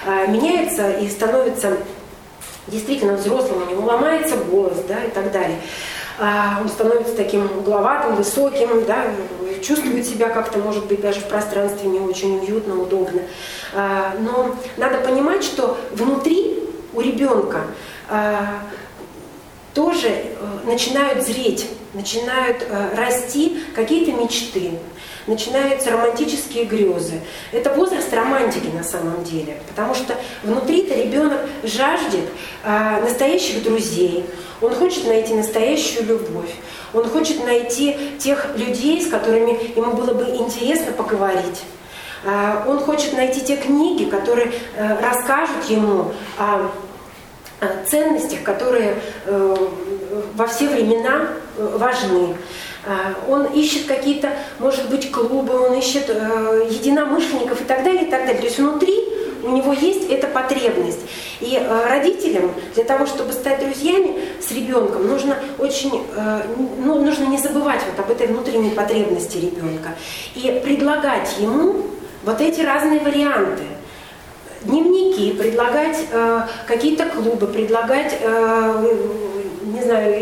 э, 0.06 0.26
меняется 0.30 0.90
и 0.90 1.08
становится 1.08 1.78
действительно 2.68 3.14
взрослым, 3.14 3.62
у 3.66 3.70
него 3.70 3.86
ломается 3.86 4.36
голос, 4.36 4.76
да, 4.86 5.02
и 5.02 5.10
так 5.10 5.32
далее. 5.32 5.58
А, 6.18 6.58
он 6.60 6.68
становится 6.68 7.16
таким 7.16 7.44
угловатым, 7.58 8.16
высоким, 8.16 8.84
да, 8.86 9.06
чувствует 9.62 10.06
себя 10.06 10.28
как-то, 10.28 10.58
может 10.58 10.86
быть, 10.86 11.00
даже 11.00 11.20
в 11.20 11.24
пространстве 11.24 11.88
не 11.88 12.00
очень 12.00 12.38
уютно, 12.40 12.80
удобно. 12.80 13.22
А, 13.74 14.14
но 14.20 14.54
надо 14.76 14.98
понимать, 14.98 15.44
что 15.44 15.78
внутри 15.92 16.58
у 16.92 17.00
ребенка 17.00 17.60
а, 18.10 18.60
тоже 19.74 20.08
э, 20.08 20.24
начинают 20.64 21.24
зреть, 21.24 21.66
начинают 21.94 22.66
э, 22.68 22.94
расти 22.96 23.58
какие-то 23.74 24.12
мечты, 24.12 24.72
начинаются 25.26 25.90
романтические 25.90 26.64
грезы. 26.64 27.20
Это 27.52 27.72
возраст 27.74 28.12
романтики 28.12 28.68
на 28.74 28.84
самом 28.84 29.22
деле, 29.24 29.56
потому 29.68 29.94
что 29.94 30.16
внутри-то 30.42 30.94
ребенок 30.94 31.40
жаждет 31.62 32.28
настоящих 32.64 33.62
друзей, 33.62 34.24
он 34.60 34.74
хочет 34.74 35.06
найти 35.06 35.34
настоящую 35.34 36.06
любовь. 36.06 36.50
Он 36.94 37.08
хочет 37.08 37.44
найти 37.44 37.96
тех 38.18 38.56
людей, 38.56 39.02
с 39.02 39.08
которыми 39.08 39.76
ему 39.76 39.92
было 39.92 40.14
бы 40.14 40.24
интересно 40.36 40.92
поговорить. 40.92 41.62
Он 42.24 42.78
хочет 42.78 43.14
найти 43.14 43.40
те 43.40 43.56
книги, 43.56 44.04
которые 44.04 44.52
э, 44.76 45.00
расскажут 45.00 45.64
ему 45.68 46.12
о 46.38 46.70
ценностях, 47.88 48.42
которые 48.42 48.96
э, 49.26 49.56
во 50.34 50.46
все 50.46 50.68
времена 50.68 51.28
э, 51.56 51.76
важны. 51.78 52.36
Он 53.28 53.44
ищет 53.44 53.86
какие-то, 53.86 54.30
может 54.58 54.90
быть, 54.90 55.12
клубы, 55.12 55.56
он 55.56 55.78
ищет 55.78 56.08
единомышленников 56.08 57.60
и 57.60 57.64
так 57.64 57.84
далее, 57.84 58.02
и 58.02 58.10
так 58.10 58.22
далее. 58.22 58.38
То 58.38 58.46
есть 58.46 58.58
внутри 58.58 58.92
у 59.42 59.50
него 59.50 59.72
есть 59.72 60.08
эта 60.10 60.26
потребность. 60.28 61.00
И 61.40 61.56
э, 61.56 61.88
родителям 61.88 62.52
для 62.74 62.84
того, 62.84 63.06
чтобы 63.06 63.32
стать 63.32 63.60
друзьями 63.60 64.16
с 64.40 64.50
ребенком, 64.52 65.06
нужно 65.06 65.36
очень, 65.58 66.04
э, 66.14 66.42
ну, 66.78 67.02
нужно 67.02 67.24
не 67.24 67.38
забывать 67.38 67.80
вот 67.90 68.04
об 68.04 68.10
этой 68.10 68.28
внутренней 68.28 68.70
потребности 68.70 69.38
ребенка 69.38 69.90
и 70.34 70.60
предлагать 70.64 71.36
ему 71.38 71.86
вот 72.24 72.40
эти 72.40 72.60
разные 72.60 73.00
варианты 73.00 73.64
дневники, 74.64 75.32
предлагать 75.32 75.98
э, 76.10 76.40
какие-то 76.66 77.06
клубы, 77.06 77.46
предлагать, 77.46 78.16
э, 78.20 78.96
не 79.64 79.82
знаю, 79.82 80.14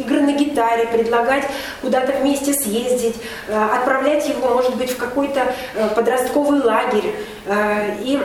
игры 0.00 0.20
на 0.22 0.32
гитаре, 0.32 0.86
предлагать 0.86 1.44
куда-то 1.80 2.12
вместе 2.12 2.52
съездить, 2.52 3.16
э, 3.48 3.54
отправлять 3.54 4.28
его, 4.28 4.48
может 4.54 4.76
быть, 4.76 4.90
в 4.90 4.96
какой-то 4.96 5.54
э, 5.74 5.88
подростковый 5.94 6.60
лагерь. 6.60 7.14
Э, 7.46 7.96
и 8.00 8.20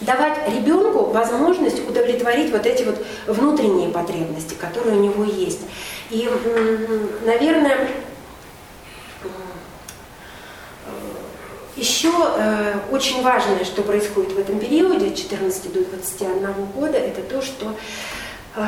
давать 0.00 0.38
ребенку 0.48 1.04
возможность 1.06 1.88
удовлетворить 1.88 2.50
вот 2.50 2.66
эти 2.66 2.82
вот 2.82 3.04
внутренние 3.26 3.88
потребности, 3.90 4.54
которые 4.54 4.96
у 4.96 5.00
него 5.00 5.24
есть. 5.24 5.60
И, 6.10 6.28
наверное, 7.24 7.88
еще 11.82 12.12
э, 12.36 12.74
очень 12.92 13.22
важное, 13.22 13.64
что 13.64 13.82
происходит 13.82 14.32
в 14.32 14.38
этом 14.38 14.60
периоде 14.60 15.08
от 15.08 15.16
14 15.16 15.72
до 15.72 15.84
21 15.84 16.54
года, 16.76 16.96
это 16.96 17.22
то, 17.22 17.42
что 17.42 17.74
э, 18.54 18.62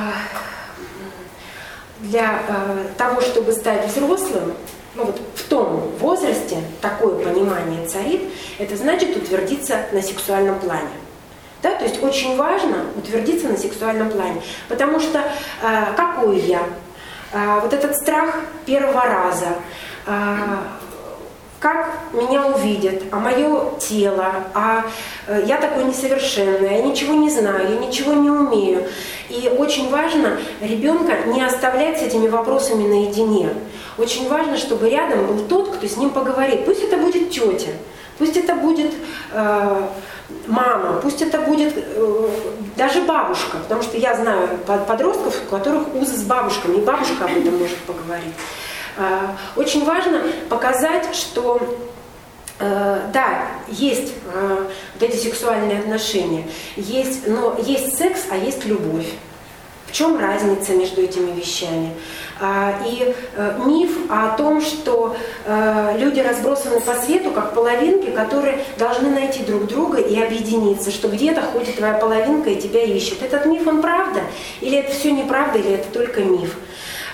для 2.01 2.43
э, 2.49 2.87
того, 2.99 3.21
чтобы 3.21 3.53
стать 3.53 3.87
взрослым, 3.87 4.55
ну 4.97 5.05
вот 5.05 5.21
в 5.37 5.49
том 5.49 5.93
возрасте 6.01 6.57
такое 6.81 7.25
понимание 7.25 7.87
царит, 7.87 8.23
это 8.59 8.77
значит 8.77 9.17
утвердиться 9.17 9.87
на 9.93 10.03
сексуальном 10.03 10.59
плане. 10.59 10.91
Да? 11.63 11.71
То 11.77 11.85
есть 11.85 12.03
очень 12.03 12.37
важно 12.37 12.85
утвердиться 12.97 13.47
на 13.47 13.57
сексуальном 13.57 14.11
плане. 14.11 14.43
Потому 14.69 14.99
что 14.99 15.21
э, 15.63 15.95
какой 15.97 16.41
я? 16.41 16.65
Э, 17.33 17.61
вот 17.63 17.73
этот 17.73 17.95
страх 17.97 18.41
первого 18.67 19.05
раза, 19.05 19.59
э, 20.07 20.13
как 21.65 21.89
меня 22.13 22.47
увидят, 22.47 23.05
а 23.11 23.19
мое 23.19 23.71
тело, 23.79 24.35
а 24.53 24.85
э, 25.27 25.45
я 25.47 25.57
такой 25.57 25.85
несовершенный, 25.85 26.75
я 26.75 26.83
ничего 26.83 27.15
не 27.15 27.31
знаю, 27.31 27.71
я 27.71 27.79
ничего 27.79 28.13
не 28.13 28.29
умею. 28.29 28.87
И 29.31 29.49
очень 29.49 29.89
важно 29.89 30.37
ребенка 30.61 31.15
не 31.27 31.43
оставлять 31.43 32.01
с 32.01 32.03
этими 32.03 32.29
вопросами 32.29 32.87
наедине. 32.87 33.49
Очень 33.97 34.29
важно, 34.29 34.59
чтобы 34.59 34.91
рядом 34.91 35.27
был 35.27 35.39
тот, 35.49 35.75
кто 35.75 35.87
с 35.89 35.97
ним 35.97 36.11
поговорит. 36.11 36.67
Пусть 36.67 36.83
это 36.83 36.99
будет 36.99 37.31
тетя, 37.31 37.73
пусть 38.19 38.37
это 38.37 38.57
будет 38.57 38.93
э, 39.33 39.83
мама, 40.47 41.01
пусть 41.01 41.23
это 41.23 41.39
будет 41.41 41.73
э, 41.79 42.29
даже 42.77 43.01
бабушка, 43.01 43.57
потому 43.57 43.83
что 43.83 43.97
я 43.97 44.15
знаю 44.15 44.51
подростков, 44.87 45.41
у 45.47 45.51
которых 45.51 45.95
узы 45.95 46.15
с 46.15 46.25
бабушками, 46.25 46.77
и 46.77 46.81
бабушка 46.83 47.25
об 47.25 47.35
этом 47.35 47.57
может 47.57 47.79
поговорить. 47.87 48.35
Э, 48.97 49.29
очень 49.57 49.85
важно 49.85 50.23
показать, 50.49 51.15
что 51.15 51.61
э, 52.61 53.01
да, 53.13 53.47
есть 53.69 54.13
э, 54.33 54.67
вот 54.95 55.03
эти 55.03 55.17
сексуальные 55.17 55.81
отношения, 55.81 56.47
есть, 56.77 57.27
но 57.27 57.57
есть 57.59 57.97
секс, 57.97 58.27
а 58.31 58.37
есть 58.37 58.65
любовь. 58.65 59.09
В 59.87 59.97
чем 59.97 60.19
разница 60.19 60.73
между 60.73 61.03
этими 61.03 61.31
вещами? 61.33 61.91
А, 62.41 62.81
и 62.85 63.15
э, 63.37 63.59
миф 63.65 63.93
о 64.11 64.37
том, 64.37 64.61
что 64.61 65.17
люди 65.97 66.19
разбросаны 66.19 66.81
по 66.81 66.95
свету, 66.95 67.31
как 67.31 67.55
половинки, 67.55 68.11
которые 68.11 68.65
должны 68.77 69.11
найти 69.11 69.45
друг 69.45 69.67
друга 69.67 69.99
и 69.99 70.21
объединиться, 70.21 70.91
что 70.91 71.09
где-то 71.09 71.43
ходит 71.43 71.77
твоя 71.77 71.95
половинка 71.95 72.51
и 72.51 72.61
тебя 72.61 72.83
ищет. 72.83 73.23
Этот 73.23 73.47
миф, 73.47 73.67
он 73.69 73.83
правда? 73.83 74.23
Или 74.61 74.79
это 74.79 74.93
все 74.93 75.13
неправда, 75.13 75.59
или 75.59 75.75
это 75.75 75.89
только 75.93 76.23
миф? 76.23 76.57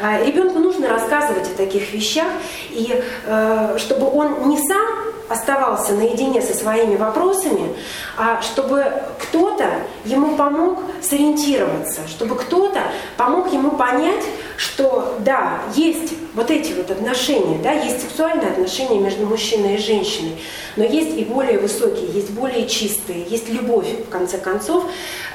А, 0.00 0.22
ребенку 0.24 0.58
нужно 0.58 0.88
рассказывать 0.88 1.46
о 1.52 1.56
таких 1.56 1.92
вещах, 1.92 2.28
и 2.70 3.02
э, 3.26 3.76
чтобы 3.78 4.10
он 4.10 4.48
не 4.48 4.56
сам 4.56 5.10
оставался 5.28 5.92
наедине 5.92 6.42
со 6.42 6.54
своими 6.54 6.96
вопросами, 6.96 7.74
а 8.16 8.40
чтобы 8.42 8.84
кто-то 9.18 9.66
ему 10.04 10.36
помог 10.36 10.80
сориентироваться, 11.02 12.00
чтобы 12.08 12.34
кто-то 12.36 12.80
помог 13.16 13.52
ему 13.52 13.72
понять, 13.72 14.24
что 14.56 15.16
да, 15.20 15.60
есть 15.74 16.14
вот 16.34 16.50
эти 16.50 16.72
вот 16.72 16.90
отношения, 16.90 17.58
да, 17.62 17.72
есть 17.72 18.00
сексуальные 18.02 18.48
отношения 18.48 18.98
между 18.98 19.24
мужчиной 19.26 19.76
и 19.76 19.78
женщиной, 19.78 20.36
но 20.76 20.84
есть 20.84 21.16
и 21.16 21.24
более 21.24 21.58
высокие, 21.58 22.10
есть 22.10 22.30
более 22.30 22.66
чистые, 22.66 23.24
есть 23.24 23.48
любовь, 23.50 23.86
в 24.06 24.08
конце 24.08 24.38
концов, 24.38 24.84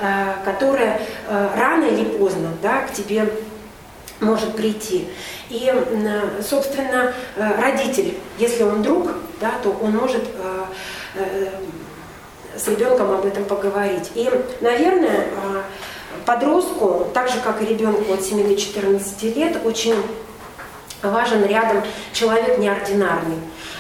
э, 0.01 0.33
которая 0.43 1.01
э, 1.27 1.49
рано 1.55 1.85
или 1.85 2.03
поздно 2.03 2.49
да, 2.61 2.81
к 2.81 2.91
тебе 2.91 3.29
может 4.19 4.55
прийти. 4.55 5.07
И, 5.49 5.71
собственно, 6.47 7.13
э, 7.35 7.61
родитель, 7.61 8.17
если 8.37 8.63
он 8.63 8.81
друг, 8.81 9.11
да, 9.39 9.53
то 9.61 9.69
он 9.81 9.91
может 9.91 10.23
э, 10.23 10.65
э, 11.15 11.49
с 12.57 12.67
ребенком 12.67 13.11
об 13.11 13.25
этом 13.25 13.43
поговорить. 13.45 14.11
И, 14.15 14.29
наверное, 14.61 15.27
подростку, 16.25 17.07
так 17.13 17.29
же 17.29 17.39
как 17.41 17.61
и 17.61 17.65
ребенку 17.65 18.13
от 18.13 18.23
7 18.23 18.47
до 18.47 18.55
14 18.55 19.35
лет, 19.35 19.57
очень 19.65 19.95
важен 21.01 21.45
рядом 21.45 21.83
человек 22.13 22.57
неординарный. 22.57 23.37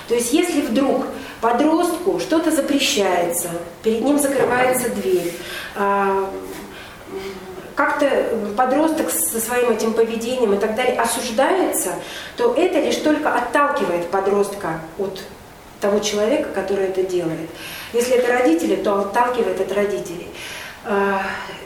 То 0.07 0.13
есть 0.13 0.33
если 0.33 0.61
вдруг 0.61 1.05
подростку 1.39 2.19
что-то 2.19 2.51
запрещается, 2.51 3.49
перед 3.81 4.01
ним 4.01 4.19
закрывается 4.19 4.89
дверь, 4.89 5.33
как-то 7.75 8.09
подросток 8.55 9.09
со 9.11 9.39
своим 9.39 9.71
этим 9.71 9.93
поведением 9.93 10.53
и 10.53 10.57
так 10.57 10.75
далее 10.75 10.99
осуждается, 10.99 11.95
то 12.37 12.53
это 12.53 12.79
лишь 12.79 12.97
только 12.97 13.33
отталкивает 13.33 14.09
подростка 14.09 14.79
от 14.97 15.21
того 15.81 15.99
человека, 15.99 16.49
который 16.53 16.85
это 16.85 17.03
делает. 17.03 17.49
Если 17.93 18.15
это 18.15 18.31
родители, 18.31 18.75
то 18.77 18.99
отталкивает 18.99 19.59
от 19.59 19.71
родителей. 19.71 20.29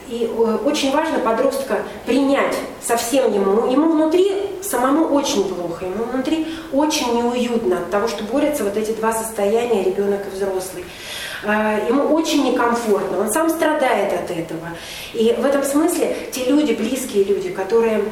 И 0.09 0.25
э, 0.25 0.57
очень 0.65 0.91
важно 0.91 1.19
подростка 1.19 1.83
принять 2.05 2.55
совсем 2.81 3.31
ему. 3.31 3.71
Ему 3.71 3.91
внутри 3.91 4.49
самому 4.61 5.05
очень 5.13 5.43
плохо, 5.43 5.85
ему 5.85 6.05
внутри 6.05 6.47
очень 6.71 7.15
неуютно 7.15 7.77
от 7.77 7.91
того, 7.91 8.07
что 8.07 8.23
борются 8.23 8.63
вот 8.63 8.75
эти 8.75 8.91
два 8.91 9.13
состояния, 9.13 9.83
ребенок 9.83 10.21
и 10.25 10.35
взрослый. 10.35 10.85
А, 11.45 11.79
ему 11.87 12.13
очень 12.13 12.43
некомфортно, 12.43 13.19
он 13.19 13.31
сам 13.31 13.49
страдает 13.49 14.11
от 14.13 14.31
этого. 14.31 14.69
И 15.13 15.35
в 15.37 15.45
этом 15.45 15.63
смысле 15.63 16.15
те 16.31 16.45
люди, 16.45 16.73
близкие 16.73 17.23
люди, 17.23 17.49
которые 17.49 18.03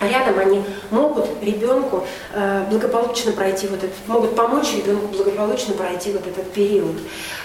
рядом, 0.00 0.38
они 0.38 0.62
могут 0.90 1.26
ребенку 1.42 2.06
э, 2.32 2.64
благополучно 2.70 3.32
пройти 3.32 3.66
вот 3.66 3.78
этот, 3.84 3.96
могут 4.06 4.34
помочь 4.34 4.74
ребенку 4.74 5.08
благополучно 5.08 5.74
пройти 5.74 6.12
вот 6.12 6.26
этот 6.26 6.52
период. 6.52 6.96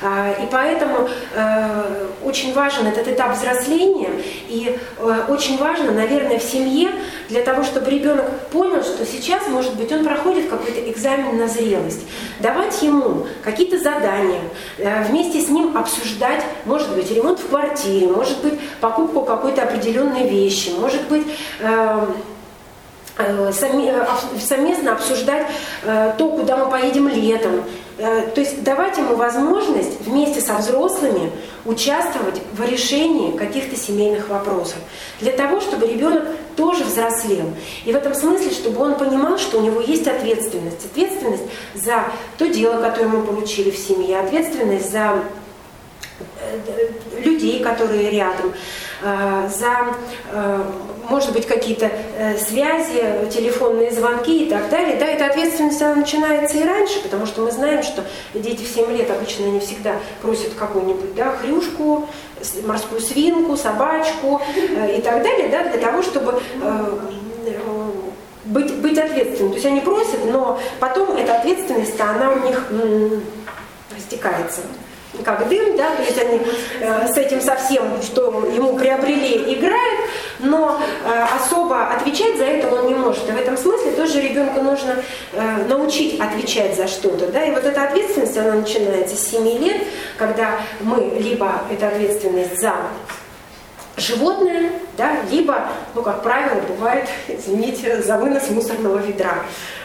А, 0.01 0.31
и 0.31 0.47
поэтому 0.49 1.09
э, 1.33 2.07
очень 2.23 2.53
важен 2.53 2.87
этот 2.87 3.07
этап 3.07 3.35
взросления, 3.35 4.09
и 4.47 4.77
э, 4.97 5.21
очень 5.27 5.57
важно, 5.57 5.91
наверное, 5.91 6.39
в 6.39 6.43
семье 6.43 6.91
для 7.29 7.41
того, 7.41 7.63
чтобы 7.63 7.89
ребенок 7.91 8.25
понял, 8.51 8.83
что 8.83 9.05
сейчас, 9.05 9.47
может 9.47 9.75
быть, 9.75 9.91
он 9.91 10.05
проходит 10.05 10.49
какой-то 10.49 10.89
экзамен 10.89 11.37
на 11.37 11.47
зрелость. 11.47 12.05
Давать 12.39 12.81
ему 12.81 13.27
какие-то 13.43 13.79
задания, 13.79 14.41
вместе 14.77 15.41
с 15.41 15.49
ним 15.49 15.75
обсуждать, 15.75 16.43
может 16.65 16.93
быть, 16.95 17.09
ремонт 17.11 17.39
в 17.39 17.49
квартире, 17.49 18.07
может 18.07 18.41
быть, 18.41 18.59
покупку 18.79 19.21
какой-то 19.21 19.63
определенной 19.63 20.29
вещи, 20.29 20.71
может 20.79 21.01
быть, 21.07 21.25
совместно 23.17 24.91
обсуждать 24.91 25.47
э, 25.83 26.13
то, 26.17 26.29
куда 26.29 26.57
мы 26.57 26.69
поедем 26.69 27.07
летом. 27.07 27.63
То 27.97 28.41
есть 28.41 28.61
давать 28.61 28.97
ему 28.97 29.15
возможность 29.15 30.01
вместе 30.01 30.41
со 30.41 30.55
взрослыми 30.55 31.31
участвовать 31.63 32.41
в 32.51 32.61
решении 32.65 33.31
каких-то 33.37 33.77
семейных 33.77 34.27
вопросов. 34.27 34.75
Для 35.21 35.31
того, 35.31 35.61
чтобы 35.61 35.87
ребенок 35.87 36.25
тоже 36.57 36.83
взрослел. 36.83 37.53
И 37.85 37.93
в 37.93 37.95
этом 37.95 38.13
смысле, 38.13 38.51
чтобы 38.51 38.81
он 38.81 38.95
понимал, 38.95 39.37
что 39.37 39.59
у 39.59 39.61
него 39.61 39.79
есть 39.79 40.07
ответственность. 40.07 40.83
Ответственность 40.83 41.43
за 41.73 42.03
то 42.37 42.47
дело, 42.47 42.81
которое 42.81 43.07
мы 43.07 43.21
получили 43.21 43.71
в 43.71 43.77
семье, 43.77 44.19
ответственность 44.19 44.91
за 44.91 45.23
людей, 47.23 47.61
которые 47.63 48.09
рядом, 48.09 48.53
за 49.01 49.95
может 51.09 51.33
быть, 51.33 51.45
какие-то 51.45 51.91
э, 52.17 52.37
связи, 52.37 53.29
телефонные 53.31 53.91
звонки 53.91 54.45
и 54.45 54.49
так 54.49 54.69
далее. 54.69 54.97
Да, 54.97 55.05
эта 55.05 55.27
ответственность, 55.27 55.81
она 55.81 55.95
начинается 55.95 56.57
и 56.57 56.63
раньше, 56.63 57.01
потому 57.01 57.25
что 57.25 57.41
мы 57.41 57.51
знаем, 57.51 57.83
что 57.83 58.03
дети 58.33 58.63
в 58.63 58.67
7 58.67 58.91
лет 58.91 59.09
обычно 59.11 59.43
не 59.45 59.59
всегда 59.59 59.95
просят 60.21 60.53
какую-нибудь 60.53 61.15
да, 61.15 61.35
хрюшку, 61.37 62.07
морскую 62.65 63.01
свинку, 63.01 63.55
собачку 63.55 64.41
э, 64.55 64.97
и 64.97 65.01
так 65.01 65.23
далее, 65.23 65.49
да, 65.49 65.63
для 65.69 65.79
того, 65.79 66.01
чтобы 66.01 66.41
э, 66.61 66.99
быть, 68.45 68.75
быть 68.75 68.97
ответственным. 68.97 69.51
То 69.51 69.55
есть 69.55 69.67
они 69.67 69.81
просят, 69.81 70.25
но 70.25 70.59
потом 70.79 71.15
эта 71.17 71.37
ответственность, 71.37 71.99
она 71.99 72.31
у 72.31 72.39
них 72.39 72.67
растекается 73.95 74.61
как 75.23 75.47
дым, 75.47 75.77
да, 75.77 75.95
то 75.95 76.03
есть 76.03 76.17
они 76.17 76.41
э, 76.79 77.07
с 77.07 77.17
этим 77.17 77.41
совсем, 77.41 78.01
что 78.01 78.47
ему 78.53 78.75
приобрели, 78.77 79.53
играют, 79.53 80.01
но 80.39 80.79
э, 81.05 81.25
особо 81.35 81.87
отвечать 81.87 82.37
за 82.37 82.45
это 82.45 82.73
он 82.73 82.87
не 82.87 82.95
может. 82.95 83.27
И 83.29 83.31
в 83.31 83.37
этом 83.37 83.57
смысле 83.57 83.91
тоже 83.91 84.21
ребенку 84.21 84.61
нужно 84.61 85.03
э, 85.33 85.63
научить 85.67 86.19
отвечать 86.19 86.75
за 86.75 86.87
что-то, 86.87 87.27
да, 87.27 87.43
и 87.43 87.51
вот 87.51 87.63
эта 87.63 87.83
ответственность, 87.83 88.37
она 88.37 88.53
начинается 88.53 89.15
с 89.15 89.31
7 89.31 89.47
лет, 89.63 89.77
когда 90.17 90.59
мы 90.81 91.17
либо 91.19 91.61
это 91.71 91.87
ответственность 91.87 92.59
за 92.59 92.73
животное, 93.97 94.71
да, 94.97 95.17
либо, 95.31 95.67
ну, 95.93 96.01
как 96.01 96.23
правило, 96.23 96.61
бывает, 96.67 97.07
извините, 97.27 98.01
за 98.01 98.17
вынос 98.17 98.49
мусорного 98.49 98.99
ведра. 98.99 99.43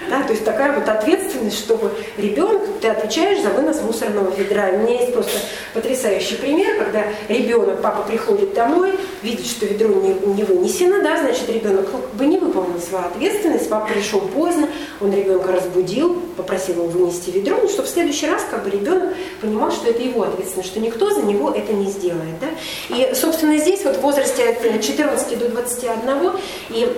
Да, 0.08 0.22
то 0.22 0.32
есть 0.32 0.44
такая 0.44 0.72
вот 0.72 0.88
ответственность, 0.88 1.58
чтобы 1.58 1.92
ребенок, 2.16 2.62
ты 2.80 2.88
отвечаешь 2.88 3.42
за 3.42 3.50
вынос 3.50 3.82
мусорного 3.82 4.34
ведра. 4.34 4.70
У 4.72 4.78
меня 4.78 5.00
есть 5.00 5.12
просто 5.12 5.38
потрясающий 5.74 6.36
пример, 6.36 6.78
когда 6.78 7.04
ребенок, 7.28 7.82
папа 7.82 8.02
приходит 8.02 8.54
домой, 8.54 8.92
видит, 9.22 9.46
что 9.46 9.66
ведро 9.66 9.88
не, 9.88 10.14
не 10.34 10.44
вынесено, 10.44 11.02
да, 11.02 11.18
значит, 11.18 11.48
ребенок 11.48 11.88
ну, 11.92 12.00
бы 12.14 12.26
не 12.26 12.38
выполнил 12.38 12.80
свою 12.80 13.04
ответственность, 13.04 13.68
папа 13.68 13.92
пришел 13.92 14.20
поздно, 14.20 14.68
он 15.00 15.12
ребенка 15.12 15.52
разбудил, 15.52 16.20
попросил 16.36 16.76
его 16.76 16.86
вынести 16.86 17.30
ведро, 17.30 17.58
ну, 17.60 17.68
чтобы 17.68 17.86
в 17.86 17.90
следующий 17.90 18.26
раз 18.26 18.44
как 18.50 18.64
бы 18.64 18.70
ребенок 18.70 19.14
понимал, 19.40 19.70
что 19.70 19.90
это 19.90 20.02
его 20.02 20.22
ответственность, 20.22 20.70
что 20.70 20.80
никто 20.80 21.10
за 21.10 21.22
него 21.22 21.50
это 21.50 21.72
не 21.72 21.90
сделает. 21.90 22.34
Да? 22.40 22.48
И, 22.96 23.14
собственно, 23.14 23.58
здесь 23.58 23.84
вот 23.84 23.99
в 24.00 24.02
возрасте 24.02 24.48
от 24.48 24.82
14 24.82 25.38
до 25.38 25.48
21 25.50 26.32
и 26.70 26.88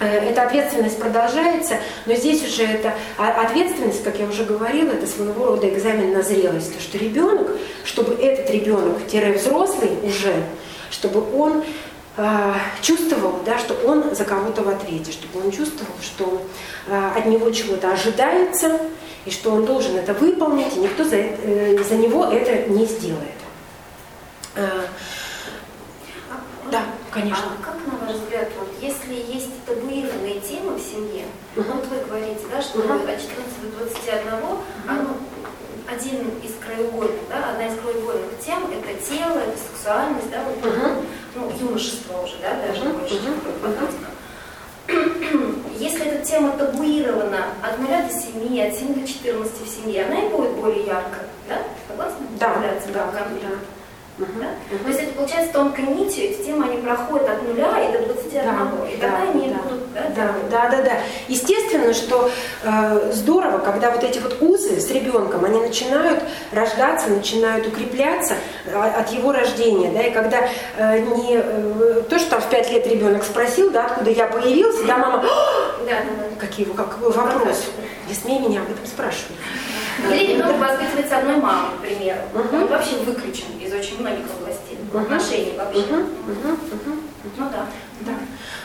э, 0.00 0.06
эта 0.06 0.42
ответственность 0.42 0.98
продолжается, 0.98 1.78
но 2.06 2.14
здесь 2.14 2.46
уже 2.46 2.64
это 2.64 2.92
ответственность, 3.16 4.04
как 4.04 4.18
я 4.18 4.26
уже 4.26 4.44
говорила, 4.44 4.90
это 4.90 5.06
своего 5.06 5.46
рода 5.46 5.68
экзамен 5.68 6.12
на 6.12 6.22
зрелость. 6.22 6.74
То, 6.74 6.80
что 6.80 6.98
ребенок, 6.98 7.48
чтобы 7.84 8.14
этот 8.22 8.50
ребенок-взрослый 8.50 9.92
уже, 10.02 10.34
чтобы 10.90 11.24
он 11.36 11.64
э, 12.18 12.54
чувствовал, 12.82 13.40
да, 13.46 13.58
что 13.58 13.74
он 13.86 14.14
за 14.14 14.24
кого-то 14.24 14.62
в 14.62 14.68
ответе, 14.68 15.10
чтобы 15.10 15.46
он 15.46 15.50
чувствовал, 15.50 15.94
что 16.02 16.42
э, 16.86 17.10
от 17.16 17.24
него 17.26 17.50
чего-то 17.50 17.92
ожидается, 17.92 18.78
и 19.24 19.30
что 19.30 19.52
он 19.52 19.64
должен 19.64 19.96
это 19.96 20.12
выполнить, 20.12 20.76
и 20.76 20.80
никто 20.80 21.02
за, 21.04 21.16
э, 21.16 21.82
за 21.82 21.94
него 21.94 22.26
это 22.26 22.70
не 22.70 22.84
сделает. 22.84 23.30
Да, 26.70 26.82
конечно. 27.10 27.44
А 27.58 27.62
как, 27.62 27.76
на 27.86 28.06
ваш 28.06 28.16
взгляд, 28.16 28.48
вот, 28.58 28.68
если 28.80 29.14
есть 29.14 29.50
табуированные 29.66 30.40
темы 30.40 30.74
в 30.76 30.80
семье, 30.80 31.24
uh-huh. 31.56 31.64
вот 31.72 31.86
вы 31.86 32.04
говорите, 32.04 32.40
да, 32.50 32.62
что 32.62 32.80
uh-huh. 32.80 33.14
от 33.14 33.20
14 33.20 33.70
до 33.70 33.78
21, 33.78 34.16
uh-huh. 34.16 34.58
оно, 34.88 35.16
один 35.86 36.30
из 36.42 36.54
краеугольных, 36.64 37.28
да, 37.28 37.50
одна 37.50 37.66
из 37.66 37.78
краеугольных 37.78 38.38
тем– 38.44 38.64
это 38.72 39.00
тело, 39.04 39.38
это 39.38 39.58
сексуальность, 39.58 40.30
да, 40.30 40.42
вот, 40.44 40.72
uh-huh. 40.72 41.04
ну, 41.34 41.52
юношество 41.60 42.22
уже, 42.22 42.36
да, 42.40 42.54
даже 42.66 42.82
uh-huh. 42.82 42.98
больше 42.98 43.14
uh-huh. 43.14 44.04
Если 45.78 46.06
эта 46.06 46.24
тема 46.24 46.56
табуирована 46.56 47.46
от 47.62 47.78
0 47.78 47.88
до 47.88 48.12
7, 48.12 48.68
от 48.68 48.74
7 48.74 48.94
до 49.00 49.06
14 49.06 49.52
в 49.60 49.68
семье, 49.68 50.04
она 50.04 50.20
и 50.20 50.28
будет 50.28 50.52
более 50.52 50.86
ярко, 50.86 51.20
да? 51.48 51.62
Согласны? 51.88 52.26
Да, 52.38 52.54
да, 52.54 53.26
да. 53.42 53.58
Угу. 54.16 54.26
Да? 54.40 54.46
Угу. 54.76 54.84
То 54.84 54.88
есть 54.90 55.00
это 55.00 55.12
получается 55.14 55.52
тонкой 55.52 55.86
нитью, 55.86 56.24
эти 56.24 56.44
темы 56.44 56.66
они 56.70 56.80
проходят 56.82 57.28
от 57.28 57.42
нуля 57.42 57.80
и 57.82 57.92
до 57.92 58.06
21, 58.06 58.44
да, 58.44 58.88
и 58.88 58.96
тогда 58.96 59.18
да, 59.18 59.30
они 59.30 59.48
да, 59.48 59.62
будут... 59.62 59.92
Да, 59.92 60.02
да, 60.14 60.28
да, 60.50 60.68
да, 60.70 60.82
да. 60.82 60.92
Естественно, 61.26 61.92
что 61.92 62.30
э, 62.62 63.10
здорово, 63.12 63.58
когда 63.58 63.90
вот 63.90 64.04
эти 64.04 64.20
вот 64.20 64.40
узы 64.40 64.80
с 64.80 64.90
ребенком, 64.90 65.44
они 65.44 65.60
начинают 65.60 66.22
рождаться, 66.52 67.08
начинают 67.08 67.66
укрепляться 67.66 68.34
э, 68.66 68.76
от 68.76 69.10
его 69.10 69.32
рождения, 69.32 69.90
да, 69.90 70.02
и 70.02 70.12
когда 70.12 70.48
э, 70.76 71.00
не 71.00 71.34
э, 71.34 72.02
то, 72.08 72.18
что 72.18 72.30
там 72.30 72.40
в 72.40 72.48
5 72.50 72.70
лет 72.70 72.86
ребенок 72.86 73.24
спросил, 73.24 73.70
да, 73.70 73.86
откуда 73.86 74.10
я 74.10 74.26
появился, 74.26 74.84
да, 74.84 74.96
мама, 74.96 75.22
да, 75.22 75.28
да, 75.86 76.00
да. 76.02 76.36
Какие, 76.38 76.66
какой 76.66 77.10
вопрос, 77.10 77.64
не 78.08 78.14
смей 78.14 78.38
меня 78.38 78.60
об 78.60 78.70
этом 78.70 78.86
спрашивать. 78.86 79.36
Или 80.10 80.34
ребенок 80.34 80.58
воспитывается 80.58 81.18
одной 81.18 81.36
мамой, 81.36 81.70
к 81.78 81.80
примеру. 81.80 82.20
Угу. 82.34 82.56
Он 82.56 82.66
вообще 82.66 82.96
выключен 83.04 83.46
из 83.60 83.72
очень 83.72 84.00
многих 84.00 84.26
областей 84.38 84.78
угу. 84.92 84.98
отношений 84.98 85.54
вообще. 85.56 85.80
Угу. 85.80 85.94
Угу. 85.94 86.48
Угу. 86.48 87.00
Ну 87.36 87.50
да. 87.50 87.66
да. 88.00 88.12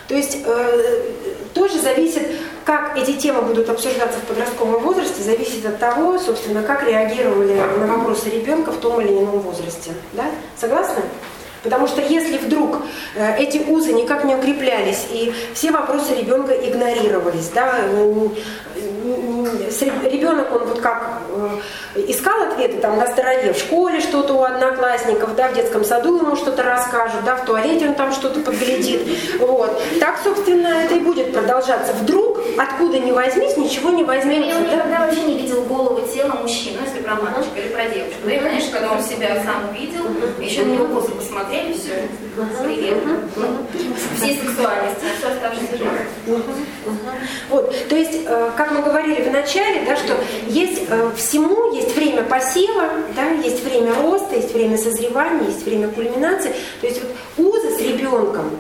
То 0.08 0.16
есть 0.16 0.38
э, 0.44 1.14
тоже 1.54 1.80
зависит, 1.80 2.24
как 2.66 2.98
эти 2.98 3.14
темы 3.14 3.44
будут 3.44 3.70
обсуждаться 3.70 4.20
в 4.20 4.24
подростковом 4.24 4.82
возрасте, 4.82 5.22
зависит 5.22 5.66
от 5.66 5.80
того, 5.80 6.18
собственно, 6.18 6.64
как 6.64 6.84
реагировали 6.84 7.54
на 7.80 7.88
вопросы 7.88 8.30
ребенка 8.30 8.72
в 8.72 8.78
том 8.78 9.00
или 9.02 9.10
ином 9.10 9.40
возрасте. 9.40 9.92
Да? 10.14 10.26
Согласны? 10.60 11.04
Потому 11.64 11.88
что 11.88 12.02
если 12.02 12.38
вдруг 12.38 12.78
э, 13.16 13.38
эти 13.38 13.58
узы 13.58 13.94
никак 13.94 14.24
не 14.24 14.36
укреплялись 14.36 15.08
и 15.12 15.34
все 15.54 15.72
вопросы 15.72 16.16
ребенка 16.16 16.54
игнорировались, 16.54 17.50
да, 17.54 17.80
ребенок, 20.10 20.54
он 20.54 20.66
вот 20.66 20.80
как 20.80 21.22
э, 21.96 22.02
искал 22.08 22.42
ответы 22.44 22.78
там 22.78 22.98
на 22.98 23.08
здоровье 23.08 23.54
в 23.54 23.58
школе 23.58 24.00
что-то 24.00 24.34
у 24.34 24.44
одноклассников, 24.44 25.36
да, 25.36 25.50
в 25.50 25.54
детском 25.54 25.84
саду 25.84 26.18
ему 26.18 26.36
что-то 26.36 26.64
расскажут, 26.64 27.24
да, 27.26 27.36
в 27.36 27.46
туалете 27.46 27.88
он 27.88 27.96
там 27.96 28.12
что-то 28.12 28.40
подглядит, 28.42 29.02
вот. 29.40 29.82
Так, 30.00 30.20
собственно, 30.24 30.68
это 30.68 30.96
и 30.96 31.00
будет 31.00 31.34
продолжаться. 31.34 31.94
Вдруг, 31.94 32.40
откуда 32.58 33.00
ни 33.00 33.12
возьмись, 33.12 33.58
ничего 33.58 33.90
не 33.90 34.04
возьмется. 34.04 34.50
Я 34.50 34.54
да? 34.54 34.60
никогда 34.60 35.00
вообще 35.06 35.22
не 35.24 35.38
видел 35.40 35.62
голову 35.64 36.02
тела 36.08 36.36
мужчины, 36.42 36.78
ну, 36.80 36.86
если 36.88 37.02
про 37.02 37.16
мальчика 37.16 37.60
или 37.60 37.70
про 37.70 37.86
девочку. 37.86 38.20
Да, 38.26 38.32
и, 38.32 38.40
конечно, 38.40 38.72
когда 38.72 38.92
он 38.94 39.04
себя 39.04 39.42
сам 39.44 39.70
увидел, 39.70 40.06
еще 40.40 40.64
на 40.64 40.74
него 40.74 40.86
косо 40.88 41.12
посмотрели, 41.50 41.74
все, 41.74 42.64
привет. 42.64 42.98
Все 44.18 44.34
сексуальности, 44.36 45.06
все 45.18 45.28
оставшееся 45.28 45.78
жизнь. 45.78 46.66
Вот, 47.50 47.88
то 47.88 47.96
есть, 47.96 48.22
э, 48.26 48.52
как 48.56 48.72
мы 48.72 48.82
говорили 48.82 49.28
в 49.28 49.32
начале, 49.32 49.84
да, 49.86 49.96
что 49.96 50.16
есть 50.48 50.84
э, 50.88 51.12
всему 51.16 51.74
есть 51.74 51.96
время 51.96 52.24
посева, 52.24 52.90
да, 53.16 53.30
есть 53.32 53.64
время 53.64 53.94
роста, 53.96 54.36
есть 54.36 54.54
время 54.54 54.78
созревания, 54.78 55.48
есть 55.48 55.66
время 55.66 55.90
кульминации. 55.90 56.54
То 56.82 56.88
есть 56.88 57.02
вот 57.02 57.12
узы 57.38 57.76
с 57.76 57.82
ребенком, 57.82 58.52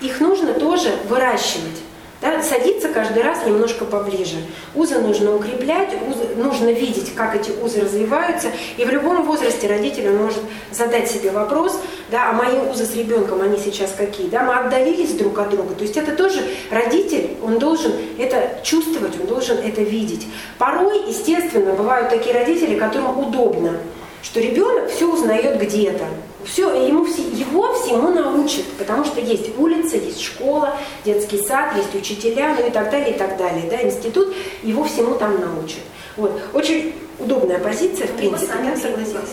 их 0.00 0.20
нужно 0.20 0.52
тоже 0.54 0.90
выращивать. 1.08 1.85
Да, 2.22 2.42
садиться 2.42 2.88
каждый 2.88 3.22
раз 3.22 3.44
немножко 3.44 3.84
поближе. 3.84 4.36
Узы 4.74 4.98
нужно 5.00 5.36
укреплять, 5.36 5.90
узы, 6.08 6.34
нужно 6.36 6.70
видеть, 6.70 7.14
как 7.14 7.36
эти 7.36 7.50
узы 7.62 7.82
развиваются. 7.82 8.48
И 8.78 8.84
в 8.86 8.90
любом 8.90 9.24
возрасте 9.24 9.66
родитель 9.68 10.10
может 10.12 10.40
задать 10.70 11.10
себе 11.10 11.30
вопрос, 11.30 11.78
да, 12.10 12.30
а 12.30 12.32
мои 12.32 12.58
узы 12.70 12.86
с 12.86 12.96
ребенком, 12.96 13.42
они 13.42 13.58
сейчас 13.58 13.92
какие? 13.96 14.28
Да, 14.28 14.44
мы 14.44 14.54
отдалились 14.54 15.12
друг 15.12 15.38
от 15.38 15.50
друга. 15.50 15.74
То 15.74 15.82
есть 15.82 15.98
это 15.98 16.12
тоже 16.12 16.40
родитель, 16.70 17.36
он 17.42 17.58
должен 17.58 17.92
это 18.18 18.60
чувствовать, 18.62 19.20
он 19.20 19.26
должен 19.26 19.58
это 19.58 19.82
видеть. 19.82 20.26
Порой, 20.56 21.08
естественно, 21.08 21.74
бывают 21.74 22.08
такие 22.08 22.34
родители, 22.34 22.78
которым 22.78 23.18
удобно, 23.18 23.76
что 24.22 24.40
ребенок 24.40 24.88
все 24.88 25.12
узнает 25.12 25.60
где-то. 25.60 26.06
Все, 26.46 26.86
ему, 26.86 27.04
его 27.04 27.74
всему 27.74 28.10
научат, 28.10 28.64
потому 28.78 29.04
что 29.04 29.20
есть 29.20 29.58
улица, 29.58 29.96
есть 29.96 30.22
школа, 30.22 30.76
детский 31.04 31.42
сад, 31.42 31.74
есть 31.76 31.94
учителя, 31.94 32.56
ну 32.58 32.66
и 32.66 32.70
так 32.70 32.90
далее, 32.90 33.14
и 33.14 33.18
так 33.18 33.36
далее. 33.36 33.64
Да, 33.68 33.82
институт 33.82 34.34
его 34.62 34.84
всему 34.84 35.16
там 35.16 35.40
научат. 35.40 35.80
Вот. 36.16 36.32
Очень 36.54 36.94
удобная 37.18 37.58
позиция, 37.58 38.06
в 38.06 38.12
принципе, 38.12 38.52
либо 38.52 38.70
да, 38.70 38.76
согласилась. 38.76 39.30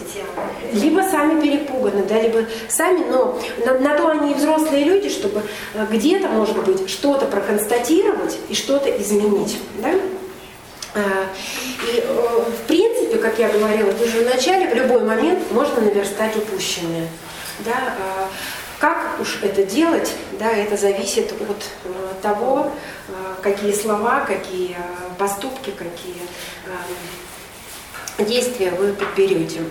Либо 0.73 1.01
сами 1.01 1.39
перепуганы, 1.39 2.03
да, 2.03 2.19
либо 2.19 2.45
сами, 2.67 3.05
но 3.09 3.39
на, 3.65 3.79
на 3.79 3.95
то 3.95 4.09
они 4.09 4.31
и 4.31 4.35
взрослые 4.35 4.83
люди, 4.83 5.09
чтобы 5.09 5.43
э, 5.75 5.85
где-то, 5.91 6.29
может 6.29 6.57
быть, 6.63 6.89
что-то 6.89 7.25
проконстатировать 7.25 8.37
и 8.49 8.55
что-то 8.55 8.89
изменить. 9.01 9.59
Да? 9.81 9.91
Э, 10.95 11.25
и, 11.91 11.97
э, 11.97 12.03
принципе, 12.05 12.52
как 13.23 13.39
я 13.39 13.47
говорила 13.47 13.89
уже 13.89 14.21
в 14.21 14.25
начале, 14.25 14.67
в 14.67 14.75
любой 14.75 15.01
момент 15.05 15.49
можно 15.51 15.79
наверстать 15.79 16.35
упущенное. 16.35 17.07
Да? 17.59 17.95
Э, 17.97 18.25
как 18.79 19.17
уж 19.21 19.39
это 19.41 19.63
делать, 19.63 20.11
да, 20.37 20.51
это 20.51 20.75
зависит 20.75 21.31
от 21.31 22.21
того, 22.21 22.69
какие 23.41 23.71
слова, 23.71 24.25
какие 24.27 24.75
поступки, 25.17 25.71
какие 25.71 26.17
действия 28.19 28.71
вы 28.71 28.91
подберете. 28.91 29.61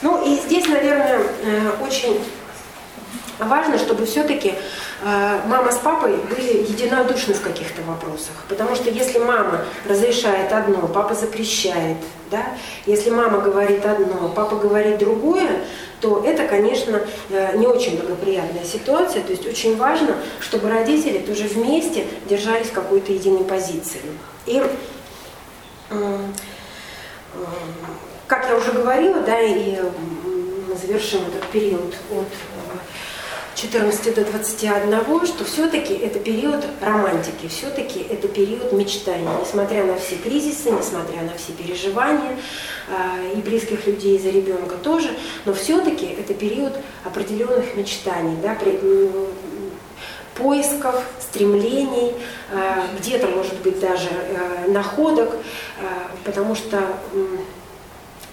Ну 0.00 0.24
и 0.24 0.36
здесь, 0.36 0.66
наверное, 0.68 1.20
э, 1.42 1.72
очень 1.88 2.20
важно, 3.38 3.78
чтобы 3.78 4.04
все-таки 4.04 4.54
э, 5.02 5.40
мама 5.46 5.72
с 5.72 5.78
папой 5.78 6.16
были 6.16 6.68
единодушны 6.68 7.34
в 7.34 7.40
каких-то 7.40 7.82
вопросах. 7.82 8.34
Потому 8.48 8.74
что 8.74 8.90
если 8.90 9.18
мама 9.18 9.64
разрешает 9.88 10.52
одно, 10.52 10.88
папа 10.88 11.14
запрещает, 11.14 11.96
да? 12.30 12.44
если 12.86 13.10
мама 13.10 13.38
говорит 13.38 13.86
одно, 13.86 14.28
папа 14.34 14.56
говорит 14.56 14.98
другое, 14.98 15.62
то 16.00 16.22
это, 16.24 16.46
конечно, 16.46 17.00
э, 17.30 17.56
не 17.56 17.66
очень 17.66 17.98
благоприятная 17.98 18.64
ситуация. 18.64 19.22
То 19.22 19.32
есть 19.32 19.46
очень 19.46 19.76
важно, 19.76 20.16
чтобы 20.40 20.68
родители 20.68 21.18
тоже 21.18 21.44
вместе 21.44 22.06
держались 22.28 22.70
какой-то 22.70 23.12
единой 23.12 23.44
позиции. 23.44 24.00
И 24.46 24.62
как 28.26 28.46
я 28.46 28.56
уже 28.56 28.72
говорила, 28.72 29.20
да, 29.20 29.40
и 29.40 29.78
завершим 30.80 31.22
этот 31.26 31.48
период 31.50 31.94
от 32.10 32.28
14 33.54 34.06
э, 34.06 34.12
до 34.12 34.24
21, 34.24 35.26
что 35.26 35.44
все-таки 35.44 35.94
это 35.94 36.18
период 36.18 36.64
романтики, 36.80 37.48
все-таки 37.48 38.00
это 38.00 38.28
период 38.28 38.72
мечтаний, 38.72 39.28
несмотря 39.40 39.84
на 39.84 39.98
все 39.98 40.16
кризисы, 40.16 40.70
несмотря 40.70 41.22
на 41.22 41.34
все 41.36 41.52
переживания 41.52 42.36
э, 42.88 43.32
и 43.36 43.40
близких 43.40 43.86
людей 43.86 44.18
за 44.18 44.30
ребенка 44.30 44.76
тоже, 44.76 45.10
но 45.44 45.54
все-таки 45.54 46.06
это 46.06 46.34
период 46.34 46.72
определенных 47.04 47.74
мечтаний, 47.74 48.36
да, 48.42 48.54
при, 48.54 48.78
поисков, 50.36 51.02
стремлений, 51.20 52.14
э, 52.52 52.82
где-то, 52.98 53.26
может 53.26 53.56
быть, 53.62 53.80
даже 53.80 54.08
находок, 54.68 55.36
потому 56.24 56.54
что 56.54 56.80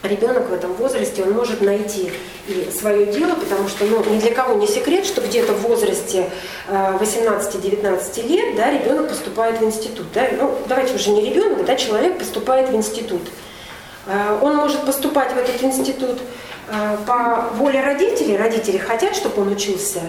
ребенок 0.08 0.50
в 0.50 0.54
этом 0.54 0.74
возрасте, 0.74 1.24
он 1.24 1.32
может 1.32 1.62
найти 1.62 2.12
и 2.48 2.70
свое 2.72 3.08
дело, 3.08 3.36
потому 3.36 3.68
что 3.68 3.86
ну, 3.86 4.04
ни 4.10 4.20
для 4.20 4.32
кого 4.34 4.56
не 4.56 4.68
секрет, 4.68 5.06
что 5.06 5.22
где-то 5.22 5.54
в 5.54 5.62
возрасте 5.62 6.30
18-19 6.70 8.00
э, 8.18 8.28
лет 8.28 8.56
да, 8.56 8.72
ребенок 8.72 9.10
поступает 9.10 9.60
в 9.60 9.64
институт. 9.64 10.06
Да? 10.14 10.28
Ну, 10.40 10.58
давайте 10.68 10.96
уже 10.96 11.10
не 11.12 11.30
ребенок, 11.30 11.66
да, 11.66 11.76
человек 11.76 12.18
поступает 12.20 12.70
в 12.70 12.76
институт. 12.76 13.22
Э, 14.08 14.38
он 14.42 14.56
может 14.56 14.86
поступать 14.86 15.34
в 15.34 15.38
этот 15.38 15.62
институт 15.64 16.20
э, 16.70 16.98
по 17.06 17.50
воле 17.56 17.82
родителей. 17.82 18.38
Родители 18.38 18.78
хотят, 18.78 19.16
чтобы 19.16 19.42
он 19.42 19.52
учился 19.52 20.02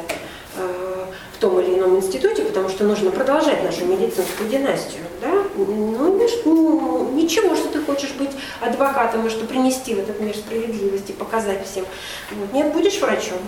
в 1.37 1.41
том 1.41 1.61
или 1.61 1.79
ином 1.79 1.97
институте, 1.97 2.43
потому 2.43 2.69
что 2.69 2.85
нужно 2.85 3.11
продолжать 3.11 3.63
нашу 3.63 3.85
медицинскую 3.85 4.49
династию. 4.49 5.03
Да? 5.21 5.31
Ну, 5.57 6.19
ну, 6.45 7.11
ничего, 7.13 7.55
что 7.55 7.69
ты 7.69 7.81
хочешь 7.83 8.13
быть 8.13 8.31
адвокатом 8.61 9.27
и 9.27 9.31
что 9.31 9.45
принести 9.45 9.95
в 9.95 9.99
этот 9.99 10.19
мир 10.21 10.35
справедливости, 10.35 11.13
показать 11.13 11.67
всем. 11.67 11.85
Вот. 12.33 12.53
Нет, 12.53 12.73
будешь 12.73 12.99
врачом. 13.01 13.39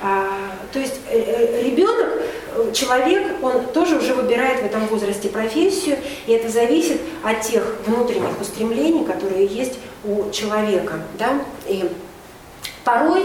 А, 0.00 0.28
то 0.72 0.80
есть 0.80 1.00
э, 1.10 1.18
э, 1.18 1.62
ребенок, 1.62 2.08
э, 2.56 2.72
человек, 2.72 3.36
он 3.42 3.66
тоже 3.66 3.98
уже 3.98 4.14
выбирает 4.14 4.62
в 4.62 4.66
этом 4.66 4.86
возрасте 4.86 5.28
профессию, 5.28 5.98
и 6.26 6.32
это 6.32 6.48
зависит 6.48 7.00
от 7.22 7.42
тех 7.42 7.76
внутренних 7.86 8.40
устремлений, 8.40 9.04
которые 9.04 9.46
есть 9.46 9.78
у 10.04 10.30
человека. 10.30 11.00
Да? 11.18 11.40
И 11.68 11.88
порой 12.84 13.24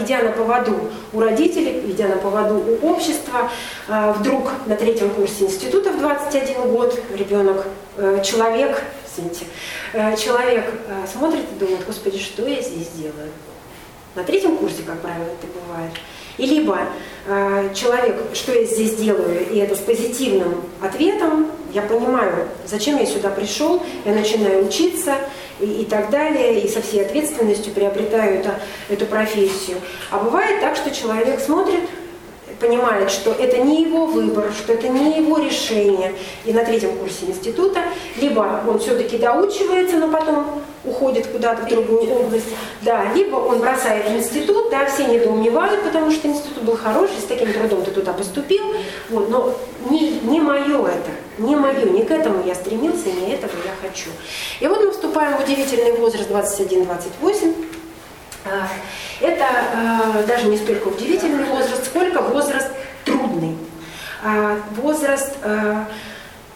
идя 0.00 0.22
на 0.22 0.30
поводу 0.30 0.90
у 1.12 1.20
родителей, 1.20 1.82
идя 1.90 2.08
на 2.08 2.16
поводу 2.16 2.54
у 2.54 2.88
общества, 2.88 3.50
а, 3.88 4.12
вдруг 4.12 4.50
на 4.66 4.76
третьем 4.76 5.10
курсе 5.10 5.44
института 5.44 5.92
в 5.92 5.98
21 5.98 6.70
год 6.70 6.98
ребенок, 7.14 7.66
э, 7.96 8.22
человек, 8.24 8.82
извините, 9.06 9.46
э, 9.92 10.16
человек 10.16 10.64
э, 10.86 11.06
смотрит 11.10 11.44
и 11.54 11.58
думает, 11.58 11.84
господи, 11.86 12.18
что 12.18 12.46
я 12.46 12.62
здесь 12.62 12.88
делаю? 12.88 13.30
На 14.14 14.24
третьем 14.24 14.56
курсе, 14.56 14.82
как 14.84 15.00
правило, 15.00 15.24
это 15.24 15.46
бывает. 15.46 15.92
И 16.38 16.46
либо 16.46 16.78
э, 17.26 17.70
человек, 17.74 18.16
что 18.32 18.52
я 18.52 18.64
здесь 18.64 18.94
делаю, 18.94 19.46
и 19.50 19.58
это 19.58 19.74
с 19.74 19.80
позитивным 19.80 20.62
ответом, 20.80 21.48
я 21.74 21.82
понимаю, 21.82 22.48
зачем 22.64 22.98
я 22.98 23.04
сюда 23.04 23.30
пришел, 23.30 23.82
я 24.04 24.12
начинаю 24.12 24.66
учиться 24.66 25.16
и, 25.60 25.82
и 25.82 25.84
так 25.84 26.10
далее, 26.10 26.60
и 26.60 26.68
со 26.68 26.80
всей 26.80 27.04
ответственностью 27.04 27.74
приобретаю 27.74 28.38
это, 28.38 28.60
эту 28.88 29.04
профессию. 29.06 29.78
А 30.10 30.18
бывает 30.18 30.60
так, 30.60 30.76
что 30.76 30.90
человек 30.90 31.40
смотрит, 31.40 31.82
понимает, 32.60 33.10
что 33.10 33.32
это 33.32 33.58
не 33.58 33.82
его 33.82 34.06
выбор, 34.06 34.52
что 34.52 34.72
это 34.72 34.88
не 34.88 35.18
его 35.18 35.38
решение, 35.38 36.14
и 36.44 36.52
на 36.52 36.64
третьем 36.64 36.96
курсе 36.96 37.26
института, 37.26 37.80
либо 38.16 38.62
он 38.66 38.78
все-таки 38.78 39.18
доучивается, 39.18 39.96
но 39.96 40.08
потом 40.08 40.62
уходит 40.84 41.26
куда-то 41.26 41.62
в 41.62 41.68
другую 41.68 42.10
область, 42.10 42.46
да, 42.82 43.12
либо 43.14 43.36
он 43.36 43.58
бросает 43.58 44.10
институт, 44.10 44.70
да, 44.70 44.86
все 44.86 45.06
недоумевают, 45.06 45.82
потому 45.82 46.10
что 46.10 46.28
институт 46.28 46.62
был 46.62 46.76
хороший, 46.76 47.18
с 47.20 47.26
таким 47.26 47.52
трудом 47.52 47.84
ты 47.84 47.90
туда 47.90 48.12
поступил, 48.12 48.64
вот, 49.10 49.28
но 49.28 49.54
не, 49.90 50.20
не 50.22 50.40
мое 50.40 50.86
это, 50.86 51.10
не 51.38 51.56
мое, 51.56 51.84
не 51.84 52.04
к 52.04 52.10
этому 52.10 52.44
я 52.46 52.54
стремился, 52.54 53.06
не 53.06 53.32
этого 53.32 53.52
я 53.64 53.88
хочу. 53.88 54.10
И 54.60 54.66
вот 54.66 54.84
мы 54.84 54.90
вступаем 54.90 55.36
в 55.36 55.44
удивительный 55.44 55.92
возраст 55.92 56.30
21-28, 56.30 56.86
а, 57.22 57.67
это 59.20 59.44
а, 59.44 60.22
даже 60.26 60.46
не 60.46 60.56
столько 60.56 60.88
удивительный 60.88 61.44
возраст, 61.44 61.86
сколько 61.86 62.22
возраст 62.22 62.70
трудный. 63.04 63.56
А, 64.22 64.58
возраст 64.76 65.36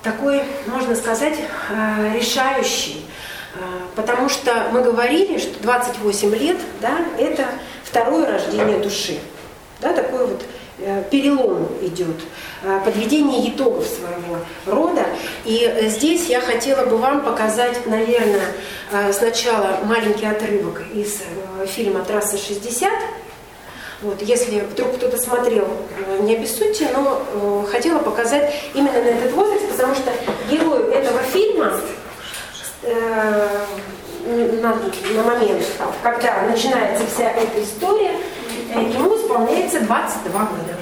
такой, 0.02 0.42
можно 0.66 0.96
сказать, 0.96 1.38
решающий. 2.16 3.06
Потому 3.94 4.28
что 4.28 4.68
мы 4.72 4.82
говорили, 4.82 5.38
что 5.38 5.62
28 5.62 6.34
лет 6.34 6.56
да, 6.80 6.98
это 7.18 7.46
второе 7.84 8.26
рождение 8.26 8.78
души. 8.78 9.18
Да, 9.80 9.92
такой 9.92 10.26
вот 10.26 10.42
Э, 10.84 11.04
перелом 11.10 11.68
идет, 11.80 12.16
э, 12.16 12.22
подведение 12.84 13.50
итогов 13.50 13.84
своего 13.86 14.38
рода. 14.66 15.06
И 15.44 15.64
э, 15.64 15.88
здесь 15.88 16.26
я 16.26 16.40
хотела 16.40 16.86
бы 16.86 16.96
вам 16.96 17.22
показать, 17.22 17.86
наверное, 17.86 18.48
сначала 19.12 19.78
маленький 19.84 20.26
отрывок 20.26 20.82
из 20.92 21.22
фильма 21.66 22.04
«Трасса 22.04 22.36
60», 22.36 22.90
вот, 24.02 24.20
если 24.20 24.60
вдруг 24.60 24.96
кто-то 24.96 25.16
смотрел, 25.16 25.68
не 26.22 26.34
обессудьте, 26.34 26.88
но 26.92 27.64
хотела 27.70 28.00
показать 28.00 28.52
именно 28.74 29.00
на 29.00 29.06
этот 29.06 29.32
возраст, 29.32 29.68
потому 29.70 29.94
что 29.94 30.12
герою 30.50 30.90
этого 30.90 31.20
фильма 31.22 31.72
на, 34.26 34.74
на 35.14 35.22
момент, 35.22 35.64
когда 36.02 36.42
начинается 36.42 37.04
вся 37.06 37.30
эта 37.30 37.62
история, 37.62 38.10
Э, 38.74 38.80
Ему 38.80 39.14
исполняется 39.16 39.80
22 39.80 40.40
года. 40.40 40.76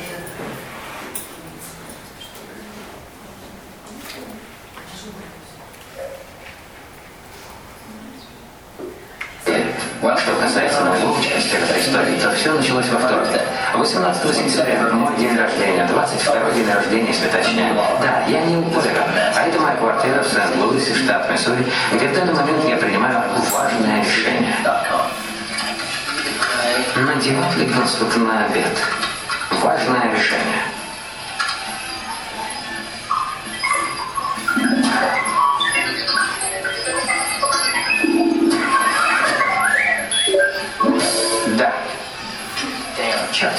Что 10.19 10.35
касается 10.41 10.81
моего 10.83 11.13
участия 11.13 11.59
в 11.59 11.71
этой 11.71 11.81
истории, 11.81 12.19
то 12.19 12.30
все 12.41 12.53
началось 12.55 12.89
во 12.89 12.99
вторник. 12.99 13.39
18 13.75 14.35
сентября 14.35 14.81
мой 14.93 15.15
день 15.19 15.37
рождения, 15.37 15.87
22 15.87 16.51
день 16.53 16.73
рождения, 16.73 17.09
если 17.09 17.29
точнее. 17.29 17.75
Да, 18.01 18.25
я 18.29 18.41
не 18.41 18.57
уверен. 18.57 19.05
А 19.37 19.43
это 19.47 19.61
моя 19.61 19.77
квартира 19.77 20.23
в 20.23 20.27
Сент-Луисе, 20.27 20.95
штат 20.95 21.31
Миссури, 21.31 21.67
где 21.93 22.09
в 22.09 22.15
данный 22.15 22.33
момент 22.33 22.65
я 22.67 22.77
принимаю 22.79 23.23
важное 23.53 24.03
решение. 24.03 24.57
Надевать 26.97 27.57
ли 27.57 27.67
галстук 27.67 28.17
на 28.17 28.47
обед? 28.47 28.73
Важное 29.63 30.11
решение. 30.15 30.80
Черт. 43.41 43.55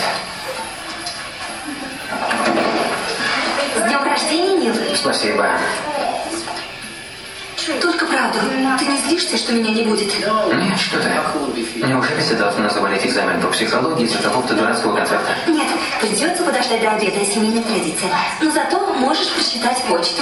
С 3.76 3.82
днем 3.82 4.04
рождения, 4.04 4.56
Нил. 4.58 4.76
Спасибо. 4.96 5.50
Только 7.82 8.06
правду. 8.06 8.38
Ты 8.78 8.86
не 8.86 8.98
злишься, 9.00 9.38
что 9.38 9.54
меня 9.54 9.72
не 9.72 9.82
будет? 9.82 10.14
Нет, 10.20 10.80
что 10.80 11.00
ты. 11.00 11.10
Неужели 11.88 12.36
должна 12.36 12.70
завалить 12.70 13.08
экзамен 13.08 13.42
по 13.42 13.48
психологии 13.48 14.06
из-за 14.06 14.20
какого-то 14.20 14.54
дурацкого 14.54 14.98
концерта? 14.98 15.32
Нет, 15.48 15.66
придется 16.00 16.44
подождать 16.44 16.82
до 16.82 16.92
обеда, 16.92 17.26
семейная 17.26 17.64
традиция. 17.64 18.12
Но 18.40 18.52
зато 18.52 18.94
можешь 18.94 19.30
прочитать 19.30 19.82
почту. 19.86 20.22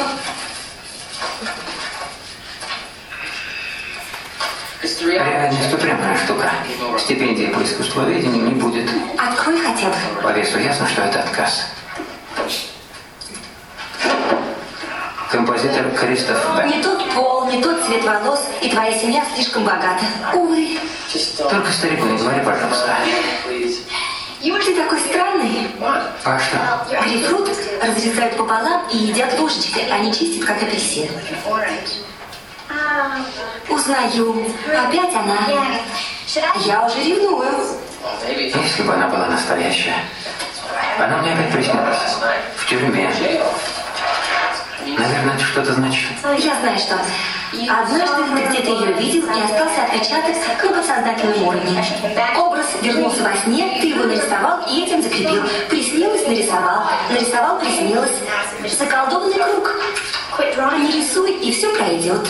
Реальность 5.01 5.73
упрямая 5.73 6.17
штука. 6.17 6.51
Стипендии 6.97 7.47
по 7.47 7.63
искусствоведению 7.63 8.43
не 8.47 8.53
будет. 8.55 8.89
Открой 9.17 9.57
хотя 9.61 9.87
бы. 9.87 9.95
По 10.21 10.31
весу 10.31 10.59
ясно, 10.59 10.87
что 10.87 11.03
это 11.03 11.21
отказ. 11.21 11.67
Композитор 15.31 15.91
Кристоф 15.91 16.55
Б. 16.55 16.67
Не 16.67 16.83
тот 16.83 17.07
пол, 17.13 17.45
не 17.45 17.61
тот 17.61 17.81
цвет 17.85 18.03
волос, 18.03 18.41
и 18.61 18.69
твоя 18.69 18.97
семья 18.97 19.23
слишком 19.35 19.63
богата. 19.63 20.03
Увы, 20.33 20.77
Только 21.49 21.71
старику 21.71 22.05
не 22.07 22.17
говори, 22.17 22.41
пожалуйста. 22.41 22.97
ты 24.41 24.75
такой 24.75 24.99
странный. 24.99 25.67
А 26.25 26.39
что? 26.39 26.57
Грейпфрут 27.03 27.49
разрезают 27.81 28.35
пополам 28.37 28.87
и 28.91 28.97
едят 28.97 29.39
ложечкой, 29.39 29.87
а 29.91 29.99
не 29.99 30.11
чистят, 30.11 30.45
как 30.45 30.61
апельсин. 30.61 31.09
Узнаю. 33.67 34.45
Опять 34.67 35.15
она. 35.15 35.37
Я 36.65 36.85
уже 36.85 37.03
ревную. 37.03 37.47
Если 38.27 38.83
бы 38.83 38.93
она 38.93 39.07
была 39.07 39.27
настоящая. 39.27 39.95
Она 40.99 41.17
мне 41.17 41.33
опять 41.33 41.51
приснилась. 41.51 41.97
В 42.55 42.69
тюрьме. 42.69 43.11
Наверное, 44.85 45.35
это 45.35 45.43
что-то 45.43 45.73
значит. 45.73 46.09
Я 46.37 46.59
знаю, 46.59 46.77
что. 46.77 46.99
Однажды 47.51 48.23
ты 48.35 48.47
где-то 48.49 48.69
ее 48.69 48.93
видел 48.93 49.25
и 49.25 49.41
остался 49.41 49.83
отпечаток 49.83 50.35
на 50.63 50.71
подсознательном 50.71 51.47
уровне. 51.47 51.83
Образ 52.37 52.67
вернулся 52.81 53.23
во 53.23 53.35
сне, 53.37 53.79
ты 53.81 53.87
его 53.87 54.03
нарисовал 54.05 54.59
и 54.69 54.83
этим 54.83 55.01
закрепил. 55.01 55.43
Приснилось, 55.69 56.27
нарисовал. 56.27 56.83
Нарисовал, 57.09 57.59
приснилось. 57.59 58.11
Заколдованный 58.77 59.35
круг. 59.35 59.75
Не 60.39 60.91
рисуй, 60.91 61.31
и 61.33 61.51
все 61.51 61.73
пройдет. 61.75 62.27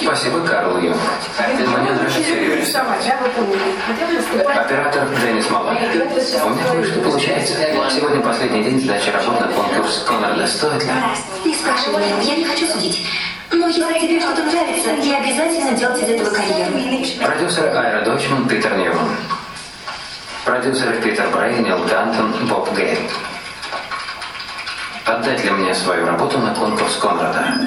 Спасибо, 0.00 0.40
Карл 0.46 0.78
Юнг. 0.78 0.96
Мне 1.38 1.92
нравится 1.92 2.22
серьезно. 2.22 2.60
Рисовать, 2.60 3.06
да, 3.06 3.18
вы 3.22 3.28
поняли? 3.30 3.74
Хотя 3.86 4.06
бы 4.06 4.12
наступать. 4.14 4.56
Оператор 4.56 5.08
Деннис 5.20 5.50
Малон. 5.50 5.76
У 5.76 5.80
меня 5.80 6.64
кое-что 6.70 7.00
получается. 7.00 7.54
Сегодня 7.90 8.20
последний 8.20 8.64
день 8.64 8.80
сдачи 8.80 9.10
работ 9.10 9.40
на 9.40 9.48
конкурс 9.48 10.04
Конрада. 10.06 10.46
Стоит 10.46 10.84
ли? 10.84 10.90
Не 11.44 11.54
спрашивай 11.54 12.04
я 12.22 12.36
не 12.36 12.44
хочу 12.44 12.66
судить. 12.66 13.06
Но 13.52 13.68
если 13.68 13.98
тебе 14.00 14.20
что-то 14.20 14.42
нравится, 14.42 14.92
не 14.92 15.14
обязательно 15.14 15.72
делать 15.72 16.02
из 16.02 16.08
этого 16.08 16.30
карьеру. 16.30 16.72
Продюсер 17.22 17.76
Айра 17.76 18.00
Дочман, 18.02 18.48
Питер 18.48 18.76
Ньюман. 18.76 19.16
Продюсеры 20.44 21.00
Питер 21.00 21.28
Брей, 21.30 21.58
Нил 21.58 21.84
Дантон, 21.84 22.32
Боб 22.48 22.74
Гейл. 22.76 22.98
Отдать 25.04 25.44
ли 25.44 25.50
мне 25.50 25.74
свою 25.74 26.06
работу 26.06 26.38
на 26.38 26.54
конкурс 26.54 26.96
Конрада? 26.96 27.58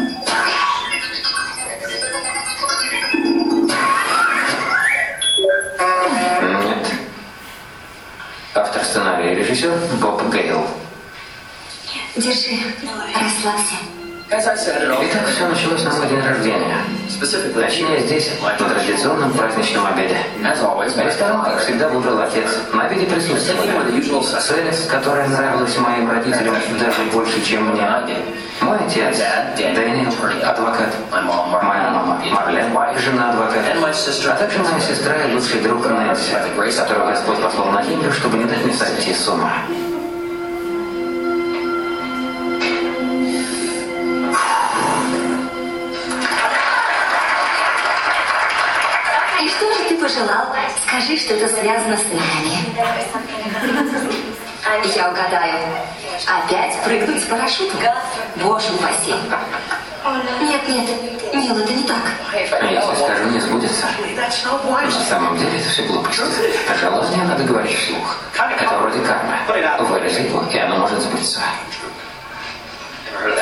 Нет. 6.42 6.94
Автор 8.56 8.84
сценария 8.84 9.34
и 9.34 9.36
режиссер 9.36 9.72
Боб 10.02 10.24
Гейл. 10.34 10.66
Держи, 12.16 12.58
расслабься. 13.14 13.76
Итак, 14.30 15.26
все 15.34 15.48
началось 15.48 15.84
на 15.86 15.94
мой 15.94 16.08
день 16.10 16.20
рождения. 16.20 16.78
Точнее, 17.56 18.00
здесь, 18.02 18.30
на 18.42 18.70
традиционном 18.70 19.32
праздничном 19.32 19.86
обеде. 19.88 20.18
Ресторан, 21.06 21.46
как 21.46 21.60
всегда, 21.60 21.88
выбрал 21.88 22.20
отец. 22.20 22.60
На 22.74 22.88
обеде 22.88 23.06
присутствовали 23.06 24.02
цель, 24.02 24.90
которая 24.90 25.30
нравилась 25.30 25.78
моим 25.78 26.12
родителям 26.12 26.56
даже 26.78 27.04
больше, 27.14 27.42
чем 27.46 27.70
мне. 27.72 27.90
Мой 28.60 28.78
отец, 28.86 29.18
Дэниел, 29.56 30.12
адвокат. 30.44 30.94
Моя 31.10 31.90
мама, 31.92 32.22
Марлен, 32.30 33.00
жена 33.00 33.30
адвоката. 33.32 33.78
А 34.30 34.36
также 34.36 34.60
моя 34.60 34.80
сестра 34.82 35.16
и 35.16 35.34
лучший 35.34 35.62
друг 35.62 35.88
Нэнси, 35.88 36.34
которого 36.76 37.12
Господь 37.12 37.42
послал 37.42 37.72
на 37.72 37.82
землю, 37.82 38.12
чтобы 38.12 38.40
не 38.40 38.44
дать 38.44 38.66
мне 38.66 38.74
сойти 38.74 39.14
с 39.14 39.26
ума. 39.30 39.54
Пожелал? 50.18 50.48
Скажи, 50.88 51.18
что 51.18 51.34
это 51.36 51.48
связано 51.48 51.98
с 51.98 52.04
нами. 52.12 52.58
Я 54.96 55.10
угадаю. 55.10 55.56
Опять 56.26 56.84
прыгнуть 56.84 57.24
с 57.24 57.26
парашютом? 57.28 57.80
Боже 58.38 58.74
упаси. 58.74 59.14
Нет, 60.42 60.68
нет, 60.68 60.90
Нил, 61.34 61.58
это 61.58 61.74
не 61.74 61.84
так. 61.84 61.98
А 62.34 62.66
если 62.66 62.96
скажу, 62.96 63.30
не 63.30 63.40
сбудется. 63.40 63.86
На 64.16 65.06
самом 65.10 65.38
деле 65.38 65.60
это 65.60 65.70
все 65.70 65.84
глупости. 65.84 66.22
А 66.70 66.76
желание 66.76 67.24
надо 67.24 67.44
говорить 67.44 67.78
вслух. 67.78 68.18
Это 68.34 68.78
вроде 68.78 69.00
кармы. 69.02 69.36
Вырази 69.88 70.22
его, 70.22 70.44
и 70.52 70.58
оно 70.58 70.78
может 70.78 71.02
сбыться. 71.02 71.42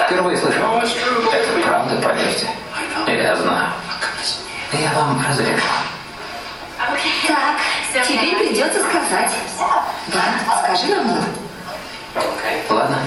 Впервые 0.05 0.37
слышу. 0.37 0.59
Это 0.59 1.67
правда, 1.67 1.95
поверьте. 2.01 2.49
Я 3.07 3.35
знаю. 3.35 3.69
Я 4.73 4.91
вам 4.93 5.23
разрешу. 5.27 5.61
Так, 6.77 8.07
тебе 8.07 8.37
придется 8.37 8.79
сказать. 8.79 9.31
Да, 10.07 10.23
скажи 10.63 10.95
нам. 10.95 11.23
Ладно. 12.69 12.99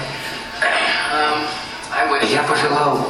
Я 2.23 2.43
пожелал 2.43 3.07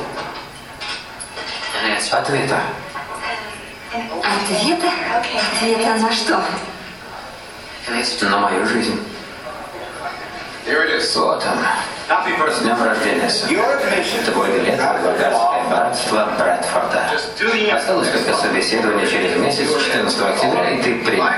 ответа. 2.12 2.62
Ответа? 3.92 4.92
Ответа 5.56 5.96
на 5.96 6.12
что? 6.12 6.44
на 8.30 8.38
мою 8.40 8.66
жизнь. 8.68 9.04
Вот 11.16 11.44
он. 11.46 11.66
С 12.10 12.62
днем 12.62 12.84
рождения, 12.84 13.30
сын. 13.30 13.50
Твой 14.26 14.52
билет 14.52 14.80
в 14.80 14.84
адвокатское 14.84 15.64
братство 15.70 16.26
Брэдфорда. 16.40 17.12
Осталось 17.76 18.10
только 18.10 18.34
собеседование 18.34 19.06
через 19.06 19.38
месяц, 19.38 19.70
14 19.70 20.20
октября, 20.20 20.72
и 20.72 20.82
ты 20.82 20.96
принят. 21.06 21.36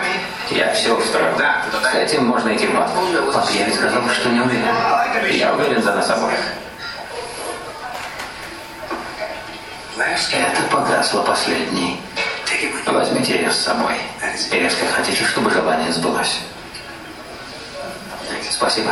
Я 0.50 0.74
все 0.74 0.98
устрою. 0.98 1.36
С 1.36 1.94
этим 1.94 2.26
можно 2.26 2.56
идти 2.56 2.68
в 2.68 2.74
банк. 2.74 2.90
Пап, 3.34 3.50
я 3.52 3.66
ведь 3.66 3.76
сказал, 3.76 4.02
что 4.12 4.30
не 4.30 4.40
уверен. 4.40 4.66
Я 5.32 5.54
уверен 5.54 5.84
за 5.84 5.94
нас 5.94 6.10
обоих. 6.10 6.40
Это 9.98 10.62
погасло 10.72 11.24
последней. 11.24 12.02
Возьмите 12.86 13.36
ее 13.36 13.52
с 13.52 13.58
собой. 13.58 13.96
Если 14.54 14.86
хотите, 14.86 15.26
чтобы 15.26 15.52
желание 15.52 15.92
сбылось. 15.92 16.40
Спасибо. 18.50 18.92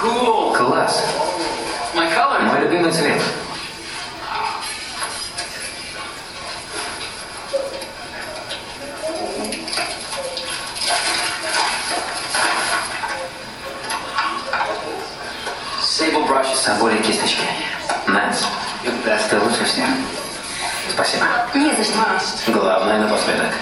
Cool. 0.00 0.56
Класс. 0.56 1.02
Мой 1.94 2.08
любимый 2.60 2.92
цвет. 2.92 3.20
Соболи 16.54 16.96
кисточки. 16.98 17.42
Нэнс, 18.06 18.46
ты 19.28 19.40
лучше 19.40 19.64
всех. 19.64 19.84
Спасибо. 20.90 21.26
Не 21.54 21.72
за 21.74 21.82
что. 21.82 22.52
Главное 22.52 23.00
напоследок. 23.00 23.52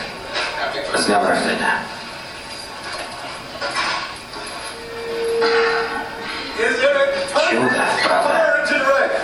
С 0.95 1.07
днем 1.07 1.27
рождения. 1.27 1.79
Чудо, 7.51 7.85
правда? 8.05 8.65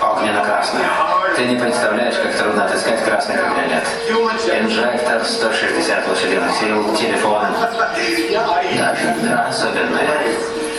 Огненно-красный. 0.01 0.81
Ты 1.37 1.45
не 1.47 1.57
представляешь, 1.57 2.17
как 2.17 2.35
трудно 2.35 2.65
отыскать 2.65 3.05
красный 3.05 3.37
кабриолет. 3.37 3.85
Инжектор, 4.61 5.25
160 5.25 6.09
лошадиных 6.09 6.53
сил, 6.55 6.97
телефон. 6.97 7.47
Даже 8.79 9.15
да, 9.23 9.47
особенная. 9.49 10.09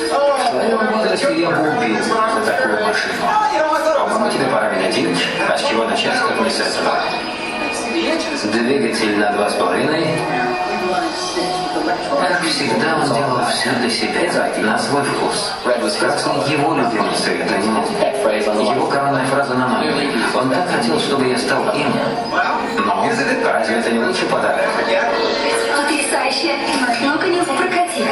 В 0.09 0.49
твоем 0.49 0.87
возрасте 0.87 1.41
я 1.41 1.51
бы 1.51 1.69
убил 1.77 2.03
за 2.03 2.51
такую 2.51 2.85
машину. 2.85 3.13
По-моему, 4.09 4.31
тебе 4.31 4.45
пора 4.47 4.69
менять 4.71 4.97
имидж. 4.97 5.23
А 5.47 5.57
с 5.57 5.63
чего 5.63 5.83
начать, 5.83 6.19
как 6.19 6.39
не 6.39 6.49
с 6.49 6.59
этого? 6.59 6.97
Двигатель 8.51 9.17
на 9.19 9.31
два 9.33 9.49
с 9.49 9.53
половиной. 9.53 10.07
Как 11.87 12.41
всегда, 12.43 12.97
он 12.97 13.13
делал 13.13 13.39
все 13.49 13.71
для 13.71 13.89
себя, 13.89 14.19
на 14.61 14.77
свой 14.77 15.03
вкус. 15.03 15.53
Красный 15.99 16.51
его 16.51 16.75
любимый 16.75 17.13
цвет, 17.15 17.49
а 17.49 17.57
не 17.57 17.67
мой. 17.69 17.85
Его 18.75 18.87
коронная 18.87 19.25
фраза 19.25 19.53
на 19.53 19.67
номере. 19.67 20.11
Он 20.35 20.49
так 20.49 20.69
хотел, 20.69 20.99
чтобы 20.99 21.27
я 21.27 21.37
стал 21.37 21.63
им. 21.69 21.93
Но 22.85 23.07
разве 23.53 23.77
это 23.77 23.91
не 23.91 23.99
лучший 23.99 24.27
подарок? 24.27 24.65
Потрясающе. 25.77 26.55
Ну-ка, 27.01 27.27
не 27.27 27.41
прокати. 27.41 28.05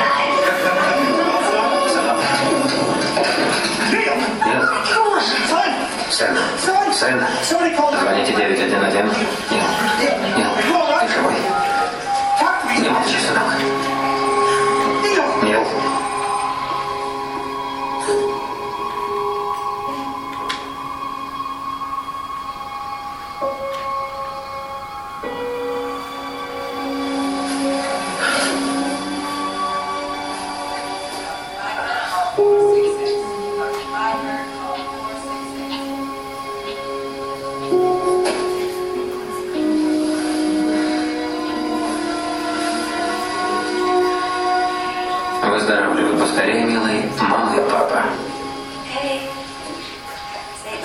Сын, 6.10 6.38
сын, 6.98 7.22
звоните 8.00 8.32
911. 8.32 9.18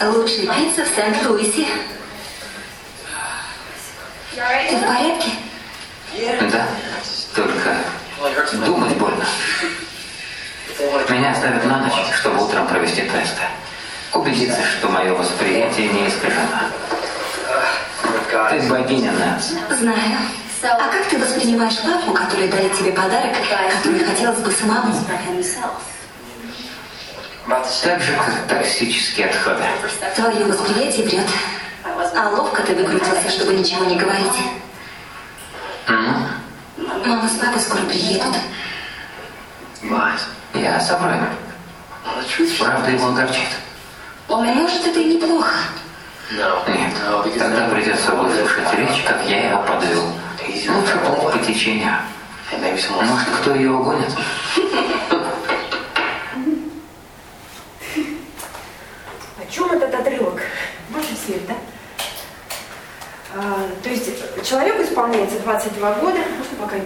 Лучшая 0.01 0.47
пицца 0.47 0.85
в 0.85 0.89
Сент-Луисе. 0.97 1.67
Ты 4.35 4.77
в 4.77 4.81
порядке? 4.81 5.31
Да, 6.51 6.67
только 7.35 7.77
думать 8.65 8.97
больно. 8.97 9.25
Меня 11.11 11.33
оставят 11.33 11.65
на 11.67 11.79
ночь, 11.81 12.15
чтобы 12.15 12.43
утром 12.43 12.67
провести 12.67 13.03
тесты. 13.03 13.43
Убедиться, 14.15 14.61
что 14.65 14.89
мое 14.89 15.13
восприятие 15.13 15.89
не 15.89 16.09
искажено. 16.09 16.71
Ты 18.51 18.69
богиня, 18.69 19.13
Нэнс. 19.13 19.53
Знаю. 19.79 20.19
А 20.63 20.89
как 20.91 21.07
ты 21.11 21.19
воспринимаешь 21.19 21.79
папу, 21.79 22.13
который 22.13 22.49
дарит 22.49 22.77
тебе 22.77 22.93
подарок, 22.93 23.37
который 23.83 24.05
хотелось 24.05 24.39
бы 24.41 24.51
самому? 24.51 24.95
Так 27.51 28.01
же, 28.01 28.13
как 28.15 28.47
токсические 28.49 29.27
отходы. 29.27 29.65
Твое 30.15 30.45
восприятие 30.45 31.05
врет. 31.07 31.27
А 32.15 32.29
ловко 32.29 32.63
ты 32.63 32.77
выкрутился, 32.77 33.29
чтобы 33.29 33.55
ничего 33.55 33.85
не 33.87 33.97
говорить. 33.97 34.39
М? 35.89 36.29
Мама 37.05 37.29
с 37.29 37.33
папой 37.33 37.61
скоро 37.61 37.83
приедут. 37.83 38.37
Я 40.55 40.81
совру 40.81 41.11
им. 41.11 41.27
Правда 42.61 42.91
его 42.91 43.09
огорчит. 43.09 43.49
Может, 44.29 44.87
это 44.87 45.01
и 45.01 45.15
неплохо. 45.17 45.55
Нет, 46.31 46.95
тогда 47.37 47.69
придется 47.69 48.13
выслушать 48.13 48.75
речь, 48.75 49.03
как 49.05 49.25
я 49.27 49.51
его 49.51 49.63
подвел. 49.63 50.05
Лучше 50.69 50.99
плыть 50.99 51.33
по 51.33 51.39
течению. 51.45 51.97
Может, 52.53 53.29
кто 53.41 53.55
ее 53.55 53.73
угонит? 53.73 54.13
Чем 59.51 59.73
этот 59.73 59.93
отрывок? 59.95 60.41
Больше 60.91 61.15
свет, 61.17 61.41
да? 61.49 61.55
А, 63.35 63.69
то 63.83 63.89
есть 63.91 64.11
человеку 64.45 64.83
исполняется 64.83 65.39
22 65.41 65.95
года, 65.95 66.19
можно 66.39 66.57
пока 66.61 66.77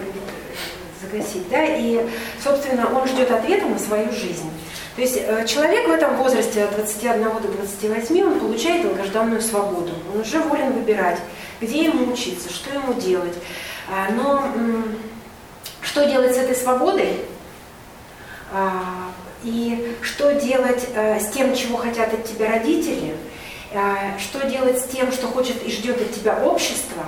загасить, 1.01 1.49
да, 1.49 1.63
и, 1.63 2.07
собственно, 2.43 2.91
он 2.95 3.07
ждет 3.07 3.31
ответа 3.31 3.65
на 3.65 3.79
свою 3.79 4.11
жизнь. 4.11 4.49
То 4.95 5.01
есть 5.01 5.17
э, 5.17 5.45
человек 5.47 5.87
в 5.87 5.91
этом 5.91 6.15
возрасте 6.17 6.63
от 6.63 6.75
21 6.75 7.23
до 7.23 7.47
28, 7.47 8.23
он 8.23 8.39
получает 8.39 8.83
долгожданную 8.83 9.41
свободу. 9.41 9.91
Он 10.13 10.21
уже 10.21 10.39
волен 10.39 10.71
выбирать, 10.73 11.19
где 11.59 11.85
ему 11.85 12.13
учиться, 12.13 12.51
что 12.51 12.73
ему 12.73 12.93
делать. 12.93 13.33
А, 13.91 14.11
Но 14.11 14.43
что 15.81 16.05
делать 16.05 16.33
с 16.33 16.37
этой 16.37 16.55
свободой? 16.55 17.25
И 19.45 19.95
что 20.01 20.33
делать 20.33 20.87
э, 20.95 21.19
с 21.19 21.29
тем, 21.29 21.55
чего 21.55 21.77
хотят 21.77 22.11
от 22.13 22.25
тебя 22.25 22.49
родители? 22.49 23.15
А, 23.75 24.17
Что 24.17 24.49
делать 24.49 24.79
с 24.79 24.85
тем, 24.85 25.11
что 25.11 25.27
хочет 25.27 25.63
и 25.63 25.71
ждет 25.71 26.01
от 26.01 26.11
тебя 26.13 26.41
общество? 26.43 27.03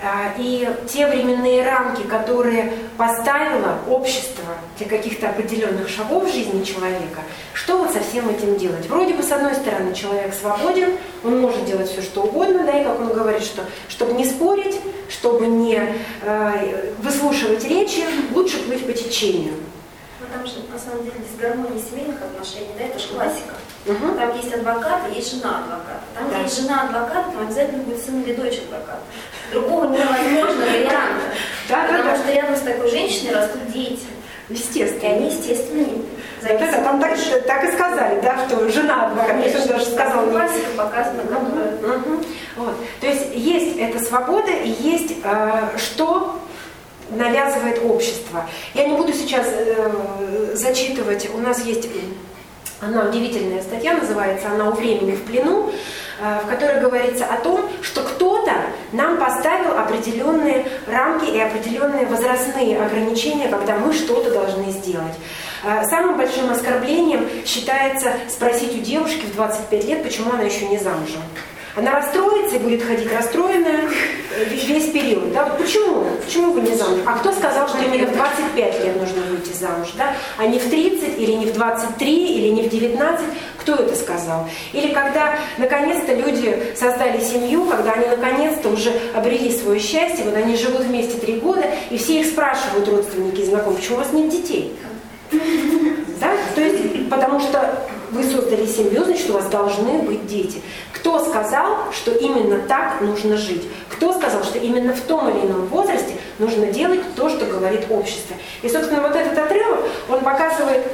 А, 0.00 0.34
И 0.38 0.68
те 0.88 1.08
временные 1.08 1.64
рамки, 1.64 2.02
которые 2.02 2.72
поставило 2.96 3.78
общество 3.88 4.44
для 4.78 4.86
каких-то 4.86 5.30
определенных 5.30 5.88
шагов 5.88 6.30
в 6.30 6.32
жизни 6.32 6.62
человека, 6.62 7.22
что 7.52 7.78
вот 7.78 7.92
со 7.92 7.98
всем 7.98 8.28
этим 8.28 8.56
делать? 8.58 8.86
Вроде 8.88 9.14
бы, 9.14 9.24
с 9.24 9.32
одной 9.32 9.54
стороны, 9.54 9.92
человек 9.92 10.34
свободен, 10.34 10.90
он 11.24 11.40
может 11.40 11.64
делать 11.64 11.90
все, 11.90 12.00
что 12.00 12.22
угодно, 12.22 12.64
да, 12.64 12.78
и 12.78 12.84
как 12.84 13.00
он 13.00 13.08
говорит, 13.08 13.42
что 13.42 13.64
чтобы 13.88 14.12
не 14.12 14.24
спорить, 14.24 14.78
чтобы 15.08 15.46
не 15.48 15.82
э, 16.22 16.92
выслушивать 16.98 17.64
речи, 17.64 18.04
лучше 18.32 18.62
плыть 18.62 18.86
по 18.86 18.92
течению. 18.92 19.54
Там 20.32 20.46
же, 20.46 20.54
на 20.72 20.78
самом 20.78 21.04
деле, 21.04 21.16
дисгармония 21.24 21.80
семейных 21.82 22.20
отношений, 22.22 22.70
да, 22.78 22.84
это 22.86 22.98
же 22.98 23.08
классика. 23.08 23.54
Мгм. 23.86 24.18
Там 24.18 24.36
есть 24.36 24.52
адвокат, 24.52 25.00
и 25.10 25.14
есть 25.16 25.30
жена 25.36 25.60
адвоката. 25.60 26.02
Там, 26.14 26.28
Да. 26.28 26.34
где 26.34 26.42
есть 26.44 26.60
жена 26.62 26.82
адвоката, 26.82 27.30
там 27.30 27.42
обязательно 27.42 27.82
будет 27.84 28.02
сын 28.04 28.20
или 28.22 28.34
дочь 28.34 28.58
адвоката. 28.58 29.00
Другого 29.52 29.84
невозможно 29.86 30.64
варианта. 30.66 31.26
Да, 31.68 31.86
да, 31.86 31.98
Потому 31.98 32.04
да. 32.04 32.16
что 32.16 32.32
рядом 32.32 32.56
с 32.56 32.60
такой 32.60 32.90
женщиной 32.90 33.34
растут 33.34 33.70
дети. 33.72 34.06
И 34.48 34.54
Естественно. 34.54 35.14
они, 35.14 35.26
естественно, 35.26 35.86
Да, 36.42 36.56
да, 36.58 36.72
там 36.82 37.00
так, 37.00 37.18
так 37.46 37.64
и 37.64 37.72
сказали, 37.72 38.20
да, 38.20 38.46
что 38.46 38.68
жена 38.70 39.06
адвоката, 39.06 39.38
то 39.42 39.48
есть 39.48 39.60
он 39.62 39.66
даже 39.68 39.86
сказал, 39.86 40.26
классика 40.26 40.70
показана, 40.76 41.22
которая... 41.24 41.72
Мгм. 41.98 42.24
Вот. 42.56 42.74
То 43.00 43.06
есть 43.08 43.26
есть 43.34 43.76
эта 43.78 43.98
свобода 44.04 44.50
и 44.52 44.68
есть 44.68 45.14
э, 45.24 45.68
что 45.78 46.38
навязывает 47.10 47.80
общество. 47.84 48.46
Я 48.74 48.86
не 48.86 48.96
буду 48.96 49.12
сейчас 49.12 49.46
э, 49.48 50.52
зачитывать, 50.54 51.28
у 51.34 51.38
нас 51.38 51.64
есть 51.64 51.86
она 52.80 53.08
удивительная 53.08 53.62
статья, 53.62 53.94
называется 53.94 54.48
она 54.50 54.68
«У 54.68 54.72
времени 54.74 55.12
в 55.12 55.24
плену», 55.24 55.70
э, 56.20 56.40
в 56.44 56.46
которой 56.46 56.78
говорится 56.80 57.24
о 57.24 57.38
том, 57.38 57.70
что 57.80 58.02
кто-то 58.02 58.52
нам 58.92 59.16
поставил 59.16 59.78
определенные 59.78 60.66
рамки 60.86 61.24
и 61.24 61.40
определенные 61.40 62.04
возрастные 62.04 62.78
ограничения, 62.78 63.48
когда 63.48 63.76
мы 63.78 63.94
что-то 63.94 64.30
должны 64.30 64.70
сделать. 64.70 65.14
Э, 65.64 65.84
Самым 65.86 66.18
большим 66.18 66.50
оскорблением 66.50 67.26
считается 67.46 68.12
спросить 68.28 68.74
у 68.74 68.80
девушки 68.80 69.24
в 69.24 69.34
25 69.34 69.84
лет, 69.84 70.02
почему 70.02 70.32
она 70.32 70.42
еще 70.42 70.66
не 70.66 70.78
замужем. 70.78 71.22
Она 71.76 71.96
расстроится 71.96 72.56
и 72.56 72.58
будет 72.58 72.82
ходить 72.82 73.12
расстроенная 73.12 73.82
весь 74.46 74.90
период. 74.90 75.30
Да? 75.34 75.44
Вот 75.44 75.58
Почему? 75.58 76.06
Почему 76.24 76.52
вы 76.52 76.62
не 76.62 76.74
замуж? 76.74 77.00
А 77.04 77.18
кто 77.18 77.30
сказал, 77.32 77.68
что 77.68 77.78
именно 77.78 78.06
в 78.06 78.14
25 78.14 78.84
лет 78.84 78.96
нужно 78.98 79.20
выйти 79.30 79.52
замуж? 79.52 79.88
Да? 79.98 80.14
А 80.38 80.46
не 80.46 80.58
в 80.58 80.70
30, 80.70 81.18
или 81.18 81.32
не 81.32 81.46
в 81.46 81.52
23, 81.52 82.38
или 82.38 82.48
не 82.48 82.62
в 82.62 82.70
19? 82.70 83.26
Кто 83.58 83.74
это 83.74 83.94
сказал? 83.94 84.48
Или 84.72 84.94
когда 84.94 85.38
наконец-то 85.58 86.14
люди 86.14 86.72
создали 86.74 87.20
семью, 87.20 87.66
когда 87.66 87.92
они 87.92 88.06
наконец-то 88.08 88.70
уже 88.70 88.90
обрели 89.14 89.52
свое 89.52 89.78
счастье, 89.78 90.24
вот 90.24 90.34
они 90.34 90.56
живут 90.56 90.82
вместе 90.82 91.18
три 91.18 91.34
года, 91.40 91.66
и 91.90 91.98
все 91.98 92.20
их 92.20 92.26
спрашивают, 92.26 92.88
родственники 92.88 93.42
и 93.42 93.44
знакомые, 93.44 93.80
почему 93.80 93.96
у 93.96 94.00
вас 94.00 94.12
нет 94.14 94.30
детей? 94.30 94.74
Да? 95.30 96.30
То 96.54 96.62
есть, 96.62 97.10
потому 97.10 97.38
что 97.40 97.86
вы 98.10 98.22
создали 98.24 98.66
семью, 98.66 99.04
значит, 99.04 99.28
у 99.30 99.34
вас 99.34 99.46
должны 99.46 100.02
быть 100.02 100.26
дети. 100.26 100.62
Кто 100.96 101.24
сказал, 101.24 101.92
что 101.92 102.12
именно 102.12 102.58
так 102.66 103.00
нужно 103.00 103.36
жить? 103.36 103.62
Кто 103.90 104.12
сказал, 104.12 104.42
что 104.44 104.58
именно 104.58 104.94
в 104.94 105.00
том 105.02 105.28
или 105.28 105.46
ином 105.46 105.66
возрасте 105.66 106.14
нужно 106.38 106.66
делать 106.66 107.00
то, 107.14 107.28
что 107.28 107.44
говорит 107.44 107.86
общество? 107.90 108.36
И, 108.62 108.68
собственно, 108.68 109.02
вот 109.02 109.14
этот 109.14 109.38
отрывок, 109.38 109.80
он 110.08 110.20
показывает 110.20 110.86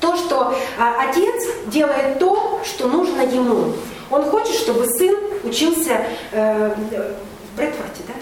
то, 0.00 0.16
что 0.16 0.54
а, 0.78 1.08
отец 1.08 1.44
делает 1.66 2.18
то, 2.18 2.60
что 2.64 2.88
нужно 2.88 3.22
ему. 3.22 3.74
Он 4.10 4.24
хочет, 4.24 4.54
чтобы 4.54 4.86
сын 4.86 5.16
учился 5.44 6.00
э, 6.32 6.74
в 7.52 7.56
Брэдфорте, 7.56 8.02
да? 8.06 8.14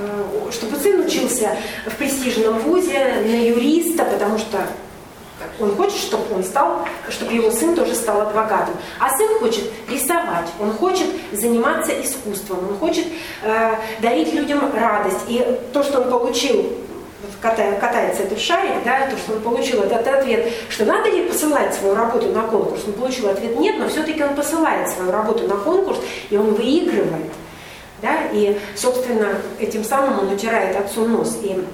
Э, 0.00 0.50
чтобы 0.50 0.76
сын 0.78 1.00
учился 1.00 1.50
в 1.86 1.94
престижном 1.96 2.58
вузе 2.60 2.98
на 3.24 3.46
юриста, 3.46 4.04
потому 4.04 4.38
что 4.38 4.66
он 5.60 5.76
хочет, 5.76 5.98
чтобы 5.98 6.34
он 6.34 6.42
стал, 6.42 6.86
чтобы 7.08 7.32
его 7.32 7.50
сын 7.50 7.74
тоже 7.74 7.94
стал 7.94 8.22
адвокатом. 8.22 8.74
А 8.98 9.10
сын 9.16 9.38
хочет 9.38 9.64
рисовать, 9.90 10.46
он 10.58 10.72
хочет 10.72 11.08
заниматься 11.32 11.92
искусством, 11.92 12.58
он 12.70 12.78
хочет 12.78 13.06
э, 13.42 13.74
дарить 14.00 14.32
людям 14.32 14.60
радость. 14.74 15.20
И 15.28 15.44
то, 15.72 15.82
что 15.82 16.00
он 16.00 16.10
получил 16.10 16.72
катается 17.40 18.22
этот 18.22 18.40
шарик, 18.40 18.82
да, 18.84 19.08
то, 19.08 19.16
что 19.16 19.34
он 19.34 19.40
получил 19.40 19.82
этот 19.82 20.06
ответ, 20.06 20.52
что 20.68 20.84
надо 20.84 21.10
ли 21.10 21.28
посылать 21.28 21.74
свою 21.74 21.94
работу 21.94 22.28
на 22.28 22.42
конкурс, 22.42 22.82
он 22.86 22.94
получил 22.94 23.28
ответ 23.28 23.58
нет, 23.58 23.76
но 23.78 23.88
все-таки 23.88 24.22
он 24.22 24.34
посылает 24.34 24.88
свою 24.88 25.12
работу 25.12 25.46
на 25.46 25.56
конкурс, 25.56 25.98
и 26.30 26.36
он 26.36 26.54
выигрывает. 26.54 27.32
Да, 28.02 28.14
и, 28.32 28.58
собственно, 28.74 29.38
этим 29.58 29.82
самым 29.82 30.20
он 30.20 30.34
утирает 30.34 30.76
отцу 30.76 31.06
нос. 31.06 31.38
И 31.42 31.64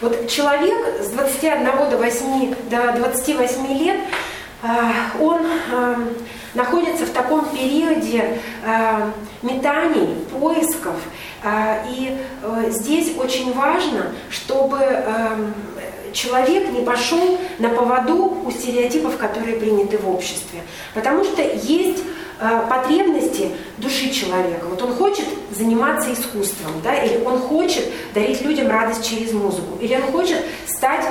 вот 0.00 0.28
человек 0.28 1.00
с 1.00 1.08
21 1.10 1.64
до, 1.90 1.96
8, 1.96 2.54
до 2.70 2.92
28 2.96 3.78
лет, 3.78 3.96
э, 4.62 4.66
он 5.20 5.40
э, 5.46 5.96
находится 6.54 7.06
в 7.06 7.10
таком 7.10 7.44
периоде 7.46 8.40
э, 8.64 9.10
метаний, 9.42 10.16
поисков, 10.32 10.96
э, 11.44 11.84
и 11.90 12.18
э, 12.42 12.70
здесь 12.70 13.16
очень 13.16 13.52
важно, 13.54 14.06
чтобы 14.28 14.78
э, 14.80 15.52
человек 16.12 16.70
не 16.70 16.84
пошел 16.84 17.38
на 17.58 17.68
поводу 17.68 18.42
у 18.44 18.50
стереотипов, 18.50 19.16
которые 19.18 19.56
приняты 19.56 19.98
в 19.98 20.08
обществе. 20.08 20.60
Потому 20.94 21.24
что 21.24 21.42
есть 21.42 22.02
Э, 22.02 22.21
потребности 22.68 23.50
души 23.78 24.10
человека. 24.10 24.66
Вот 24.68 24.82
он 24.82 24.94
хочет 24.94 25.26
заниматься 25.50 26.12
искусством, 26.12 26.72
да, 26.82 26.94
или 26.94 27.22
он 27.24 27.38
хочет 27.38 27.84
дарить 28.14 28.42
людям 28.42 28.68
радость 28.68 29.08
через 29.08 29.32
музыку, 29.32 29.78
или 29.80 29.94
он 29.94 30.02
хочет 30.02 30.38
стать 30.66 31.04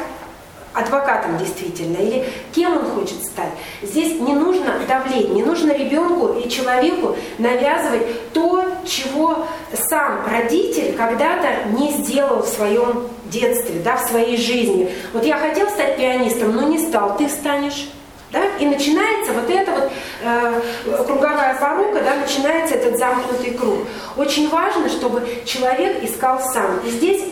адвокатом 0.73 1.37
действительно, 1.37 1.97
или 1.97 2.25
кем 2.53 2.77
он 2.77 2.85
хочет 2.85 3.23
стать. 3.23 3.51
Здесь 3.81 4.19
не 4.19 4.33
нужно 4.33 4.79
давлеть, 4.87 5.29
не 5.29 5.43
нужно 5.43 5.71
ребенку 5.71 6.39
и 6.39 6.49
человеку 6.49 7.15
навязывать 7.37 8.31
то, 8.31 8.65
чего 8.85 9.45
сам 9.89 10.25
родитель 10.29 10.93
когда-то 10.95 11.69
не 11.77 11.91
сделал 11.91 12.43
в 12.43 12.47
своем 12.47 13.07
детстве, 13.25 13.81
да, 13.83 13.97
в 13.97 14.09
своей 14.09 14.37
жизни. 14.37 14.89
Вот 15.13 15.25
я 15.25 15.37
хотел 15.37 15.69
стать 15.69 15.97
пианистом, 15.97 16.55
но 16.55 16.63
не 16.63 16.79
стал, 16.79 17.17
ты 17.17 17.27
станешь. 17.27 17.89
Да? 18.31 18.45
И 18.59 18.65
начинается 18.65 19.33
вот 19.33 19.49
эта 19.49 19.71
вот 19.71 19.91
э, 20.23 20.61
круговая 21.05 21.55
порука, 21.59 22.01
да, 22.01 22.15
начинается 22.15 22.75
этот 22.75 22.97
замкнутый 22.97 23.51
круг. 23.51 23.79
Очень 24.15 24.49
важно, 24.49 24.87
чтобы 24.87 25.27
человек 25.45 26.01
искал 26.03 26.39
сам. 26.39 26.79
И 26.85 26.89
здесь 26.91 27.23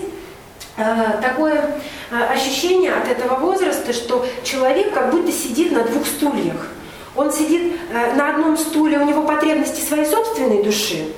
э, 0.75 0.83
такое 1.21 1.75
э, 2.11 2.33
ощущение 2.33 2.91
от 2.93 3.07
этого 3.07 3.35
возраста, 3.35 3.93
что 3.93 4.25
человек 4.43 4.93
как 4.93 5.11
будто 5.11 5.31
сидит 5.31 5.71
на 5.71 5.83
двух 5.83 6.05
стульях. 6.05 6.67
Он 7.15 7.31
сидит 7.31 7.79
э, 7.91 8.15
на 8.15 8.31
одном 8.31 8.57
стуле, 8.57 8.99
у 8.99 9.05
него 9.05 9.23
потребности 9.23 9.81
своей 9.81 10.05
собственной 10.05 10.63
души, 10.63 11.13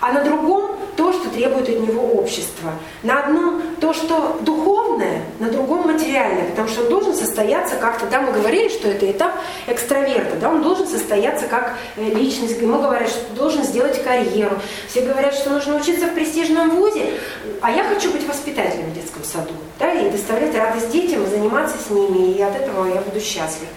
а 0.00 0.12
на 0.12 0.22
другом 0.22 0.76
то, 0.96 1.12
что 1.12 1.28
требует 1.30 1.68
от 1.68 1.80
него 1.80 2.02
общество. 2.12 2.72
На 3.02 3.24
одном 3.24 3.62
то, 3.80 3.92
что 3.92 4.38
духовное, 4.42 5.22
на 5.40 5.50
другом 5.50 5.86
материальное, 5.86 6.50
потому 6.50 6.68
что 6.68 6.82
он 6.82 6.88
должен 6.88 7.14
состояться 7.14 7.76
как-то, 7.76 8.06
да, 8.06 8.20
мы 8.20 8.32
говорили, 8.32 8.68
что 8.68 8.88
это 8.88 9.10
этап 9.10 9.34
экстраверта, 9.66 10.36
да, 10.36 10.50
он 10.50 10.62
должен 10.62 10.86
состояться 10.86 11.46
как 11.46 11.76
э, 11.96 12.10
личность, 12.10 12.60
ему 12.60 12.80
говорят, 12.80 13.08
что 13.08 13.34
должен 13.34 13.64
сделать 13.64 14.02
карьеру, 14.02 14.58
все 14.88 15.02
говорят, 15.02 15.34
что 15.34 15.50
нужно 15.50 15.76
учиться 15.76 16.06
в 16.06 16.14
престижном 16.14 16.70
вузе, 16.70 17.14
а 17.60 17.70
я 17.70 17.84
хочу 17.84 18.12
быть 18.12 18.26
воспитателем 18.26 18.90
в 18.90 18.94
детском 18.94 19.24
саду, 19.24 19.54
да, 19.78 19.92
и 19.92 20.10
доставлять 20.10 20.54
радость 20.54 20.90
детям, 20.90 21.24
и 21.24 21.26
заниматься 21.26 21.76
с 21.78 21.90
ними, 21.90 22.32
и 22.32 22.42
от 22.42 22.54
этого 22.54 22.86
я 22.86 23.00
буду 23.00 23.20
счастлив. 23.20 23.68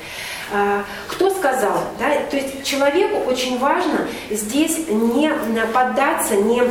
А, 0.54 0.84
кто 1.08 1.30
сказал? 1.30 1.84
Да? 2.00 2.10
То 2.30 2.38
есть 2.38 2.64
человеку 2.64 3.30
очень 3.30 3.58
важно 3.60 4.08
здесь 4.30 4.88
не 4.88 5.32
поддаться, 5.74 6.36
не 6.36 6.64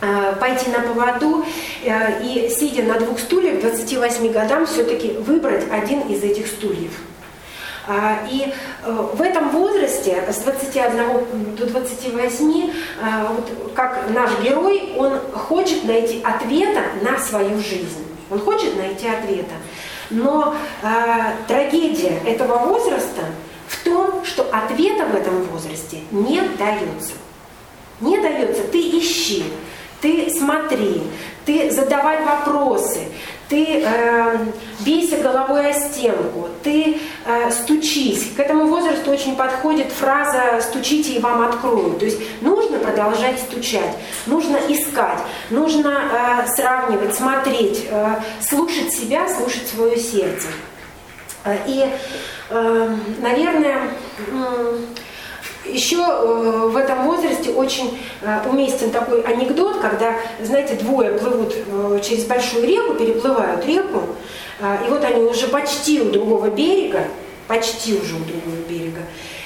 а, 0.00 0.32
пойти 0.34 0.70
на 0.70 0.80
поводу 0.80 1.44
э, 1.84 2.22
и, 2.22 2.48
сидя 2.48 2.82
на 2.84 3.00
двух 3.00 3.18
стульях, 3.18 3.60
28 3.60 4.32
годам 4.32 4.66
все-таки 4.66 5.12
выбрать 5.12 5.64
один 5.70 6.02
из 6.02 6.22
этих 6.22 6.46
стульев. 6.46 6.92
А, 7.88 8.18
и 8.30 8.52
э, 8.84 9.06
в 9.14 9.20
этом 9.20 9.50
возрасте, 9.50 10.22
с 10.30 10.36
21 10.38 11.56
до 11.56 11.66
28, 11.66 12.72
вот 13.28 13.72
как 13.74 14.10
наш 14.10 14.30
герой, 14.40 14.92
он 14.96 15.18
хочет 15.32 15.84
найти 15.84 16.22
ответа 16.22 16.82
на 17.02 17.18
свою 17.18 17.58
жизнь. 17.58 18.04
Он 18.30 18.38
хочет 18.38 18.76
найти 18.76 19.08
ответа. 19.08 19.54
Но 20.10 20.54
э, 20.82 20.86
трагедия 21.46 22.20
этого 22.24 22.58
возраста 22.58 23.22
в 23.68 23.84
том, 23.84 24.24
что 24.24 24.42
ответа 24.50 25.04
в 25.06 25.14
этом 25.14 25.42
возрасте 25.44 26.00
не 26.10 26.40
дается. 26.58 27.12
Не 28.00 28.18
дается. 28.18 28.62
Ты 28.64 28.78
ищи, 28.98 29.44
ты 30.00 30.30
смотри, 30.30 31.02
ты 31.48 31.70
задавай 31.70 32.22
вопросы, 32.26 33.08
ты 33.48 33.82
э, 33.82 34.38
бейся 34.80 35.16
головой 35.16 35.70
о 35.70 35.72
стенку, 35.72 36.50
ты 36.62 36.98
э, 37.24 37.50
стучись. 37.50 38.32
К 38.36 38.40
этому 38.40 38.66
возрасту 38.66 39.10
очень 39.10 39.34
подходит 39.34 39.90
фраза 39.90 40.60
«стучите 40.60 41.14
и 41.14 41.20
вам 41.20 41.40
откроют». 41.40 42.00
То 42.00 42.04
есть 42.04 42.18
нужно 42.42 42.78
продолжать 42.78 43.38
стучать, 43.40 43.96
нужно 44.26 44.58
искать, 44.68 45.20
нужно 45.48 45.88
э, 45.88 46.48
сравнивать, 46.54 47.14
смотреть, 47.14 47.86
э, 47.90 48.16
слушать 48.42 48.92
себя, 48.92 49.26
слушать 49.34 49.68
свое 49.68 49.96
сердце. 49.96 50.48
Э, 51.44 51.56
и, 51.66 51.88
э, 52.50 52.96
наверное, 53.22 53.84
э, 54.30 54.78
еще 55.68 55.96
э, 55.98 56.68
в 56.70 56.76
этом 56.76 57.04
возрасте 57.04 57.50
очень 57.50 57.98
э, 58.22 58.40
уместен 58.48 58.90
такой 58.90 59.22
анекдот, 59.22 59.78
когда, 59.80 60.14
знаете, 60.42 60.74
двое 60.74 61.12
плывут 61.12 61.54
э, 61.54 62.00
через 62.02 62.24
большую 62.24 62.66
реку, 62.66 62.94
переплывают 62.94 63.64
реку, 63.66 64.02
и 64.60 64.90
вот 64.90 65.04
они 65.04 65.22
уже 65.22 65.46
почти 65.46 66.00
у 66.00 66.10
другого 66.10 66.48
берега, 66.48 67.04
почти 67.46 67.94
уже 67.94 68.16
у 68.16 68.24
другого 68.24 68.56
берега, 68.68 69.02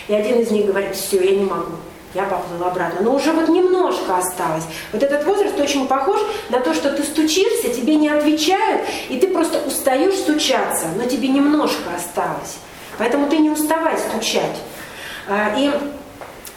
и 0.09 0.15
один 0.15 0.41
из 0.41 0.51
них 0.51 0.67
говорит, 0.67 0.97
все, 0.97 1.23
я 1.23 1.37
не 1.37 1.45
могу, 1.45 1.73
я 2.15 2.23
поплыл 2.23 2.65
обратно. 2.65 3.03
Но 3.03 3.15
уже 3.15 3.33
вот 3.33 3.49
немножко 3.49 4.17
осталось. 4.17 4.65
Вот 4.91 5.03
этот 5.03 5.27
возраст 5.27 5.61
очень 5.61 5.87
похож 5.87 6.19
на 6.49 6.61
то, 6.61 6.73
что 6.73 6.91
ты 6.93 7.03
стучишься, 7.03 7.69
тебе 7.69 7.97
не 7.97 8.09
отвечают, 8.09 8.83
и 9.11 9.19
ты 9.19 9.29
просто 9.29 9.61
устаешь 9.67 10.15
стучаться, 10.15 10.87
но 10.97 11.05
тебе 11.05 11.29
немножко 11.29 11.91
осталось. 11.95 12.57
Поэтому 12.97 13.29
ты 13.29 13.37
не 13.37 13.51
уставай 13.51 13.97
стучать. 13.99 14.57
И 15.57 15.71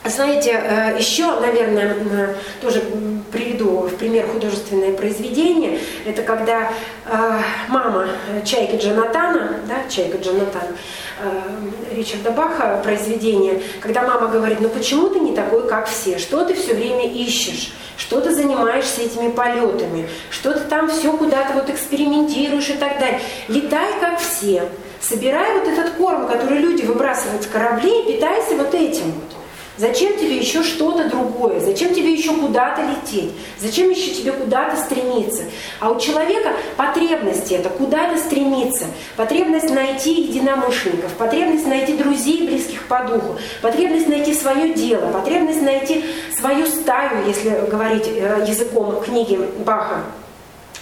знаете, 0.10 0.52
э, 0.52 0.98
еще, 0.98 1.40
наверное, 1.40 2.36
тоже 2.62 2.84
приведу 3.32 3.82
в 3.82 3.96
пример 3.96 4.28
художественное 4.28 4.94
произведение. 4.94 5.80
Это 6.06 6.22
когда 6.22 6.72
э, 7.06 7.40
мама 7.68 8.08
Чайки 8.46 8.76
Джонатана, 8.76 9.60
да, 9.68 9.90
Чайка 9.90 10.18
Джонатан, 10.18 10.76
э, 11.22 11.96
Ричарда 11.96 12.32
Баха 12.32 12.80
произведение, 12.84 13.62
когда 13.82 14.04
мама 14.04 14.28
говорит, 14.28 14.62
ну 14.62 14.70
почему 14.70 15.10
ты 15.10 15.20
не 15.20 15.36
такой, 15.36 15.68
как 15.68 15.88
все? 15.88 16.18
Что 16.20 16.46
ты 16.46 16.54
все 16.54 16.74
время 16.74 17.12
ищешь? 17.12 17.74
Что 17.98 18.22
ты 18.22 18.34
занимаешься 18.34 19.02
этими 19.02 19.32
полетами? 19.32 20.08
Что 20.30 20.54
ты 20.54 20.60
там 20.62 20.90
все 20.90 21.16
куда-то 21.16 21.54
вот 21.54 21.70
экспериментируешь 21.70 22.70
и 22.70 22.74
так 22.74 23.00
далее? 23.00 23.22
Летай, 23.48 23.94
как 24.00 24.20
все. 24.20 24.70
Собирай 25.02 25.54
вот 25.60 25.68
этот 25.68 25.92
корм, 25.92 26.28
который 26.28 26.60
люди 26.60 26.84
выбрасывают 26.84 27.44
с 27.44 27.48
кораблей, 27.48 28.06
питайся 28.06 28.56
вот 28.56 28.74
этим 28.74 29.12
вот. 29.12 29.35
Зачем 29.78 30.18
тебе 30.18 30.38
еще 30.38 30.64
что-то 30.64 31.10
другое? 31.10 31.60
Зачем 31.60 31.94
тебе 31.94 32.14
еще 32.14 32.34
куда-то 32.34 32.82
лететь? 32.82 33.32
Зачем 33.60 33.90
еще 33.90 34.12
тебе 34.12 34.32
куда-то 34.32 34.78
стремиться? 34.78 35.44
А 35.82 35.92
у 35.92 36.00
человека 36.00 36.54
потребность 36.78 37.52
это 37.52 37.70
куда-то 37.70 38.18
стремиться. 38.18 38.86
Потребность 39.18 39.70
найти 39.70 40.22
единомышленников, 40.22 41.12
потребность 41.14 41.68
найти 41.68 41.98
друзей, 41.98 42.48
близких 42.48 42.88
по 42.88 43.04
духу, 43.04 43.36
потребность 43.62 44.08
найти 44.08 44.34
свое 44.34 44.74
дело, 44.74 45.12
потребность 45.12 45.62
найти 45.62 46.06
свою 46.38 46.66
стаю, 46.68 47.28
если 47.28 47.50
говорить 47.70 48.08
э, 48.08 48.46
языком 48.48 49.02
книги 49.02 49.38
Баха. 49.66 50.04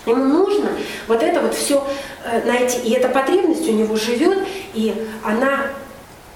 Ему 0.05 0.23
нужно 0.25 0.69
вот 1.07 1.23
это 1.23 1.39
вот 1.39 1.55
все 1.55 1.83
э, 2.25 2.41
найти. 2.45 2.77
И 2.79 2.91
эта 2.91 3.09
потребность 3.09 3.67
у 3.67 3.71
него 3.71 3.95
живет, 3.95 4.39
И 4.73 4.93
она 5.23 5.67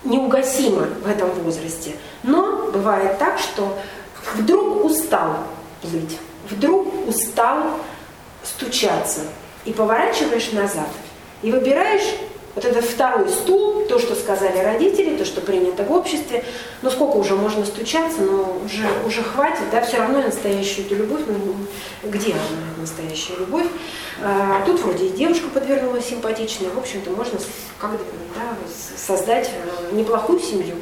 неугасима 0.03 0.88
в 1.03 1.07
этом 1.07 1.30
возрасте. 1.44 1.95
Но 2.24 2.72
бывает 2.72 3.18
так, 3.18 3.40
что 3.40 3.78
вдруг 4.36 4.86
устал 4.86 5.38
плыть, 5.82 6.18
вдруг 6.49 7.07
устал 7.07 7.64
стучаться, 8.44 9.22
и 9.65 9.74
поворачиваешь 9.74 10.52
назад, 10.53 10.88
и 11.41 11.52
выбираешь 11.52 12.15
вот 12.57 12.65
этот 12.65 12.85
второй 12.85 13.29
стул, 13.29 13.85
то, 13.88 13.99
что 13.99 14.15
сказали 14.15 14.57
родители, 14.57 15.15
то, 15.15 15.25
что 15.25 15.41
принято 15.41 15.84
в 15.84 15.91
обществе, 15.91 16.43
ну 16.81 16.89
сколько 16.89 17.17
уже 17.17 17.35
можно 17.35 17.63
стучаться, 17.63 18.21
но 18.21 18.59
уже, 18.65 18.84
уже 19.05 19.21
хватит, 19.21 19.69
да, 19.71 19.81
все 19.81 19.97
равно 19.97 20.23
настоящую 20.23 20.88
эту 20.88 20.95
любовь, 20.95 21.21
ну 21.27 21.55
где 22.09 22.31
она, 22.31 22.81
настоящая 22.81 23.35
любовь? 23.35 23.67
А, 24.23 24.63
тут 24.65 24.81
вроде 24.81 25.05
и 25.05 25.09
девушка 25.09 25.49
подвернулась 25.53 26.05
симпатичная, 26.05 26.71
в 26.71 26.79
общем-то 26.79 27.11
можно 27.11 27.38
как 27.77 27.91
да, 27.91 28.57
создать 28.97 29.51
э, 29.53 29.95
неплохую 29.95 30.39
семью. 30.39 30.77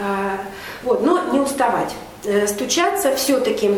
А, 0.00 0.40
вот, 0.84 1.02
но 1.02 1.20
не 1.32 1.38
уставать. 1.38 1.92
Э, 2.24 2.46
стучаться 2.46 3.14
все-таки 3.14 3.72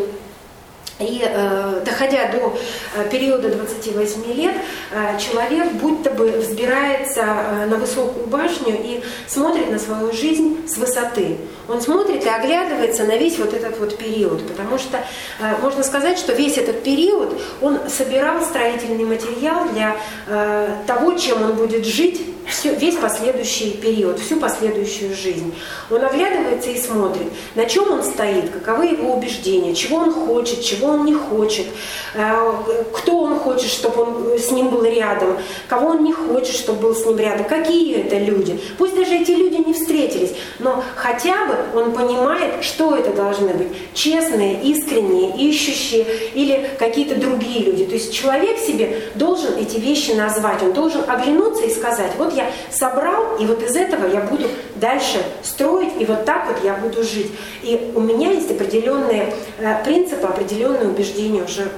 и 0.99 1.21
э, 1.23 1.81
доходя 1.85 2.31
до 2.31 2.57
э, 2.95 3.09
периода 3.09 3.49
28 3.49 4.33
лет, 4.33 4.55
э, 4.91 5.19
человек 5.19 5.71
будто 5.73 6.09
бы 6.09 6.31
взбирается 6.31 7.21
э, 7.21 7.65
на 7.67 7.77
высокую 7.77 8.25
башню 8.27 8.75
и 8.83 9.03
смотрит 9.27 9.69
на 9.69 9.77
свою 9.77 10.11
жизнь 10.11 10.67
с 10.67 10.77
высоты. 10.77 11.37
Он 11.67 11.81
смотрит 11.81 12.25
и 12.25 12.29
оглядывается 12.29 13.03
на 13.03 13.15
весь 13.17 13.37
вот 13.37 13.53
этот 13.53 13.77
вот 13.79 13.97
период, 13.97 14.47
потому 14.47 14.79
что 14.79 14.97
э, 15.39 15.55
можно 15.61 15.83
сказать, 15.83 16.17
что 16.17 16.33
весь 16.33 16.57
этот 16.57 16.83
период 16.83 17.39
он 17.61 17.79
собирал 17.89 18.41
строительный 18.41 19.05
материал 19.05 19.69
для 19.69 19.97
э, 20.27 20.69
того, 20.87 21.13
чем 21.13 21.43
он 21.43 21.53
будет 21.53 21.85
жить 21.85 22.21
все, 22.47 22.73
весь 22.73 22.95
последующий 22.95 23.71
период, 23.71 24.19
всю 24.19 24.39
последующую 24.39 25.15
жизнь. 25.15 25.53
Он 25.91 26.03
оглядывается 26.03 26.69
и 26.69 26.79
смотрит, 26.79 27.27
на 27.55 27.65
чем 27.65 27.91
он 27.91 28.03
стоит, 28.03 28.49
каковы 28.49 28.87
его 28.87 29.15
убеждения, 29.15 29.75
чего 29.75 29.97
он 29.97 30.13
хочет, 30.13 30.63
чего 30.63 30.86
он 30.91 31.05
не 31.05 31.13
хочет, 31.13 31.67
э, 32.15 32.51
кто 32.93 33.19
он 33.19 33.39
хочет, 33.39 33.69
чтобы 33.69 34.01
он 34.01 34.37
с 34.37 34.51
ним 34.51 34.69
был 34.69 34.83
рядом, 34.83 35.37
кого 35.67 35.89
он 35.89 36.03
не 36.03 36.13
хочет, 36.13 36.55
чтобы 36.55 36.81
был 36.81 36.95
с 36.95 37.05
ним 37.05 37.17
рядом, 37.17 37.45
какие 37.45 37.97
это 37.97 38.17
люди. 38.17 38.59
Пусть 38.77 38.95
даже 38.95 39.15
эти 39.15 39.31
люди 39.31 39.55
не 39.67 39.73
встретились, 39.73 40.33
но 40.59 40.83
хотя 40.95 41.45
бы 41.45 41.79
он 41.79 41.91
понимает, 41.91 42.63
что 42.63 42.95
это 42.95 43.11
должны 43.11 43.53
быть. 43.53 43.67
Честные, 43.93 44.61
искренние, 44.61 45.35
ищущие 45.49 46.05
или 46.33 46.69
какие-то 46.77 47.15
другие 47.15 47.63
люди. 47.63 47.85
То 47.85 47.93
есть 47.93 48.13
человек 48.13 48.57
себе 48.57 49.01
должен 49.15 49.55
эти 49.57 49.77
вещи 49.77 50.11
назвать, 50.11 50.61
он 50.63 50.73
должен 50.73 51.01
оглянуться 51.07 51.65
и 51.65 51.73
сказать, 51.73 52.11
вот 52.17 52.33
я 52.33 52.51
собрал, 52.71 53.37
и 53.39 53.45
вот 53.45 53.63
из 53.63 53.75
этого 53.75 54.07
я 54.07 54.21
буду 54.21 54.47
дальше 54.75 55.17
строить, 55.43 55.93
и 55.99 56.05
вот 56.05 56.25
так 56.25 56.47
вот 56.47 56.63
я 56.63 56.73
буду 56.73 57.03
жить. 57.03 57.31
И 57.63 57.91
у 57.95 58.01
меня 58.01 58.31
есть 58.31 58.51
определенные 58.51 59.33
э, 59.59 59.83
принципы, 59.83 60.27
определенные 60.27 60.76
убеждения 60.85 61.43
уже 61.43 61.71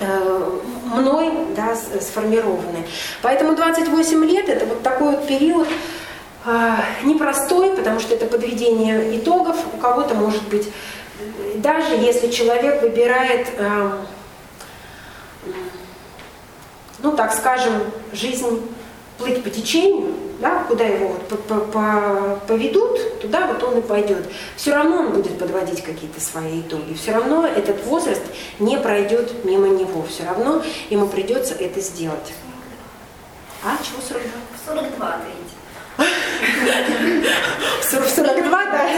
э, 0.00 0.60
мной 0.94 1.32
да, 1.56 1.74
сформированы. 2.00 2.84
Поэтому 3.22 3.54
28 3.56 4.24
лет 4.24 4.48
это 4.48 4.66
вот 4.66 4.82
такой 4.82 5.16
вот 5.16 5.26
период 5.26 5.68
э, 6.44 6.76
непростой, 7.04 7.70
потому 7.70 8.00
что 8.00 8.14
это 8.14 8.26
подведение 8.26 9.18
итогов. 9.18 9.56
У 9.72 9.78
кого-то 9.78 10.14
может 10.14 10.42
быть, 10.48 10.68
даже 11.56 11.94
если 11.94 12.30
человек 12.30 12.82
выбирает, 12.82 13.46
ну 16.98 17.12
так 17.12 17.32
скажем, 17.32 17.72
жизнь 18.12 18.68
плыть 19.16 19.42
по 19.42 19.50
течению, 19.50 20.14
да, 20.40 20.64
куда 20.64 20.84
его 20.84 21.16
вот 21.30 22.42
поведут, 22.46 23.20
туда 23.20 23.46
вот 23.46 23.62
он 23.62 23.78
и 23.78 23.82
пойдет. 23.82 24.26
Все 24.56 24.74
равно 24.74 24.98
он 25.00 25.12
будет 25.12 25.38
подводить 25.38 25.82
какие-то 25.82 26.20
свои 26.20 26.60
итоги. 26.60 26.94
Все 26.94 27.12
равно 27.12 27.46
этот 27.46 27.84
возраст 27.84 28.22
не 28.58 28.78
пройдет 28.78 29.44
мимо 29.44 29.68
него. 29.68 30.04
Все 30.08 30.24
равно 30.24 30.62
ему 30.90 31.06
придется 31.06 31.54
это 31.54 31.80
сделать. 31.80 32.32
А, 33.62 33.76
чего 33.82 34.00
42? 34.06 34.30
42, 34.66 35.18
В 37.80 38.10
42, 38.10 38.64
да? 38.66 38.88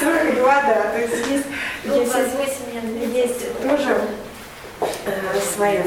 42, 0.00 0.62
да. 0.62 0.90
То 0.92 0.98
есть 0.98 1.26
есть, 1.28 1.46
ну, 1.84 2.00
есть, 2.02 2.58
есть, 3.14 3.62
тоже 3.62 4.00
э, 5.06 5.40
своя 5.54 5.84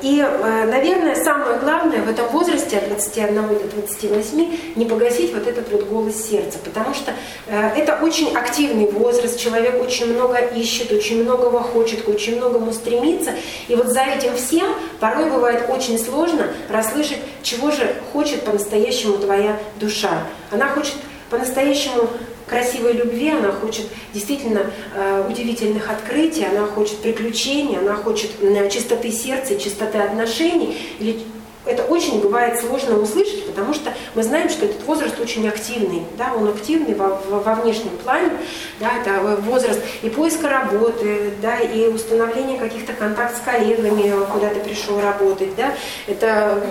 и, 0.00 0.20
э, 0.20 0.64
наверное, 0.66 1.16
самое 1.16 1.58
главное 1.58 2.00
в 2.00 2.08
этом 2.08 2.28
возрасте 2.28 2.78
от 2.78 2.88
21 2.88 3.34
до 3.34 3.66
28 3.66 4.58
не 4.76 4.84
погасить 4.84 5.34
вот 5.34 5.46
этот 5.48 5.70
вот 5.72 5.88
голос 5.88 6.24
сердца, 6.24 6.58
потому 6.64 6.94
что 6.94 7.12
э, 7.46 7.70
это 7.76 7.98
очень 8.00 8.36
активный 8.36 8.88
возраст, 8.90 9.38
человек 9.38 9.82
очень 9.82 10.14
много 10.14 10.36
ищет, 10.36 10.92
очень 10.92 11.24
многого 11.24 11.60
хочет, 11.60 12.08
очень 12.08 12.36
многому 12.36 12.72
стремится, 12.72 13.32
и 13.66 13.74
вот 13.74 13.88
за 13.88 14.02
этим 14.02 14.36
всем 14.36 14.68
порой 15.00 15.30
бывает 15.30 15.68
очень 15.68 15.98
сложно 15.98 16.46
расслышать, 16.70 17.18
чего 17.42 17.72
же 17.72 17.96
хочет 18.12 18.44
по-настоящему 18.44 19.18
твоя 19.18 19.58
душа. 19.80 20.22
Она 20.52 20.68
хочет 20.68 20.94
по-настоящему 21.28 22.08
красивой 22.46 22.92
любви, 22.92 23.30
она 23.30 23.52
хочет 23.52 23.86
действительно 24.14 24.70
э, 24.94 25.26
удивительных 25.28 25.90
открытий, 25.90 26.44
она 26.44 26.66
хочет 26.66 26.98
приключений, 26.98 27.78
она 27.78 27.94
хочет 27.94 28.30
э, 28.40 28.70
чистоты 28.70 29.10
сердца 29.10 29.58
чистоты 29.58 29.98
отношений, 29.98 30.76
или 30.98 31.18
это 31.66 31.82
очень 31.84 32.20
бывает 32.20 32.58
сложно 32.58 32.98
услышать, 32.98 33.46
потому 33.46 33.74
что 33.74 33.92
мы 34.14 34.22
знаем, 34.22 34.48
что 34.48 34.66
этот 34.66 34.82
возраст 34.84 35.18
очень 35.20 35.46
активный, 35.48 36.04
да, 36.16 36.32
он 36.34 36.48
активный 36.48 36.94
во, 36.94 37.20
во 37.28 37.54
внешнем 37.56 37.96
плане, 37.98 38.30
да, 38.78 38.92
это 39.00 39.20
возраст 39.42 39.80
и 40.02 40.08
поиска 40.08 40.48
работы, 40.48 41.32
да, 41.42 41.58
и 41.58 41.88
установления 41.88 42.58
каких-то 42.58 42.92
контактов 42.92 43.40
с 43.42 43.44
коллегами, 43.44 44.12
куда 44.32 44.48
ты 44.50 44.60
пришел 44.60 45.00
работать, 45.00 45.54
да, 45.56 45.72
это 46.06 46.62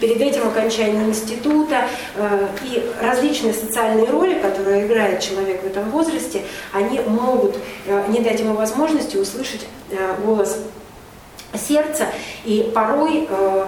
перед 0.00 0.20
этим 0.20 0.46
окончание 0.46 1.04
института 1.04 1.86
э, 2.14 2.46
и 2.64 2.90
различные 3.00 3.54
социальные 3.54 4.08
роли, 4.08 4.34
которые 4.34 4.86
играет 4.86 5.20
человек 5.20 5.62
в 5.62 5.66
этом 5.66 5.90
возрасте, 5.90 6.42
они 6.72 7.00
могут 7.00 7.56
э, 7.86 8.04
не 8.08 8.20
дать 8.20 8.38
ему 8.38 8.54
возможности 8.54 9.16
услышать 9.16 9.66
э, 9.90 10.14
голос 10.24 10.58
сердца, 11.54 12.06
и 12.44 12.70
порой 12.74 13.26
Э, 13.28 13.66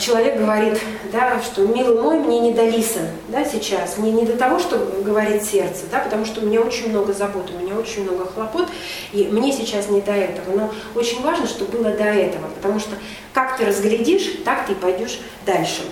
человек 0.00 0.38
говорит, 0.38 0.78
да, 1.12 1.40
что 1.42 1.66
милый 1.66 2.00
мой, 2.00 2.18
мне 2.18 2.38
не 2.38 2.52
до 2.52 2.64
лиса 2.64 3.00
да, 3.28 3.44
сейчас, 3.44 3.98
мне 3.98 4.12
не 4.12 4.24
до 4.24 4.36
того, 4.36 4.58
что 4.60 4.78
говорит 5.02 5.42
сердце, 5.42 5.82
да, 5.90 5.98
потому 5.98 6.24
что 6.24 6.40
у 6.40 6.44
меня 6.44 6.60
очень 6.60 6.90
много 6.90 7.12
забот, 7.12 7.50
у 7.50 7.58
меня 7.58 7.74
очень 7.74 8.04
много 8.04 8.26
хлопот, 8.26 8.68
и 9.12 9.24
мне 9.24 9.52
сейчас 9.52 9.88
не 9.88 10.00
до 10.00 10.12
этого. 10.12 10.56
Но 10.56 10.74
очень 10.94 11.20
важно, 11.22 11.46
чтобы 11.46 11.78
было 11.78 11.90
до 11.90 12.04
этого, 12.04 12.48
потому 12.54 12.78
что 12.78 12.96
как 13.32 13.56
ты 13.56 13.64
разглядишь, 13.64 14.38
так 14.44 14.66
ты 14.66 14.74
пойдешь 14.74 15.20
дальше. 15.44 15.82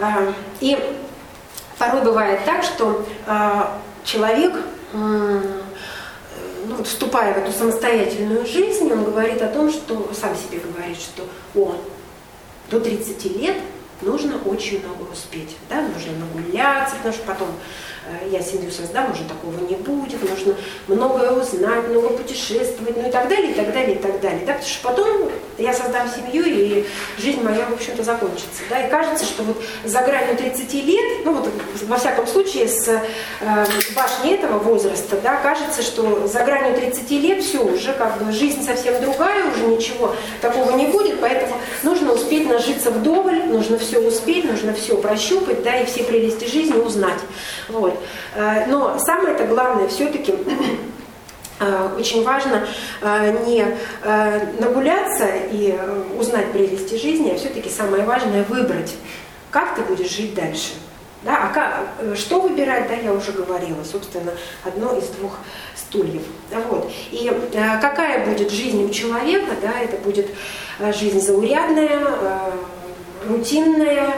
А, 0.00 0.32
и 0.60 0.76
порой 1.78 2.02
бывает 2.02 2.40
так, 2.44 2.64
что 2.64 3.06
а, 3.26 3.78
человек 4.04 4.54
ну, 4.92 6.84
вступая 6.84 7.34
в 7.34 7.38
эту 7.38 7.52
самостоятельную 7.52 8.46
жизнь, 8.46 8.90
он 8.92 9.04
говорит 9.04 9.40
о 9.42 9.48
том, 9.48 9.70
что 9.70 10.10
сам 10.18 10.34
себе 10.36 10.60
говорит, 10.60 10.98
что 10.98 11.24
о, 11.54 11.76
до 12.72 12.80
30 12.80 13.36
лет 13.36 13.56
нужно 14.00 14.38
очень 14.46 14.80
много 14.80 15.02
успеть. 15.12 15.56
Да? 15.68 15.82
Нужно 15.82 16.12
нагуляться, 16.18 16.96
потому 16.96 17.14
что 17.14 17.24
потом 17.24 17.48
я 18.30 18.40
семью 18.40 18.70
создам, 18.70 19.12
уже 19.12 19.24
такого 19.24 19.58
не 19.68 19.76
будет, 19.76 20.22
нужно 20.28 20.54
многое 20.88 21.30
узнать, 21.32 21.88
много 21.88 22.08
путешествовать, 22.08 22.96
ну 22.96 23.08
и 23.08 23.10
так 23.10 23.28
далее, 23.28 23.52
и 23.52 23.54
так 23.54 23.72
далее, 23.72 23.94
и 23.96 23.98
так 23.98 24.20
далее. 24.20 24.42
Да? 24.46 24.54
Потому 24.54 24.68
что 24.68 24.88
потом 24.88 25.30
я 25.58 25.72
создам 25.72 26.08
семью, 26.08 26.44
и 26.46 26.84
жизнь 27.18 27.42
моя, 27.42 27.66
в 27.66 27.74
общем-то, 27.74 28.02
закончится. 28.02 28.62
Да? 28.70 28.86
И 28.86 28.90
кажется, 28.90 29.24
что 29.24 29.42
вот 29.42 29.62
за 29.84 30.02
гранью 30.02 30.36
30 30.36 30.74
лет, 30.74 31.24
ну 31.24 31.34
вот 31.34 31.48
во 31.86 31.96
всяком 31.96 32.26
случае 32.26 32.68
с 32.68 32.88
э, 32.88 33.00
башни 33.94 34.34
этого 34.34 34.58
возраста, 34.58 35.18
да, 35.22 35.36
кажется, 35.36 35.82
что 35.82 36.26
за 36.26 36.40
гранью 36.40 36.74
30 36.74 37.10
лет 37.12 37.42
все, 37.44 37.64
уже 37.64 37.92
как 37.92 38.22
бы 38.22 38.32
жизнь 38.32 38.64
совсем 38.64 39.00
другая, 39.00 39.44
уже 39.50 39.66
ничего 39.66 40.14
такого 40.40 40.72
не 40.72 40.86
будет, 40.86 41.20
поэтому 41.20 41.56
нужно 41.82 42.12
успеть 42.12 42.48
нажиться 42.48 42.90
вдоволь, 42.90 43.44
нужно 43.46 43.78
все 43.78 43.98
успеть, 43.98 44.44
нужно 44.44 44.74
все 44.74 44.96
прощупать, 44.96 45.62
да, 45.62 45.80
и 45.80 45.86
все 45.86 46.02
прелести 46.04 46.44
жизни 46.46 46.78
узнать. 46.78 47.20
Вот. 47.68 47.91
Вот. 47.92 48.02
Э, 48.34 48.66
но 48.66 48.98
самое-то 48.98 49.46
главное 49.46 49.88
все-таки 49.88 50.34
э, 51.60 51.88
очень 51.98 52.24
важно 52.24 52.66
э, 53.00 53.44
не 53.46 53.66
нагуляться 54.60 55.28
и 55.50 55.78
узнать 56.18 56.52
прелести 56.52 56.96
жизни, 56.96 57.30
а 57.30 57.38
все-таки 57.38 57.68
самое 57.68 58.04
важное 58.04 58.44
выбрать, 58.44 58.94
как 59.50 59.74
ты 59.74 59.82
будешь 59.82 60.10
жить 60.10 60.34
дальше. 60.34 60.72
Да, 61.22 61.38
а 61.44 61.48
как, 61.54 62.16
что 62.16 62.40
выбирать, 62.40 62.88
да, 62.88 62.94
я 62.94 63.12
уже 63.12 63.30
говорила, 63.30 63.84
собственно, 63.84 64.32
одно 64.64 64.98
из 64.98 65.06
двух 65.10 65.38
стульев. 65.76 66.22
Вот. 66.68 66.90
И 67.12 67.30
какая 67.80 68.26
будет 68.26 68.50
жизнь 68.50 68.82
у 68.82 68.90
человека, 68.90 69.52
да, 69.62 69.78
это 69.80 69.98
будет 69.98 70.26
жизнь 70.80 71.20
заурядная, 71.20 72.00
рутинная, 73.28 74.12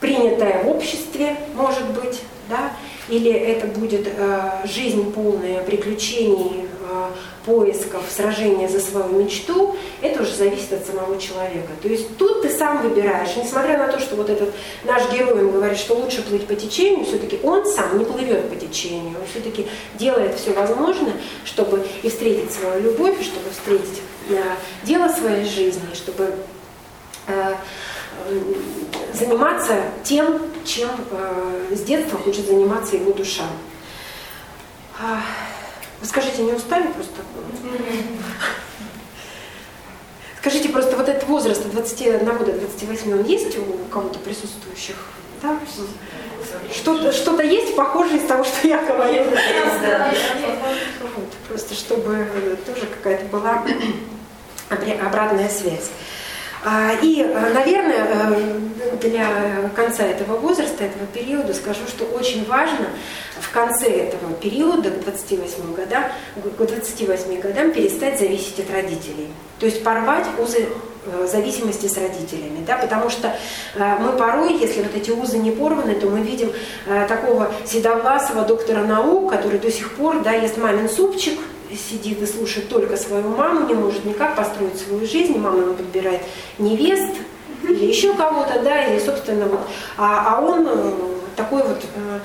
принятая 0.00 0.62
в 0.62 0.68
обществе, 0.68 1.36
может 1.54 1.86
быть, 1.90 2.22
да, 2.48 2.72
или 3.08 3.30
это 3.30 3.66
будет 3.66 4.06
э, 4.06 4.50
жизнь 4.64 5.12
полная 5.12 5.62
приключений, 5.62 6.66
э, 6.90 7.10
поисков, 7.44 8.02
сражения 8.10 8.68
за 8.68 8.80
свою 8.80 9.22
мечту, 9.22 9.76
это 10.02 10.22
уже 10.22 10.34
зависит 10.34 10.72
от 10.72 10.84
самого 10.84 11.18
человека. 11.20 11.68
То 11.80 11.88
есть 11.88 12.16
тут 12.16 12.42
ты 12.42 12.50
сам 12.50 12.82
выбираешь, 12.82 13.36
несмотря 13.36 13.78
на 13.78 13.86
то, 13.86 14.00
что 14.00 14.16
вот 14.16 14.28
этот 14.28 14.52
наш 14.84 15.10
герой 15.12 15.44
он 15.44 15.52
говорит, 15.52 15.78
что 15.78 15.94
лучше 15.94 16.22
плыть 16.22 16.46
по 16.46 16.56
течению, 16.56 17.04
все-таки 17.04 17.38
он 17.44 17.64
сам 17.64 17.98
не 17.98 18.04
плывет 18.04 18.50
по 18.50 18.56
течению, 18.56 19.16
он 19.20 19.26
все-таки 19.30 19.66
делает 19.94 20.36
все 20.36 20.52
возможное, 20.52 21.14
чтобы 21.44 21.86
и 22.02 22.08
встретить 22.08 22.52
свою 22.52 22.82
любовь, 22.82 23.22
чтобы 23.22 23.50
встретить 23.50 24.02
э, 24.28 24.42
дело 24.82 25.08
своей 25.08 25.44
жизни, 25.44 25.94
чтобы 25.94 26.34
э, 27.28 27.54
заниматься 29.12 29.82
тем, 30.04 30.40
чем 30.64 30.90
э, 31.10 31.74
с 31.74 31.80
детства 31.82 32.18
хочет 32.18 32.46
заниматься 32.46 32.96
его 32.96 33.12
душа. 33.12 33.44
А, 35.00 35.20
вы 36.00 36.06
скажите, 36.06 36.42
не 36.42 36.52
устали 36.52 36.88
просто? 36.88 37.22
Скажите, 40.40 40.68
просто 40.68 40.96
вот 40.96 41.08
этот 41.08 41.28
возраст 41.28 41.64
от 41.64 41.72
21 41.72 42.24
до 42.24 42.52
28, 42.52 43.12
он 43.12 43.24
есть 43.24 43.58
у 43.58 43.64
кого-то 43.90 44.18
присутствующих? 44.20 44.96
Да? 45.42 45.58
Что-то 46.72 47.12
что 47.12 47.40
есть 47.40 47.74
похожее 47.74 48.18
из 48.18 48.26
того, 48.26 48.44
что 48.44 48.68
я 48.68 48.82
говорила? 48.84 49.30
Вот, 51.16 51.32
просто 51.48 51.74
чтобы 51.74 52.26
тоже 52.64 52.86
какая-то 52.86 53.24
была 53.26 53.64
обратная 55.04 55.48
связь. 55.48 55.90
А, 56.64 56.92
и, 57.00 57.22
э, 57.22 57.52
наверное, 57.52 58.06
э, 58.08 58.96
для 59.00 59.70
конца 59.74 60.04
этого 60.04 60.36
возраста, 60.36 60.84
этого 60.84 61.06
периода 61.06 61.52
скажу, 61.54 61.80
что 61.86 62.04
очень 62.04 62.44
важно 62.46 62.86
в 63.40 63.50
конце 63.50 63.86
этого 63.88 64.32
периода, 64.32 64.90
к 64.90 65.00
28 65.00 65.74
годам, 65.74 66.04
к 66.34 66.64
28 66.64 67.40
годам 67.40 67.72
перестать 67.72 68.18
зависеть 68.18 68.58
от 68.60 68.70
родителей. 68.70 69.28
То 69.58 69.66
есть 69.66 69.84
порвать 69.84 70.26
узы 70.38 70.66
э, 71.06 71.26
зависимости 71.30 71.86
с 71.86 71.96
родителями, 71.96 72.64
да, 72.66 72.76
потому 72.76 73.10
что 73.10 73.36
мы 73.76 74.12
порой, 74.12 74.58
если 74.58 74.82
вот 74.82 74.94
эти 74.94 75.10
узы 75.10 75.38
не 75.38 75.50
порваны, 75.50 75.94
то 75.94 76.08
мы 76.08 76.20
видим 76.20 76.50
такого 77.08 77.52
седовласого 77.64 78.42
доктора 78.42 78.82
наук, 78.82 79.30
который 79.30 79.58
до 79.58 79.70
сих 79.70 79.94
пор, 79.94 80.22
да, 80.22 80.32
ест 80.32 80.56
мамин 80.56 80.88
супчик, 80.88 81.38
сидит 81.74 82.22
и 82.22 82.26
слушает 82.26 82.68
только 82.68 82.96
свою 82.96 83.28
маму, 83.28 83.66
не 83.66 83.74
может 83.74 84.04
никак 84.04 84.36
построить 84.36 84.78
свою 84.78 85.06
жизнь, 85.06 85.38
мама 85.38 85.58
ему 85.58 85.74
подбирает 85.74 86.22
невест 86.58 87.14
или 87.62 87.86
еще 87.86 88.14
кого-то, 88.14 88.60
да, 88.62 88.84
и, 88.84 89.00
собственно, 89.00 89.46
вот, 89.46 89.60
а, 89.96 90.36
а 90.36 90.40
он 90.40 90.66
э, 90.68 90.92
такой 91.34 91.62
вот 91.62 91.82
Э, 91.96 92.20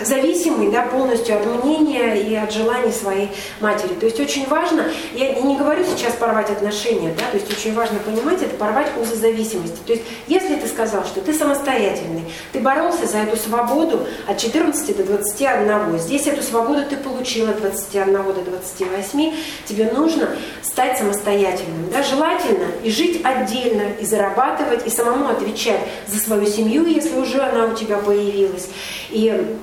зависимый 0.00 0.70
да, 0.70 0.82
полностью 0.82 1.36
от 1.36 1.46
мнения 1.46 2.14
и 2.14 2.34
от 2.34 2.52
желаний 2.52 2.92
своей 2.92 3.30
матери. 3.60 3.94
То 3.94 4.06
есть 4.06 4.20
очень 4.20 4.46
важно, 4.46 4.84
я 5.14 5.34
не 5.40 5.56
говорю 5.56 5.84
сейчас 5.84 6.14
порвать 6.14 6.50
отношения, 6.50 7.14
да, 7.18 7.24
то 7.30 7.36
есть 7.36 7.50
очень 7.50 7.74
важно 7.74 7.98
понимать 7.98 8.42
это, 8.42 8.54
порвать 8.56 8.88
узы 9.00 9.16
зависимости. 9.16 9.78
То 9.86 9.92
есть 9.92 10.04
если 10.28 10.54
ты 10.56 10.68
сказал, 10.68 11.04
что 11.04 11.20
ты 11.20 11.32
самостоятельный, 11.34 12.24
ты 12.52 12.60
боролся 12.60 13.06
за 13.06 13.18
эту 13.18 13.36
свободу 13.36 14.06
от 14.26 14.38
14 14.38 14.96
до 14.96 15.04
21, 15.04 15.98
здесь 15.98 16.26
эту 16.26 16.42
свободу 16.42 16.82
ты 16.88 16.96
получил 16.96 17.48
от 17.48 17.60
21 17.60 18.12
до 18.12 18.42
28, 18.42 19.34
тебе 19.66 19.90
нужно 19.92 20.28
стать 20.62 20.98
самостоятельным. 20.98 21.90
Да, 21.92 22.02
желательно 22.02 22.66
и 22.82 22.90
жить 22.90 23.20
отдельно, 23.24 23.82
и 24.00 24.04
зарабатывать, 24.04 24.86
и 24.86 24.90
самому 24.90 25.28
отвечать 25.28 25.80
за 26.06 26.18
свою 26.18 26.46
семью, 26.46 26.86
если 26.86 27.18
уже 27.18 27.40
она 27.40 27.66
у 27.66 27.74
тебя 27.74 27.98
появилась. 27.98 28.68
И 29.12 29.56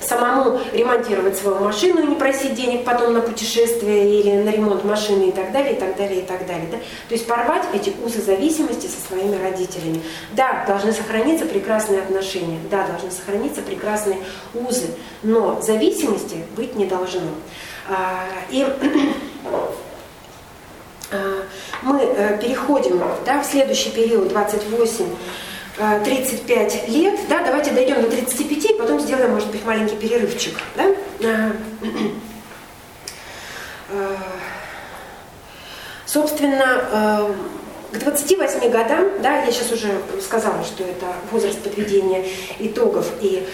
самому 0.00 0.60
ремонтировать 0.72 1.36
свою 1.36 1.60
машину 1.60 2.02
и 2.02 2.06
не 2.06 2.14
просить 2.14 2.54
денег 2.54 2.84
потом 2.84 3.14
на 3.14 3.20
путешествие 3.20 4.20
или 4.20 4.42
на 4.42 4.50
ремонт 4.50 4.84
машины 4.84 5.28
и 5.28 5.32
так 5.32 5.52
далее, 5.52 5.74
и 5.74 5.80
так 5.80 5.96
далее, 5.96 6.20
и 6.20 6.24
так 6.24 6.46
далее. 6.46 6.66
Да? 6.70 6.78
То 7.08 7.14
есть 7.14 7.26
порвать 7.26 7.64
эти 7.72 7.92
узы 8.04 8.20
зависимости 8.20 8.86
со 8.86 9.08
своими 9.08 9.36
родителями. 9.36 10.02
Да, 10.32 10.64
должны 10.66 10.92
сохраниться 10.92 11.46
прекрасные 11.46 12.00
отношения, 12.00 12.58
да, 12.70 12.86
должны 12.86 13.10
сохраниться 13.10 13.62
прекрасные 13.62 14.18
узы, 14.54 14.88
но 15.22 15.60
зависимости 15.60 16.44
быть 16.56 16.76
не 16.76 16.86
должно. 16.86 17.30
А, 17.88 18.26
и 18.50 18.62
а, 21.12 21.42
мы 21.82 22.00
э, 22.00 22.38
переходим 22.40 23.02
да, 23.24 23.42
в 23.42 23.46
следующий 23.46 23.90
период, 23.90 24.28
28 24.28 25.06
35 25.76 26.84
э, 26.86 26.90
лет, 26.90 27.18
да, 27.28 27.42
давайте 27.42 27.72
дойдем 27.72 28.00
до 28.00 28.08
35, 28.08 28.70
и 28.70 28.74
потом 28.74 29.00
сделаем, 29.00 29.32
может 29.32 29.50
быть, 29.50 29.64
маленький 29.64 29.96
перерывчик, 29.96 30.56
да. 30.76 30.94
Э, 31.20 31.52
э, 33.90 34.16
собственно, 36.06 37.34
к 37.92 37.98
28 37.98 38.70
годам, 38.70 39.04
да, 39.20 39.42
я 39.42 39.50
сейчас 39.50 39.72
уже 39.72 39.90
сказала, 40.22 40.62
что 40.64 40.84
это 40.84 41.06
возраст 41.32 41.58
подведения 41.60 42.24
итогов 42.58 43.10
и 43.20 43.46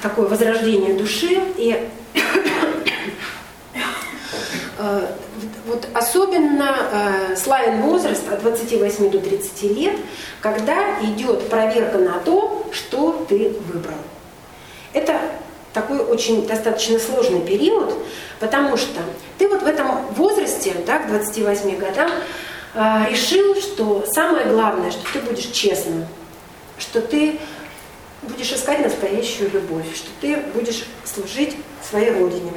такое 0.00 0.26
возрождение 0.26 0.94
души, 0.94 1.40
и 1.56 1.88
вот 5.66 5.86
особенно 5.94 6.76
э, 6.92 7.36
славен 7.36 7.82
возраст 7.82 8.28
от 8.30 8.42
28 8.42 9.10
до 9.10 9.20
30 9.20 9.62
лет, 9.76 9.96
когда 10.40 11.00
идет 11.02 11.48
проверка 11.48 11.98
на 11.98 12.18
то, 12.18 12.66
что 12.72 13.24
ты 13.28 13.54
выбрал. 13.72 13.98
Это 14.92 15.20
такой 15.72 16.00
очень 16.00 16.46
достаточно 16.46 16.98
сложный 16.98 17.40
период, 17.40 17.94
потому 18.40 18.76
что 18.76 19.00
ты 19.38 19.48
вот 19.48 19.62
в 19.62 19.66
этом 19.66 20.06
возрасте, 20.14 20.74
да, 20.86 20.98
к 20.98 21.08
28 21.08 21.76
годам, 21.76 22.10
э, 22.74 23.10
решил, 23.10 23.54
что 23.56 24.04
самое 24.10 24.46
главное, 24.46 24.90
что 24.90 25.04
ты 25.12 25.20
будешь 25.20 25.46
честным, 25.46 26.06
что 26.78 27.00
ты 27.00 27.38
будешь 28.22 28.52
искать 28.52 28.80
настоящую 28.80 29.50
любовь, 29.50 29.94
что 29.94 30.08
ты 30.20 30.38
будешь 30.54 30.84
служить 31.04 31.56
своей 31.88 32.10
родине. 32.10 32.52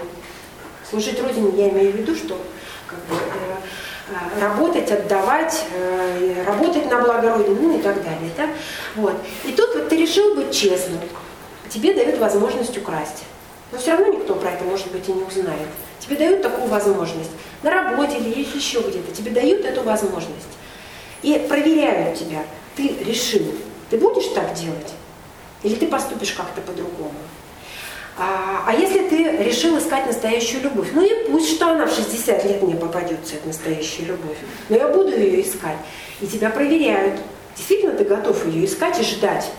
Служить 0.89 1.21
родине 1.21 1.51
я 1.57 1.69
имею 1.69 1.93
в 1.93 1.95
виду, 1.95 2.15
что 2.15 2.39
как 2.87 2.99
бы, 3.05 3.15
э, 3.15 3.55
э, 4.09 4.39
работать, 4.39 4.91
отдавать, 4.91 5.65
э, 5.73 6.43
работать 6.45 6.89
на 6.89 7.01
благо 7.01 7.35
Родины, 7.35 7.57
ну 7.59 7.79
и 7.79 7.81
так 7.81 8.03
далее. 8.03 8.31
Да? 8.37 8.49
Вот. 8.95 9.15
И 9.43 9.51
тут 9.51 9.73
вот 9.73 9.89
ты 9.89 9.97
решил 9.97 10.35
быть 10.35 10.51
честным. 10.51 10.99
Тебе 11.69 11.93
дают 11.93 12.19
возможность 12.19 12.77
украсть. 12.77 13.23
Но 13.71 13.79
все 13.79 13.91
равно 13.91 14.07
никто 14.13 14.35
про 14.35 14.51
это, 14.51 14.63
может 14.63 14.91
быть, 14.91 15.09
и 15.09 15.13
не 15.13 15.23
узнает. 15.23 15.67
Тебе 15.99 16.17
дают 16.17 16.43
такую 16.43 16.67
возможность. 16.67 17.31
На 17.63 17.71
работе 17.71 18.17
или 18.17 18.41
еще 18.41 18.81
где-то. 18.81 19.11
Тебе 19.11 19.31
дают 19.31 19.65
эту 19.65 19.81
возможность. 19.81 20.45
И 21.23 21.45
проверяют 21.49 22.19
тебя. 22.19 22.43
Ты 22.75 22.95
решил, 23.03 23.55
ты 23.89 23.97
будешь 23.97 24.27
так 24.35 24.53
делать? 24.53 24.93
Или 25.63 25.75
ты 25.75 25.87
поступишь 25.87 26.33
как-то 26.33 26.61
по-другому? 26.61 27.13
А, 28.17 28.63
а 28.65 28.73
если 28.73 29.09
ты 29.09 29.43
решил 29.43 29.77
искать 29.77 30.07
настоящую 30.07 30.63
любовь, 30.63 30.87
ну 30.93 31.03
и 31.03 31.29
пусть 31.29 31.55
что 31.55 31.67
она 31.67 31.85
в 31.85 31.93
60 31.93 32.45
лет 32.45 32.61
мне 32.63 32.75
попадется, 32.75 33.35
эта 33.35 33.47
настоящая 33.47 34.03
любовь, 34.03 34.37
но 34.69 34.77
я 34.77 34.87
буду 34.87 35.09
ее 35.09 35.41
искать. 35.41 35.77
И 36.21 36.27
тебя 36.27 36.49
проверяют, 36.49 37.19
действительно 37.57 37.91
ты 37.91 38.05
готов 38.05 38.45
ее 38.47 38.65
искать 38.65 38.99
и 39.01 39.03
ждать, 39.03 39.51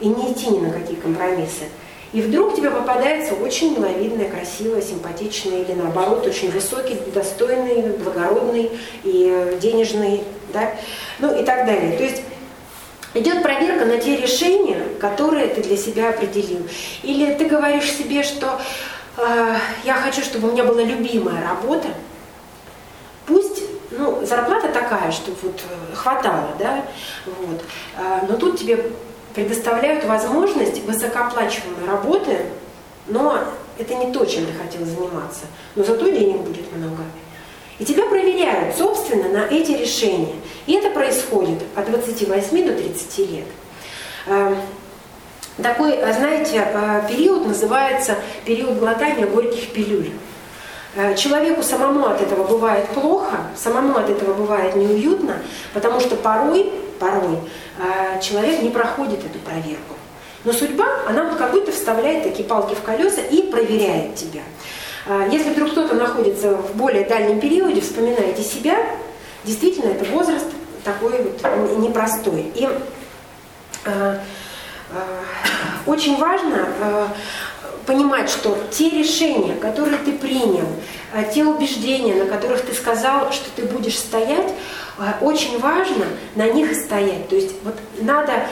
и 0.00 0.08
не 0.08 0.32
идти 0.32 0.48
ни 0.48 0.58
на 0.58 0.70
какие 0.70 0.96
компромиссы. 0.96 1.64
И 2.12 2.20
вдруг 2.20 2.54
тебе 2.54 2.70
попадается 2.70 3.32
очень 3.32 3.74
миловидная, 3.74 4.28
красивая, 4.28 4.82
симпатичная 4.82 5.62
или 5.62 5.72
наоборот 5.72 6.26
очень 6.26 6.50
высокий, 6.50 6.98
достойный, 7.14 7.96
благородный 7.96 8.70
и 9.04 9.56
денежный, 9.62 10.22
да, 10.52 10.74
ну 11.18 11.34
и 11.34 11.42
так 11.42 11.64
далее. 11.64 11.96
То 11.96 12.04
есть 12.04 12.22
идет 13.14 13.42
проверка 13.42 13.84
на 13.84 13.98
те 13.98 14.16
решения, 14.16 14.82
которые 15.00 15.48
ты 15.48 15.62
для 15.62 15.76
себя 15.76 16.10
определил. 16.10 16.66
Или 17.02 17.34
ты 17.34 17.46
говоришь 17.46 17.90
себе, 17.90 18.22
что 18.22 18.60
э, 19.16 19.56
я 19.84 19.94
хочу, 19.94 20.22
чтобы 20.22 20.48
у 20.48 20.52
меня 20.52 20.64
была 20.64 20.82
любимая 20.82 21.42
работа, 21.42 21.88
пусть 23.26 23.62
ну, 23.90 24.24
зарплата 24.24 24.68
такая, 24.68 25.10
чтобы 25.12 25.36
вот 25.42 25.60
э, 25.60 25.94
хватало, 25.94 26.50
да, 26.58 26.84
вот, 27.26 27.62
э, 27.98 28.26
но 28.28 28.36
тут 28.36 28.58
тебе 28.58 28.90
предоставляют 29.34 30.04
возможность 30.04 30.84
высокооплачиваемой 30.84 31.86
работы, 31.86 32.38
но 33.06 33.38
это 33.78 33.94
не 33.94 34.12
то, 34.12 34.24
чем 34.24 34.46
ты 34.46 34.52
хотел 34.52 34.84
заниматься, 34.84 35.44
но 35.74 35.84
зато 35.84 36.08
денег 36.08 36.38
будет 36.38 36.72
много. 36.74 37.02
И 37.82 37.84
тебя 37.84 38.06
проверяют, 38.06 38.76
собственно, 38.76 39.28
на 39.28 39.44
эти 39.52 39.72
решения. 39.72 40.36
И 40.66 40.74
это 40.74 40.88
происходит 40.90 41.64
от 41.74 41.90
28 41.90 42.64
до 42.64 42.74
30 42.74 43.18
лет. 43.18 43.46
Эм, 44.28 44.56
такой, 45.60 46.00
а, 46.00 46.12
знаете, 46.12 46.60
а, 46.60 47.04
период 47.08 47.44
называется 47.44 48.14
период 48.44 48.78
глотания 48.78 49.26
горьких 49.26 49.72
пилюль. 49.72 50.12
А, 50.96 51.14
человеку 51.14 51.64
самому 51.64 52.06
от 52.06 52.22
этого 52.22 52.44
бывает 52.44 52.86
плохо, 52.90 53.38
самому 53.56 53.98
от 53.98 54.08
этого 54.08 54.32
бывает 54.32 54.76
неуютно, 54.76 55.38
потому 55.74 55.98
что 55.98 56.14
порой, 56.14 56.72
порой 57.00 57.40
человек 58.22 58.62
не 58.62 58.70
проходит 58.70 59.26
эту 59.26 59.40
проверку. 59.40 59.96
Но 60.44 60.52
судьба, 60.52 60.86
она 61.08 61.24
вот 61.24 61.36
как 61.36 61.50
будто 61.50 61.72
вставляет 61.72 62.22
такие 62.22 62.48
палки 62.48 62.76
в 62.76 62.82
колеса 62.82 63.22
и 63.22 63.42
проверяет 63.42 64.14
тебя. 64.14 64.42
Если 65.30 65.50
вдруг 65.50 65.72
кто-то 65.72 65.94
находится 65.94 66.54
в 66.54 66.76
более 66.76 67.04
дальнем 67.04 67.40
периоде, 67.40 67.80
вспоминайте 67.80 68.42
себя, 68.42 68.76
действительно 69.44 69.90
это 69.90 70.04
возраст 70.04 70.46
такой 70.84 71.22
вот 71.22 71.78
непростой. 71.78 72.52
И 72.54 72.68
Э, 74.92 75.22
очень 75.86 76.18
важно 76.18 76.68
э, 76.80 77.06
понимать, 77.86 78.28
что 78.28 78.56
те 78.70 78.90
решения, 78.90 79.54
которые 79.54 79.98
ты 79.98 80.12
принял, 80.12 80.68
э, 81.14 81.24
те 81.34 81.44
убеждения, 81.44 82.14
на 82.14 82.26
которых 82.26 82.62
ты 82.62 82.74
сказал, 82.74 83.32
что 83.32 83.48
ты 83.56 83.64
будешь 83.64 83.98
стоять, 83.98 84.52
очень 85.22 85.58
важно 85.58 86.04
на 86.36 86.48
них 86.50 86.74
стоять. 86.76 87.26
То 87.28 87.34
есть 87.34 87.54
вот 87.64 87.74
надо 87.98 88.44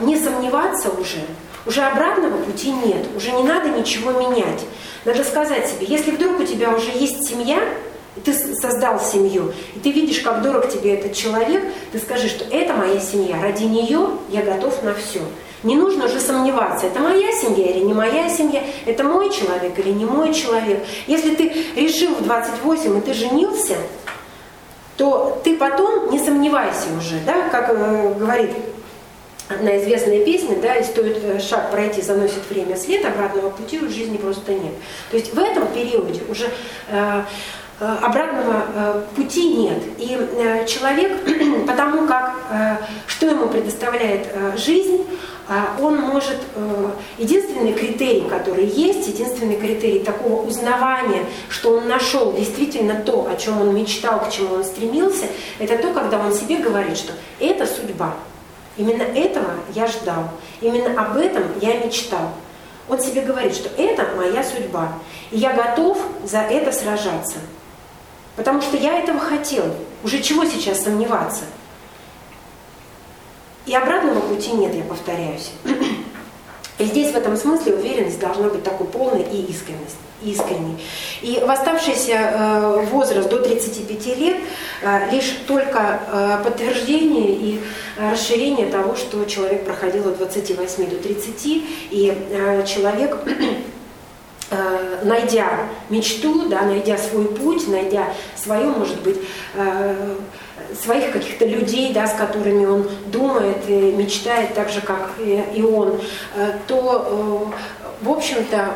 не 0.00 0.16
сомневаться 0.16 0.90
уже, 0.90 1.18
уже 1.66 1.82
обратного 1.82 2.38
пути 2.38 2.70
нет, 2.70 3.06
уже 3.16 3.32
не 3.32 3.42
надо 3.42 3.70
ничего 3.70 4.12
менять. 4.12 4.64
Надо 5.04 5.24
сказать 5.24 5.68
себе, 5.68 5.86
если 5.86 6.10
вдруг 6.10 6.40
у 6.40 6.44
тебя 6.44 6.70
уже 6.70 6.90
есть 6.90 7.28
семья, 7.28 7.58
и 8.16 8.20
ты 8.20 8.32
создал 8.32 9.00
семью, 9.00 9.52
и 9.74 9.78
ты 9.78 9.90
видишь, 9.90 10.20
как 10.20 10.42
дорог 10.42 10.68
тебе 10.68 10.94
этот 10.94 11.12
человек, 11.12 11.62
ты 11.92 11.98
скажи, 11.98 12.28
что 12.28 12.44
это 12.44 12.72
моя 12.72 12.98
семья, 12.98 13.40
ради 13.42 13.64
нее 13.64 14.08
я 14.30 14.42
готов 14.42 14.82
на 14.82 14.94
все. 14.94 15.20
Не 15.62 15.74
нужно 15.74 16.04
уже 16.04 16.20
сомневаться, 16.20 16.86
это 16.86 17.00
моя 17.00 17.32
семья 17.32 17.66
или 17.70 17.80
не 17.80 17.92
моя 17.92 18.28
семья, 18.28 18.62
это 18.84 19.04
мой 19.04 19.32
человек 19.32 19.78
или 19.78 19.90
не 19.90 20.04
мой 20.04 20.32
человек. 20.32 20.84
Если 21.06 21.34
ты 21.34 21.52
решил 21.74 22.14
в 22.14 22.22
28 22.22 22.98
и 22.98 23.00
ты 23.00 23.14
женился, 23.14 23.76
то 24.96 25.40
ты 25.44 25.56
потом 25.56 26.10
не 26.10 26.18
сомневайся 26.18 26.86
уже, 26.96 27.18
да, 27.26 27.48
как 27.50 27.70
э, 27.70 28.14
говорит 28.18 28.50
одна 29.48 29.78
известная 29.78 30.24
песня, 30.24 30.56
да, 30.60 30.74
и 30.76 30.84
стоит 30.84 31.18
э, 31.22 31.40
шаг 31.40 31.70
пройти, 31.70 32.02
заносит 32.02 32.48
время 32.50 32.76
след, 32.76 33.04
обратного 33.04 33.50
пути 33.50 33.78
в 33.78 33.90
жизни 33.90 34.16
просто 34.16 34.52
нет. 34.52 34.74
То 35.10 35.16
есть 35.16 35.32
в 35.32 35.38
этом 35.38 35.68
периоде 35.68 36.22
уже 36.28 36.50
э, 36.88 37.22
Э, 37.78 37.94
обратного 38.00 38.64
э, 38.74 39.02
пути 39.14 39.54
нет. 39.54 39.82
И 39.98 40.16
э, 40.18 40.66
человек, 40.66 41.12
потому 41.66 42.06
как, 42.06 42.34
что 43.06 43.26
ему 43.26 43.48
предоставляет 43.48 44.28
жизнь, 44.56 45.04
он 45.80 46.00
может, 46.00 46.38
единственный 47.18 47.72
критерий, 47.72 48.22
который 48.28 48.66
есть, 48.66 49.06
единственный 49.06 49.56
критерий 49.56 50.00
такого 50.00 50.44
узнавания, 50.44 51.24
что 51.48 51.76
он 51.76 51.86
нашел 51.86 52.32
действительно 52.32 52.96
то, 52.96 53.28
о 53.30 53.36
чем 53.36 53.60
он 53.60 53.72
мечтал, 53.72 54.24
к 54.24 54.30
чему 54.30 54.56
он 54.56 54.64
стремился, 54.64 55.26
это 55.60 55.78
то, 55.78 55.92
когда 55.92 56.18
он 56.18 56.32
себе 56.32 56.56
говорит, 56.56 56.96
что 56.96 57.12
это 57.38 57.64
судьба. 57.64 58.14
Именно 58.76 59.02
этого 59.02 59.54
я 59.74 59.86
ждал, 59.86 60.28
именно 60.60 61.00
об 61.00 61.16
этом 61.16 61.44
я 61.60 61.78
мечтал. 61.78 62.30
Он 62.88 63.00
себе 63.00 63.22
говорит, 63.22 63.54
что 63.54 63.68
это 63.80 64.14
моя 64.16 64.44
судьба, 64.44 64.92
и 65.30 65.38
я 65.38 65.52
готов 65.52 65.98
за 66.24 66.38
это 66.38 66.72
сражаться. 66.72 67.38
Потому 68.36 68.60
что 68.60 68.76
я 68.76 68.98
этого 68.98 69.18
хотел. 69.18 69.64
Уже 70.04 70.22
чего 70.22 70.44
сейчас 70.44 70.84
сомневаться? 70.84 71.44
И 73.64 73.74
обратного 73.74 74.20
пути 74.20 74.52
нет, 74.52 74.74
я 74.74 74.84
повторяюсь. 74.84 75.50
И 76.78 76.84
здесь 76.84 77.12
в 77.12 77.16
этом 77.16 77.36
смысле 77.36 77.74
уверенность 77.74 78.20
должна 78.20 78.48
быть 78.48 78.62
такой 78.62 78.86
полной 78.86 79.22
и 79.22 79.46
искренность, 79.50 79.96
искренней. 80.22 80.78
И 81.22 81.40
в 81.44 81.50
оставшийся 81.50 82.12
э, 82.14 82.86
возраст 82.90 83.28
до 83.28 83.38
35 83.38 84.18
лет 84.18 84.36
э, 84.82 85.10
лишь 85.10 85.36
только 85.46 86.00
э, 86.10 86.38
подтверждение 86.44 87.32
и 87.32 87.60
расширение 87.98 88.66
того, 88.66 88.96
что 88.96 89.24
человек 89.24 89.64
проходил 89.64 90.08
от 90.08 90.18
28 90.18 90.90
до 90.90 90.96
30, 90.96 91.46
и 91.90 92.14
человек 92.66 93.18
найдя 95.02 95.68
мечту, 95.88 96.48
да, 96.48 96.62
найдя 96.62 96.98
свой 96.98 97.24
путь, 97.24 97.66
найдя 97.68 98.08
свою, 98.36 98.70
может 98.70 99.02
быть, 99.02 99.16
своих 100.80 101.12
каких-то 101.12 101.46
людей, 101.46 101.92
да, 101.92 102.06
с 102.06 102.14
которыми 102.14 102.66
он 102.66 102.88
думает 103.06 103.68
и 103.68 103.92
мечтает 103.92 104.54
так 104.54 104.68
же, 104.68 104.80
как 104.82 105.12
и 105.18 105.62
он, 105.62 106.00
то, 106.68 107.50
в 108.02 108.10
общем-то, 108.10 108.74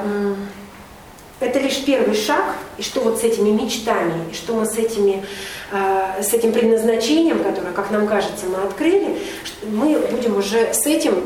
это 1.40 1.58
лишь 1.58 1.84
первый 1.84 2.14
шаг, 2.14 2.44
и 2.78 2.82
что 2.82 3.00
вот 3.00 3.20
с 3.20 3.24
этими 3.24 3.50
мечтами, 3.50 4.30
и 4.30 4.34
что 4.34 4.54
мы 4.54 4.66
с, 4.66 4.76
этими, 4.76 5.24
с 5.72 6.34
этим 6.34 6.52
предназначением, 6.52 7.42
которое, 7.42 7.72
как 7.72 7.90
нам 7.90 8.06
кажется, 8.06 8.46
мы 8.46 8.62
открыли, 8.62 9.18
мы 9.62 9.98
будем 10.10 10.36
уже 10.36 10.72
с 10.74 10.86
этим, 10.86 11.24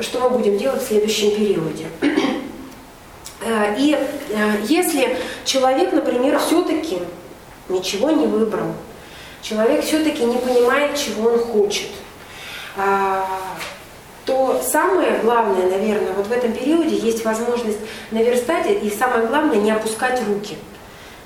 что 0.00 0.20
мы 0.20 0.30
будем 0.30 0.58
делать 0.58 0.82
в 0.82 0.86
следующем 0.86 1.30
периоде. 1.30 1.86
Э, 3.40 3.74
и 3.78 3.94
э, 3.94 4.36
если 4.68 5.16
человек, 5.44 5.92
например, 5.92 6.38
все-таки 6.38 6.98
ничего 7.68 8.10
не 8.10 8.26
выбрал, 8.26 8.74
человек 9.42 9.84
все-таки 9.84 10.24
не 10.24 10.36
понимает, 10.36 10.96
чего 10.96 11.30
он 11.30 11.38
хочет, 11.38 11.88
а, 12.76 13.26
то 14.28 14.60
самое 14.62 15.20
главное, 15.22 15.70
наверное, 15.70 16.12
вот 16.12 16.26
в 16.26 16.32
этом 16.32 16.52
периоде 16.52 16.94
есть 16.94 17.24
возможность 17.24 17.78
наверстать 18.10 18.66
и 18.70 18.90
самое 18.90 19.26
главное 19.26 19.56
не 19.56 19.70
опускать 19.70 20.20
руки– 20.28 20.56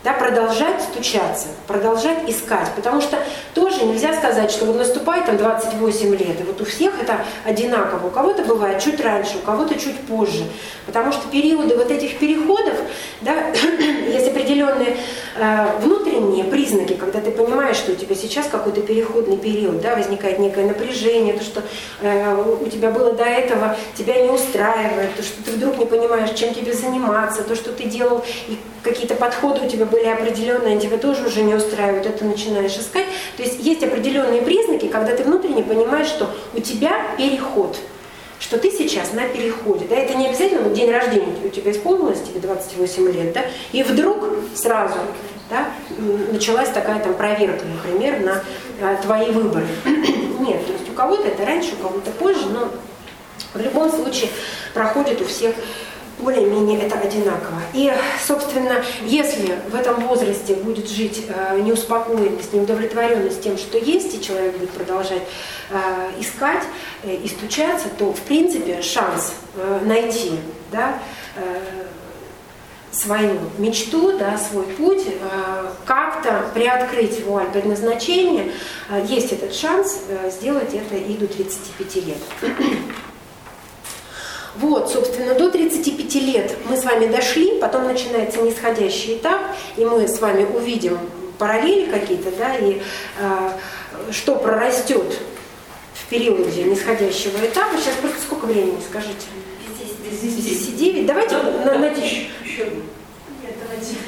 да, 0.05 0.13
продолжать 0.15 0.83
стучаться, 0.83 1.47
продолжать 1.67 2.29
искать, 2.29 2.69
потому 2.75 3.01
что 3.01 3.19
тоже 3.55 3.85
нельзя 3.85 4.13
сказать, 4.15 4.51
что 4.51 4.65
вот 4.65 4.77
наступает 4.77 5.27
там 5.27 5.37
28 5.37 6.17
лет, 6.17 6.41
и 6.41 6.43
вот 6.43 6.61
у 6.61 6.65
всех 6.65 7.01
это 7.01 7.19
одинаково, 7.45 8.09
у 8.09 8.11
кого-то 8.11 8.43
бывает 8.45 8.83
чуть 8.83 9.01
раньше, 9.01 9.39
у 9.39 9.47
кого-то 9.47 9.79
чуть 9.79 9.99
позже, 10.01 10.45
потому 10.87 11.13
что 11.13 11.29
периоды 11.29 11.77
вот 11.77 11.91
этих 11.91 12.19
переходов, 12.19 12.75
да, 13.21 13.51
есть 14.09 14.29
определенные 14.29 14.97
э, 15.37 15.67
внутренние 15.81 16.45
признаки, 16.45 16.95
когда 16.95 17.21
ты 17.21 17.31
понимаешь, 17.31 17.77
что 17.77 17.93
у 17.93 17.95
тебя 17.95 18.17
сейчас 18.17 18.49
какой-то 18.49 18.81
переходный 18.81 19.37
период, 19.37 19.81
да, 19.81 19.95
возникает 19.95 20.41
некое 20.41 20.67
напряжение, 20.67 21.35
то, 21.35 21.45
что 21.45 21.63
э, 22.01 22.57
у 22.61 22.69
тебя 22.69 22.91
было 22.91 23.13
до 23.13 23.25
этого, 23.25 23.77
тебя 23.95 24.21
не 24.21 24.31
устраивает, 24.31 25.15
то, 25.15 25.23
что 25.23 25.43
ты 25.45 25.53
вдруг 25.53 25.79
не 25.79 25.87
понимаешь, 25.87 26.31
чем 26.37 26.53
тебе 26.53 26.73
заниматься, 26.73 27.45
то, 27.45 27.55
что 27.55 27.71
ты 27.73 27.85
делал, 27.85 28.25
и 28.49 28.59
какие-то 28.83 29.15
подходы 29.15 29.65
у 29.65 29.69
тебя 29.69 29.87
были 29.93 30.07
определенные, 30.07 30.81
тебя 30.81 30.97
тоже 30.97 31.27
уже 31.27 31.43
не 31.43 31.55
устраивают, 31.55 32.07
это 32.07 32.25
начинаешь 32.25 32.77
искать. 32.77 33.07
То 33.37 33.43
есть 33.43 33.61
есть 33.61 33.85
определенные 33.85 34.43
признаки, 34.43 34.89
когда 34.89 35.15
ты 35.15 35.23
внутренне 35.23 35.63
понимаешь, 35.63 36.09
что 36.09 36.31
у 36.55 36.61
тебя 36.61 37.15
переход, 37.17 37.77
что 38.41 38.59
ты 38.59 38.71
сейчас 38.71 39.13
на 39.13 39.29
переходе. 39.29 39.87
Да? 39.89 39.97
Это 39.97 40.15
не 40.15 40.27
обязательно 40.27 40.63
вот 40.63 40.73
день 40.73 40.91
рождения 40.91 41.35
у 41.45 41.49
тебя 41.49 41.71
исполнилось, 41.71 42.23
тебе 42.23 42.41
28 42.41 43.13
лет, 43.13 43.33
да? 43.33 43.43
и 43.71 43.83
вдруг 43.83 44.25
сразу 44.55 44.95
да, 45.51 45.69
началась 46.33 46.71
такая 46.71 46.99
там 47.01 47.15
проверка, 47.15 47.65
например, 47.67 48.21
на 48.21 48.43
а, 48.81 48.97
твои 48.97 49.31
выборы. 49.31 49.67
Нет, 49.85 50.67
то 50.67 50.73
есть 50.73 50.89
у 50.91 50.93
кого-то 50.93 51.29
это 51.29 51.45
раньше, 51.45 51.75
у 51.79 51.83
кого-то 51.83 52.11
позже, 52.13 52.47
но 52.51 52.71
в 53.53 53.61
любом 53.61 53.91
случае 53.91 54.31
проходит 54.73 55.21
у 55.21 55.27
всех 55.27 55.55
более-менее 56.23 56.81
это 56.81 56.99
одинаково. 56.99 57.61
И, 57.75 57.93
собственно, 58.25 58.85
если 59.05 59.59
в 59.71 59.75
этом 59.75 60.07
возрасте 60.07 60.55
будет 60.55 60.89
жить 60.89 61.27
э, 61.29 61.61
неуспокоенность, 61.61 62.53
неудовлетворенность 62.53 63.43
тем, 63.43 63.59
что 63.59 63.79
есть, 63.79 64.15
и 64.15 64.23
человек 64.23 64.57
будет 64.57 64.71
продолжать 64.71 65.23
э, 65.71 65.77
искать 66.21 66.63
э, 67.03 67.15
и 67.15 67.29
стучаться, 67.29 67.89
то, 67.99 68.13
в 68.13 68.21
принципе, 68.21 68.83
шанс 68.83 69.35
э, 69.57 69.81
найти 69.85 70.33
да, 70.71 70.99
э, 71.37 71.43
свою 72.93 73.39
мечту, 73.59 74.19
да, 74.19 74.39
свой 74.39 74.65
путь, 74.65 75.05
э, 75.07 75.71
как-то 75.87 76.51
приоткрыть 76.55 77.25
вуаль 77.25 77.51
предназначения, 77.51 78.53
э, 78.91 79.05
есть 79.09 79.33
этот 79.33 79.55
шанс 79.55 80.01
э, 80.09 80.31
сделать 80.31 80.75
это 80.75 80.97
и 80.97 81.15
до 81.17 81.27
35 81.27 81.97
лет. 82.07 82.19
Вот, 84.57 84.91
собственно, 84.91 85.35
до 85.35 85.51
35 85.51 86.15
лет 86.17 86.57
мы 86.69 86.77
с 86.77 86.85
вами 86.85 87.07
дошли, 87.07 87.59
потом 87.59 87.87
начинается 87.87 88.43
нисходящий 88.43 89.17
этап, 89.17 89.41
и 89.77 89.85
мы 89.85 90.07
с 90.07 90.21
вами 90.21 90.45
увидим 90.45 90.99
параллели 91.39 91.91
какие-то, 91.91 92.31
да, 92.33 92.57
и 92.57 92.81
э, 93.19 93.51
что 94.13 94.37
прорастет 94.37 95.19
в 95.95 96.09
периоде 96.09 96.65
нисходящего 96.65 97.39
этапа. 97.45 97.77
Сейчас 97.79 97.95
просто 98.01 98.21
сколько 98.21 98.45
времени, 98.45 98.79
скажите? 98.89 99.27
Здесь 100.13 100.67
9. 100.67 101.07
Давайте 101.07 101.37
на, 101.37 101.43
на, 101.43 101.79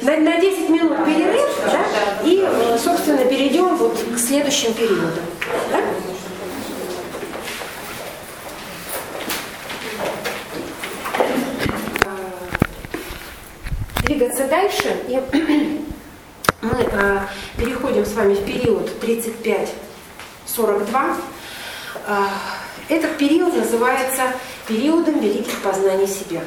на, 0.01 0.17
на 0.17 0.39
10 0.39 0.69
минут 0.69 1.05
перерыв, 1.05 1.49
да, 1.65 1.85
и, 2.23 2.47
собственно, 2.81 3.25
перейдем 3.25 3.75
вот 3.75 3.97
к 4.15 4.19
следующим 4.19 4.73
периодам. 4.73 5.25
Да? 5.71 5.81
Двигаться 14.15 14.47
дальше, 14.47 14.95
и 15.07 15.21
мы 16.61 16.77
э, 16.79 17.19
переходим 17.57 18.05
с 18.05 18.13
вами 18.13 18.35
в 18.35 18.45
период 18.45 18.89
35-42. 19.01 21.15
Э, 22.07 22.27
этот 22.87 23.17
период 23.17 23.53
называется 23.55 24.21
периодом 24.67 25.19
великих 25.19 25.59
познаний 25.61 26.07
себя. 26.07 26.41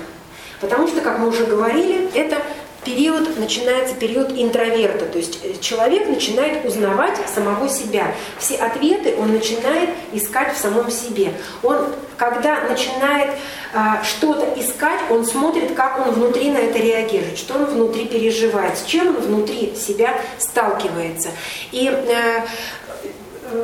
Потому 0.60 0.88
что, 0.88 1.02
как 1.02 1.18
мы 1.18 1.28
уже 1.28 1.44
говорили, 1.44 2.10
это 2.14 2.42
период, 2.88 3.38
начинается 3.38 3.94
период 3.94 4.32
интроверта, 4.32 5.04
то 5.04 5.18
есть 5.18 5.40
э, 5.42 5.54
человек 5.60 6.08
начинает 6.08 6.64
узнавать 6.64 7.18
самого 7.34 7.68
себя. 7.68 8.14
Все 8.38 8.56
ответы 8.56 9.14
он 9.18 9.32
начинает 9.32 9.90
искать 10.12 10.54
в 10.54 10.58
самом 10.58 10.90
себе. 10.90 11.32
Он, 11.62 11.86
когда 12.16 12.62
начинает 12.62 13.30
э, 13.74 13.78
что-то 14.04 14.58
искать, 14.58 15.00
он 15.10 15.26
смотрит, 15.26 15.74
как 15.74 16.06
он 16.06 16.14
внутри 16.14 16.50
на 16.50 16.58
это 16.58 16.78
реагирует, 16.78 17.36
что 17.36 17.54
он 17.54 17.66
внутри 17.66 18.06
переживает, 18.06 18.78
с 18.78 18.84
чем 18.84 19.08
он 19.08 19.16
внутри 19.16 19.74
себя 19.76 20.18
сталкивается. 20.38 21.28
И 21.72 21.90
э, 21.90 22.40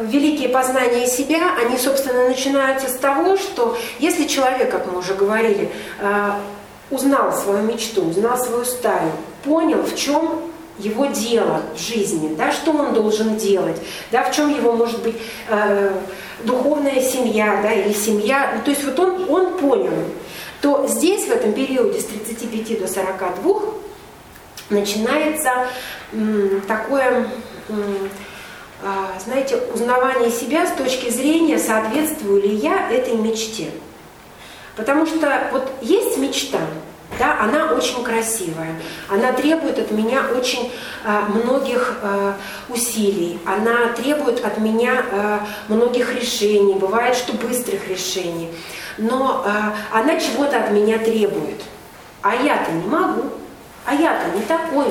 великие 0.02 0.50
познания 0.50 1.06
себя, 1.06 1.56
они, 1.58 1.78
собственно, 1.78 2.28
начинаются 2.28 2.88
с 2.88 2.94
того, 2.96 3.36
что 3.38 3.76
если 3.98 4.26
человек, 4.26 4.70
как 4.70 4.90
мы 4.90 4.98
уже 4.98 5.14
говорили, 5.14 5.70
э, 6.00 6.30
узнал 6.90 7.32
свою 7.32 7.62
мечту, 7.62 8.08
узнал 8.08 8.36
свою 8.38 8.64
стаю, 8.64 9.10
понял, 9.44 9.82
в 9.82 9.94
чем 9.96 10.40
его 10.78 11.06
дело 11.06 11.62
в 11.74 11.78
жизни, 11.78 12.34
да, 12.34 12.50
что 12.52 12.72
он 12.72 12.94
должен 12.94 13.36
делать, 13.36 13.80
да, 14.10 14.24
в 14.24 14.34
чем 14.34 14.54
его 14.54 14.72
может 14.72 15.02
быть 15.02 15.16
э, 15.48 15.92
духовная 16.42 17.00
семья, 17.00 17.60
да, 17.62 17.72
или 17.72 17.92
семья, 17.92 18.54
ну, 18.56 18.62
то 18.64 18.70
есть 18.70 18.84
вот 18.84 18.98
он, 18.98 19.30
он 19.30 19.58
понял, 19.58 19.92
то 20.60 20.86
здесь 20.88 21.26
в 21.26 21.30
этом 21.30 21.52
периоде 21.52 22.00
с 22.00 22.06
35 22.06 22.80
до 22.80 22.88
42 22.88 23.60
начинается 24.70 25.68
м, 26.12 26.62
такое, 26.66 27.28
м, 27.68 28.10
а, 28.82 29.12
знаете, 29.24 29.58
узнавание 29.72 30.30
себя 30.30 30.66
с 30.66 30.72
точки 30.72 31.10
зрения, 31.10 31.58
соответствую 31.58 32.42
ли 32.42 32.54
я 32.54 32.90
этой 32.90 33.14
мечте. 33.14 33.70
Потому 34.76 35.06
что 35.06 35.48
вот 35.52 35.70
есть 35.82 36.18
мечта, 36.18 36.58
да, 37.18 37.38
она 37.40 37.72
очень 37.72 38.02
красивая, 38.02 38.74
она 39.08 39.32
требует 39.32 39.78
от 39.78 39.92
меня 39.92 40.24
очень 40.36 40.72
э, 41.04 41.20
многих 41.28 41.98
э, 42.02 42.32
усилий, 42.68 43.38
она 43.44 43.88
требует 43.92 44.44
от 44.44 44.58
меня 44.58 45.04
э, 45.10 45.38
многих 45.68 46.12
решений, 46.14 46.74
бывает, 46.74 47.14
что 47.14 47.34
быстрых 47.34 47.88
решений, 47.88 48.50
но 48.98 49.44
э, 49.46 49.96
она 49.96 50.18
чего-то 50.18 50.58
от 50.58 50.72
меня 50.72 50.98
требует, 50.98 51.62
а 52.22 52.34
я-то 52.34 52.72
не 52.72 52.86
могу, 52.86 53.30
а 53.84 53.94
я-то 53.94 54.36
не 54.36 54.42
такой. 54.42 54.86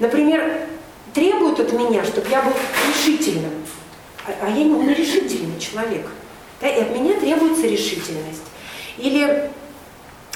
Например, 0.00 0.66
требует 1.14 1.60
от 1.60 1.72
меня, 1.72 2.04
чтобы 2.04 2.28
я 2.28 2.42
был 2.42 2.52
решительным, 2.88 3.52
а, 4.26 4.32
а 4.42 4.48
я 4.48 4.64
не 4.64 4.94
решительный 4.94 5.60
человек, 5.60 6.06
да, 6.60 6.68
и 6.68 6.80
от 6.80 6.90
меня 6.90 7.20
требуется 7.20 7.68
решительность. 7.68 8.42
Или 8.98 9.50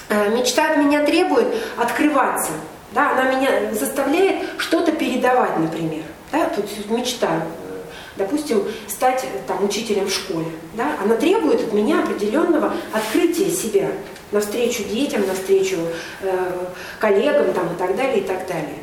э, 0.08 0.36
мечта 0.36 0.72
от 0.72 0.76
меня 0.78 1.04
требует 1.04 1.48
открываться. 1.76 2.52
Да, 2.92 3.12
она 3.12 3.32
меня 3.34 3.72
заставляет 3.72 4.48
что-то 4.58 4.92
передавать, 4.92 5.56
например. 5.58 6.02
Да, 6.32 6.46
тут 6.48 6.66
мечта, 6.90 7.28
э, 7.28 7.82
допустим, 8.16 8.64
стать 8.88 9.24
там, 9.46 9.64
учителем 9.64 10.06
в 10.06 10.12
школе. 10.12 10.46
Да, 10.74 10.96
она 11.02 11.16
требует 11.16 11.60
от 11.60 11.72
меня 11.72 12.02
определенного 12.02 12.74
открытия 12.92 13.50
себя 13.50 13.88
навстречу 14.32 14.84
детям, 14.84 15.26
навстречу 15.26 15.76
э, 16.22 16.66
коллегам 16.98 17.52
там, 17.52 17.72
и 17.72 17.78
так 17.78 17.96
далее, 17.96 18.18
и 18.18 18.22
так 18.22 18.46
далее. 18.46 18.78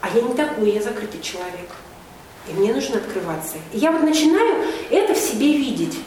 А 0.00 0.08
я 0.14 0.22
не 0.22 0.34
такой, 0.34 0.70
я 0.70 0.82
закрытый 0.82 1.20
человек. 1.20 1.70
И 2.48 2.52
мне 2.52 2.72
нужно 2.72 2.98
открываться. 2.98 3.56
И 3.72 3.78
я 3.78 3.90
вот 3.90 4.02
начинаю 4.02 4.64
это 4.90 5.14
в 5.14 5.18
себе 5.18 5.52
видеть 5.56 5.98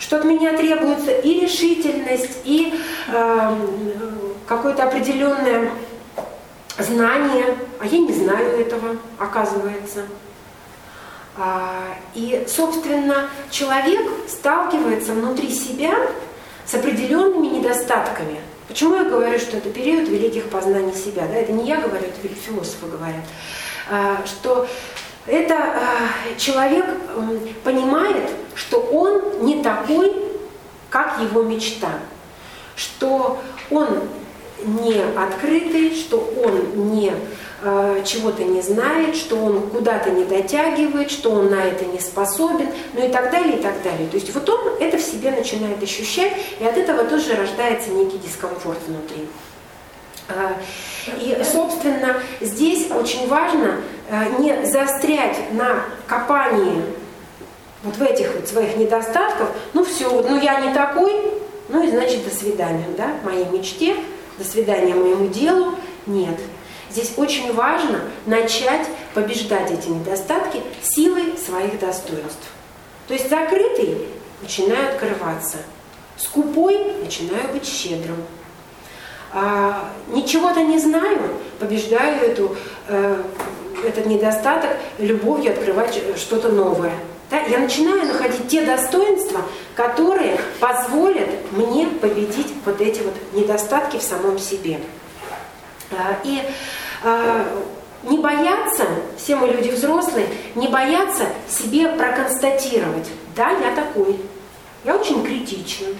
что 0.00 0.16
от 0.16 0.24
меня 0.24 0.56
требуется 0.56 1.12
и 1.12 1.40
решительность, 1.40 2.38
и 2.44 2.74
э, 3.12 3.56
какое-то 4.46 4.84
определенное 4.84 5.70
знание, 6.78 7.54
а 7.78 7.86
я 7.86 7.98
не 7.98 8.12
знаю 8.12 8.58
этого, 8.60 8.96
оказывается. 9.18 10.06
А, 11.36 11.94
и, 12.14 12.44
собственно, 12.48 13.28
человек 13.50 14.00
сталкивается 14.26 15.12
внутри 15.12 15.50
себя 15.50 15.94
с 16.66 16.74
определенными 16.74 17.58
недостатками. 17.58 18.40
Почему 18.68 18.96
я 18.96 19.04
говорю, 19.04 19.38
что 19.38 19.58
это 19.58 19.68
период 19.70 20.08
великих 20.08 20.48
познаний 20.48 20.94
себя? 20.94 21.26
Да? 21.26 21.34
Это 21.34 21.52
не 21.52 21.66
я 21.66 21.76
говорю, 21.76 22.06
это 22.06 22.34
философы 22.34 22.86
говорят. 22.86 23.24
А, 23.90 24.22
что 24.24 24.66
это 25.26 25.54
э, 25.54 26.38
человек 26.38 26.86
э, 26.86 27.38
понимает, 27.62 28.30
что 28.54 28.80
он 28.80 29.44
не 29.44 29.62
такой, 29.62 30.12
как 30.88 31.20
его 31.20 31.42
мечта, 31.42 31.90
что 32.74 33.38
он 33.70 33.88
не 34.64 35.00
открытый, 35.16 35.94
что 35.94 36.32
он 36.44 36.90
не 36.92 37.12
э, 37.62 38.02
чего-то 38.04 38.44
не 38.44 38.62
знает, 38.62 39.14
что 39.16 39.36
он 39.36 39.68
куда-то 39.68 40.10
не 40.10 40.24
дотягивает, 40.24 41.10
что 41.10 41.30
он 41.30 41.50
на 41.50 41.64
это 41.64 41.84
не 41.84 41.98
способен, 41.98 42.68
ну 42.94 43.06
и 43.06 43.08
так 43.10 43.30
далее, 43.30 43.58
и 43.58 43.62
так 43.62 43.82
далее. 43.82 44.08
То 44.08 44.16
есть 44.16 44.34
вот 44.34 44.48
он 44.48 44.76
это 44.80 44.96
в 44.96 45.02
себе 45.02 45.30
начинает 45.30 45.82
ощущать, 45.82 46.32
и 46.58 46.64
от 46.64 46.76
этого 46.76 47.04
тоже 47.04 47.34
рождается 47.36 47.90
некий 47.90 48.18
дискомфорт 48.18 48.78
внутри. 48.86 49.28
Э, 50.30 50.54
и, 51.18 51.42
собственно, 51.44 52.16
здесь 52.40 52.90
очень 52.90 53.28
важно 53.28 53.76
э, 54.08 54.24
не 54.38 54.66
заострять 54.66 55.52
на 55.52 55.84
копании 56.06 56.82
вот 57.82 57.96
в 57.96 58.02
этих 58.02 58.34
вот 58.34 58.48
своих 58.48 58.76
недостатков, 58.76 59.50
ну 59.72 59.84
все, 59.84 60.10
ну 60.10 60.40
я 60.40 60.60
не 60.60 60.74
такой, 60.74 61.32
ну 61.68 61.82
и 61.82 61.90
значит 61.90 62.24
до 62.24 62.34
свидания, 62.34 62.86
да, 62.96 63.14
моей 63.24 63.46
мечте, 63.46 63.96
до 64.38 64.44
свидания 64.44 64.94
моему 64.94 65.28
делу, 65.28 65.74
нет. 66.06 66.38
Здесь 66.90 67.12
очень 67.16 67.52
важно 67.54 68.00
начать 68.26 68.86
побеждать 69.14 69.70
эти 69.70 69.88
недостатки 69.88 70.60
силой 70.82 71.38
своих 71.38 71.78
достоинств. 71.78 72.50
То 73.06 73.14
есть 73.14 73.30
закрытый 73.30 74.08
начинаю 74.42 74.90
открываться, 74.90 75.58
скупой 76.16 76.94
начинаю 77.02 77.48
быть 77.52 77.66
щедрым, 77.66 78.16
а, 79.32 79.90
ничего-то 80.08 80.62
не 80.62 80.78
знаю, 80.78 81.18
побеждаю 81.58 82.20
эту, 82.22 82.56
э, 82.88 83.22
этот 83.86 84.06
недостаток 84.06 84.70
любовью 84.98 85.52
открывать 85.52 86.00
что-то 86.16 86.48
новое. 86.48 86.92
Да? 87.30 87.38
Я 87.42 87.58
начинаю 87.58 88.06
находить 88.06 88.48
те 88.48 88.62
достоинства, 88.62 89.42
которые 89.76 90.38
позволят 90.58 91.28
мне 91.52 91.86
победить 91.86 92.48
вот 92.64 92.80
эти 92.80 93.00
вот 93.02 93.14
недостатки 93.32 93.98
в 93.98 94.02
самом 94.02 94.38
себе. 94.38 94.80
А, 95.92 96.16
и 96.24 96.42
а, 97.04 97.46
не 98.02 98.18
бояться, 98.18 98.84
все 99.16 99.36
мы 99.36 99.48
люди 99.48 99.70
взрослые, 99.70 100.26
не 100.56 100.68
бояться 100.68 101.24
себе 101.48 101.88
проконстатировать. 101.88 103.08
Да, 103.36 103.50
я 103.50 103.74
такой. 103.76 104.18
Я 104.84 104.96
очень 104.96 105.22
критичен. 105.24 105.96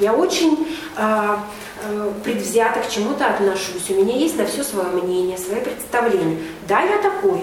Я 0.00 0.14
очень 0.14 0.76
а, 0.96 1.44
Э, 1.82 2.12
предвзято 2.22 2.80
к 2.80 2.90
чему-то 2.90 3.26
отношусь, 3.26 3.88
у 3.88 3.94
меня 3.94 4.14
есть 4.14 4.36
на 4.36 4.44
все 4.44 4.62
свое 4.62 4.88
мнение, 4.88 5.38
свое 5.38 5.62
представление. 5.62 6.38
Да, 6.68 6.82
я 6.82 6.98
такой, 6.98 7.42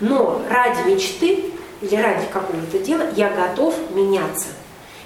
но 0.00 0.40
ради 0.48 0.90
мечты 0.90 1.44
или 1.82 1.96
ради 1.96 2.26
какого-то 2.32 2.78
дела 2.78 3.02
я 3.14 3.28
готов 3.28 3.74
меняться. 3.90 4.46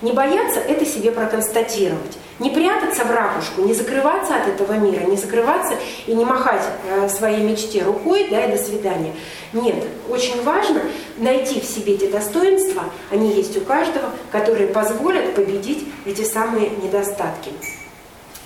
Не 0.02 0.12
бояться 0.12 0.60
это 0.60 0.86
себе 0.86 1.10
проконстатировать. 1.10 2.16
Не 2.40 2.48
прятаться 2.48 3.04
в 3.04 3.10
ракушку, 3.10 3.60
не 3.62 3.74
закрываться 3.74 4.34
от 4.34 4.48
этого 4.48 4.72
мира, 4.72 5.02
не 5.02 5.16
закрываться 5.16 5.74
и 6.06 6.14
не 6.14 6.24
махать 6.24 6.62
э, 6.88 7.06
своей 7.10 7.42
мечте 7.42 7.82
рукой, 7.82 8.28
да, 8.30 8.46
и 8.46 8.56
до 8.56 8.56
свидания. 8.56 9.14
Нет, 9.52 9.84
очень 10.08 10.42
важно 10.42 10.80
найти 11.18 11.60
в 11.60 11.64
себе 11.64 11.94
эти 11.94 12.10
достоинства, 12.10 12.84
они 13.10 13.30
есть 13.32 13.58
у 13.58 13.60
каждого, 13.60 14.10
которые 14.32 14.68
позволят 14.68 15.34
победить 15.34 15.86
эти 16.06 16.22
самые 16.22 16.70
недостатки. 16.70 17.50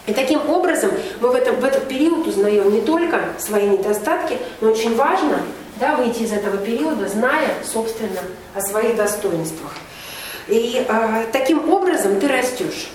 И 0.06 0.12
таким 0.12 0.50
образом 0.50 0.90
мы 1.20 1.28
в, 1.28 1.34
этом, 1.34 1.60
в 1.60 1.64
этот 1.64 1.86
период 1.86 2.26
узнаем 2.26 2.72
не 2.72 2.80
только 2.80 3.20
свои 3.38 3.68
недостатки, 3.68 4.38
но 4.60 4.72
очень 4.72 4.96
важно 4.96 5.40
да, 5.78 5.94
выйти 5.94 6.22
из 6.22 6.32
этого 6.32 6.56
периода, 6.56 7.08
зная, 7.08 7.54
собственно, 7.64 8.20
о 8.56 8.60
своих 8.60 8.96
достоинствах. 8.96 9.72
И 10.48 10.84
э, 10.86 11.26
таким 11.32 11.70
образом 11.70 12.18
ты 12.18 12.26
растешь 12.26 12.88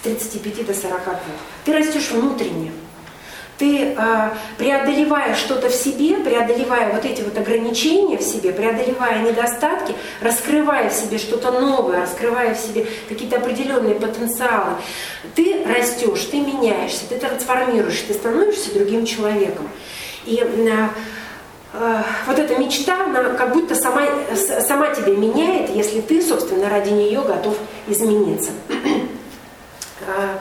с 0.00 0.04
35 0.04 0.66
до 0.66 0.74
42. 0.74 1.20
Ты 1.64 1.72
растешь 1.72 2.10
внутренне 2.10 2.72
ты 3.58 3.94
э, 3.96 4.30
преодолевая 4.56 5.34
что-то 5.34 5.68
в 5.68 5.74
себе, 5.74 6.16
преодолевая 6.18 6.92
вот 6.92 7.04
эти 7.04 7.22
вот 7.22 7.36
ограничения 7.36 8.16
в 8.16 8.22
себе, 8.22 8.52
преодолевая 8.52 9.22
недостатки, 9.22 9.94
раскрывая 10.20 10.88
в 10.90 10.94
себе 10.94 11.18
что-то 11.18 11.50
новое, 11.50 12.00
раскрывая 12.00 12.54
в 12.54 12.58
себе 12.58 12.86
какие-то 13.08 13.36
определенные 13.36 13.96
потенциалы, 13.96 14.74
ты 15.34 15.64
растешь, 15.64 16.24
ты 16.30 16.38
меняешься, 16.38 17.08
ты 17.08 17.18
трансформируешься, 17.18 18.06
ты 18.06 18.14
становишься 18.14 18.72
другим 18.72 19.04
человеком. 19.04 19.68
И 20.24 20.40
э, 20.40 20.88
вот 22.26 22.38
эта 22.38 22.56
мечта, 22.56 23.06
она 23.06 23.30
как 23.30 23.52
будто 23.52 23.74
сама, 23.74 24.02
сама 24.36 24.94
тебя 24.94 25.16
меняет, 25.16 25.70
если 25.70 26.00
ты, 26.00 26.22
собственно, 26.22 26.70
ради 26.70 26.90
нее 26.90 27.22
готов 27.22 27.56
измениться. 27.88 28.50
Э, 30.08 30.38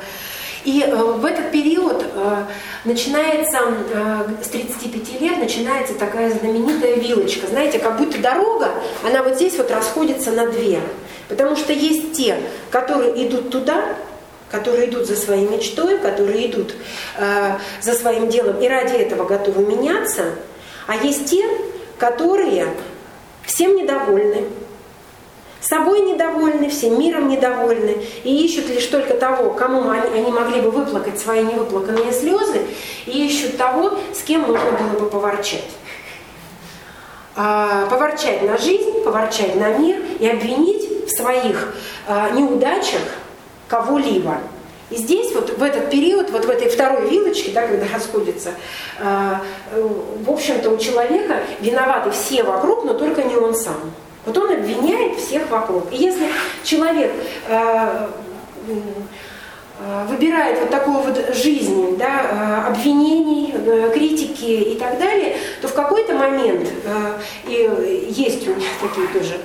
и 0.67 0.81
э, 0.81 0.93
в 0.93 1.23
этот 1.23 1.51
период 1.53 2.03
э, 2.03 2.43
начинается, 2.83 3.59
э, 3.93 4.27
с 4.43 4.49
35 4.49 5.21
лет 5.21 5.37
начинается 5.37 5.93
такая 5.93 6.29
знаменитая 6.29 6.95
вилочка. 6.95 7.47
Знаете, 7.47 7.79
как 7.79 7.97
будто 7.97 8.17
дорога, 8.17 8.71
она 9.05 9.23
вот 9.23 9.35
здесь 9.35 9.55
вот 9.55 9.71
расходится 9.71 10.31
на 10.31 10.47
две. 10.47 10.81
Потому 11.29 11.55
что 11.55 11.71
есть 11.71 12.11
те, 12.17 12.37
которые 12.69 13.25
идут 13.25 13.49
туда, 13.49 13.95
которые 14.51 14.89
идут 14.89 15.07
за 15.07 15.15
своей 15.15 15.47
мечтой, 15.47 15.99
которые 15.99 16.51
идут 16.51 16.73
за 17.81 17.93
своим 17.93 18.29
делом 18.29 18.61
и 18.61 18.67
ради 18.69 18.95
этого 18.95 19.25
готовы 19.25 19.65
меняться, 19.65 20.35
а 20.85 20.95
есть 20.95 21.29
те, 21.29 21.43
которые 21.97 22.67
всем 23.45 23.75
недовольны, 23.75 24.45
собой 25.67 26.01
недовольны, 26.01 26.69
всем 26.69 26.99
миром 26.99 27.27
недовольны 27.27 27.97
и 28.23 28.45
ищут 28.45 28.69
лишь 28.69 28.85
только 28.85 29.15
того, 29.15 29.51
кому 29.51 29.89
они, 29.89 30.31
могли 30.31 30.61
бы 30.61 30.71
выплакать 30.71 31.19
свои 31.19 31.43
невыплаканные 31.43 32.11
слезы, 32.13 32.61
и 33.05 33.27
ищут 33.27 33.57
того, 33.57 33.97
с 34.13 34.21
кем 34.23 34.41
можно 34.41 34.71
было 34.71 34.99
бы 34.99 35.09
поворчать. 35.09 35.69
А, 37.35 37.85
поворчать 37.87 38.41
на 38.43 38.57
жизнь, 38.57 39.03
поворчать 39.03 39.55
на 39.55 39.77
мир 39.77 40.01
и 40.19 40.27
обвинить 40.27 41.07
в 41.07 41.09
своих 41.11 41.75
а, 42.07 42.29
неудачах 42.31 43.01
кого-либо. 43.67 44.37
И 44.89 44.95
здесь 44.95 45.33
вот 45.35 45.57
в 45.57 45.61
этот 45.61 45.89
период, 45.89 46.29
вот 46.29 46.45
в 46.45 46.49
этой 46.49 46.69
второй 46.69 47.09
вилочке, 47.09 47.51
да, 47.51 47.67
когда 47.67 47.85
расходится, 47.93 48.51
э, 48.99 49.35
в 50.23 50.31
общем-то 50.31 50.69
у 50.69 50.77
человека 50.77 51.41
виноваты 51.59 52.11
все 52.11 52.41
вокруг, 52.43 52.85
но 52.85 52.93
только 52.93 53.23
не 53.23 53.35
он 53.35 53.53
сам. 53.53 53.75
Вот 54.27 54.37
он 54.37 54.51
обвиняет 54.51 55.17
всех 55.17 55.49
вокруг. 55.49 55.91
И 55.93 55.95
если 55.95 56.27
человек 56.65 57.13
э, 57.47 58.07
э, 58.67 60.05
выбирает 60.09 60.59
вот 60.59 60.69
такую 60.69 60.97
вот 60.97 61.33
жизнь, 61.33 61.97
да, 61.97 62.65
э, 62.65 62.67
обвинений, 62.67 63.53
критики 63.93 64.73
и 64.73 64.77
так 64.77 64.99
далее, 64.99 65.37
то 65.61 65.69
в 65.69 65.73
какой-то 65.73 66.13
момент, 66.13 66.69
и 67.47 68.05
есть 68.09 68.45
у 68.47 68.55
меня 68.55 68.67
такие 68.81 69.07
тоже 69.07 69.39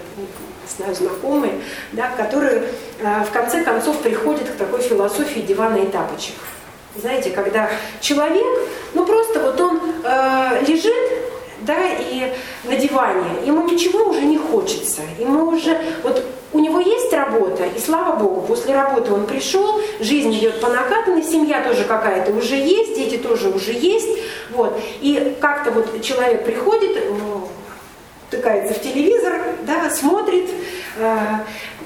знаю, 0.76 0.94
знакомые, 0.94 1.60
да, 1.92 2.10
которые 2.16 2.64
в 3.00 3.30
конце 3.32 3.62
концов 3.62 4.00
приходят 4.00 4.48
к 4.48 4.56
такой 4.56 4.80
философии 4.80 5.40
дивана 5.40 5.76
и 5.76 5.86
тапочек. 5.86 6.34
Знаете, 6.96 7.30
когда 7.30 7.70
человек, 8.00 8.68
ну 8.94 9.06
просто 9.06 9.40
вот 9.40 9.60
он 9.60 9.80
э, 10.04 10.64
лежит 10.66 11.31
да, 11.66 11.78
и 11.98 12.32
на 12.64 12.76
диване, 12.76 13.46
ему 13.46 13.68
ничего 13.68 14.10
уже 14.10 14.22
не 14.22 14.38
хочется, 14.38 15.02
ему 15.18 15.48
уже, 15.48 15.78
вот 16.02 16.24
у 16.52 16.58
него 16.58 16.80
есть 16.80 17.12
работа, 17.12 17.64
и 17.64 17.78
слава 17.78 18.16
богу, 18.16 18.42
после 18.42 18.74
работы 18.74 19.12
он 19.12 19.26
пришел, 19.26 19.80
жизнь 20.00 20.32
идет 20.34 20.60
по 20.60 20.68
накатанной, 20.68 21.22
семья 21.22 21.62
тоже 21.62 21.84
какая-то 21.84 22.32
уже 22.32 22.56
есть, 22.56 22.94
дети 22.94 23.16
тоже 23.16 23.48
уже 23.48 23.72
есть, 23.72 24.18
вот, 24.50 24.78
и 25.00 25.36
как-то 25.40 25.70
вот 25.70 26.02
человек 26.02 26.44
приходит, 26.44 26.98
тыкается 28.30 28.74
в 28.74 28.82
телевизор, 28.82 29.40
да, 29.66 29.90
смотрит, 29.90 30.48
э, 30.96 31.16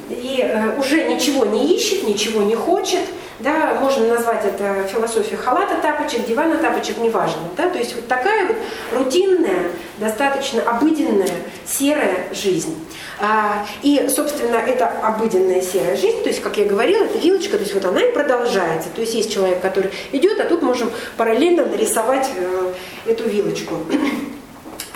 и 0.09 0.41
э, 0.41 0.79
уже 0.79 1.05
ничего 1.05 1.45
не 1.45 1.75
ищет, 1.75 2.05
ничего 2.05 2.43
не 2.43 2.55
хочет, 2.55 3.01
да, 3.39 3.79
можно 3.81 4.07
назвать 4.07 4.45
это 4.45 4.85
философией 4.85 5.37
халата 5.37 5.75
тапочек, 5.83 6.27
дивана 6.27 6.57
тапочек, 6.57 6.97
неважно. 6.99 7.43
Да, 7.57 7.69
то 7.69 7.79
есть 7.79 7.95
вот 7.95 8.07
такая 8.09 8.47
вот 8.47 8.57
рутинная, 8.93 9.71
достаточно 9.99 10.63
обыденная 10.63 11.29
серая 11.67 12.29
жизнь. 12.33 12.75
А, 13.21 13.67
и, 13.83 14.09
собственно, 14.09 14.57
эта 14.57 14.87
обыденная 14.87 15.61
серая 15.61 15.97
жизнь, 15.97 16.23
то 16.23 16.29
есть, 16.29 16.41
как 16.41 16.57
я 16.57 16.65
говорила, 16.65 17.05
эта 17.05 17.19
вилочка, 17.19 17.57
то 17.57 17.63
есть 17.63 17.75
вот 17.75 17.85
она 17.85 18.01
и 18.01 18.13
продолжается. 18.13 18.89
То 18.95 19.03
есть 19.03 19.15
есть 19.15 19.33
человек, 19.33 19.61
который 19.61 19.91
идет, 20.13 20.41
а 20.41 20.45
тут 20.45 20.63
можем 20.63 20.91
параллельно 21.17 21.67
нарисовать 21.67 22.31
э, 22.37 22.73
эту 23.07 23.29
вилочку. 23.29 23.75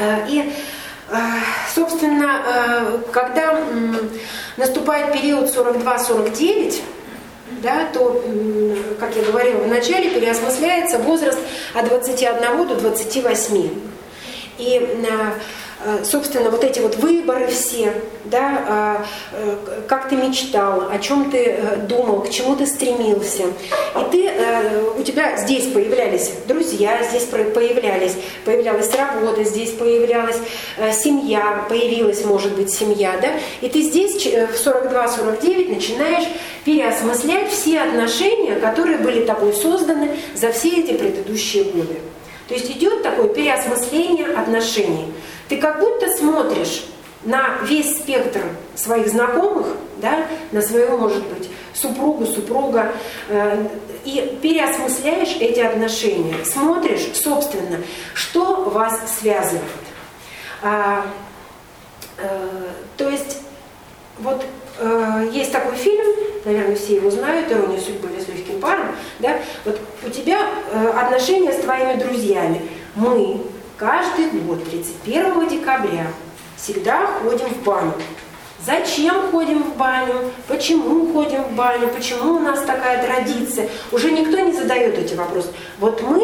А, 0.02 0.26
и 0.26 0.50
Собственно, 1.74 2.42
э, 2.46 2.98
когда 3.10 3.60
наступает 4.56 5.12
период 5.12 5.48
42-49, 5.48 6.80
да, 7.62 7.86
то, 7.92 8.22
как 8.98 9.16
я 9.16 9.22
говорила 9.22 9.58
в 9.58 9.68
начале, 9.68 10.10
переосмысляется 10.10 10.98
возраст 10.98 11.38
от 11.74 11.88
21 11.88 12.68
до 12.68 12.74
28. 12.76 13.70
И 14.58 15.00
Э, 15.10 15.32
собственно, 16.04 16.50
вот 16.50 16.62
эти 16.62 16.80
вот 16.80 16.96
выборы 16.96 17.46
все, 17.46 17.92
да, 18.24 18.64
а, 18.68 19.06
э, 19.32 19.56
как 19.88 20.08
ты 20.08 20.16
мечтал, 20.16 20.90
о 20.90 20.98
чем 20.98 21.30
ты 21.30 21.38
э, 21.38 21.76
думал, 21.88 22.20
к 22.20 22.30
чему 22.30 22.54
ты 22.56 22.66
стремился. 22.66 23.44
И 23.44 24.10
ты, 24.10 24.30
у 24.98 25.02
тебя 25.02 25.36
здесь 25.36 25.66
появлялись 25.72 26.32
друзья, 26.46 27.02
здесь 27.02 27.24
появлялись, 27.24 28.14
появлялась 28.44 28.90
работа, 28.94 29.44
здесь 29.44 29.70
появлялась 29.70 30.36
семья, 30.92 31.64
появилась, 31.68 32.24
может 32.24 32.54
быть, 32.56 32.70
семья, 32.70 33.18
да, 33.20 33.28
и 33.60 33.68
ты 33.68 33.82
здесь 33.82 34.24
в 34.24 34.66
42-49 34.66 35.74
начинаешь 35.74 36.28
переосмыслять 36.64 37.50
все 37.50 37.80
отношения, 37.80 38.56
которые 38.56 38.98
были 38.98 39.24
тобой 39.24 39.52
созданы 39.52 40.10
за 40.34 40.52
все 40.52 40.80
эти 40.80 40.92
предыдущие 40.92 41.64
годы. 41.64 41.96
То 42.50 42.56
есть 42.56 42.68
идет 42.68 43.04
такое 43.04 43.28
переосмысление 43.28 44.26
отношений. 44.26 45.12
Ты 45.48 45.58
как 45.58 45.78
будто 45.78 46.08
смотришь 46.08 46.84
на 47.22 47.58
весь 47.62 47.96
спектр 47.98 48.40
своих 48.74 49.06
знакомых, 49.06 49.68
да, 49.98 50.26
на 50.50 50.60
свою, 50.60 50.98
может 50.98 51.24
быть, 51.28 51.48
супругу, 51.74 52.26
супруга, 52.26 52.92
э, 53.28 53.68
и 54.04 54.36
переосмысляешь 54.42 55.36
эти 55.38 55.60
отношения, 55.60 56.44
смотришь, 56.44 57.06
собственно, 57.14 57.78
что 58.14 58.64
вас 58.64 58.98
связывает. 59.20 59.62
А, 60.60 61.06
э, 62.18 62.26
то 62.96 63.08
есть, 63.08 63.42
вот 64.18 64.44
э, 64.80 65.30
есть 65.32 65.52
такой 65.52 65.76
фильм, 65.76 66.04
наверное, 66.44 66.74
все 66.74 66.96
его 66.96 67.12
знают, 67.12 67.52
«Ирония 67.52 67.80
судьбы» 67.80 68.08
или 68.08 68.20
«С 68.60 68.62
легким 68.62 68.62
паром», 68.62 68.86
да, 69.18 69.38
вот 69.64 69.80
у 70.06 70.10
тебя 70.10 70.40
э, 70.72 70.88
отношения 70.90 71.52
с 71.52 71.56
твоими 71.56 71.94
друзьями. 71.94 72.62
Мы 72.94 73.40
Каждый 73.80 74.26
год 74.40 74.62
31 74.68 75.48
декабря 75.48 76.08
всегда 76.58 77.06
ходим 77.06 77.46
в 77.46 77.62
баню. 77.64 77.94
Зачем 78.62 79.30
ходим 79.30 79.62
в 79.62 79.76
баню? 79.76 80.16
Почему 80.48 81.10
ходим 81.14 81.44
в 81.44 81.52
баню? 81.52 81.88
Почему 81.88 82.34
у 82.34 82.40
нас 82.40 82.60
такая 82.60 83.02
традиция? 83.02 83.70
Уже 83.90 84.10
никто 84.10 84.38
не 84.38 84.52
задает 84.52 84.98
эти 84.98 85.14
вопросы. 85.14 85.48
Вот 85.78 86.02
мы 86.02 86.22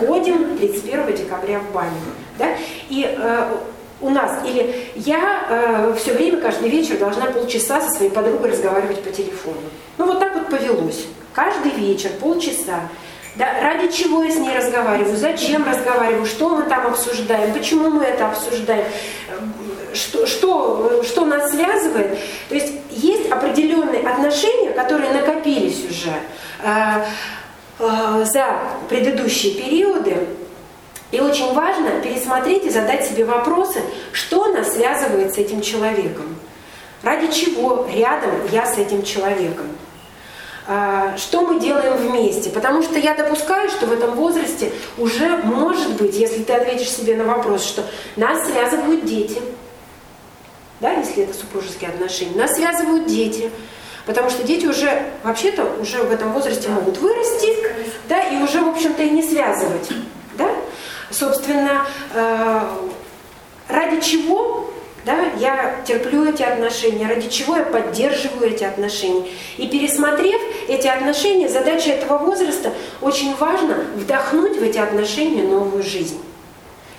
ходим 0.00 0.58
31 0.58 1.16
декабря 1.16 1.60
в 1.60 1.72
баню. 1.72 1.92
Да? 2.38 2.48
И 2.90 3.06
э, 3.08 3.56
у 4.02 4.10
нас, 4.10 4.46
или 4.46 4.88
я 4.94 5.46
э, 5.48 5.94
все 5.98 6.12
время, 6.12 6.42
каждый 6.42 6.68
вечер 6.68 6.98
должна 6.98 7.24
полчаса 7.30 7.80
со 7.80 7.88
своей 7.88 8.10
подругой 8.10 8.50
разговаривать 8.50 9.02
по 9.02 9.10
телефону. 9.10 9.62
Ну 9.96 10.04
вот 10.04 10.20
так 10.20 10.34
вот 10.34 10.50
повелось. 10.50 11.06
Каждый 11.34 11.72
вечер 11.72 12.10
полчаса. 12.20 12.88
Да, 13.36 13.46
ради 13.62 13.90
чего 13.90 14.22
я 14.22 14.30
с 14.30 14.36
ней 14.36 14.54
разговариваю, 14.54 15.16
зачем 15.16 15.64
разговариваю, 15.66 16.26
что 16.26 16.50
мы 16.50 16.64
там 16.64 16.88
обсуждаем, 16.88 17.54
почему 17.54 17.88
мы 17.88 18.04
это 18.04 18.28
обсуждаем, 18.28 18.84
что, 19.94 20.26
что, 20.26 21.02
что 21.02 21.24
нас 21.24 21.50
связывает. 21.50 22.18
То 22.50 22.54
есть 22.54 22.74
есть 22.90 23.30
определенные 23.30 24.06
отношения, 24.06 24.70
которые 24.72 25.12
накопились 25.12 25.82
уже 25.88 26.12
э, 26.62 27.04
э, 27.78 28.24
за 28.24 28.58
предыдущие 28.90 29.54
периоды. 29.54 30.28
И 31.10 31.20
очень 31.20 31.54
важно 31.54 31.90
пересмотреть 32.02 32.64
и 32.64 32.70
задать 32.70 33.06
себе 33.06 33.24
вопросы, 33.24 33.80
что 34.12 34.48
нас 34.48 34.74
связывает 34.74 35.32
с 35.32 35.38
этим 35.38 35.62
человеком. 35.62 36.36
Ради 37.02 37.32
чего 37.32 37.86
рядом 37.90 38.30
я 38.50 38.66
с 38.66 38.76
этим 38.76 39.02
человеком. 39.02 39.66
А, 40.68 41.16
что 41.16 41.40
мы 41.42 41.58
делаем 41.58 41.96
вместе. 41.96 42.50
Потому 42.50 42.82
что 42.82 42.98
я 42.98 43.14
допускаю, 43.14 43.68
что 43.68 43.86
в 43.86 43.92
этом 43.92 44.12
возрасте 44.12 44.72
уже 44.96 45.28
может 45.38 45.94
быть, 45.94 46.14
если 46.14 46.44
ты 46.44 46.52
ответишь 46.52 46.90
себе 46.90 47.16
на 47.16 47.24
вопрос, 47.24 47.64
что 47.64 47.84
нас 48.16 48.46
связывают 48.48 49.04
дети, 49.04 49.42
да, 50.80 50.92
если 50.92 51.24
это 51.24 51.34
супружеские 51.34 51.90
отношения, 51.90 52.36
нас 52.36 52.54
связывают 52.54 53.06
дети, 53.06 53.50
потому 54.06 54.30
что 54.30 54.44
дети 54.44 54.66
уже, 54.66 55.10
вообще-то, 55.24 55.64
уже 55.80 56.02
в 56.02 56.12
этом 56.12 56.32
возрасте 56.32 56.68
могут 56.68 56.98
вырасти, 56.98 57.56
да, 58.08 58.22
и 58.22 58.36
уже, 58.36 58.60
в 58.60 58.68
общем-то, 58.68 59.02
и 59.02 59.10
не 59.10 59.22
связывать, 59.22 59.88
да. 60.38 60.48
Собственно, 61.10 61.86
э, 62.14 62.60
ради 63.68 64.00
чего 64.00 64.71
да, 65.04 65.32
я 65.38 65.82
терплю 65.84 66.24
эти 66.28 66.42
отношения, 66.42 67.08
ради 67.08 67.28
чего 67.28 67.56
я 67.56 67.64
поддерживаю 67.64 68.50
эти 68.52 68.62
отношения. 68.62 69.26
И 69.56 69.66
пересмотрев 69.66 70.40
эти 70.68 70.86
отношения, 70.86 71.48
задача 71.48 71.90
этого 71.90 72.18
возраста 72.18 72.72
очень 73.00 73.34
важно 73.34 73.84
вдохнуть 73.96 74.58
в 74.58 74.62
эти 74.62 74.78
отношения 74.78 75.42
новую 75.42 75.82
жизнь. 75.82 76.20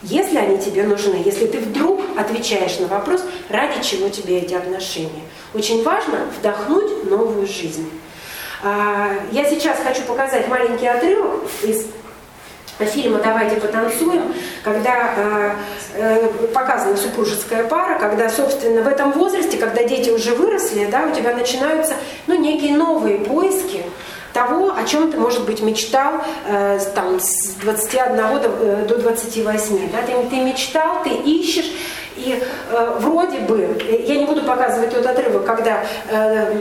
если 0.01 0.37
они 0.37 0.57
тебе 0.57 0.83
нужны, 0.83 1.21
если 1.23 1.47
ты 1.47 1.59
вдруг 1.59 2.01
отвечаешь 2.17 2.77
на 2.79 2.87
вопрос, 2.87 3.23
ради 3.49 3.81
чего 3.81 4.09
тебе 4.09 4.39
эти 4.39 4.53
отношения. 4.53 5.23
Очень 5.53 5.81
важно 5.81 6.27
вдохнуть 6.37 7.09
новую 7.09 7.47
жизнь. 7.47 7.89
А, 8.61 9.11
я 9.31 9.49
сейчас 9.49 9.77
хочу 9.79 10.01
показать 10.01 10.49
маленький 10.49 10.87
отрывок 10.87 11.43
из 11.63 11.85
фильма 12.79 13.19
«Давайте 13.19 13.57
потанцуем», 13.57 14.33
когда 14.63 15.13
э, 15.15 15.51
э, 15.95 16.27
показана 16.53 16.97
супружеская 16.97 17.63
пара, 17.65 17.99
когда, 17.99 18.29
собственно, 18.29 18.81
в 18.81 18.87
этом 18.87 19.11
возрасте, 19.11 19.57
когда 19.57 19.83
дети 19.83 20.09
уже 20.09 20.33
выросли, 20.33 20.85
да, 20.85 21.05
у 21.05 21.15
тебя 21.15 21.35
начинаются 21.35 21.95
ну, 22.27 22.35
некие 22.35 22.75
новые 22.75 23.19
поиски, 23.19 23.83
того, 24.33 24.73
о 24.75 24.83
чем 24.83 25.11
ты, 25.11 25.17
может 25.17 25.45
быть, 25.45 25.61
мечтал 25.61 26.15
э, 26.47 26.79
там, 26.95 27.19
с 27.19 27.53
21 27.61 28.15
до, 28.15 28.51
э, 28.59 28.85
до 28.87 28.97
28. 28.97 29.91
Да? 29.91 29.99
Ты, 30.01 30.29
ты 30.29 30.37
мечтал, 30.37 31.03
ты 31.03 31.11
ищешь, 31.11 31.71
и 32.17 32.41
э, 32.71 32.97
вроде 32.99 33.39
бы, 33.39 33.77
я 34.07 34.15
не 34.15 34.25
буду 34.25 34.41
показывать 34.43 34.91
тот 34.91 35.05
отрывок, 35.05 35.45
когда 35.45 35.83
э, 36.09 36.53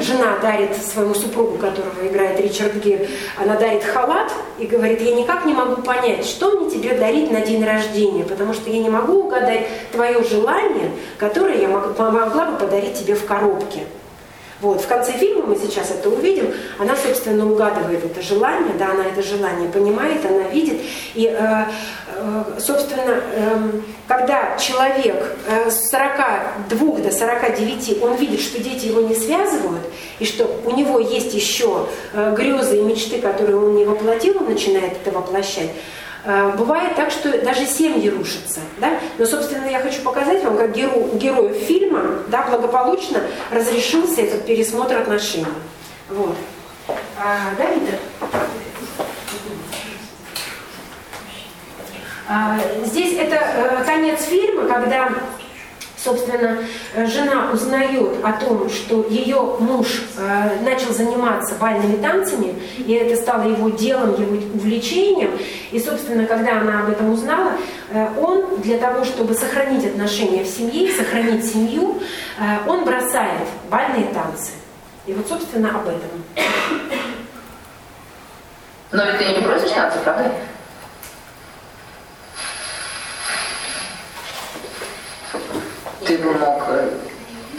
жена 0.00 0.38
дарит 0.40 0.76
своему 0.76 1.14
супругу, 1.14 1.58
которого 1.58 2.06
играет 2.06 2.40
Ричард 2.40 2.76
Гир, 2.76 3.08
она 3.36 3.56
дарит 3.56 3.84
халат 3.84 4.32
и 4.58 4.66
говорит, 4.66 5.00
я 5.00 5.14
никак 5.14 5.44
не 5.44 5.54
могу 5.54 5.82
понять, 5.82 6.24
что 6.24 6.52
мне 6.52 6.70
тебе 6.70 6.94
дарить 6.94 7.30
на 7.30 7.40
день 7.40 7.64
рождения, 7.64 8.24
потому 8.24 8.54
что 8.54 8.70
я 8.70 8.80
не 8.80 8.90
могу 8.90 9.24
угадать 9.24 9.66
твое 9.92 10.22
желание, 10.24 10.90
которое 11.18 11.60
я 11.60 11.68
могла 11.68 12.46
бы 12.46 12.58
подарить 12.58 12.94
тебе 12.94 13.14
в 13.14 13.24
коробке. 13.24 13.80
Вот. 14.60 14.80
В 14.80 14.88
конце 14.88 15.12
фильма 15.12 15.46
мы 15.46 15.56
сейчас 15.56 15.90
это 15.90 16.08
увидим. 16.10 16.52
Она, 16.78 16.96
собственно, 16.96 17.50
угадывает 17.50 18.04
это 18.04 18.20
желание, 18.20 18.74
да, 18.76 18.90
она 18.90 19.06
это 19.06 19.22
желание 19.22 19.68
понимает, 19.68 20.24
она 20.26 20.48
видит. 20.48 20.80
И, 21.14 21.26
э, 21.26 21.64
э, 22.16 22.44
собственно, 22.58 23.20
э, 23.32 23.70
когда 24.08 24.56
человек 24.56 25.36
э, 25.46 25.70
с 25.70 25.90
42 25.90 26.98
до 26.98 27.12
49, 27.12 28.02
он 28.02 28.16
видит, 28.16 28.40
что 28.40 28.60
дети 28.60 28.86
его 28.86 29.02
не 29.02 29.14
связывают, 29.14 29.82
и 30.18 30.24
что 30.24 30.44
у 30.64 30.74
него 30.74 30.98
есть 30.98 31.34
еще 31.34 31.86
э, 32.12 32.34
грезы 32.36 32.78
и 32.78 32.82
мечты, 32.82 33.20
которые 33.20 33.58
он 33.58 33.76
не 33.76 33.84
воплотил, 33.84 34.38
он 34.38 34.46
начинает 34.46 34.94
это 35.00 35.12
воплощать, 35.12 35.70
бывает 36.24 36.94
так, 36.96 37.10
что 37.10 37.42
даже 37.42 37.64
семьи 37.66 38.08
рушатся. 38.08 38.60
Да? 38.78 38.98
Но, 39.18 39.26
собственно, 39.26 39.66
я 39.66 39.80
хочу 39.80 40.02
показать 40.02 40.42
вам, 40.44 40.56
как 40.56 40.72
герой, 40.72 41.10
герою 41.14 41.54
фильма 41.54 42.02
да, 42.28 42.42
благополучно 42.42 43.20
разрешился 43.50 44.22
этот 44.22 44.46
пересмотр 44.46 44.96
отношений. 44.96 45.46
Вот. 46.08 46.36
А, 47.18 47.54
да, 47.56 47.64
Вита? 47.74 47.98
А, 52.28 52.58
здесь 52.84 53.18
это 53.18 53.36
э, 53.36 53.84
конец 53.84 54.22
фильма, 54.24 54.68
когда 54.68 55.10
собственно, 56.02 56.58
э, 56.94 57.06
жена 57.06 57.50
узнает 57.52 58.24
о 58.24 58.32
том, 58.32 58.70
что 58.70 59.06
ее 59.08 59.56
муж 59.58 60.04
э, 60.16 60.62
начал 60.62 60.92
заниматься 60.92 61.54
бальными 61.56 61.96
танцами, 61.96 62.54
и 62.78 62.92
это 62.92 63.20
стало 63.20 63.48
его 63.48 63.68
делом, 63.70 64.20
его 64.20 64.36
увлечением. 64.54 65.32
И, 65.72 65.78
собственно, 65.78 66.26
когда 66.26 66.60
она 66.60 66.80
об 66.80 66.90
этом 66.90 67.10
узнала, 67.10 67.52
э, 67.90 68.08
он 68.18 68.60
для 68.60 68.78
того, 68.78 69.04
чтобы 69.04 69.34
сохранить 69.34 69.84
отношения 69.84 70.44
в 70.44 70.48
семье, 70.48 70.92
сохранить 70.92 71.44
семью, 71.44 72.00
он 72.66 72.84
бросает 72.84 73.48
бальные 73.68 74.06
танцы. 74.14 74.52
И 75.06 75.12
вот, 75.12 75.26
собственно, 75.26 75.70
об 75.70 75.88
этом. 75.88 76.22
Но 78.92 79.04
ведь 79.04 79.18
ты 79.18 79.24
не 79.24 79.40
бросишь 79.40 79.70
танцы, 79.70 79.98
правда? 80.04 80.32
Ты 86.08 86.16
бы 86.16 86.32
мог 86.32 86.64
э, 86.68 86.90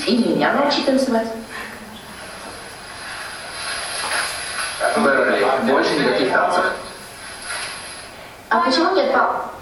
и 0.08 0.18
меня 0.18 0.52
научить 0.54 0.84
танцевать. 0.84 1.28
Беверли, 4.98 5.46
больше 5.72 5.94
никаких 5.94 6.32
танцев. 6.32 6.66
А 8.50 8.62
почему 8.62 8.96
нет, 8.96 9.14
пап? 9.14 9.54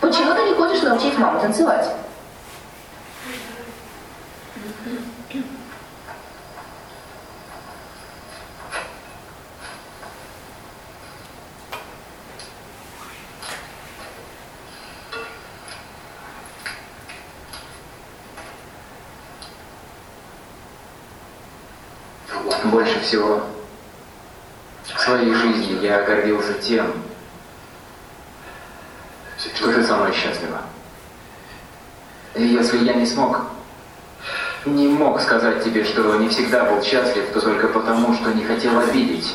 Почему 0.00 0.32
ты 0.32 0.48
не 0.48 0.54
хочешь 0.54 0.80
научить 0.80 1.18
маму 1.18 1.38
танцевать? 1.38 1.86
Больше 22.64 23.00
всего 23.00 23.42
в 24.84 25.00
своей 25.00 25.32
жизни 25.34 25.84
я 25.84 26.02
гордился 26.02 26.54
тем, 26.54 26.92
что 29.54 29.72
ты 29.72 29.84
со 29.84 29.96
мной 29.96 30.12
счастлива. 30.12 30.62
И 32.34 32.46
если 32.46 32.84
я 32.84 32.94
не 32.94 33.06
смог, 33.06 33.42
не 34.64 34.88
мог 34.88 35.20
сказать 35.20 35.64
тебе, 35.64 35.84
что 35.84 36.16
не 36.16 36.28
всегда 36.28 36.64
был 36.64 36.82
счастлив, 36.82 37.32
то 37.32 37.40
только 37.40 37.68
потому, 37.68 38.14
что 38.14 38.32
не 38.32 38.44
хотел 38.44 38.78
обидеть 38.78 39.34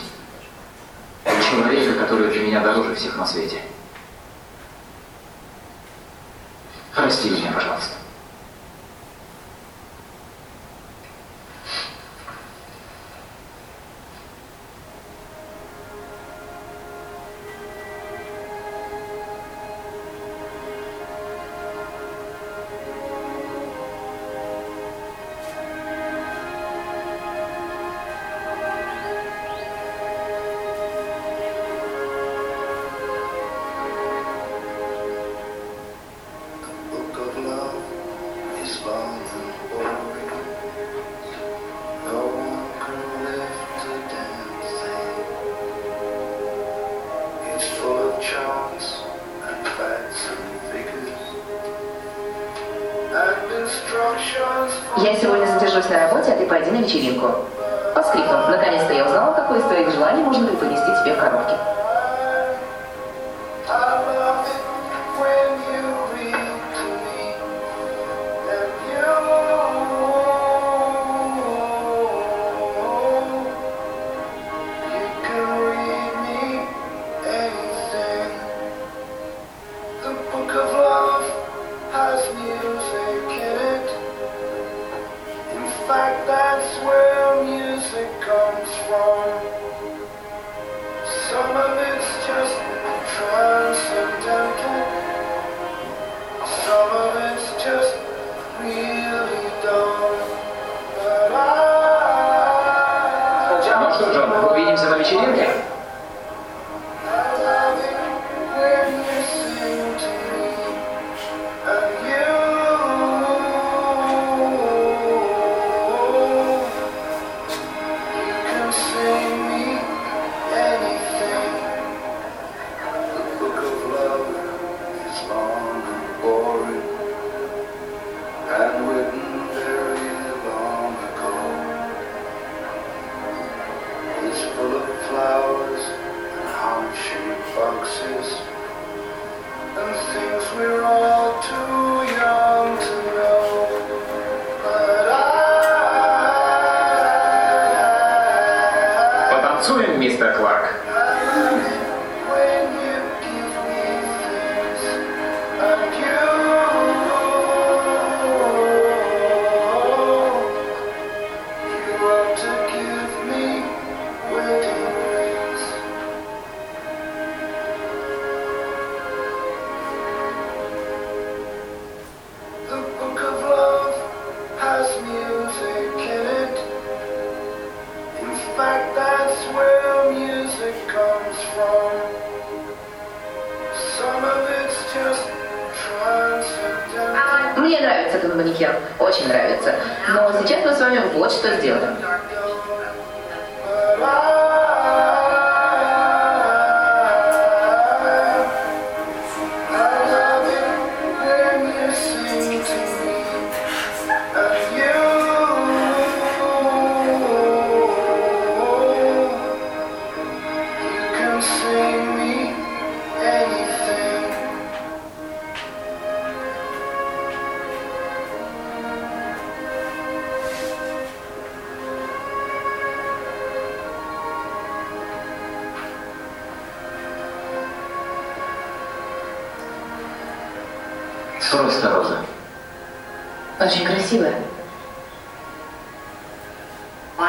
человека, 1.52 2.00
который 2.00 2.32
для 2.32 2.42
меня 2.42 2.60
дороже 2.62 2.96
всех 2.96 3.18
на 3.18 3.26
свете. 3.26 3.62
Прости 6.94 7.30
меня, 7.30 7.41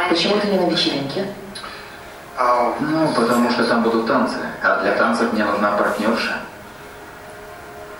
Почему 0.08 0.38
ты 0.40 0.48
не 0.48 0.58
на 0.58 0.70
вечеринке? 0.70 1.26
Ну, 2.80 3.08
потому 3.14 3.50
что 3.50 3.64
там 3.64 3.82
будут 3.82 4.06
танцы, 4.06 4.36
а 4.62 4.80
для 4.80 4.92
танцев 4.92 5.32
мне 5.32 5.44
нужна 5.44 5.72
партнерша. 5.72 6.38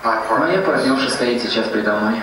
Моя 0.03 0.61
партнерша 0.61 1.09
стоит 1.09 1.41
сейчас 1.41 1.67
предо 1.67 1.95
мной. 1.95 2.21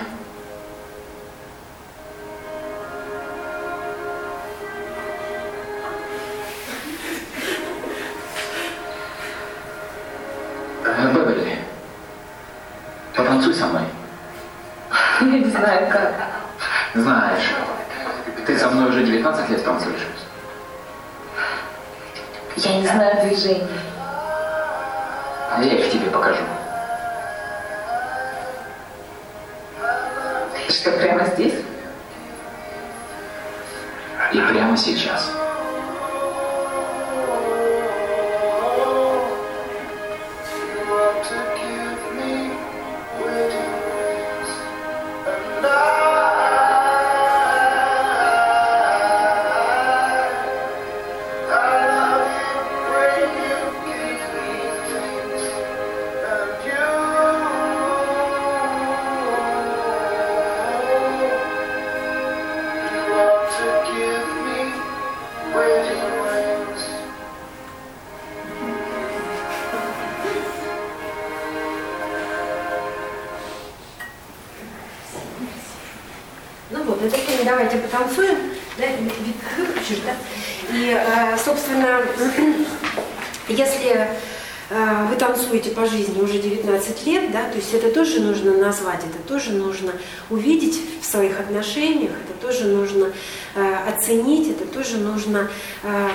Нужно 88.45 88.63
назвать, 88.67 89.01
это 89.01 89.19
тоже 89.29 89.53
нужно 89.53 89.93
увидеть 90.31 90.81
в 91.01 91.05
своих 91.05 91.39
отношениях, 91.41 92.13
это 92.29 92.47
тоже 92.47 92.65
нужно 92.67 93.13
э, 93.55 93.75
оценить, 93.89 94.49
это 94.51 94.67
тоже 94.67 94.97
нужно 94.99 95.49
э, 95.83 96.09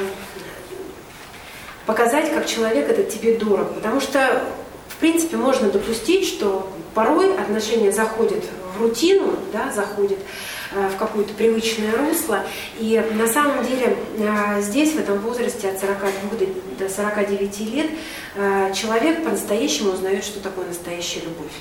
показать, 1.85 2.31
как 2.33 2.45
человек 2.47 2.89
этот 2.89 3.09
тебе 3.09 3.37
дорог. 3.37 3.73
Потому 3.75 4.01
что, 4.01 4.43
в 4.89 4.95
принципе, 4.97 5.37
можно 5.37 5.69
допустить, 5.69 6.27
что 6.27 6.69
порой 6.93 7.35
отношения 7.37 7.91
заходят 7.91 8.43
в 8.77 8.81
рутину, 8.81 9.37
да, 9.53 9.71
заходят 9.71 10.19
э, 10.73 10.89
в 10.93 10.97
какое-то 10.97 11.33
привычное 11.33 11.95
русло. 11.95 12.43
И 12.79 13.01
на 13.13 13.27
самом 13.27 13.65
деле 13.65 13.97
э, 14.17 14.61
здесь, 14.61 14.93
в 14.93 14.99
этом 14.99 15.19
возрасте 15.19 15.69
от 15.69 15.79
42 15.79 16.09
до- 16.39 16.85
до 16.85 16.89
49 16.93 17.59
лет, 17.73 17.87
э, 18.35 18.73
человек 18.73 19.23
по-настоящему 19.23 19.91
узнает, 19.91 20.23
что 20.23 20.39
такое 20.39 20.65
настоящая 20.67 21.21
любовь. 21.21 21.51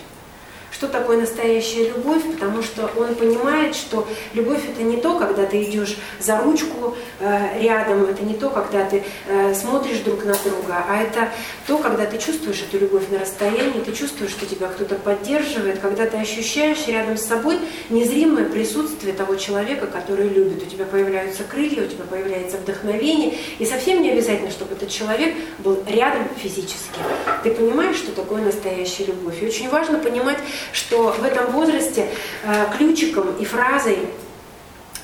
Что 0.85 0.93
такое 0.93 1.19
настоящая 1.19 1.89
любовь? 1.89 2.23
Потому 2.35 2.62
что 2.62 2.90
он 2.98 3.15
понимает, 3.15 3.74
что 3.74 4.06
любовь 4.35 4.61
это 4.69 4.82
не 4.82 4.98
то, 4.98 5.19
когда 5.19 5.47
ты 5.47 5.62
идешь 5.62 5.97
за 6.20 6.36
ручку 6.43 6.94
э, 7.20 7.62
рядом, 7.62 8.05
это 8.05 8.23
не 8.23 8.35
то, 8.35 8.51
когда 8.51 8.85
ты 8.85 9.02
э, 9.27 9.55
смотришь 9.55 10.01
друг 10.01 10.27
на 10.27 10.35
друга, 10.35 10.85
а 10.86 11.02
это 11.02 11.31
то, 11.66 11.78
когда 11.78 12.05
ты 12.05 12.19
чувствуешь 12.19 12.62
эту 12.69 12.81
любовь 12.81 13.05
на 13.11 13.19
расстоянии, 13.19 13.81
ты 13.81 13.93
чувствуешь, 13.93 14.32
что 14.32 14.44
тебя 14.44 14.69
кто-то 14.69 14.97
поддерживает, 14.97 15.78
когда 15.78 16.05
ты 16.05 16.19
ощущаешь 16.19 16.86
рядом 16.86 17.16
с 17.16 17.24
собой 17.24 17.59
незримое 17.89 18.44
присутствие 18.44 19.15
того 19.15 19.36
человека, 19.36 19.86
который 19.86 20.28
любит. 20.28 20.65
У 20.65 20.66
тебя 20.66 20.85
появляются 20.85 21.44
крылья, 21.44 21.85
у 21.85 21.89
тебя 21.89 22.05
появляется 22.05 22.59
вдохновение, 22.59 23.39
и 23.59 23.65
совсем 23.65 24.02
не 24.02 24.11
обязательно, 24.11 24.51
чтобы 24.51 24.74
этот 24.74 24.90
человек 24.90 25.35
был 25.61 25.82
рядом 25.86 26.28
физически. 26.36 27.01
Ты 27.43 27.52
понимаешь, 27.52 27.97
что 27.97 28.12
такое 28.12 28.43
настоящая 28.43 29.06
любовь. 29.06 29.43
И 29.43 29.47
очень 29.47 29.70
важно 29.70 29.98
понимать, 29.98 30.39
что 30.75 31.13
в 31.13 31.25
этом 31.25 31.53
возрасте 31.53 32.11
э, 32.43 32.67
ключиком 32.77 33.37
и 33.37 33.45
фразой 33.45 33.99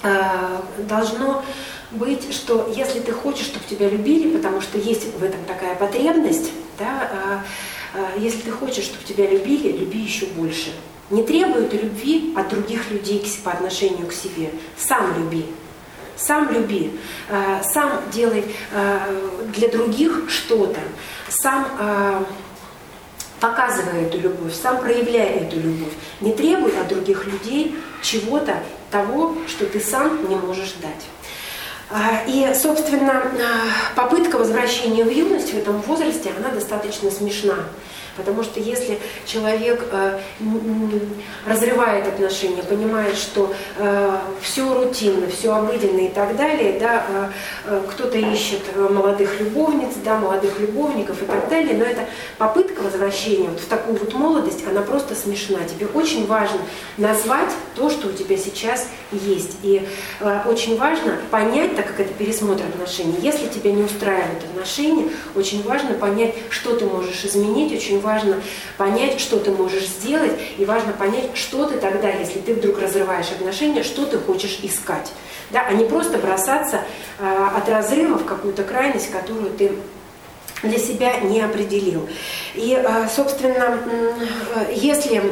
э, 0.03 0.59
должно 0.79 1.45
быть, 1.93 2.35
что 2.35 2.71
если 2.77 2.99
ты 3.01 3.13
хочешь, 3.13 3.47
чтобы 3.47 3.65
тебя 3.67 3.89
любили, 3.89 4.37
потому 4.37 4.61
что 4.61 4.79
есть 4.79 5.15
в 5.15 5.23
этом 5.23 5.43
такая 5.47 5.77
потребность, 5.77 6.51
да, 6.79 7.45
э, 7.95 8.01
если 8.19 8.41
ты 8.41 8.51
хочешь, 8.51 8.85
чтобы 8.85 9.05
тебя 9.05 9.31
любили, 9.31 9.73
люби 9.73 10.01
еще 10.01 10.27
больше. 10.27 10.73
Не 11.09 11.23
требуй 11.23 11.65
этой 11.65 11.81
любви 11.81 12.35
от 12.37 12.49
других 12.49 12.91
людей 12.91 13.21
к 13.21 13.45
по 13.45 13.53
отношению 13.53 14.07
к 14.07 14.13
себе. 14.13 14.51
Сам 14.77 15.17
люби. 15.19 15.47
Сам 16.17 16.53
люби, 16.53 17.01
сам 17.63 18.03
делай 18.13 18.45
для 19.55 19.69
других 19.69 20.25
что-то, 20.29 20.79
сам 21.31 22.27
показывай 23.41 24.03
эту 24.03 24.19
любовь, 24.19 24.55
сам 24.55 24.79
проявляй 24.79 25.31
эту 25.37 25.59
любовь. 25.59 25.93
Не 26.21 26.33
требуй 26.33 26.73
от 26.79 26.89
других 26.89 27.27
людей 27.27 27.77
чего-то 28.03 28.59
того, 28.91 29.37
что 29.49 29.67
ты 29.67 29.81
сам 29.81 30.29
не 30.29 30.37
можешь 30.37 30.75
дать. 30.83 31.05
А, 31.91 32.23
И, 32.27 32.55
собственно, 32.55 33.23
а, 33.23 33.97
попытка 33.97 34.37
возвращения 34.37 35.05
в 35.05 35.11
юность 35.11 35.53
в 35.53 35.59
этом 35.59 35.81
возрасте, 35.83 36.31
она 36.39 36.51
достаточно 36.51 37.11
смешна. 37.11 37.57
Потому 38.17 38.43
что 38.43 38.61
если 38.61 38.99
человек 39.27 39.85
э, 39.93 40.19
разрывает 41.47 42.07
отношения, 42.07 42.63
понимает, 42.63 43.17
что 43.17 43.55
все 44.41 44.75
рутинно, 44.75 45.29
все 45.29 45.53
обыденно 45.53 46.01
и 46.01 46.09
так 46.09 46.37
далее, 46.37 46.79
да, 46.79 47.05
э, 47.09 47.31
э, 47.67 47.83
кто-то 47.91 48.19
ищет 48.19 48.61
э, 48.75 48.89
молодых 48.91 49.41
любовниц, 49.41 49.95
да, 50.05 50.19
молодых 50.19 50.59
любовников 50.61 51.23
и 51.23 51.27
так 51.27 51.49
далее, 51.49 51.77
но 51.77 51.85
эта 51.85 52.07
попытка 52.39 52.81
возвращения 52.81 53.49
вот 53.49 53.61
в 53.61 53.67
такую 53.67 53.99
вот 53.99 54.15
молодость, 54.15 54.65
она 54.69 54.83
просто 54.83 55.15
смешна. 55.15 55.59
Тебе 55.65 55.87
очень 55.87 56.27
важно 56.27 56.59
назвать 56.97 57.51
то, 57.75 57.91
что 57.91 58.09
у 58.09 58.13
тебя 58.13 58.37
сейчас 58.37 58.89
есть. 59.13 59.59
И 59.63 59.87
э, 60.21 60.41
очень 60.47 60.77
важно 60.77 61.17
понять, 61.31 61.77
так 61.77 61.87
как 61.87 62.01
это 62.01 62.13
пересмотр 62.15 62.65
отношений, 62.65 63.17
если 63.21 63.47
тебя 63.49 63.73
не 63.73 63.83
устраивают 63.83 64.45
отношения, 64.45 65.11
очень 65.35 65.63
важно 65.63 65.95
понять, 65.95 66.35
что 66.49 66.75
ты 66.77 66.87
можешь 66.87 67.25
изменить, 67.25 67.73
очень 67.73 68.00
важно 68.01 68.43
понять, 68.77 69.21
что 69.21 69.39
ты 69.39 69.51
можешь 69.51 69.87
сделать, 69.87 70.33
и 70.59 70.65
важно 70.65 70.93
понять, 70.93 71.31
что 71.35 71.67
ты 71.67 71.79
тогда, 71.79 72.11
если 72.11 72.41
ты 72.41 72.55
вдруг 72.55 72.81
разрываешь 72.81 73.31
отношения, 73.31 73.83
что 73.83 74.07
ты 74.07 74.19
хочешь 74.19 74.59
искать. 74.63 75.13
Да, 75.51 75.67
а 75.69 75.73
не 75.73 75.85
просто 75.85 76.19
бросаться 76.19 76.83
э, 77.19 77.47
от 77.57 77.69
разрыва 77.69 78.19
в 78.19 78.25
какую-то 78.25 78.63
крайность, 78.63 79.11
которую 79.11 79.51
ты 79.51 79.73
для 80.63 80.79
себя 80.79 81.19
не 81.21 81.41
определил. 81.41 82.09
И, 82.55 82.75
э, 82.75 83.09
собственно, 83.15 83.79
э, 84.55 84.73
если 84.75 85.19
э, 85.19 85.23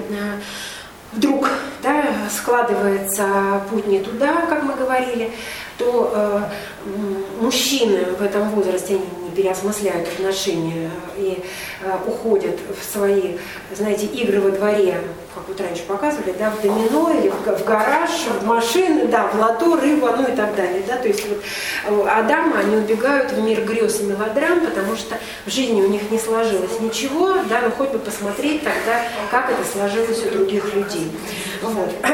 вдруг 1.12 1.48
да, 1.82 2.04
складывается 2.30 3.62
путь 3.70 3.86
не 3.86 4.00
туда, 4.00 4.46
как 4.48 4.62
мы 4.64 4.74
говорили, 4.74 5.30
то 5.76 6.12
э, 6.14 6.42
мужчины 7.40 8.04
в 8.18 8.22
этом 8.22 8.50
возрасте 8.50 8.94
они 8.94 9.06
переосмысляют 9.38 10.08
отношения 10.08 10.90
и 11.16 11.38
э, 11.80 11.96
уходят 12.08 12.58
в 12.68 12.84
свои, 12.84 13.36
знаете, 13.72 14.06
игры 14.06 14.40
во 14.40 14.50
дворе, 14.50 15.00
как 15.32 15.46
вот 15.46 15.60
раньше 15.60 15.84
показывали, 15.84 16.34
да, 16.36 16.50
в 16.50 16.60
домино 16.60 17.12
или 17.12 17.28
в, 17.28 17.34
в 17.36 17.64
гараж, 17.64 18.10
в 18.40 18.44
машины, 18.44 19.06
да, 19.06 19.28
в 19.28 19.38
лото, 19.38 19.76
рыба, 19.76 20.16
ну 20.16 20.24
и 20.24 20.34
так 20.34 20.56
далее. 20.56 20.82
Да, 20.88 20.96
то 20.96 21.06
есть 21.06 21.24
вот, 21.28 21.38
э, 21.38 22.08
а 22.08 22.24
дамы, 22.24 22.58
они 22.58 22.78
убегают 22.78 23.30
в 23.30 23.40
мир 23.40 23.64
грез 23.64 24.00
и 24.00 24.04
мелодрам, 24.04 24.60
потому 24.60 24.96
что 24.96 25.16
в 25.46 25.50
жизни 25.50 25.80
у 25.82 25.88
них 25.88 26.10
не 26.10 26.18
сложилось 26.18 26.80
ничего, 26.80 27.34
да, 27.48 27.60
ну 27.62 27.70
хоть 27.70 27.90
бы 27.90 28.00
посмотреть 28.00 28.64
тогда, 28.64 29.04
как 29.30 29.50
это 29.52 29.62
сложилось 29.64 30.26
у 30.26 30.30
других 30.30 30.74
людей. 30.74 31.12
Вот. 31.62 31.94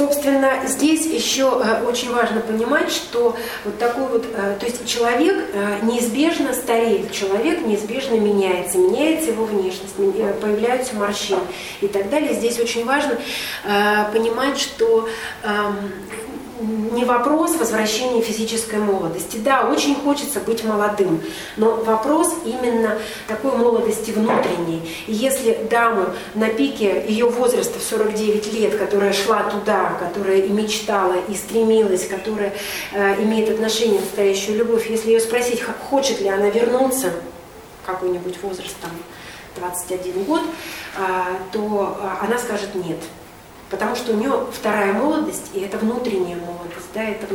Собственно, 0.00 0.66
здесь 0.66 1.04
еще 1.04 1.60
э, 1.62 1.84
очень 1.84 2.10
важно 2.10 2.40
понимать, 2.40 2.90
что 2.90 3.36
вот 3.66 3.78
такой 3.78 4.06
вот, 4.06 4.24
э, 4.32 4.56
то 4.58 4.64
есть 4.64 4.88
человек 4.88 5.44
э, 5.52 5.80
неизбежно 5.82 6.54
стареет, 6.54 7.12
человек 7.12 7.66
неизбежно 7.66 8.14
меняется, 8.14 8.78
меняется 8.78 9.32
его 9.32 9.44
внешность, 9.44 9.94
появляются 9.96 10.96
морщины 10.96 11.42
и 11.82 11.86
так 11.86 12.08
далее. 12.08 12.32
Здесь 12.32 12.58
очень 12.58 12.86
важно 12.86 13.18
понимать, 14.10 14.58
что 14.58 15.06
эм, 15.42 15.92
не 16.60 17.04
вопрос 17.04 17.56
возвращения 17.56 18.20
физической 18.20 18.78
молодости. 18.78 19.38
Да, 19.38 19.68
очень 19.68 19.94
хочется 19.94 20.40
быть 20.40 20.64
молодым, 20.64 21.22
но 21.56 21.76
вопрос 21.76 22.34
именно 22.44 22.98
такой 23.26 23.52
молодости 23.56 24.10
внутренней. 24.10 24.82
И 25.06 25.12
если 25.12 25.54
даму 25.70 26.06
на 26.34 26.48
пике 26.48 27.04
ее 27.08 27.26
возраста 27.26 27.78
в 27.78 27.82
49 27.82 28.52
лет, 28.52 28.76
которая 28.76 29.12
шла 29.12 29.44
туда, 29.44 29.96
которая 29.98 30.38
и 30.38 30.50
мечтала, 30.50 31.16
и 31.28 31.34
стремилась, 31.34 32.06
которая 32.06 32.52
э, 32.92 33.22
имеет 33.22 33.50
отношение 33.50 33.98
к 33.98 34.04
настоящую 34.04 34.58
любовь, 34.58 34.88
если 34.90 35.10
ее 35.10 35.20
спросить, 35.20 35.62
хочет 35.90 36.20
ли 36.20 36.28
она 36.28 36.50
вернуться, 36.50 37.12
какой-нибудь 37.86 38.36
возраст 38.42 38.76
там 38.80 38.90
21 39.56 40.24
год, 40.24 40.42
э, 40.96 41.00
то 41.52 41.98
э, 42.00 42.24
она 42.24 42.38
скажет 42.38 42.74
нет. 42.74 42.98
Потому 43.70 43.94
что 43.94 44.12
у 44.12 44.16
нее 44.16 44.46
вторая 44.52 44.92
молодость, 44.92 45.50
и 45.54 45.60
это 45.60 45.78
внутренняя 45.78 46.36
молодость. 46.36 46.88
Да, 46.92 47.04
это, 47.04 47.26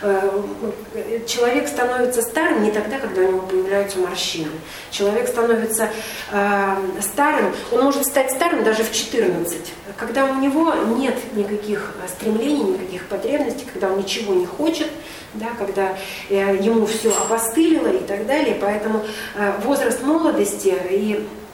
э, 0.00 1.20
человек 1.26 1.68
становится 1.68 2.22
старым 2.22 2.62
не 2.62 2.70
тогда, 2.70 2.98
когда 2.98 3.20
у 3.20 3.28
него 3.28 3.40
появляются 3.40 3.98
морщины. 3.98 4.50
Человек 4.90 5.28
становится 5.28 5.90
э, 6.32 6.76
старым, 7.02 7.54
он 7.72 7.84
может 7.84 8.06
стать 8.06 8.30
старым 8.30 8.64
даже 8.64 8.84
в 8.84 8.90
14, 8.90 9.72
когда 9.98 10.24
у 10.24 10.40
него 10.40 10.72
нет 10.96 11.18
никаких 11.34 11.94
стремлений, 12.08 12.72
никаких 12.72 13.06
потребностей, 13.08 13.66
когда 13.70 13.92
он 13.92 13.98
ничего 13.98 14.32
не 14.32 14.46
хочет, 14.46 14.88
да, 15.34 15.48
когда 15.58 15.98
э, 16.30 16.56
ему 16.58 16.86
все 16.86 17.10
опостылило 17.10 17.88
и 17.88 18.00
так 18.00 18.26
далее. 18.26 18.56
Поэтому 18.58 19.04
э, 19.34 19.52
возраст 19.62 20.02
молодости 20.02 20.74
и 20.90 21.22
Э, 21.22 21.49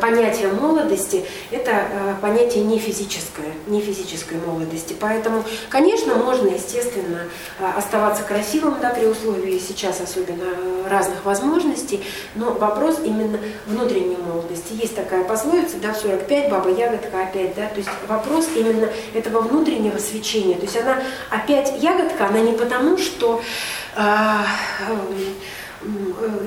понятие 0.00 0.48
молодости– 0.48 1.24
это 1.50 1.70
э, 1.70 2.14
понятие 2.20 2.64
не 2.64 2.78
физическое, 2.78 3.52
не 3.66 3.80
физической 3.80 4.38
молодости. 4.38 4.94
Поэтому, 4.98 5.44
конечно, 5.68 6.14
можно, 6.16 6.48
естественно, 6.48 7.20
э, 7.58 7.64
оставаться 7.76 8.22
красивым 8.24 8.76
да, 8.80 8.90
при 8.90 9.06
условии 9.06 9.58
сейчас 9.58 10.00
особенно 10.00 10.88
разных 10.88 11.24
возможностей, 11.24 12.02
но 12.34 12.52
вопрос 12.52 12.98
именно 13.04 13.38
внутренней 13.66 14.16
молодости. 14.16 14.72
Есть 14.72 14.96
такая 14.96 15.24
пословица, 15.24 15.76
да, 15.80 15.92
в 15.92 15.96
45 15.96 16.50
баба 16.50 16.70
ягодка 16.70 17.22
опять, 17.22 17.54
да, 17.54 17.66
то 17.66 17.76
есть 17.76 17.90
вопрос 18.08 18.48
именно 18.56 18.88
этого 19.14 19.40
внутреннего 19.40 19.98
свечения. 19.98 20.56
То 20.56 20.62
есть 20.62 20.76
она 20.76 21.02
опять 21.30 21.72
ягодка, 21.82 22.26
она 22.26 22.40
не 22.40 22.52
потому, 22.52 22.98
что 22.98 23.40
э, 23.96 24.02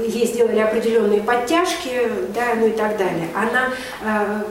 ей 0.08 0.28
сделали 0.28 0.60
определенные 0.60 1.22
подтяжки, 1.22 2.12
да, 2.34 2.56
ну 2.56 2.68
и 2.68 2.72
так 2.72 2.98
далее. 2.98 3.30
Она 3.34 3.70
э, 4.02 4.44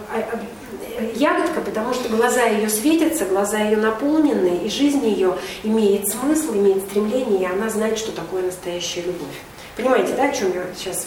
э, 0.99 1.13
ягодка, 1.17 1.61
потому 1.61 1.93
что 1.93 2.09
глаза 2.09 2.45
ее 2.45 2.69
светятся, 2.69 3.27
глаза 3.27 3.59
ее 3.59 3.77
наполнены, 3.77 4.65
и 4.65 4.71
жизнь 4.71 5.07
ее 5.07 5.37
имеет 5.63 6.09
смысл, 6.09 6.55
имеет 6.55 6.85
стремление, 6.85 7.43
и 7.43 7.45
она 7.45 7.69
знает, 7.69 7.99
что 7.99 8.13
такое 8.13 8.43
настоящая 8.43 9.03
любовь. 9.03 9.29
Понимаете, 9.77 10.15
да, 10.17 10.25
о 10.25 10.33
чем 10.33 10.53
я 10.55 10.65
сейчас 10.77 11.07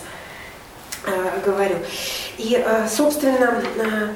э, 1.06 1.40
говорю? 1.46 1.78
И, 2.38 2.56
э, 2.64 2.88
собственно, 2.88 3.64
э, 3.78 4.10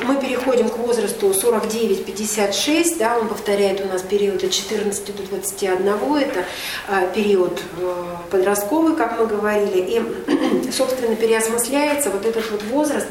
мы 0.00 0.16
переходим 0.20 0.68
к 0.68 0.78
возрасту 0.78 1.30
49-56, 1.30 2.98
да, 2.98 3.18
он 3.18 3.28
повторяет 3.28 3.80
у 3.80 3.88
нас 3.88 4.02
период 4.02 4.42
от 4.42 4.50
14 4.50 5.16
до 5.16 5.22
21, 5.24 5.88
это 6.18 6.44
а, 6.88 7.06
период 7.06 7.62
э, 7.78 8.04
подростковый, 8.30 8.96
как 8.96 9.18
мы 9.18 9.26
говорили, 9.26 9.78
и, 9.78 10.70
собственно, 10.72 11.14
переосмысляется 11.14 12.10
вот 12.10 12.24
этот 12.24 12.50
вот 12.50 12.62
возраст 12.64 13.06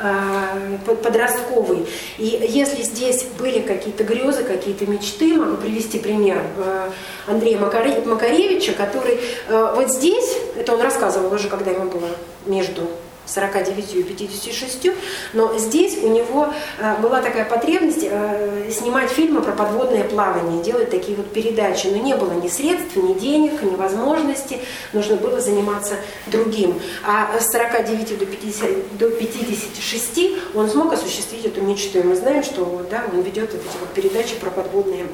э, 0.00 0.78
подростковый. 1.02 1.86
И 2.18 2.46
если 2.48 2.82
здесь 2.82 3.24
были 3.38 3.60
какие-то 3.60 4.04
грезы, 4.04 4.44
какие-то 4.44 4.86
мечты, 4.86 5.36
могу 5.36 5.56
привести 5.56 5.98
пример 5.98 6.42
э, 6.58 6.90
Андрея 7.26 7.58
Макаревича, 7.58 8.72
который 8.72 9.18
вот 9.48 9.90
здесь, 9.90 10.36
это 10.56 10.74
он 10.74 10.80
рассказывал 10.80 11.32
уже, 11.32 11.48
когда 11.48 11.70
ему 11.70 11.90
было 11.90 12.08
между 12.46 12.88
49 13.26 13.94
и 13.94 14.02
56, 14.02 14.86
но 15.32 15.56
здесь 15.58 15.98
у 16.02 16.08
него 16.08 16.48
э, 16.78 16.96
была 17.00 17.22
такая 17.22 17.44
потребность 17.44 18.02
э, 18.02 18.70
снимать 18.70 19.10
фильмы 19.10 19.40
про 19.40 19.52
подводное 19.52 20.04
плавание, 20.04 20.62
делать 20.62 20.90
такие 20.90 21.16
вот 21.16 21.32
передачи, 21.32 21.86
но 21.86 21.96
не 21.96 22.14
было 22.14 22.32
ни 22.32 22.48
средств, 22.48 22.96
ни 22.96 23.14
денег, 23.14 23.62
ни 23.62 23.76
возможности, 23.76 24.58
нужно 24.92 25.16
было 25.16 25.40
заниматься 25.40 25.96
другим. 26.26 26.80
А 27.06 27.38
с 27.38 27.50
49 27.50 28.18
до, 28.18 28.26
50, 28.26 28.98
до 28.98 29.10
56 29.10 30.20
он 30.54 30.68
смог 30.68 30.92
осуществить 30.92 31.46
эту 31.46 31.62
мечту, 31.62 32.00
и 32.00 32.02
мы 32.02 32.16
знаем, 32.16 32.42
что 32.42 32.86
да, 32.90 33.04
он 33.12 33.22
ведет 33.22 33.52
вот 33.52 33.62
эти 33.62 33.78
вот 33.78 33.88
передачи 33.94 34.34
про 34.36 34.50
подводные 34.50 35.06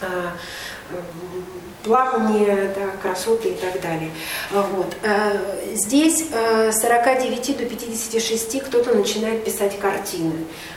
э, 0.00 0.06
плавание, 1.86 2.74
да, 2.74 2.90
красоты 3.00 3.50
и 3.50 3.54
так 3.54 3.80
далее. 3.80 4.10
Вот. 4.50 4.96
Э, 5.02 5.74
здесь 5.74 6.26
э, 6.32 6.72
с 6.72 6.80
49 6.80 7.56
до 7.56 7.64
56 7.64 8.62
кто-то 8.62 8.94
начинает 8.94 9.44
писать 9.44 9.78
картины, 9.78 10.32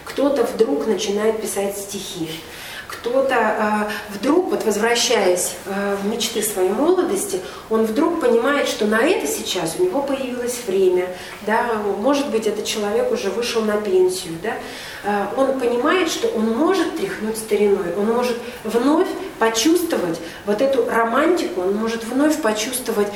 кто-то 0.06 0.44
вдруг 0.44 0.86
начинает 0.86 1.42
писать 1.42 1.78
стихи 1.78 2.30
кто-то 3.00 3.36
э, 3.36 4.14
вдруг, 4.14 4.50
вот 4.50 4.66
возвращаясь 4.66 5.54
э, 5.66 5.96
в 6.02 6.08
мечты 6.08 6.42
своей 6.44 6.70
молодости, 6.70 7.40
он 7.70 7.86
вдруг 7.86 8.20
понимает, 8.20 8.68
что 8.68 8.86
на 8.86 9.00
это 9.02 9.26
сейчас 9.26 9.76
у 9.80 9.86
него 9.86 10.02
появилось 10.02 10.60
время, 10.68 11.08
да, 11.46 11.66
может 12.00 12.30
быть, 12.30 12.46
этот 12.46 12.66
человек 12.66 13.12
уже 13.12 13.30
вышел 13.30 13.62
на 13.62 13.78
пенсию, 13.78 14.34
да, 14.44 14.54
э, 15.04 15.26
он 15.38 15.60
понимает, 15.60 16.10
что 16.10 16.28
он 16.28 16.46
может 16.58 16.98
тряхнуть 16.98 17.38
стариной, 17.38 17.96
он 17.98 18.06
может 18.06 18.38
вновь 18.64 19.08
почувствовать 19.40 20.20
вот 20.46 20.62
эту 20.62 20.90
романтику, 20.90 21.62
он 21.62 21.76
может 21.76 22.04
вновь 22.04 22.42
почувствовать 22.42 23.08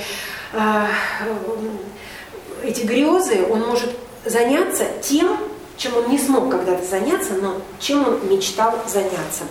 эти 2.64 2.86
грезы, 2.86 3.44
он 3.50 3.62
может 3.62 3.90
заняться 4.24 4.86
тем, 5.02 5.38
чем 5.78 5.98
он 5.98 6.10
не 6.10 6.18
смог 6.18 6.50
когда-то 6.50 6.86
заняться, 6.86 7.34
но 7.34 7.62
чем 7.80 8.08
он 8.08 8.30
мечтал 8.30 8.76
заняться. 8.88 9.44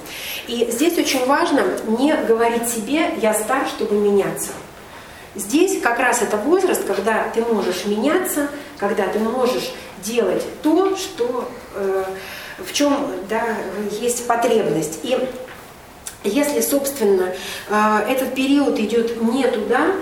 И 0.47 0.69
здесь 0.71 0.97
очень 0.99 1.27
важно 1.27 1.65
не 1.87 2.15
говорить 2.15 2.69
себе 2.69 3.15
«я 3.21 3.35
стар, 3.35 3.67
чтобы 3.67 3.97
меняться». 3.97 4.51
Здесь 5.35 5.81
как 5.81 5.99
раз 5.99 6.21
это 6.21 6.37
возраст, 6.37 6.85
когда 6.85 7.25
ты 7.35 7.41
можешь 7.43 7.87
меняться, 7.87 8.49
когда 8.77 9.07
ты 9.07 9.19
можешь 9.19 9.73
делать 10.03 10.45
то, 10.63 10.95
что, 10.97 11.49
э, 11.75 12.05
в 12.59 12.73
чем 12.73 13.07
да, 13.31 13.43
есть 14.01 14.27
потребность. 14.27 15.01
И 15.03 15.19
если, 16.25 16.61
собственно, 16.61 17.33
э, 17.69 17.99
этот 18.09 18.35
период 18.35 18.79
идет 18.79 19.23
не 19.23 19.47
туда, 19.47 19.93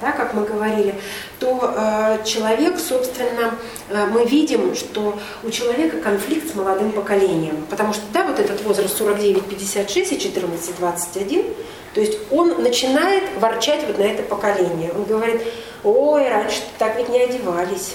да, 0.00 0.12
как 0.12 0.34
мы 0.34 0.44
говорили, 0.44 0.94
то 1.38 1.74
э, 1.76 2.24
человек, 2.24 2.78
собственно, 2.78 3.54
э, 3.88 4.06
мы 4.06 4.24
видим, 4.24 4.74
что 4.74 5.18
у 5.42 5.50
человека 5.50 5.98
конфликт 5.98 6.52
с 6.52 6.54
молодым 6.54 6.92
поколением. 6.92 7.66
Потому 7.70 7.92
что, 7.92 8.02
да, 8.12 8.26
вот 8.26 8.38
этот 8.38 8.62
возраст 8.62 9.00
49-56 9.00 10.14
и 10.14 10.18
14-21, 10.18 11.54
то 11.94 12.00
есть 12.00 12.18
он 12.30 12.62
начинает 12.62 13.24
ворчать 13.40 13.86
вот 13.86 13.98
на 13.98 14.02
это 14.02 14.22
поколение. 14.22 14.92
Он 14.94 15.04
говорит, 15.04 15.42
ой, 15.82 16.28
раньше 16.28 16.60
так 16.78 16.96
ведь 16.98 17.08
не 17.08 17.22
одевались, 17.22 17.94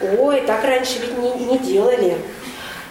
ой, 0.00 0.40
так 0.42 0.64
раньше 0.64 0.98
ведь 1.00 1.16
не, 1.18 1.44
не 1.44 1.58
делали 1.58 2.18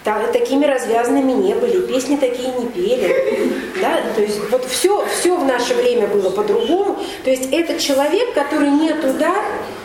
так, 0.07 0.31
такими 0.31 0.63
развязанными 0.63 1.33
не 1.33 1.53
были, 1.53 1.85
песни 1.85 2.15
такие 2.15 2.47
не 2.53 2.67
пели. 2.67 3.53
Да? 3.81 3.99
То 4.15 4.21
есть 4.21 4.39
вот 4.49 4.63
все, 4.63 5.05
все 5.07 5.35
в 5.35 5.43
наше 5.43 5.73
время 5.73 6.07
было 6.07 6.29
по-другому. 6.29 6.97
То 7.25 7.29
есть 7.29 7.51
этот 7.51 7.79
человек, 7.79 8.33
который 8.33 8.69
не 8.69 8.93
туда, 8.93 9.35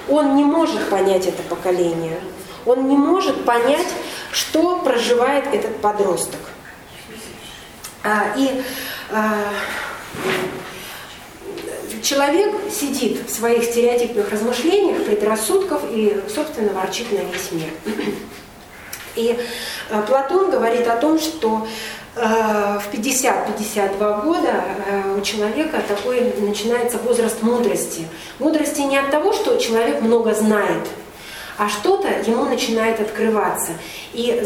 он 0.08 0.36
не 0.36 0.44
может 0.44 0.88
понять 0.88 1.26
это 1.26 1.42
поколение. 1.42 2.20
он 2.66 2.86
не 2.86 2.96
может 2.96 3.44
понять, 3.44 3.88
что 4.30 4.78
проживает 4.78 5.52
этот 5.52 5.78
подросток. 5.78 6.38
А, 8.04 8.32
и 8.36 8.62
а, 9.10 9.48
человек 12.00 12.54
сидит 12.70 13.26
в 13.26 13.28
своих 13.28 13.64
стереотипных 13.64 14.30
размышлениях, 14.30 15.02
предрассудков 15.02 15.82
и, 15.90 16.22
собственно, 16.32 16.72
ворчит 16.74 17.10
на 17.10 17.24
весь 17.24 17.50
мир. 17.50 17.70
И 19.16 19.38
э, 19.90 20.02
Платон 20.06 20.50
говорит 20.50 20.86
о 20.88 20.96
том, 20.96 21.18
что 21.18 21.66
э, 22.16 22.20
в 22.20 22.94
50-52 22.94 24.24
года 24.24 24.64
э, 24.86 25.16
у 25.18 25.20
человека 25.22 25.82
такой 25.86 26.32
начинается 26.38 26.98
возраст 26.98 27.42
мудрости. 27.42 28.06
Мудрости 28.38 28.80
не 28.80 28.98
от 28.98 29.10
того, 29.10 29.32
что 29.32 29.58
человек 29.58 30.00
много 30.00 30.34
знает, 30.34 30.88
а 31.58 31.68
что-то 31.68 32.08
ему 32.26 32.44
начинает 32.44 33.00
открываться. 33.00 33.72
И 34.12 34.42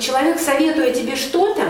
человек, 0.00 0.40
советуя 0.40 0.92
тебе 0.92 1.16
что-то, 1.16 1.62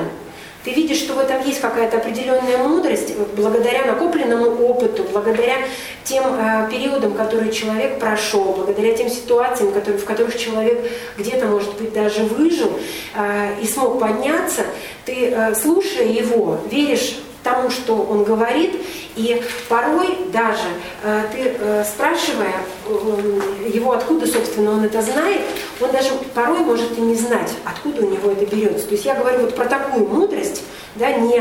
ты 0.66 0.72
видишь, 0.72 0.98
что 0.98 1.14
в 1.14 1.20
этом 1.20 1.46
есть 1.46 1.60
какая-то 1.60 1.98
определенная 1.98 2.58
мудрость, 2.58 3.14
благодаря 3.36 3.86
накопленному 3.86 4.66
опыту, 4.66 5.04
благодаря 5.12 5.58
тем 6.02 6.24
э, 6.26 6.68
периодам, 6.68 7.14
которые 7.14 7.52
человек 7.52 8.00
прошел, 8.00 8.52
благодаря 8.52 8.92
тем 8.92 9.08
ситуациям, 9.08 9.70
которые, 9.70 10.00
в 10.00 10.04
которых 10.04 10.36
человек 10.36 10.90
где-то, 11.16 11.46
может 11.46 11.72
быть, 11.74 11.92
даже 11.92 12.24
выжил 12.24 12.72
э, 13.14 13.60
и 13.62 13.66
смог 13.66 14.00
подняться, 14.00 14.62
ты, 15.04 15.28
э, 15.28 15.54
слушая 15.54 16.08
его, 16.08 16.58
веришь 16.68 17.16
тому, 17.46 17.70
что 17.70 17.94
он 17.94 18.24
говорит, 18.24 18.74
и 19.14 19.40
порой 19.68 20.18
даже 20.32 20.66
э, 21.04 21.22
ты, 21.32 21.56
э, 21.56 21.84
спрашивая 21.84 22.54
э, 22.88 23.70
его, 23.72 23.92
откуда, 23.92 24.26
собственно, 24.26 24.72
он 24.72 24.84
это 24.84 25.00
знает, 25.00 25.42
он 25.80 25.92
даже 25.92 26.10
порой 26.34 26.58
может 26.58 26.98
и 26.98 27.00
не 27.00 27.14
знать, 27.14 27.52
откуда 27.64 28.04
у 28.04 28.10
него 28.10 28.32
это 28.32 28.44
берется. 28.46 28.88
То 28.88 28.94
есть 28.94 29.04
я 29.04 29.14
говорю 29.14 29.42
вот 29.42 29.54
про 29.54 29.66
такую 29.66 30.08
мудрость, 30.08 30.64
да, 30.96 31.12
не 31.12 31.40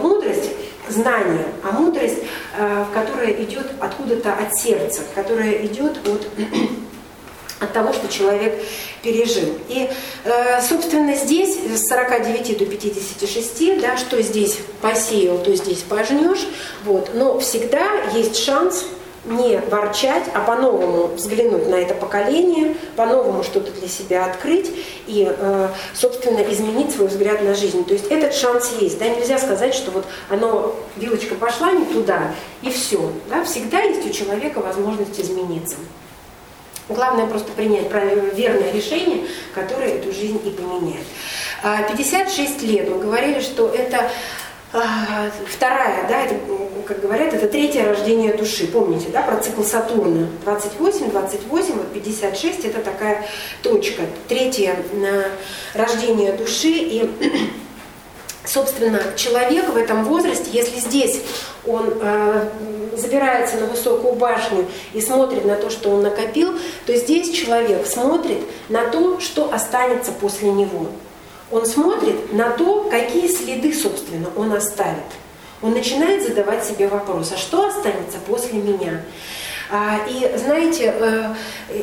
мудрость 0.00 0.52
знания, 0.88 1.44
а 1.62 1.72
мудрость, 1.72 2.18
которая 2.94 3.32
идет 3.44 3.66
откуда-то 3.78 4.32
от 4.32 4.56
сердца, 4.56 5.02
которая 5.14 5.66
идет 5.66 5.98
от 6.08 6.26
от 7.62 7.72
того, 7.72 7.92
что 7.92 8.08
человек 8.08 8.62
пережил. 9.02 9.48
И, 9.68 9.88
э, 10.24 10.62
собственно, 10.62 11.14
здесь 11.14 11.56
с 11.56 11.88
49 11.88 12.58
до 12.58 12.66
56, 12.66 13.80
да, 13.80 13.96
что 13.96 14.20
здесь 14.22 14.58
посеял, 14.80 15.38
то 15.38 15.54
здесь 15.54 15.78
пожнешь. 15.78 16.46
Вот. 16.84 17.10
Но 17.14 17.38
всегда 17.38 17.86
есть 18.14 18.36
шанс 18.36 18.84
не 19.24 19.58
ворчать, 19.70 20.24
а 20.34 20.40
по-новому 20.40 21.08
взглянуть 21.14 21.68
на 21.68 21.76
это 21.76 21.94
поколение, 21.94 22.74
по-новому 22.96 23.44
что-то 23.44 23.70
для 23.70 23.86
себя 23.86 24.26
открыть 24.26 24.70
и, 25.06 25.28
э, 25.28 25.68
собственно, 25.94 26.40
изменить 26.52 26.92
свой 26.92 27.06
взгляд 27.06 27.40
на 27.42 27.54
жизнь. 27.54 27.84
То 27.84 27.92
есть 27.92 28.06
этот 28.10 28.34
шанс 28.34 28.72
есть. 28.80 28.98
Да? 28.98 29.06
Нельзя 29.06 29.38
сказать, 29.38 29.74
что 29.74 29.92
вот 29.92 30.04
оно, 30.28 30.74
вилочка 30.96 31.36
пошла 31.36 31.70
не 31.70 31.84
туда, 31.84 32.34
и 32.62 32.70
все. 32.70 33.12
Да? 33.30 33.44
Всегда 33.44 33.80
есть 33.82 34.04
у 34.04 34.10
человека 34.10 34.58
возможность 34.60 35.20
измениться. 35.20 35.76
Главное 36.88 37.26
просто 37.26 37.52
принять 37.52 37.90
верное 38.34 38.72
решение, 38.72 39.26
которое 39.54 39.98
эту 39.98 40.12
жизнь 40.12 40.40
и 40.44 40.50
поменяет. 40.50 41.06
56 41.88 42.62
а, 42.62 42.66
лет. 42.66 42.90
Мы 42.90 42.98
говорили, 42.98 43.40
что 43.40 43.68
это 43.68 44.10
а, 44.72 45.30
вторая, 45.48 46.08
да, 46.08 46.22
это, 46.22 46.34
как 46.86 47.00
говорят, 47.00 47.34
это 47.34 47.46
третье 47.46 47.84
рождение 47.84 48.32
души. 48.32 48.66
Помните, 48.66 49.08
да, 49.12 49.22
про 49.22 49.36
цикл 49.36 49.62
Сатурна. 49.62 50.28
28, 50.44 51.10
28, 51.10 51.74
вот 51.74 51.92
56 51.92 52.64
это 52.64 52.80
такая 52.80 53.26
точка. 53.62 54.02
Третье 54.28 54.76
рождение 55.74 56.32
души. 56.32 56.68
И 56.68 57.10
собственно, 58.44 59.00
человек 59.16 59.68
в 59.68 59.76
этом 59.76 60.04
возрасте, 60.04 60.50
если 60.52 60.80
здесь 60.80 61.20
он 61.66 61.94
э, 62.00 62.48
забирается 62.96 63.56
на 63.56 63.66
высокую 63.66 64.14
башню 64.14 64.66
и 64.92 65.00
смотрит 65.00 65.44
на 65.44 65.56
то, 65.56 65.70
что 65.70 65.90
он 65.90 66.02
накопил, 66.02 66.58
то 66.86 66.96
здесь 66.96 67.30
человек 67.30 67.86
смотрит 67.86 68.40
на 68.68 68.88
то, 68.88 69.20
что 69.20 69.52
останется 69.52 70.12
после 70.12 70.50
него. 70.50 70.88
Он 71.50 71.66
смотрит 71.66 72.32
на 72.32 72.50
то, 72.50 72.88
какие 72.90 73.28
следы, 73.28 73.74
собственно, 73.74 74.28
он 74.36 74.52
оставит. 74.52 75.04
Он 75.60 75.72
начинает 75.72 76.26
задавать 76.26 76.64
себе 76.64 76.88
вопрос, 76.88 77.32
а 77.32 77.36
что 77.36 77.66
останется 77.68 78.18
после 78.26 78.58
меня? 78.58 79.02
А, 79.74 80.00
и 80.06 80.30
знаете, 80.36 80.94
э, 81.00 81.34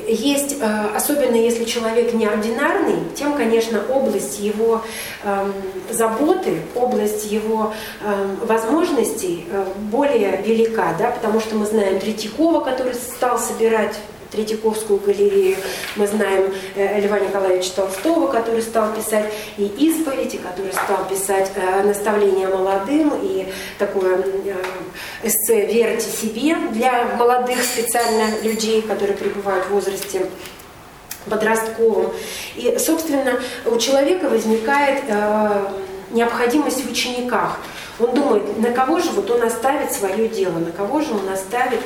есть, 0.08 0.58
э, 0.62 0.86
особенно 0.96 1.36
если 1.36 1.64
человек 1.64 2.14
неординарный, 2.14 3.00
тем, 3.16 3.34
конечно, 3.34 3.82
область 3.90 4.40
его 4.40 4.84
эм, 5.24 5.52
заботы, 5.90 6.62
область 6.76 7.32
его 7.32 7.74
эм, 8.04 8.36
возможностей 8.46 9.48
э, 9.52 9.66
более 9.92 10.40
велика, 10.44 10.94
да, 11.00 11.10
потому 11.10 11.40
что 11.40 11.56
мы 11.56 11.66
знаем 11.66 12.00
Третьякова, 12.00 12.64
который 12.64 12.94
стал 12.94 13.40
собирать 13.40 13.96
Третьяковскую 14.32 15.00
галерею. 15.00 15.58
Мы 15.96 16.06
знаем 16.06 16.54
э, 16.76 17.00
Льва 17.02 17.20
Николаевича 17.20 17.72
Толстого, 17.76 18.28
который 18.28 18.62
стал 18.62 18.94
писать 18.94 19.26
и 19.58 19.66
исповеди, 19.66 20.38
который 20.38 20.72
стал 20.72 21.08
писать 21.10 21.52
э, 21.56 21.82
наставления 21.82 22.48
молодым 22.48 23.14
и 23.24 23.48
такое 23.80 24.20
э, 24.20 24.56
эссе 25.24 25.66
«Верьте 25.66 26.06
себе» 26.10 26.56
для 26.72 27.16
молодых 27.18 27.64
специально 27.64 28.30
людей, 28.44 28.84
которые 28.84 29.18
пребывают 29.18 29.66
в 29.66 29.72
возрасте 29.72 30.28
подростковом. 31.28 32.14
И, 32.56 32.78
собственно, 32.78 33.40
у 33.66 33.78
человека 33.78 34.30
возникает 34.30 35.04
необходимость 36.12 36.86
в 36.86 36.92
учениках. 36.92 37.60
Он 38.00 38.14
думает, 38.14 38.58
на 38.58 38.72
кого 38.72 39.00
же 39.00 39.10
вот 39.12 39.30
он 39.30 39.44
оставит 39.44 39.92
свое 39.92 40.30
дело, 40.30 40.58
на 40.58 40.72
кого 40.72 41.02
же 41.02 41.14
он 41.14 41.28
оставит 41.30 41.82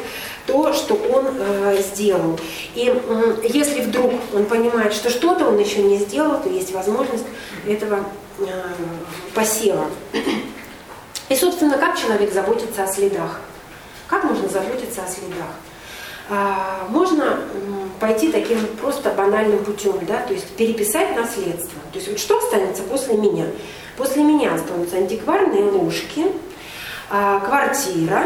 то, 0.45 0.73
что 0.73 0.95
он 0.95 1.27
э, 1.37 1.81
сделал. 1.81 2.39
И 2.75 2.93
э, 2.93 3.35
если 3.49 3.81
вдруг 3.81 4.13
он 4.33 4.45
понимает, 4.45 4.93
что 4.93 5.09
что-то 5.09 5.47
он 5.47 5.57
еще 5.57 5.81
не 5.81 5.97
сделал, 5.97 6.41
то 6.41 6.49
есть 6.49 6.73
возможность 6.73 7.25
этого 7.67 8.05
э, 8.39 8.43
посева. 9.33 9.85
И, 11.29 11.35
собственно, 11.35 11.77
как 11.77 11.97
человек 11.97 12.33
заботится 12.33 12.83
о 12.83 12.87
следах? 12.87 13.39
Как 14.07 14.25
можно 14.25 14.47
заботиться 14.49 15.01
о 15.03 15.07
следах? 15.07 15.47
А, 16.29 16.87
можно 16.89 17.39
пойти 17.99 18.31
таким 18.31 18.65
просто 18.81 19.09
банальным 19.11 19.63
путем, 19.63 19.99
да, 20.07 20.21
то 20.21 20.33
есть 20.33 20.47
переписать 20.55 21.15
наследство. 21.15 21.79
То 21.91 21.99
есть 21.99 22.07
вот 22.07 22.19
что 22.19 22.37
останется 22.37 22.83
после 22.83 23.15
меня? 23.15 23.45
После 23.97 24.23
меня 24.23 24.53
останутся 24.53 24.97
антикварные 24.97 25.63
ложки, 25.63 26.25
а, 27.09 27.39
квартира, 27.39 28.23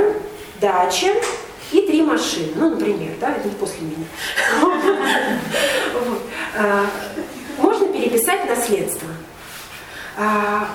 дача 0.62 1.14
и 1.72 1.82
три 1.82 2.02
машины. 2.02 2.54
Ну, 2.56 2.70
например, 2.72 3.12
да, 3.20 3.32
это 3.32 3.48
не 3.48 3.54
после 3.56 3.82
меня. 3.82 4.06
А, 6.60 6.86
можно 7.60 7.88
переписать 7.88 8.50
наследство. 8.50 9.10
А, 10.18 10.68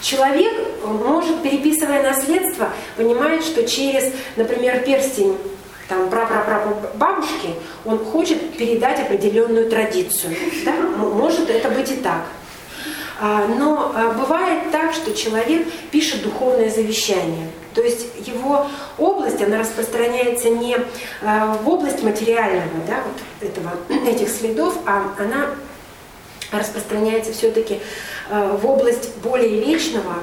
человек 0.00 0.52
может, 0.84 1.42
переписывая 1.42 2.02
наследство, 2.02 2.70
понимает, 2.96 3.44
что 3.44 3.66
через, 3.66 4.12
например, 4.36 4.82
перстень 4.84 5.36
там, 5.88 6.08
бабушки, 6.08 7.50
он 7.84 7.98
хочет 7.98 8.56
передать 8.56 9.00
определенную 9.00 9.68
традицию. 9.68 10.34
Да? 10.64 10.72
Может 10.72 11.50
это 11.50 11.68
быть 11.70 11.90
и 11.90 11.96
так. 11.96 12.22
А, 13.24 13.46
но 13.46 13.92
а, 13.94 14.14
бывает 14.14 14.72
так, 14.72 14.92
что 14.92 15.14
человек 15.14 15.64
пишет 15.92 16.24
духовное 16.24 16.68
завещание. 16.68 17.52
То 17.72 17.80
есть 17.80 18.08
его 18.26 18.66
область, 18.98 19.40
она 19.40 19.58
распространяется 19.58 20.50
не 20.50 20.76
а, 21.22 21.56
в 21.62 21.68
область 21.68 22.02
материального, 22.02 22.66
да, 22.88 23.04
вот 23.06 23.48
этого, 23.48 23.70
этих 24.10 24.28
следов, 24.28 24.76
а 24.86 25.14
она 25.20 25.50
распространяется 26.50 27.32
все-таки 27.32 27.80
в 28.28 28.66
область 28.66 29.16
более 29.22 29.64
вечного, 29.64 30.16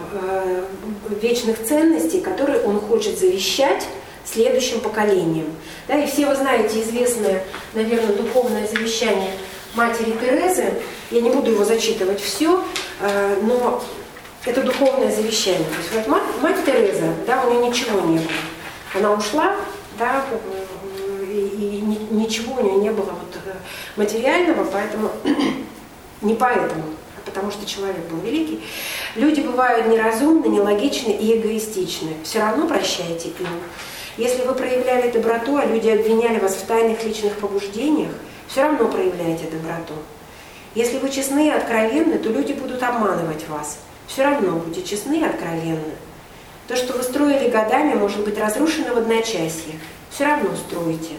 вечных 1.22 1.66
ценностей, 1.66 2.22
которые 2.22 2.62
он 2.62 2.80
хочет 2.82 3.18
завещать 3.18 3.88
следующим 4.26 4.80
поколениям. 4.80 5.48
Да, 5.88 5.96
и 5.96 6.06
все 6.06 6.28
вы 6.28 6.36
знаете 6.36 6.84
известное, 6.84 7.44
наверное, 7.74 8.16
духовное 8.16 8.68
завещание 8.68 9.32
матери 9.76 10.12
Терезы. 10.20 10.74
Я 11.12 11.22
не 11.22 11.30
буду 11.30 11.52
его 11.52 11.64
зачитывать 11.64 12.22
все, 12.22 12.64
э, 13.02 13.38
но 13.42 13.84
это 14.46 14.62
духовное 14.64 15.12
завещание. 15.12 15.68
То 15.68 15.78
есть 15.78 15.92
вот 15.94 16.08
мать, 16.08 16.24
мать 16.42 16.66
Тереза, 16.66 17.14
да, 17.28 17.44
у 17.46 17.52
нее 17.52 17.70
ничего 17.70 18.02
не 18.02 18.18
было. 18.18 18.30
Она 18.94 19.14
ушла, 19.14 19.56
да, 19.98 20.26
и, 21.30 21.82
и 21.82 21.82
ничего 22.12 22.56
у 22.56 22.64
нее 22.64 22.76
не 22.76 22.90
было 22.92 23.12
вот 23.12 23.42
э, 23.46 23.54
материального, 23.96 24.66
поэтому 24.66 25.12
не 26.22 26.34
поэтому, 26.34 26.84
а 27.18 27.22
потому 27.26 27.52
что 27.52 27.66
человек 27.66 28.08
был 28.10 28.20
великий. 28.20 28.64
Люди 29.16 29.42
бывают 29.42 29.88
неразумны, 29.88 30.48
нелогичны 30.48 31.12
и 31.12 31.38
эгоистичны. 31.38 32.16
Все 32.24 32.40
равно 32.40 32.68
прощайте 32.68 33.30
им. 33.30 33.48
Если 34.18 34.46
вы 34.46 34.54
проявляли 34.54 35.12
доброту, 35.12 35.58
а 35.58 35.66
люди 35.66 35.88
обвиняли 35.88 36.40
вас 36.40 36.56
в 36.56 36.66
тайных 36.66 37.04
личных 37.04 37.36
побуждениях, 37.38 38.12
все 38.50 38.64
равно 38.64 38.88
проявляйте 38.88 39.46
доброту. 39.46 39.94
Если 40.74 40.98
вы 40.98 41.10
честны 41.10 41.48
и 41.48 41.52
откровенны, 41.52 42.18
то 42.18 42.30
люди 42.30 42.54
будут 42.54 42.82
обманывать 42.82 43.48
вас. 43.48 43.78
Все 44.08 44.24
равно 44.24 44.58
будьте 44.58 44.84
честны 44.84 45.20
и 45.20 45.24
откровенны. 45.24 45.94
То, 46.68 46.76
что 46.76 46.94
вы 46.94 47.04
строили 47.04 47.50
годами, 47.50 47.94
может 47.94 48.24
быть 48.24 48.40
разрушено 48.40 48.94
в 48.96 48.98
одночасье. 48.98 49.80
Все 50.10 50.26
равно 50.26 50.50
строите. 50.56 51.16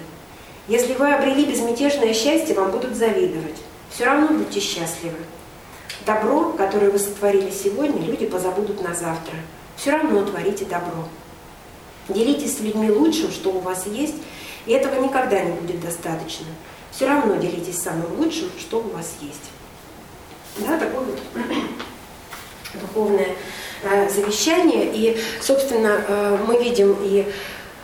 Если 0.66 0.94
вы 0.94 1.12
обрели 1.12 1.44
безмятежное 1.44 2.15
счастье, 2.15 2.55
вам 2.55 2.73
будут 2.73 2.97
завидовать. 2.97 3.57
Все 3.90 4.05
равно 4.07 4.28
будьте 4.28 4.61
счастливы. 4.61 5.19
Добро, 6.07 6.52
которое 6.52 6.90
вы 6.90 6.98
сотворили 6.98 7.51
сегодня, 7.51 8.05
люди 8.07 8.27
позабудут 8.27 8.82
на 8.82 8.94
завтра. 8.94 9.35
Все 9.77 9.90
равно 9.90 10.24
творите 10.24 10.65
добро. 10.65 11.05
Делитесь 12.09 12.57
с 12.57 12.61
людьми 12.61 12.90
лучшим, 12.90 13.31
что 13.31 13.51
у 13.51 13.61
вас 13.61 13.86
есть, 13.86 14.16
и 14.66 14.73
этого 14.73 15.02
никогда 15.02 15.40
не 15.40 15.52
будет 15.52 15.81
достаточно. 15.81 16.47
Все 16.90 17.06
равно 17.06 17.36
делитесь 17.36 17.80
самым 17.80 18.18
лучшим, 18.18 18.50
что 18.58 18.78
у 18.78 18.88
вас 18.90 19.14
есть. 19.20 19.50
Да, 20.58 20.78
такое 20.78 21.00
вот 21.00 21.18
духовное 22.74 23.28
э, 23.84 24.08
завещание. 24.08 24.90
И, 24.92 25.20
собственно, 25.40 26.02
э, 26.06 26.38
мы 26.46 26.62
видим 26.62 26.96
и 27.02 27.24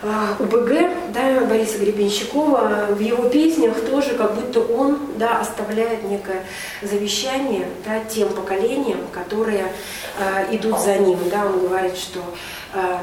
э, 0.01 0.33
УБГ, 0.39 1.13
да, 1.13 1.41
Бориса 1.45 1.77
Гребенщикова, 1.79 2.87
в 2.89 2.99
его 2.99 3.29
песнях 3.29 3.79
тоже 3.81 4.15
как 4.15 4.35
будто 4.35 4.59
он 4.59 4.99
да, 5.17 5.39
оставляет 5.39 6.03
некое 6.03 6.43
завещание 6.81 7.67
да, 7.85 8.01
тем 8.03 8.29
поколениям, 8.29 8.99
которые 9.11 9.71
э, 10.19 10.55
идут 10.55 10.79
за 10.79 10.97
ним. 10.97 11.17
Да, 11.31 11.45
он 11.45 11.61
говорит, 11.61 11.97
что 11.97 12.19
э, 12.73 12.97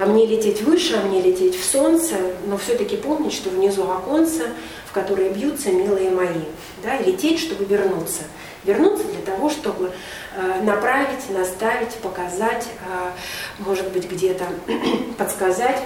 а 0.00 0.06
мне 0.06 0.24
лететь 0.24 0.62
выше, 0.62 0.96
а 0.96 1.06
мне 1.06 1.20
лететь 1.20 1.54
в 1.60 1.62
солнце, 1.62 2.14
но 2.46 2.56
все-таки 2.56 2.96
помнить, 2.96 3.34
что 3.34 3.50
внизу 3.50 3.82
оконца, 3.82 4.44
в 4.86 4.92
которые 4.92 5.28
бьются 5.30 5.70
милые 5.70 6.10
мои. 6.10 6.40
Да, 6.82 6.96
и 6.96 7.12
лететь, 7.12 7.38
чтобы 7.38 7.66
вернуться. 7.66 8.22
Вернуться 8.64 9.04
для 9.04 9.20
того, 9.20 9.50
чтобы 9.50 9.92
э, 10.36 10.62
направить, 10.62 11.28
наставить, 11.28 11.94
показать, 11.96 12.66
э, 12.66 13.10
может 13.58 13.92
быть, 13.92 14.10
где-то 14.10 14.46
подсказать. 15.18 15.82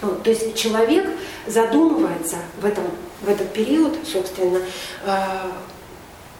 Вот, 0.00 0.22
то 0.22 0.30
есть 0.30 0.56
человек 0.56 1.06
задумывается 1.46 2.36
в, 2.62 2.64
этом, 2.64 2.84
в 3.20 3.28
этот 3.28 3.52
период, 3.52 3.94
собственно, 4.10 4.60
э, 5.04 5.12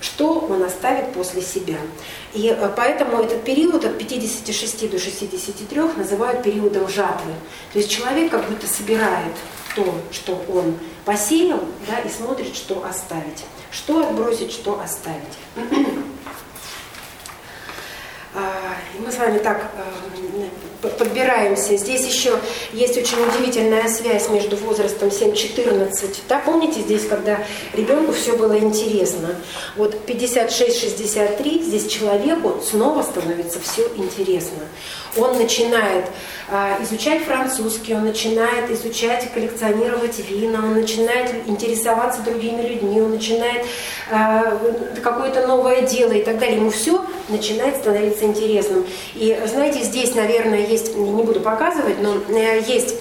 что 0.00 0.38
он 0.48 0.62
оставит 0.62 1.12
после 1.12 1.42
себя. 1.42 1.76
И 2.32 2.48
э, 2.48 2.72
поэтому 2.76 3.22
этот 3.22 3.44
период 3.44 3.84
от 3.84 3.98
56 3.98 4.90
до 4.90 4.98
63 4.98 5.80
называют 5.96 6.42
периодом 6.42 6.88
жатвы. 6.88 7.32
То 7.72 7.78
есть 7.78 7.90
человек 7.90 8.30
как 8.30 8.48
будто 8.48 8.66
собирает 8.66 9.34
то, 9.74 9.94
что 10.10 10.44
он 10.48 10.78
посеял, 11.04 11.60
да, 11.86 11.98
и 11.98 12.08
смотрит, 12.08 12.54
что 12.54 12.84
оставить. 12.84 13.44
Что 13.70 14.06
отбросить, 14.06 14.52
что 14.52 14.80
оставить. 14.80 15.38
А, 18.34 18.76
мы 19.00 19.10
с 19.10 19.16
вами 19.16 19.38
так 19.38 19.72
э, 19.74 20.48
подбираемся. 20.80 21.76
Здесь 21.76 22.06
еще 22.06 22.38
есть 22.72 22.96
очень 22.96 23.18
удивительная 23.18 23.88
связь 23.88 24.28
между 24.28 24.56
возрастом 24.56 25.08
7-14. 25.08 26.16
Да, 26.28 26.38
помните 26.38 26.80
здесь, 26.80 27.06
когда 27.06 27.38
ребенку 27.74 28.12
все 28.12 28.36
было 28.36 28.58
интересно? 28.58 29.34
Вот 29.76 29.96
56-63, 30.06 31.62
здесь 31.62 31.86
человеку 31.86 32.60
снова 32.62 33.02
становится 33.02 33.60
все 33.60 33.82
интересно. 33.96 34.58
Он 35.16 35.36
начинает 35.36 36.06
а, 36.50 36.78
изучать 36.82 37.24
французский, 37.24 37.94
он 37.94 38.04
начинает 38.04 38.70
изучать 38.70 39.32
коллекционировать 39.32 40.18
вина, 40.18 40.60
он 40.60 40.74
начинает 40.74 41.46
интересоваться 41.46 42.22
другими 42.22 42.62
людьми, 42.62 43.00
он 43.00 43.10
начинает 43.10 43.66
а, 44.10 44.58
какое-то 45.02 45.46
новое 45.46 45.82
дело 45.82 46.12
и 46.12 46.22
так 46.22 46.38
далее. 46.38 46.56
Ему 46.56 46.70
все 46.70 47.04
начинает 47.28 47.76
становиться 47.76 48.24
интересным. 48.24 48.86
И 49.14 49.38
знаете, 49.46 49.82
здесь, 49.82 50.14
наверное, 50.14 50.60
есть, 50.68 50.94
не 50.94 51.22
буду 51.22 51.40
показывать, 51.40 52.00
но 52.00 52.16
э, 52.28 52.62
есть 52.66 52.96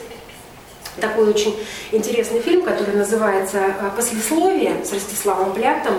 такой 1.00 1.30
очень 1.30 1.56
интересный 1.92 2.40
фильм, 2.40 2.64
который 2.64 2.96
называется 2.96 3.58
э, 3.58 3.90
«Послесловие» 3.96 4.84
с 4.84 4.92
Ростиславом 4.92 5.54
Плятом, 5.54 5.96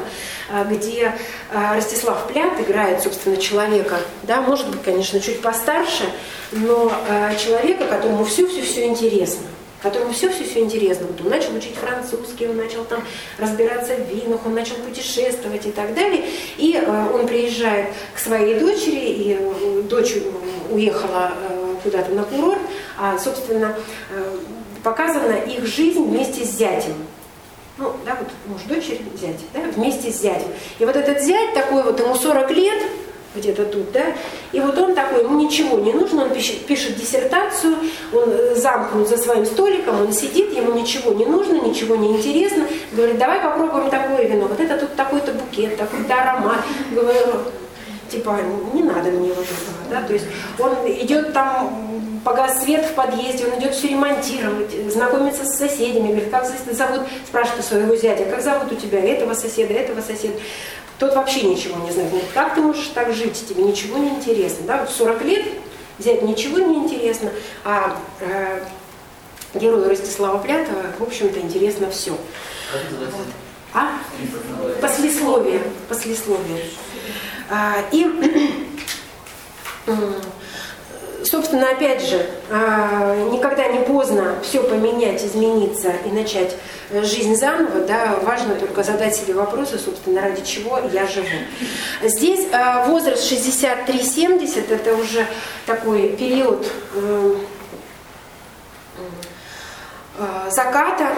э, 0.51 0.65
где 0.71 1.15
Ростислав 1.53 2.27
Плят 2.27 2.61
играет, 2.61 3.03
собственно, 3.03 3.37
человека, 3.37 3.99
да, 4.25 4.41
может 4.41 4.69
быть, 4.69 4.83
конечно, 4.83 5.21
чуть 5.21 5.41
постарше, 5.41 6.05
но 6.51 6.91
человека, 7.39 7.87
которому 7.87 8.25
все-все-все 8.25 8.87
интересно 8.87 9.47
которому 9.83 10.13
все-все-все 10.13 10.61
интересно. 10.61 11.07
Вот 11.07 11.21
он 11.21 11.31
начал 11.31 11.55
учить 11.55 11.77
французский, 11.77 12.49
он 12.49 12.57
начал 12.57 12.85
там 12.85 13.03
разбираться 13.39 13.95
в 13.95 14.09
винах, 14.09 14.41
он 14.45 14.55
начал 14.55 14.77
путешествовать 14.77 15.67
и 15.67 15.71
так 15.71 15.95
далее. 15.95 16.25
И 16.57 16.75
э, 16.75 17.07
он 17.13 17.27
приезжает 17.27 17.89
к 18.15 18.19
своей 18.19 18.59
дочери, 18.59 19.09
и 19.09 19.39
э, 19.39 19.83
дочь 19.83 20.15
уехала 20.71 21.33
э, 21.49 21.75
куда-то 21.83 22.13
на 22.13 22.25
курорт, 22.25 22.61
а, 22.99 23.19
собственно, 23.19 23.77
э, 24.11 24.39
показана 24.83 25.35
их 25.35 25.67
жизнь 25.67 26.03
вместе 26.05 26.45
с 26.45 26.57
зятем. 26.57 26.95
Ну, 27.79 27.93
да, 28.05 28.17
вот 28.17 28.29
муж 28.47 28.63
дочери, 28.63 29.01
зять, 29.21 29.39
да, 29.55 29.61
вместе 29.77 30.11
с 30.11 30.21
зятем. 30.21 30.49
И 30.81 30.85
вот 30.85 30.97
этот 30.97 31.23
зять 31.23 31.55
такой 31.55 31.85
вот, 31.85 32.01
ему 32.01 32.15
40 32.15 32.51
лет, 32.51 32.83
где-то 33.39 33.65
тут, 33.65 33.93
да, 33.93 34.05
и 34.53 34.61
вот 34.61 34.79
он 34.79 34.95
такой, 34.95 35.23
ему 35.23 35.39
ничего 35.39 35.79
не 35.79 35.93
нужно, 35.93 36.25
он 36.25 36.31
пишет, 36.31 36.67
пишет 36.67 36.97
диссертацию, 36.97 37.77
он 38.13 38.31
э, 38.31 38.55
замкнут 38.55 39.09
за 39.09 39.17
своим 39.17 39.47
столиком, 39.47 40.01
он 40.01 40.13
сидит, 40.13 40.53
ему 40.53 40.73
ничего 40.73 41.13
не 41.13 41.27
нужно, 41.27 41.61
ничего 41.61 41.97
не 41.97 42.17
интересно, 42.17 42.65
говорит, 42.93 43.19
давай 43.19 43.41
попробуем 43.41 43.91
такое 43.91 44.25
вино, 44.25 44.47
вот 44.47 44.61
это 44.61 44.77
тут 44.77 44.95
такой-то 44.95 45.33
букет, 45.33 45.77
такой-то 45.77 46.15
аромат, 46.15 46.65
говорю, 46.93 47.43
типа, 48.11 48.39
не 48.73 48.83
надо 48.83 49.11
мне 49.11 49.29
вот 49.29 49.45
этого, 49.45 49.79
да, 49.91 50.03
то 50.03 50.13
есть 50.13 50.27
он 50.59 50.73
идет 50.87 51.33
там, 51.33 51.89
погас 52.25 52.63
свет 52.63 52.85
в 52.85 52.95
подъезде, 52.95 53.47
он 53.47 53.59
идет 53.59 53.75
все 53.75 53.89
ремонтировать, 53.89 54.71
знакомится 54.93 55.45
с 55.45 55.57
соседями, 55.57 56.09
говорит, 56.09 56.31
как 56.31 56.45
зовут, 56.45 57.03
спрашивает 57.27 57.65
своего 57.65 57.97
зятя, 57.97 58.25
как 58.25 58.43
зовут 58.43 58.73
у 58.73 58.75
тебя? 58.75 59.01
Этого 59.01 59.35
соседа, 59.35 59.75
этого 59.75 60.01
соседа, 60.01 60.35
тот 60.99 61.15
вообще 61.15 61.43
ничего 61.43 61.83
не 61.85 61.93
знает. 61.93 62.11
Говорит, 62.11 62.31
как 62.35 62.55
ты 62.55 62.61
можешь 62.61 62.89
так 62.89 63.13
жить, 63.15 63.45
тебе 63.49 63.63
ничего 63.63 63.99
не 63.99 64.11
интересно. 64.11 64.67
Да? 64.67 64.79
Вот 64.79 64.91
40 64.91 65.23
лет 65.23 65.45
взять 65.99 66.23
ничего 66.23 66.59
не 66.59 66.77
интересно, 66.77 67.31
а 67.65 67.97
э, 68.21 68.61
герою 69.55 69.89
Ростислава 69.89 70.39
Плятова, 70.39 70.83
в 70.99 71.03
общем-то, 71.03 71.41
интересно 71.41 71.91
все. 71.91 72.13
Вот. 72.13 73.27
А? 73.75 73.93
Послесловие. 74.81 75.63
Послесловие. 75.89 76.65
А, 77.51 77.77
и 77.93 78.05
собственно, 81.31 81.71
опять 81.71 82.03
же, 82.03 82.25
а, 82.51 83.15
никогда 83.31 83.69
не 83.69 83.81
поздно 83.81 84.37
все 84.43 84.63
поменять, 84.63 85.25
измениться 85.25 85.93
и 86.07 86.11
начать 86.11 86.57
э, 86.91 87.03
жизнь 87.03 87.35
заново, 87.37 87.81
да, 87.87 88.19
важно 88.23 88.55
только 88.55 88.83
задать 88.83 89.15
себе 89.15 89.35
вопросы, 89.35 89.79
собственно, 89.79 90.23
ради 90.23 90.45
чего 90.45 90.79
я 90.93 91.07
живу. 91.07 91.27
Здесь 92.03 92.47
а, 92.53 92.87
возраст 92.87 93.31
63-70, 93.31 94.73
это 94.73 94.95
уже 94.97 95.27
такой 95.67 96.11
период 96.11 96.67
э, 96.95 97.35
заката, 100.51 101.09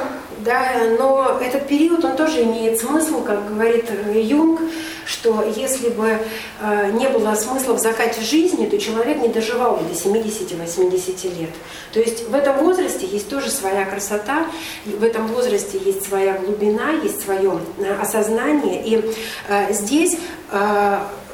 да, 0.45 0.73
но 0.99 1.39
этот 1.41 1.67
период, 1.67 2.05
он 2.05 2.17
тоже 2.17 2.43
имеет 2.45 2.81
смысл, 2.81 3.23
как 3.23 3.47
говорит 3.47 3.87
Юнг, 4.15 4.61
что 5.07 5.45
если 5.57 5.89
бы 5.89 6.19
э, 6.61 6.91
не 6.93 7.09
было 7.09 7.35
смысла 7.35 7.75
в 7.75 7.79
закате 7.79 8.21
жизни, 8.21 8.67
то 8.67 8.79
человек 8.79 9.19
не 9.19 9.29
доживал 9.29 9.77
бы 9.77 9.85
до 9.85 9.95
70-80 9.95 11.39
лет. 11.39 11.51
То 11.93 12.01
есть 12.01 12.29
в 12.29 12.35
этом 12.35 12.59
возрасте 12.59 13.07
есть 13.07 13.29
тоже 13.29 13.51
своя 13.51 13.85
красота, 13.85 14.47
в 14.87 15.03
этом 15.03 15.27
возрасте 15.27 15.79
есть 15.85 16.07
своя 16.07 16.35
глубина, 16.35 16.93
есть 17.03 17.23
свое 17.23 17.59
э, 17.79 18.01
осознание. 18.01 18.83
И 18.85 19.15
э, 19.49 19.73
здесь, 19.73 20.17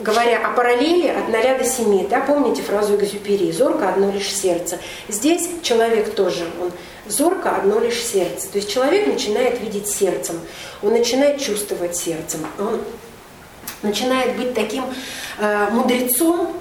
говоря 0.01 0.47
о 0.47 0.55
параллели 0.55 1.09
от 1.09 1.29
0 1.29 1.59
до 1.59 1.65
7, 1.65 2.09
да, 2.09 2.21
помните 2.21 2.63
фразу 2.63 2.97
Экзюпери 2.97 3.51
«зорко 3.51 3.89
одно 3.89 4.11
лишь 4.11 4.31
сердце». 4.31 4.79
Здесь 5.09 5.49
человек 5.63 6.15
тоже, 6.15 6.45
он 6.61 6.71
зорко 7.09 7.57
одно 7.57 7.81
лишь 7.81 8.03
сердце. 8.03 8.49
То 8.49 8.59
есть 8.59 8.71
человек 8.71 9.07
начинает 9.07 9.61
видеть 9.61 9.89
сердцем, 9.89 10.41
он 10.83 10.93
начинает 10.93 11.41
чувствовать 11.41 11.97
сердцем, 11.97 12.41
он 12.59 12.81
начинает 13.83 14.37
быть 14.37 14.55
таким 14.55 14.85
э, 15.39 15.69
мудрецом, 15.71 16.53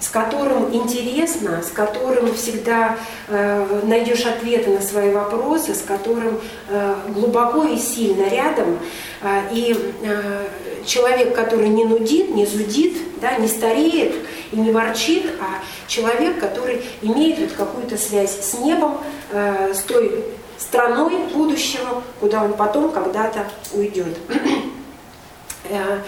с 0.00 0.08
которым 0.08 0.74
интересно, 0.74 1.62
с 1.62 1.70
которым 1.70 2.34
всегда 2.34 2.96
э, 3.28 3.80
найдешь 3.84 4.24
ответы 4.24 4.70
на 4.70 4.80
свои 4.80 5.12
вопросы, 5.12 5.74
с 5.74 5.82
которым 5.82 6.40
э, 6.68 6.94
глубоко 7.08 7.64
и 7.64 7.76
сильно 7.76 8.28
рядом. 8.28 8.78
Э, 9.20 9.42
и 9.52 9.76
э, 10.02 10.46
человек, 10.86 11.34
который 11.34 11.68
не 11.68 11.84
нудит, 11.84 12.34
не 12.34 12.46
зудит, 12.46 12.96
да, 13.20 13.36
не 13.36 13.46
стареет 13.46 14.14
и 14.52 14.56
не 14.56 14.72
ворчит, 14.72 15.26
а 15.40 15.62
человек, 15.86 16.40
который 16.40 16.82
имеет 17.02 17.38
вот 17.38 17.52
какую-то 17.52 17.98
связь 17.98 18.40
с 18.40 18.54
небом, 18.54 18.98
э, 19.30 19.74
с 19.74 19.80
той 19.80 20.24
страной 20.58 21.26
будущего, 21.34 22.02
куда 22.20 22.44
он 22.44 22.54
потом 22.54 22.90
когда-то 22.90 23.46
уйдет. 23.72 24.16
Э, 25.72 26.00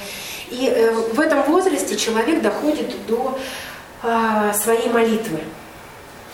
и 0.51 0.67
э, 0.67 0.91
в 0.91 1.21
этом 1.21 1.43
возрасте 1.45 1.97
человек 1.97 2.43
доходит 2.43 2.91
до 3.07 3.39
своей 4.03 4.89
молитвы. 4.89 5.41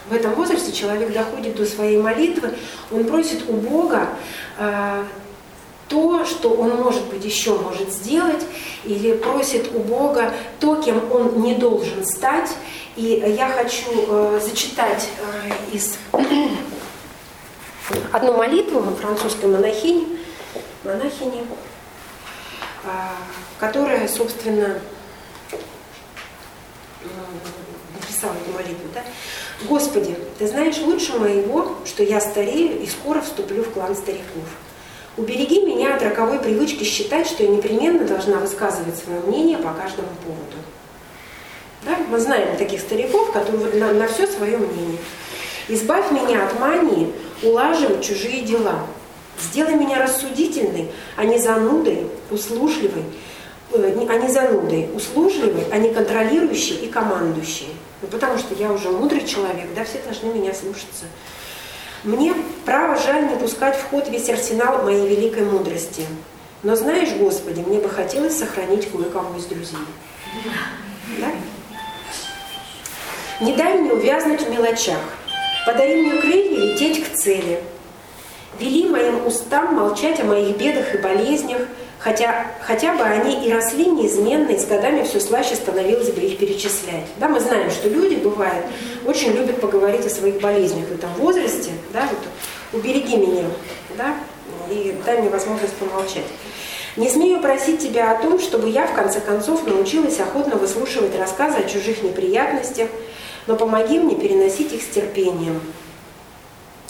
В 0.08 0.14
этом 0.14 0.34
возрасте 0.34 0.72
человек 0.72 1.12
доходит 1.12 1.56
до 1.56 1.66
своей 1.66 1.98
молитвы, 1.98 2.54
он 2.90 3.04
просит 3.04 3.48
у 3.48 3.52
Бога 3.52 4.08
а, 4.56 5.04
то, 5.88 6.24
что 6.24 6.50
он, 6.50 6.76
может 6.76 7.04
быть, 7.06 7.24
еще 7.24 7.58
может 7.58 7.92
сделать, 7.92 8.44
или 8.84 9.14
просит 9.14 9.74
у 9.74 9.80
Бога 9.80 10.32
то, 10.60 10.76
кем 10.76 11.10
он 11.10 11.42
не 11.42 11.54
должен 11.54 12.04
стать. 12.04 12.50
И 12.96 13.34
я 13.36 13.48
хочу 13.48 13.90
э, 14.08 14.40
зачитать 14.42 15.08
э, 15.20 15.76
из 15.76 15.96
одну 18.12 18.36
молитву 18.36 18.82
французской 19.00 19.46
монахини, 19.46 20.18
монахини, 20.84 21.46
э, 22.84 22.88
которая, 23.58 24.08
собственно, 24.08 24.78
написала 28.18 28.34
эту 28.34 28.52
молитву, 28.52 28.88
да? 28.94 29.02
Господи, 29.68 30.16
Ты 30.38 30.48
знаешь 30.48 30.78
лучше 30.78 31.18
моего, 31.18 31.76
что 31.84 32.02
я 32.02 32.20
старею 32.20 32.80
и 32.80 32.86
скоро 32.86 33.20
вступлю 33.20 33.62
в 33.62 33.70
клан 33.70 33.94
стариков. 33.94 34.44
Убереги 35.16 35.62
меня 35.62 35.96
от 35.96 36.02
роковой 36.02 36.38
привычки 36.38 36.84
считать, 36.84 37.26
что 37.26 37.42
я 37.42 37.48
непременно 37.48 38.06
должна 38.06 38.36
высказывать 38.36 38.96
свое 38.96 39.20
мнение 39.20 39.58
по 39.58 39.72
каждому 39.72 40.08
поводу. 40.24 40.56
Да? 41.84 41.96
Мы 42.08 42.18
знаем 42.20 42.56
таких 42.56 42.80
стариков, 42.80 43.32
которые 43.32 43.74
на, 43.74 43.92
на 43.92 44.06
все 44.06 44.26
свое 44.26 44.56
мнение. 44.56 44.98
Избавь 45.68 46.10
меня 46.12 46.46
от 46.46 46.58
мании 46.60 47.12
улаживать 47.42 48.04
чужие 48.04 48.42
дела. 48.42 48.86
Сделай 49.40 49.74
меня 49.74 50.02
рассудительной, 50.02 50.88
а 51.16 51.24
не 51.24 51.38
занудой, 51.38 52.06
услужливой, 52.30 53.04
э, 53.72 54.06
а 54.08 54.16
не 54.16 54.28
занудой, 54.28 54.88
услужливой, 54.94 55.64
а 55.70 55.78
не 55.78 55.92
контролирующей 55.92 56.76
и 56.76 56.88
командующей. 56.88 57.68
Ну, 58.00 58.08
потому 58.08 58.38
что 58.38 58.54
я 58.54 58.72
уже 58.72 58.90
мудрый 58.90 59.24
человек, 59.26 59.74
да, 59.74 59.84
все 59.84 59.98
должны 60.00 60.32
меня 60.32 60.54
слушаться. 60.54 61.06
Мне 62.04 62.32
право 62.64 62.96
жаль 62.96 63.28
не 63.28 63.36
пускать 63.36 63.76
в 63.76 63.90
ход 63.90 64.08
весь 64.08 64.28
арсенал 64.28 64.84
моей 64.84 65.08
великой 65.08 65.44
мудрости. 65.44 66.06
Но 66.62 66.76
знаешь, 66.76 67.10
Господи, 67.18 67.60
мне 67.60 67.78
бы 67.78 67.88
хотелось 67.88 68.38
сохранить 68.38 68.90
кое-кого 68.90 69.36
из 69.36 69.46
друзей. 69.46 69.78
Да? 71.18 71.30
Не 73.40 73.54
дай 73.54 73.78
мне 73.78 73.92
увязнуть 73.92 74.42
в 74.42 74.50
мелочах. 74.50 75.00
Подари 75.66 76.02
мне 76.02 76.20
крылья 76.20 76.72
лететь 76.72 77.04
к 77.04 77.16
цели. 77.16 77.62
Вели 78.58 78.88
моим 78.88 79.26
устам 79.26 79.74
молчать 79.74 80.20
о 80.20 80.24
моих 80.24 80.56
бедах 80.56 80.94
и 80.94 80.98
болезнях, 80.98 81.62
хотя, 81.98 82.46
хотя 82.60 82.94
бы 82.94 83.02
они 83.02 83.46
и 83.46 83.52
росли 83.52 83.86
неизменно, 83.86 84.50
и 84.50 84.58
с 84.58 84.66
годами 84.66 85.02
все 85.02 85.20
слаще 85.20 85.54
становилось 85.54 86.10
бы 86.10 86.20
их 86.20 86.38
перечислять. 86.38 87.06
Да, 87.18 87.28
мы 87.28 87.40
знаем, 87.40 87.70
что 87.70 87.88
люди, 87.88 88.14
бывают 88.16 88.66
очень 89.04 89.32
любят 89.32 89.60
поговорить 89.60 90.06
о 90.06 90.10
своих 90.10 90.40
болезнях 90.40 90.86
в 90.88 90.94
этом 90.94 91.12
возрасте, 91.14 91.70
да, 91.92 92.08
вот, 92.10 92.80
убереги 92.80 93.16
меня, 93.16 93.44
да, 93.96 94.14
и 94.70 94.94
дай 95.04 95.20
мне 95.20 95.30
возможность 95.30 95.74
помолчать. 95.74 96.26
Не 96.96 97.08
смею 97.08 97.40
просить 97.40 97.80
тебя 97.80 98.10
о 98.10 98.20
том, 98.20 98.40
чтобы 98.40 98.68
я, 98.68 98.86
в 98.86 98.92
конце 98.92 99.20
концов, 99.20 99.66
научилась 99.66 100.18
охотно 100.18 100.56
выслушивать 100.56 101.16
рассказы 101.16 101.58
о 101.58 101.68
чужих 101.68 102.02
неприятностях, 102.02 102.88
но 103.46 103.56
помоги 103.56 103.98
мне 103.98 104.16
переносить 104.16 104.72
их 104.72 104.82
с 104.82 104.86
терпением. 104.86 105.60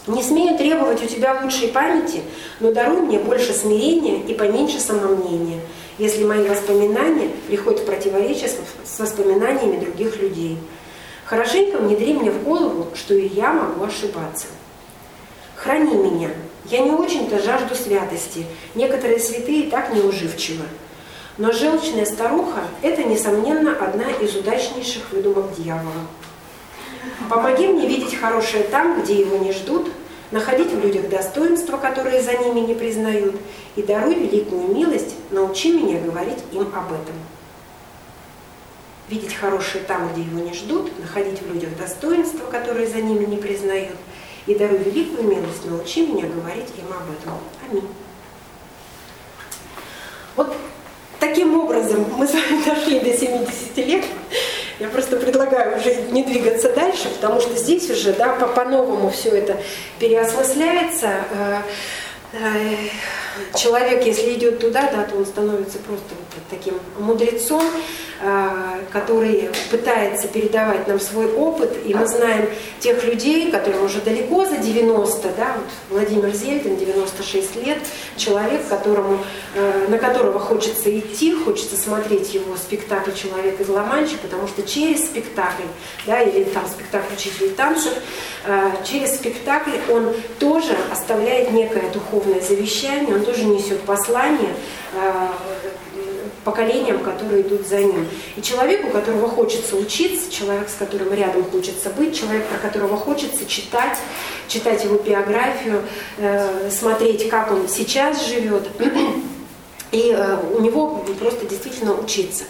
Не 0.09 0.23
смею 0.23 0.57
требовать 0.57 1.03
у 1.05 1.07
тебя 1.07 1.39
лучшей 1.43 1.69
памяти, 1.69 2.23
но 2.61 2.73
даруй 2.73 3.03
мне 3.03 3.19
больше 3.19 3.53
смирения 3.53 4.23
и 4.23 4.33
поменьше 4.33 4.81
самомнения, 4.81 5.61
если 5.99 6.25
мои 6.25 6.49
воспоминания 6.49 7.29
приходят 7.47 7.81
в 7.81 7.85
противоречие 7.85 8.49
с 8.49 8.99
воспоминаниями 8.99 9.85
других 9.85 10.19
людей. 10.19 10.57
Хорошенько 11.27 11.77
внедри 11.77 12.15
мне 12.15 12.31
в 12.31 12.43
голову, 12.43 12.89
что 12.95 13.13
и 13.13 13.29
я 13.29 13.53
могу 13.53 13.85
ошибаться. 13.85 14.47
Храни 15.57 15.95
меня. 15.95 16.31
Я 16.71 16.79
не 16.81 16.91
очень-то 16.91 17.43
жажду 17.43 17.75
святости. 17.75 18.47
Некоторые 18.75 19.19
святые 19.19 19.71
так 19.71 19.93
неуживчивы. 19.93 20.65
Но 21.37 21.53
желчная 21.53 22.07
старуха– 22.07 22.63
это, 22.83 23.05
несомненно, 23.05 23.77
одна 23.79 24.11
из 24.23 24.35
удачнейших 24.35 25.13
выдумок 25.13 25.55
дьявола. 25.55 25.93
Помоги 27.29 27.67
мне 27.69 27.87
видеть 27.87 28.19
хорошее 28.19 28.65
там, 28.65 29.03
где 29.03 29.21
его 29.21 29.37
не 29.39 29.53
ждут, 29.53 29.89
находить 30.31 30.73
в 30.73 30.81
людях 30.81 31.09
достоинства, 31.09 31.77
которые 31.77 32.23
за 32.23 32.35
ними 32.35 32.61
не 32.61 32.75
признают, 32.75 33.37
и 33.77 33.83
даруй 33.83 34.15
великую 34.15 34.75
милость, 34.75 35.15
научи 35.31 35.73
меня 35.73 36.01
говорить 36.01 36.39
им 36.53 36.63
об 36.75 36.93
этом. 36.93 37.15
Видеть 39.09 39.35
хорошее 39.35 39.85
там, 39.85 40.13
где 40.13 40.23
его 40.23 40.41
не 40.41 40.53
ждут, 40.53 40.99
находить 41.01 41.41
в 41.41 41.53
людях 41.53 41.77
достоинства, 41.79 42.45
которые 42.51 42.87
за 42.87 43.01
ними 43.01 43.25
не 43.25 43.39
признают, 43.39 43.97
и 44.47 44.55
даруй 44.55 44.79
великую 44.79 45.29
милость, 45.29 45.65
научи 45.65 46.07
меня 46.07 46.27
говорить 46.27 46.69
им 46.77 46.87
об 46.87 47.11
этом. 47.11 47.39
Аминь. 47.71 47.89
Вот 50.37 50.55
таким 51.19 51.59
образом 51.59 52.05
мы 52.17 52.27
с 52.27 52.33
вами 52.33 52.65
дошли 52.67 53.01
до 53.01 53.17
70 53.17 53.77
лет. 53.79 54.05
Я 54.81 54.89
просто 54.89 55.17
предлагаю 55.17 55.79
уже 55.79 55.95
не 56.13 56.23
двигаться 56.23 56.73
дальше, 56.73 57.09
потому 57.09 57.41
что 57.41 57.57
здесь 57.57 57.91
уже 57.91 58.13
да, 58.13 58.35
по-новому 58.35 59.11
все 59.11 59.31
это 59.31 59.57
переосмысляется. 59.99 61.09
Э, 61.33 61.63
человек, 63.55 64.05
если 64.05 64.35
идет 64.35 64.61
туда, 64.61 64.91
да, 64.91 65.05
то 65.05 65.17
он 65.17 65.27
становится 65.27 65.79
просто 65.79 66.07
вот 66.11 66.43
таким 66.51 66.75
мудрецом, 66.99 67.63
а, 68.21 68.81
который 68.93 69.49
пытается 69.71 70.27
передавать 70.29 70.89
нам 70.89 70.99
свой 70.99 71.33
опыт, 71.33 71.77
и 71.85 71.95
мы 71.95 72.07
знаем 72.07 72.49
тех 72.81 73.05
людей, 73.05 73.51
которым 73.51 73.85
уже 73.85 74.01
далеко 74.01 74.45
за 74.45 74.57
90, 74.57 75.29
да, 75.37 75.55
вот 75.57 75.99
Владимир 76.01 76.35
Зельдин, 76.35 76.77
96 76.77 77.57
лет, 77.65 77.79
человек, 78.17 78.67
которому, 78.69 79.25
э, 79.55 79.87
на 79.89 79.99
которого 79.99 80.41
хочется 80.41 80.97
идти, 80.99 81.33
хочется 81.35 81.77
смотреть 81.77 82.35
его 82.35 82.57
спектакль 82.57 83.13
«Человек 83.13 83.61
из 83.61 83.69
Ла-Манча», 83.69 84.17
потому 84.21 84.49
что 84.49 84.63
через 84.63 85.07
спектакль, 85.07 85.63
да, 86.07 86.21
или 86.21 86.45
там 86.45 86.67
спектакль 86.67 87.15
«Учитель 87.15 87.51
танцев», 87.51 87.93
э, 88.47 88.71
через 88.85 89.15
спектакль 89.15 89.77
он 89.91 90.13
тоже 90.41 90.77
оставляет 90.91 91.53
некое 91.53 91.89
духовное 91.93 92.18
завещание, 92.43 93.15
он 93.15 93.25
тоже 93.25 93.45
несет 93.45 93.81
послание 93.83 94.55
э, 94.95 95.29
поколениям, 96.45 97.01
которые 97.01 97.43
идут 97.43 97.67
за 97.67 97.81
ним. 97.81 98.07
И 98.37 98.43
человеку, 98.43 98.91
которого 98.91 99.29
хочется 99.29 99.77
учиться, 99.77 100.31
человек, 100.31 100.69
с 100.69 100.75
которым 100.75 101.13
рядом 101.13 101.45
хочется 101.45 101.91
быть, 101.91 102.19
человек, 102.19 102.47
про 102.47 102.59
которого 102.59 102.97
хочется 102.97 103.45
читать, 103.47 103.99
читать 104.49 104.83
его 104.85 104.97
биографию, 104.97 105.83
э, 106.17 106.71
смотреть, 106.71 107.29
как 107.29 107.53
он 107.53 107.69
сейчас 107.69 108.27
живет, 108.27 108.69
и 109.93 110.15
э, 110.17 110.37
у 110.55 110.61
него 110.61 111.05
просто 111.19 111.47
действительно 111.47 111.95
учиться. 111.95 112.45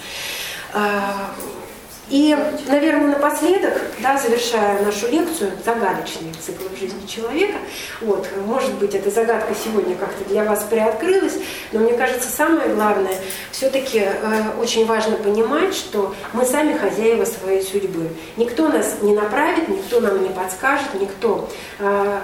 И, 2.10 2.36
наверное, 2.68 3.08
напоследок, 3.08 3.74
да, 4.00 4.16
завершая 4.16 4.82
нашу 4.82 5.08
лекцию, 5.08 5.52
загадочный 5.64 6.32
цикл 6.40 6.64
в 6.74 6.78
жизни 6.78 7.06
человека, 7.06 7.58
вот, 8.00 8.26
может 8.46 8.72
быть, 8.74 8.94
эта 8.94 9.10
загадка 9.10 9.52
сегодня 9.62 9.94
как-то 9.94 10.24
для 10.24 10.44
вас 10.44 10.64
приоткрылась, 10.70 11.34
но 11.72 11.80
мне 11.80 11.92
кажется, 11.92 12.30
самое 12.30 12.74
главное, 12.74 13.14
все-таки 13.52 13.98
э, 14.00 14.10
очень 14.58 14.86
важно 14.86 15.16
понимать, 15.16 15.74
что 15.74 16.14
мы 16.32 16.46
сами 16.46 16.78
хозяева 16.78 17.26
своей 17.26 17.62
судьбы. 17.62 18.08
Никто 18.38 18.68
нас 18.68 18.96
не 19.02 19.14
направит, 19.14 19.68
никто 19.68 20.00
нам 20.00 20.22
не 20.22 20.30
подскажет, 20.30 20.94
никто. 20.98 21.48
Э, 21.78 22.20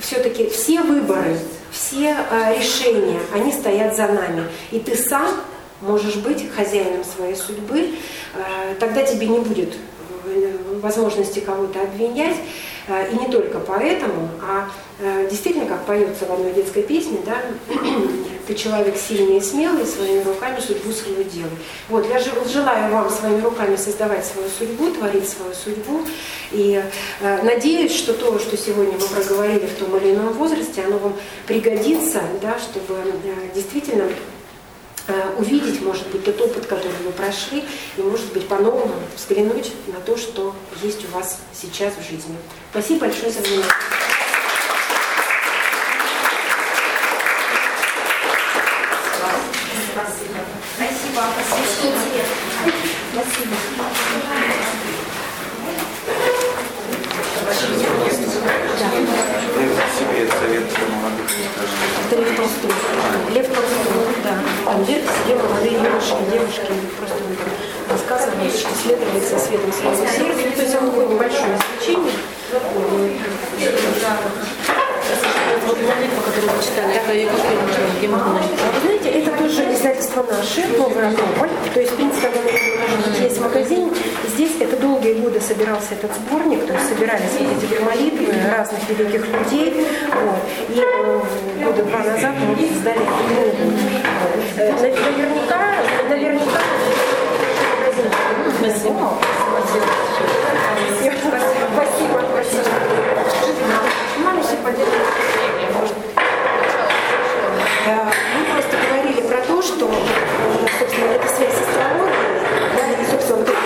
все-таки 0.00 0.48
все 0.48 0.82
выборы, 0.82 1.38
все 1.70 2.16
э, 2.30 2.58
решения, 2.58 3.20
они 3.32 3.52
стоят 3.52 3.94
за 3.94 4.08
нами. 4.08 4.44
И 4.72 4.80
ты 4.80 4.96
сам 4.96 5.28
можешь 5.80 6.16
быть 6.16 6.50
хозяином 6.50 7.04
своей 7.04 7.36
судьбы, 7.36 7.90
э, 8.34 8.74
тогда 8.78 9.02
тебе 9.02 9.28
не 9.28 9.40
будет 9.40 9.74
э, 10.26 10.56
возможности 10.80 11.40
кого-то 11.40 11.80
обвинять. 11.82 12.36
Э, 12.88 13.10
и 13.10 13.18
не 13.18 13.28
только 13.28 13.58
поэтому, 13.60 14.28
а 14.42 14.68
действительно, 15.30 15.66
как 15.66 15.84
поется 15.84 16.26
в 16.26 16.32
одной 16.32 16.52
детской 16.52 16.82
песне, 16.82 17.18
да, 17.24 17.40
ты 18.48 18.54
человек 18.54 18.96
сильный 18.96 19.36
и 19.36 19.40
смелый, 19.40 19.86
своими 19.86 20.24
руками 20.24 20.58
судьбу 20.58 20.90
свою 20.90 21.22
делай. 21.22 21.50
Вот, 21.88 22.08
я 22.08 22.18
желаю 22.18 22.90
вам 22.90 23.10
своими 23.10 23.42
руками 23.42 23.76
создавать 23.76 24.24
свою 24.24 24.48
судьбу, 24.48 24.90
творить 24.90 25.28
свою 25.28 25.52
судьбу. 25.54 26.00
И 26.50 26.82
э, 27.20 27.42
надеюсь, 27.42 27.94
что 27.94 28.14
то, 28.14 28.38
что 28.38 28.56
сегодня 28.56 28.94
мы 28.94 29.06
проговорили 29.06 29.66
в 29.66 29.74
том 29.74 29.96
или 29.98 30.14
ином 30.14 30.32
возрасте, 30.32 30.82
оно 30.84 30.96
вам 30.98 31.14
пригодится, 31.46 32.22
да, 32.40 32.58
чтобы 32.58 32.94
э, 32.94 33.54
действительно 33.54 34.04
Э, 35.08 35.34
увидеть, 35.38 35.80
может 35.80 36.06
быть, 36.08 36.22
тот 36.22 36.38
опыт, 36.38 36.66
который 36.66 36.92
вы 37.02 37.12
прошли, 37.12 37.64
и, 37.96 38.02
может 38.02 38.30
быть, 38.34 38.46
по-новому 38.46 38.94
взглянуть 39.16 39.72
на 39.86 40.00
то, 40.00 40.18
что 40.18 40.54
есть 40.82 41.02
у 41.08 41.16
вас 41.16 41.38
сейчас 41.54 41.94
в 41.94 42.02
жизни. 42.02 42.36
Спасибо 42.70 43.00
большое 43.00 43.32
за 43.32 43.40
внимание. 43.40 43.64
Спасибо. 49.92 50.40
Спасибо. 50.76 51.22
Спасибо. 51.48 52.24
Спасибо. 53.14 53.77
Совет 60.26 60.64
для 60.66 60.86
молодых, 60.96 61.30
Это 62.10 62.20
Лев 62.20 62.36
Толстой. 62.36 62.70
Лев 63.34 63.46
Толстой, 63.46 64.14
да. 64.24 64.38
Там 64.64 64.82
где 64.84 64.94
сидели 64.94 65.38
молодые 65.38 65.72
юноши 65.74 66.14
и 66.14 66.32
девушки, 66.32 66.72
просто 66.98 67.18
рассказывает, 67.88 68.52
что 68.52 68.68
следовали 68.82 69.20
со 69.20 69.38
светом 69.38 69.72
своего 69.72 69.96
сердца. 70.06 70.56
То 70.56 70.62
есть 70.62 70.74
он 70.74 70.90
такое 70.90 71.06
небольшое 71.06 71.56
исключение. 71.56 72.12
Вот 75.68 75.76
молитва, 75.76 76.22
которую 76.24 76.56
вы 76.56 76.64
читали, 76.64 76.96
это 76.96 77.12
ее 77.12 77.28
последняя, 77.28 77.98
где 77.98 78.08
могу 78.08 78.30
найти? 78.30 78.54
А 78.56 78.72
Вы 78.72 78.80
знаете, 78.80 79.08
это 79.20 79.36
тоже 79.36 79.70
издательство 79.70 80.22
наше, 80.22 80.66
Новый 80.78 81.06
Акрополь. 81.06 81.50
То 81.74 81.80
есть, 81.80 81.92
в 81.92 81.96
принципе, 81.96 82.28
оно 82.28 82.40
быть, 82.40 83.20
есть 83.20 83.36
в 83.36 83.42
магазине. 83.42 83.90
Здесь 84.28 84.52
это 84.60 84.78
долгие 84.78 85.12
годы 85.20 85.42
собирался 85.42 85.92
этот 85.92 86.10
сборник, 86.14 86.66
то 86.66 86.72
есть 86.72 86.88
собирались 86.88 87.36
эти 87.36 87.82
молитвы 87.82 88.32
разных 88.50 88.80
великих 88.88 89.26
людей. 89.28 89.86
Вот. 90.08 90.38
И 90.70 90.80
э, 90.80 91.20
года 91.62 91.82
два 91.82 91.98
назад 91.98 92.34
мы 92.40 92.64
издали 92.64 93.04
книгу. 93.04 93.72
Э, 94.56 94.72
Наверняка, 94.72 95.60
наверняка 96.08 96.60
Спасибо. 98.58 99.18
Спасибо, 101.74 102.24
спасибо. 102.32 102.78
Маленький 104.24 104.56
поделок. 104.64 105.57
Э, 107.88 108.04
Мы 108.36 108.44
просто 108.52 108.76
говорили 108.76 109.22
про 109.22 109.40
то, 109.46 109.62
что, 109.62 109.86
э, 109.86 110.66
собственно, 110.78 111.12
эта 111.12 111.26
связь 111.26 111.54
с 111.54 111.60
астрологией, 111.62 112.36
да, 112.76 112.92
и, 112.92 113.10
собственно, 113.10 113.38
вот 113.38 113.48
этот 113.48 113.64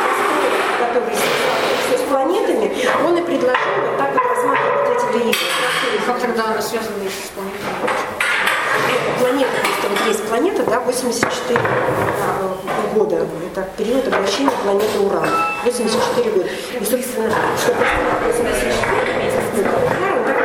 который 0.79 1.17
с, 1.17 2.01
с 2.01 2.09
планетами, 2.09 2.71
он 3.05 3.19
и 3.19 3.23
предложил 3.23 3.83
вот 3.85 3.99
так 3.99 4.13
вот 4.13 4.23
рассматривать 4.23 4.97
эти 4.97 5.25
две 5.25 5.33
Как 6.07 6.21
тогда 6.21 6.45
она 6.53 6.63
связана 6.63 6.99
с 7.03 7.31
планетой? 7.35 7.59
Планета, 9.19 9.51
просто 9.65 9.89
вот 9.91 10.07
есть 10.07 10.25
планета, 10.29 10.63
да, 10.67 10.79
84 10.79 11.59
э, 11.59 12.95
года. 12.95 13.27
Это 13.51 13.69
период 13.77 14.07
обращения 14.07 14.53
планеты 14.63 15.01
Уран. 15.01 15.29
84 15.65 16.31
года. 16.31 16.49
И, 16.81 16.85
собственно, 16.85 17.29
что 17.59 17.73
происходит 17.75 18.23
84 18.27 19.69
года, 19.69 20.17
он 20.17 20.25
так 20.25 20.42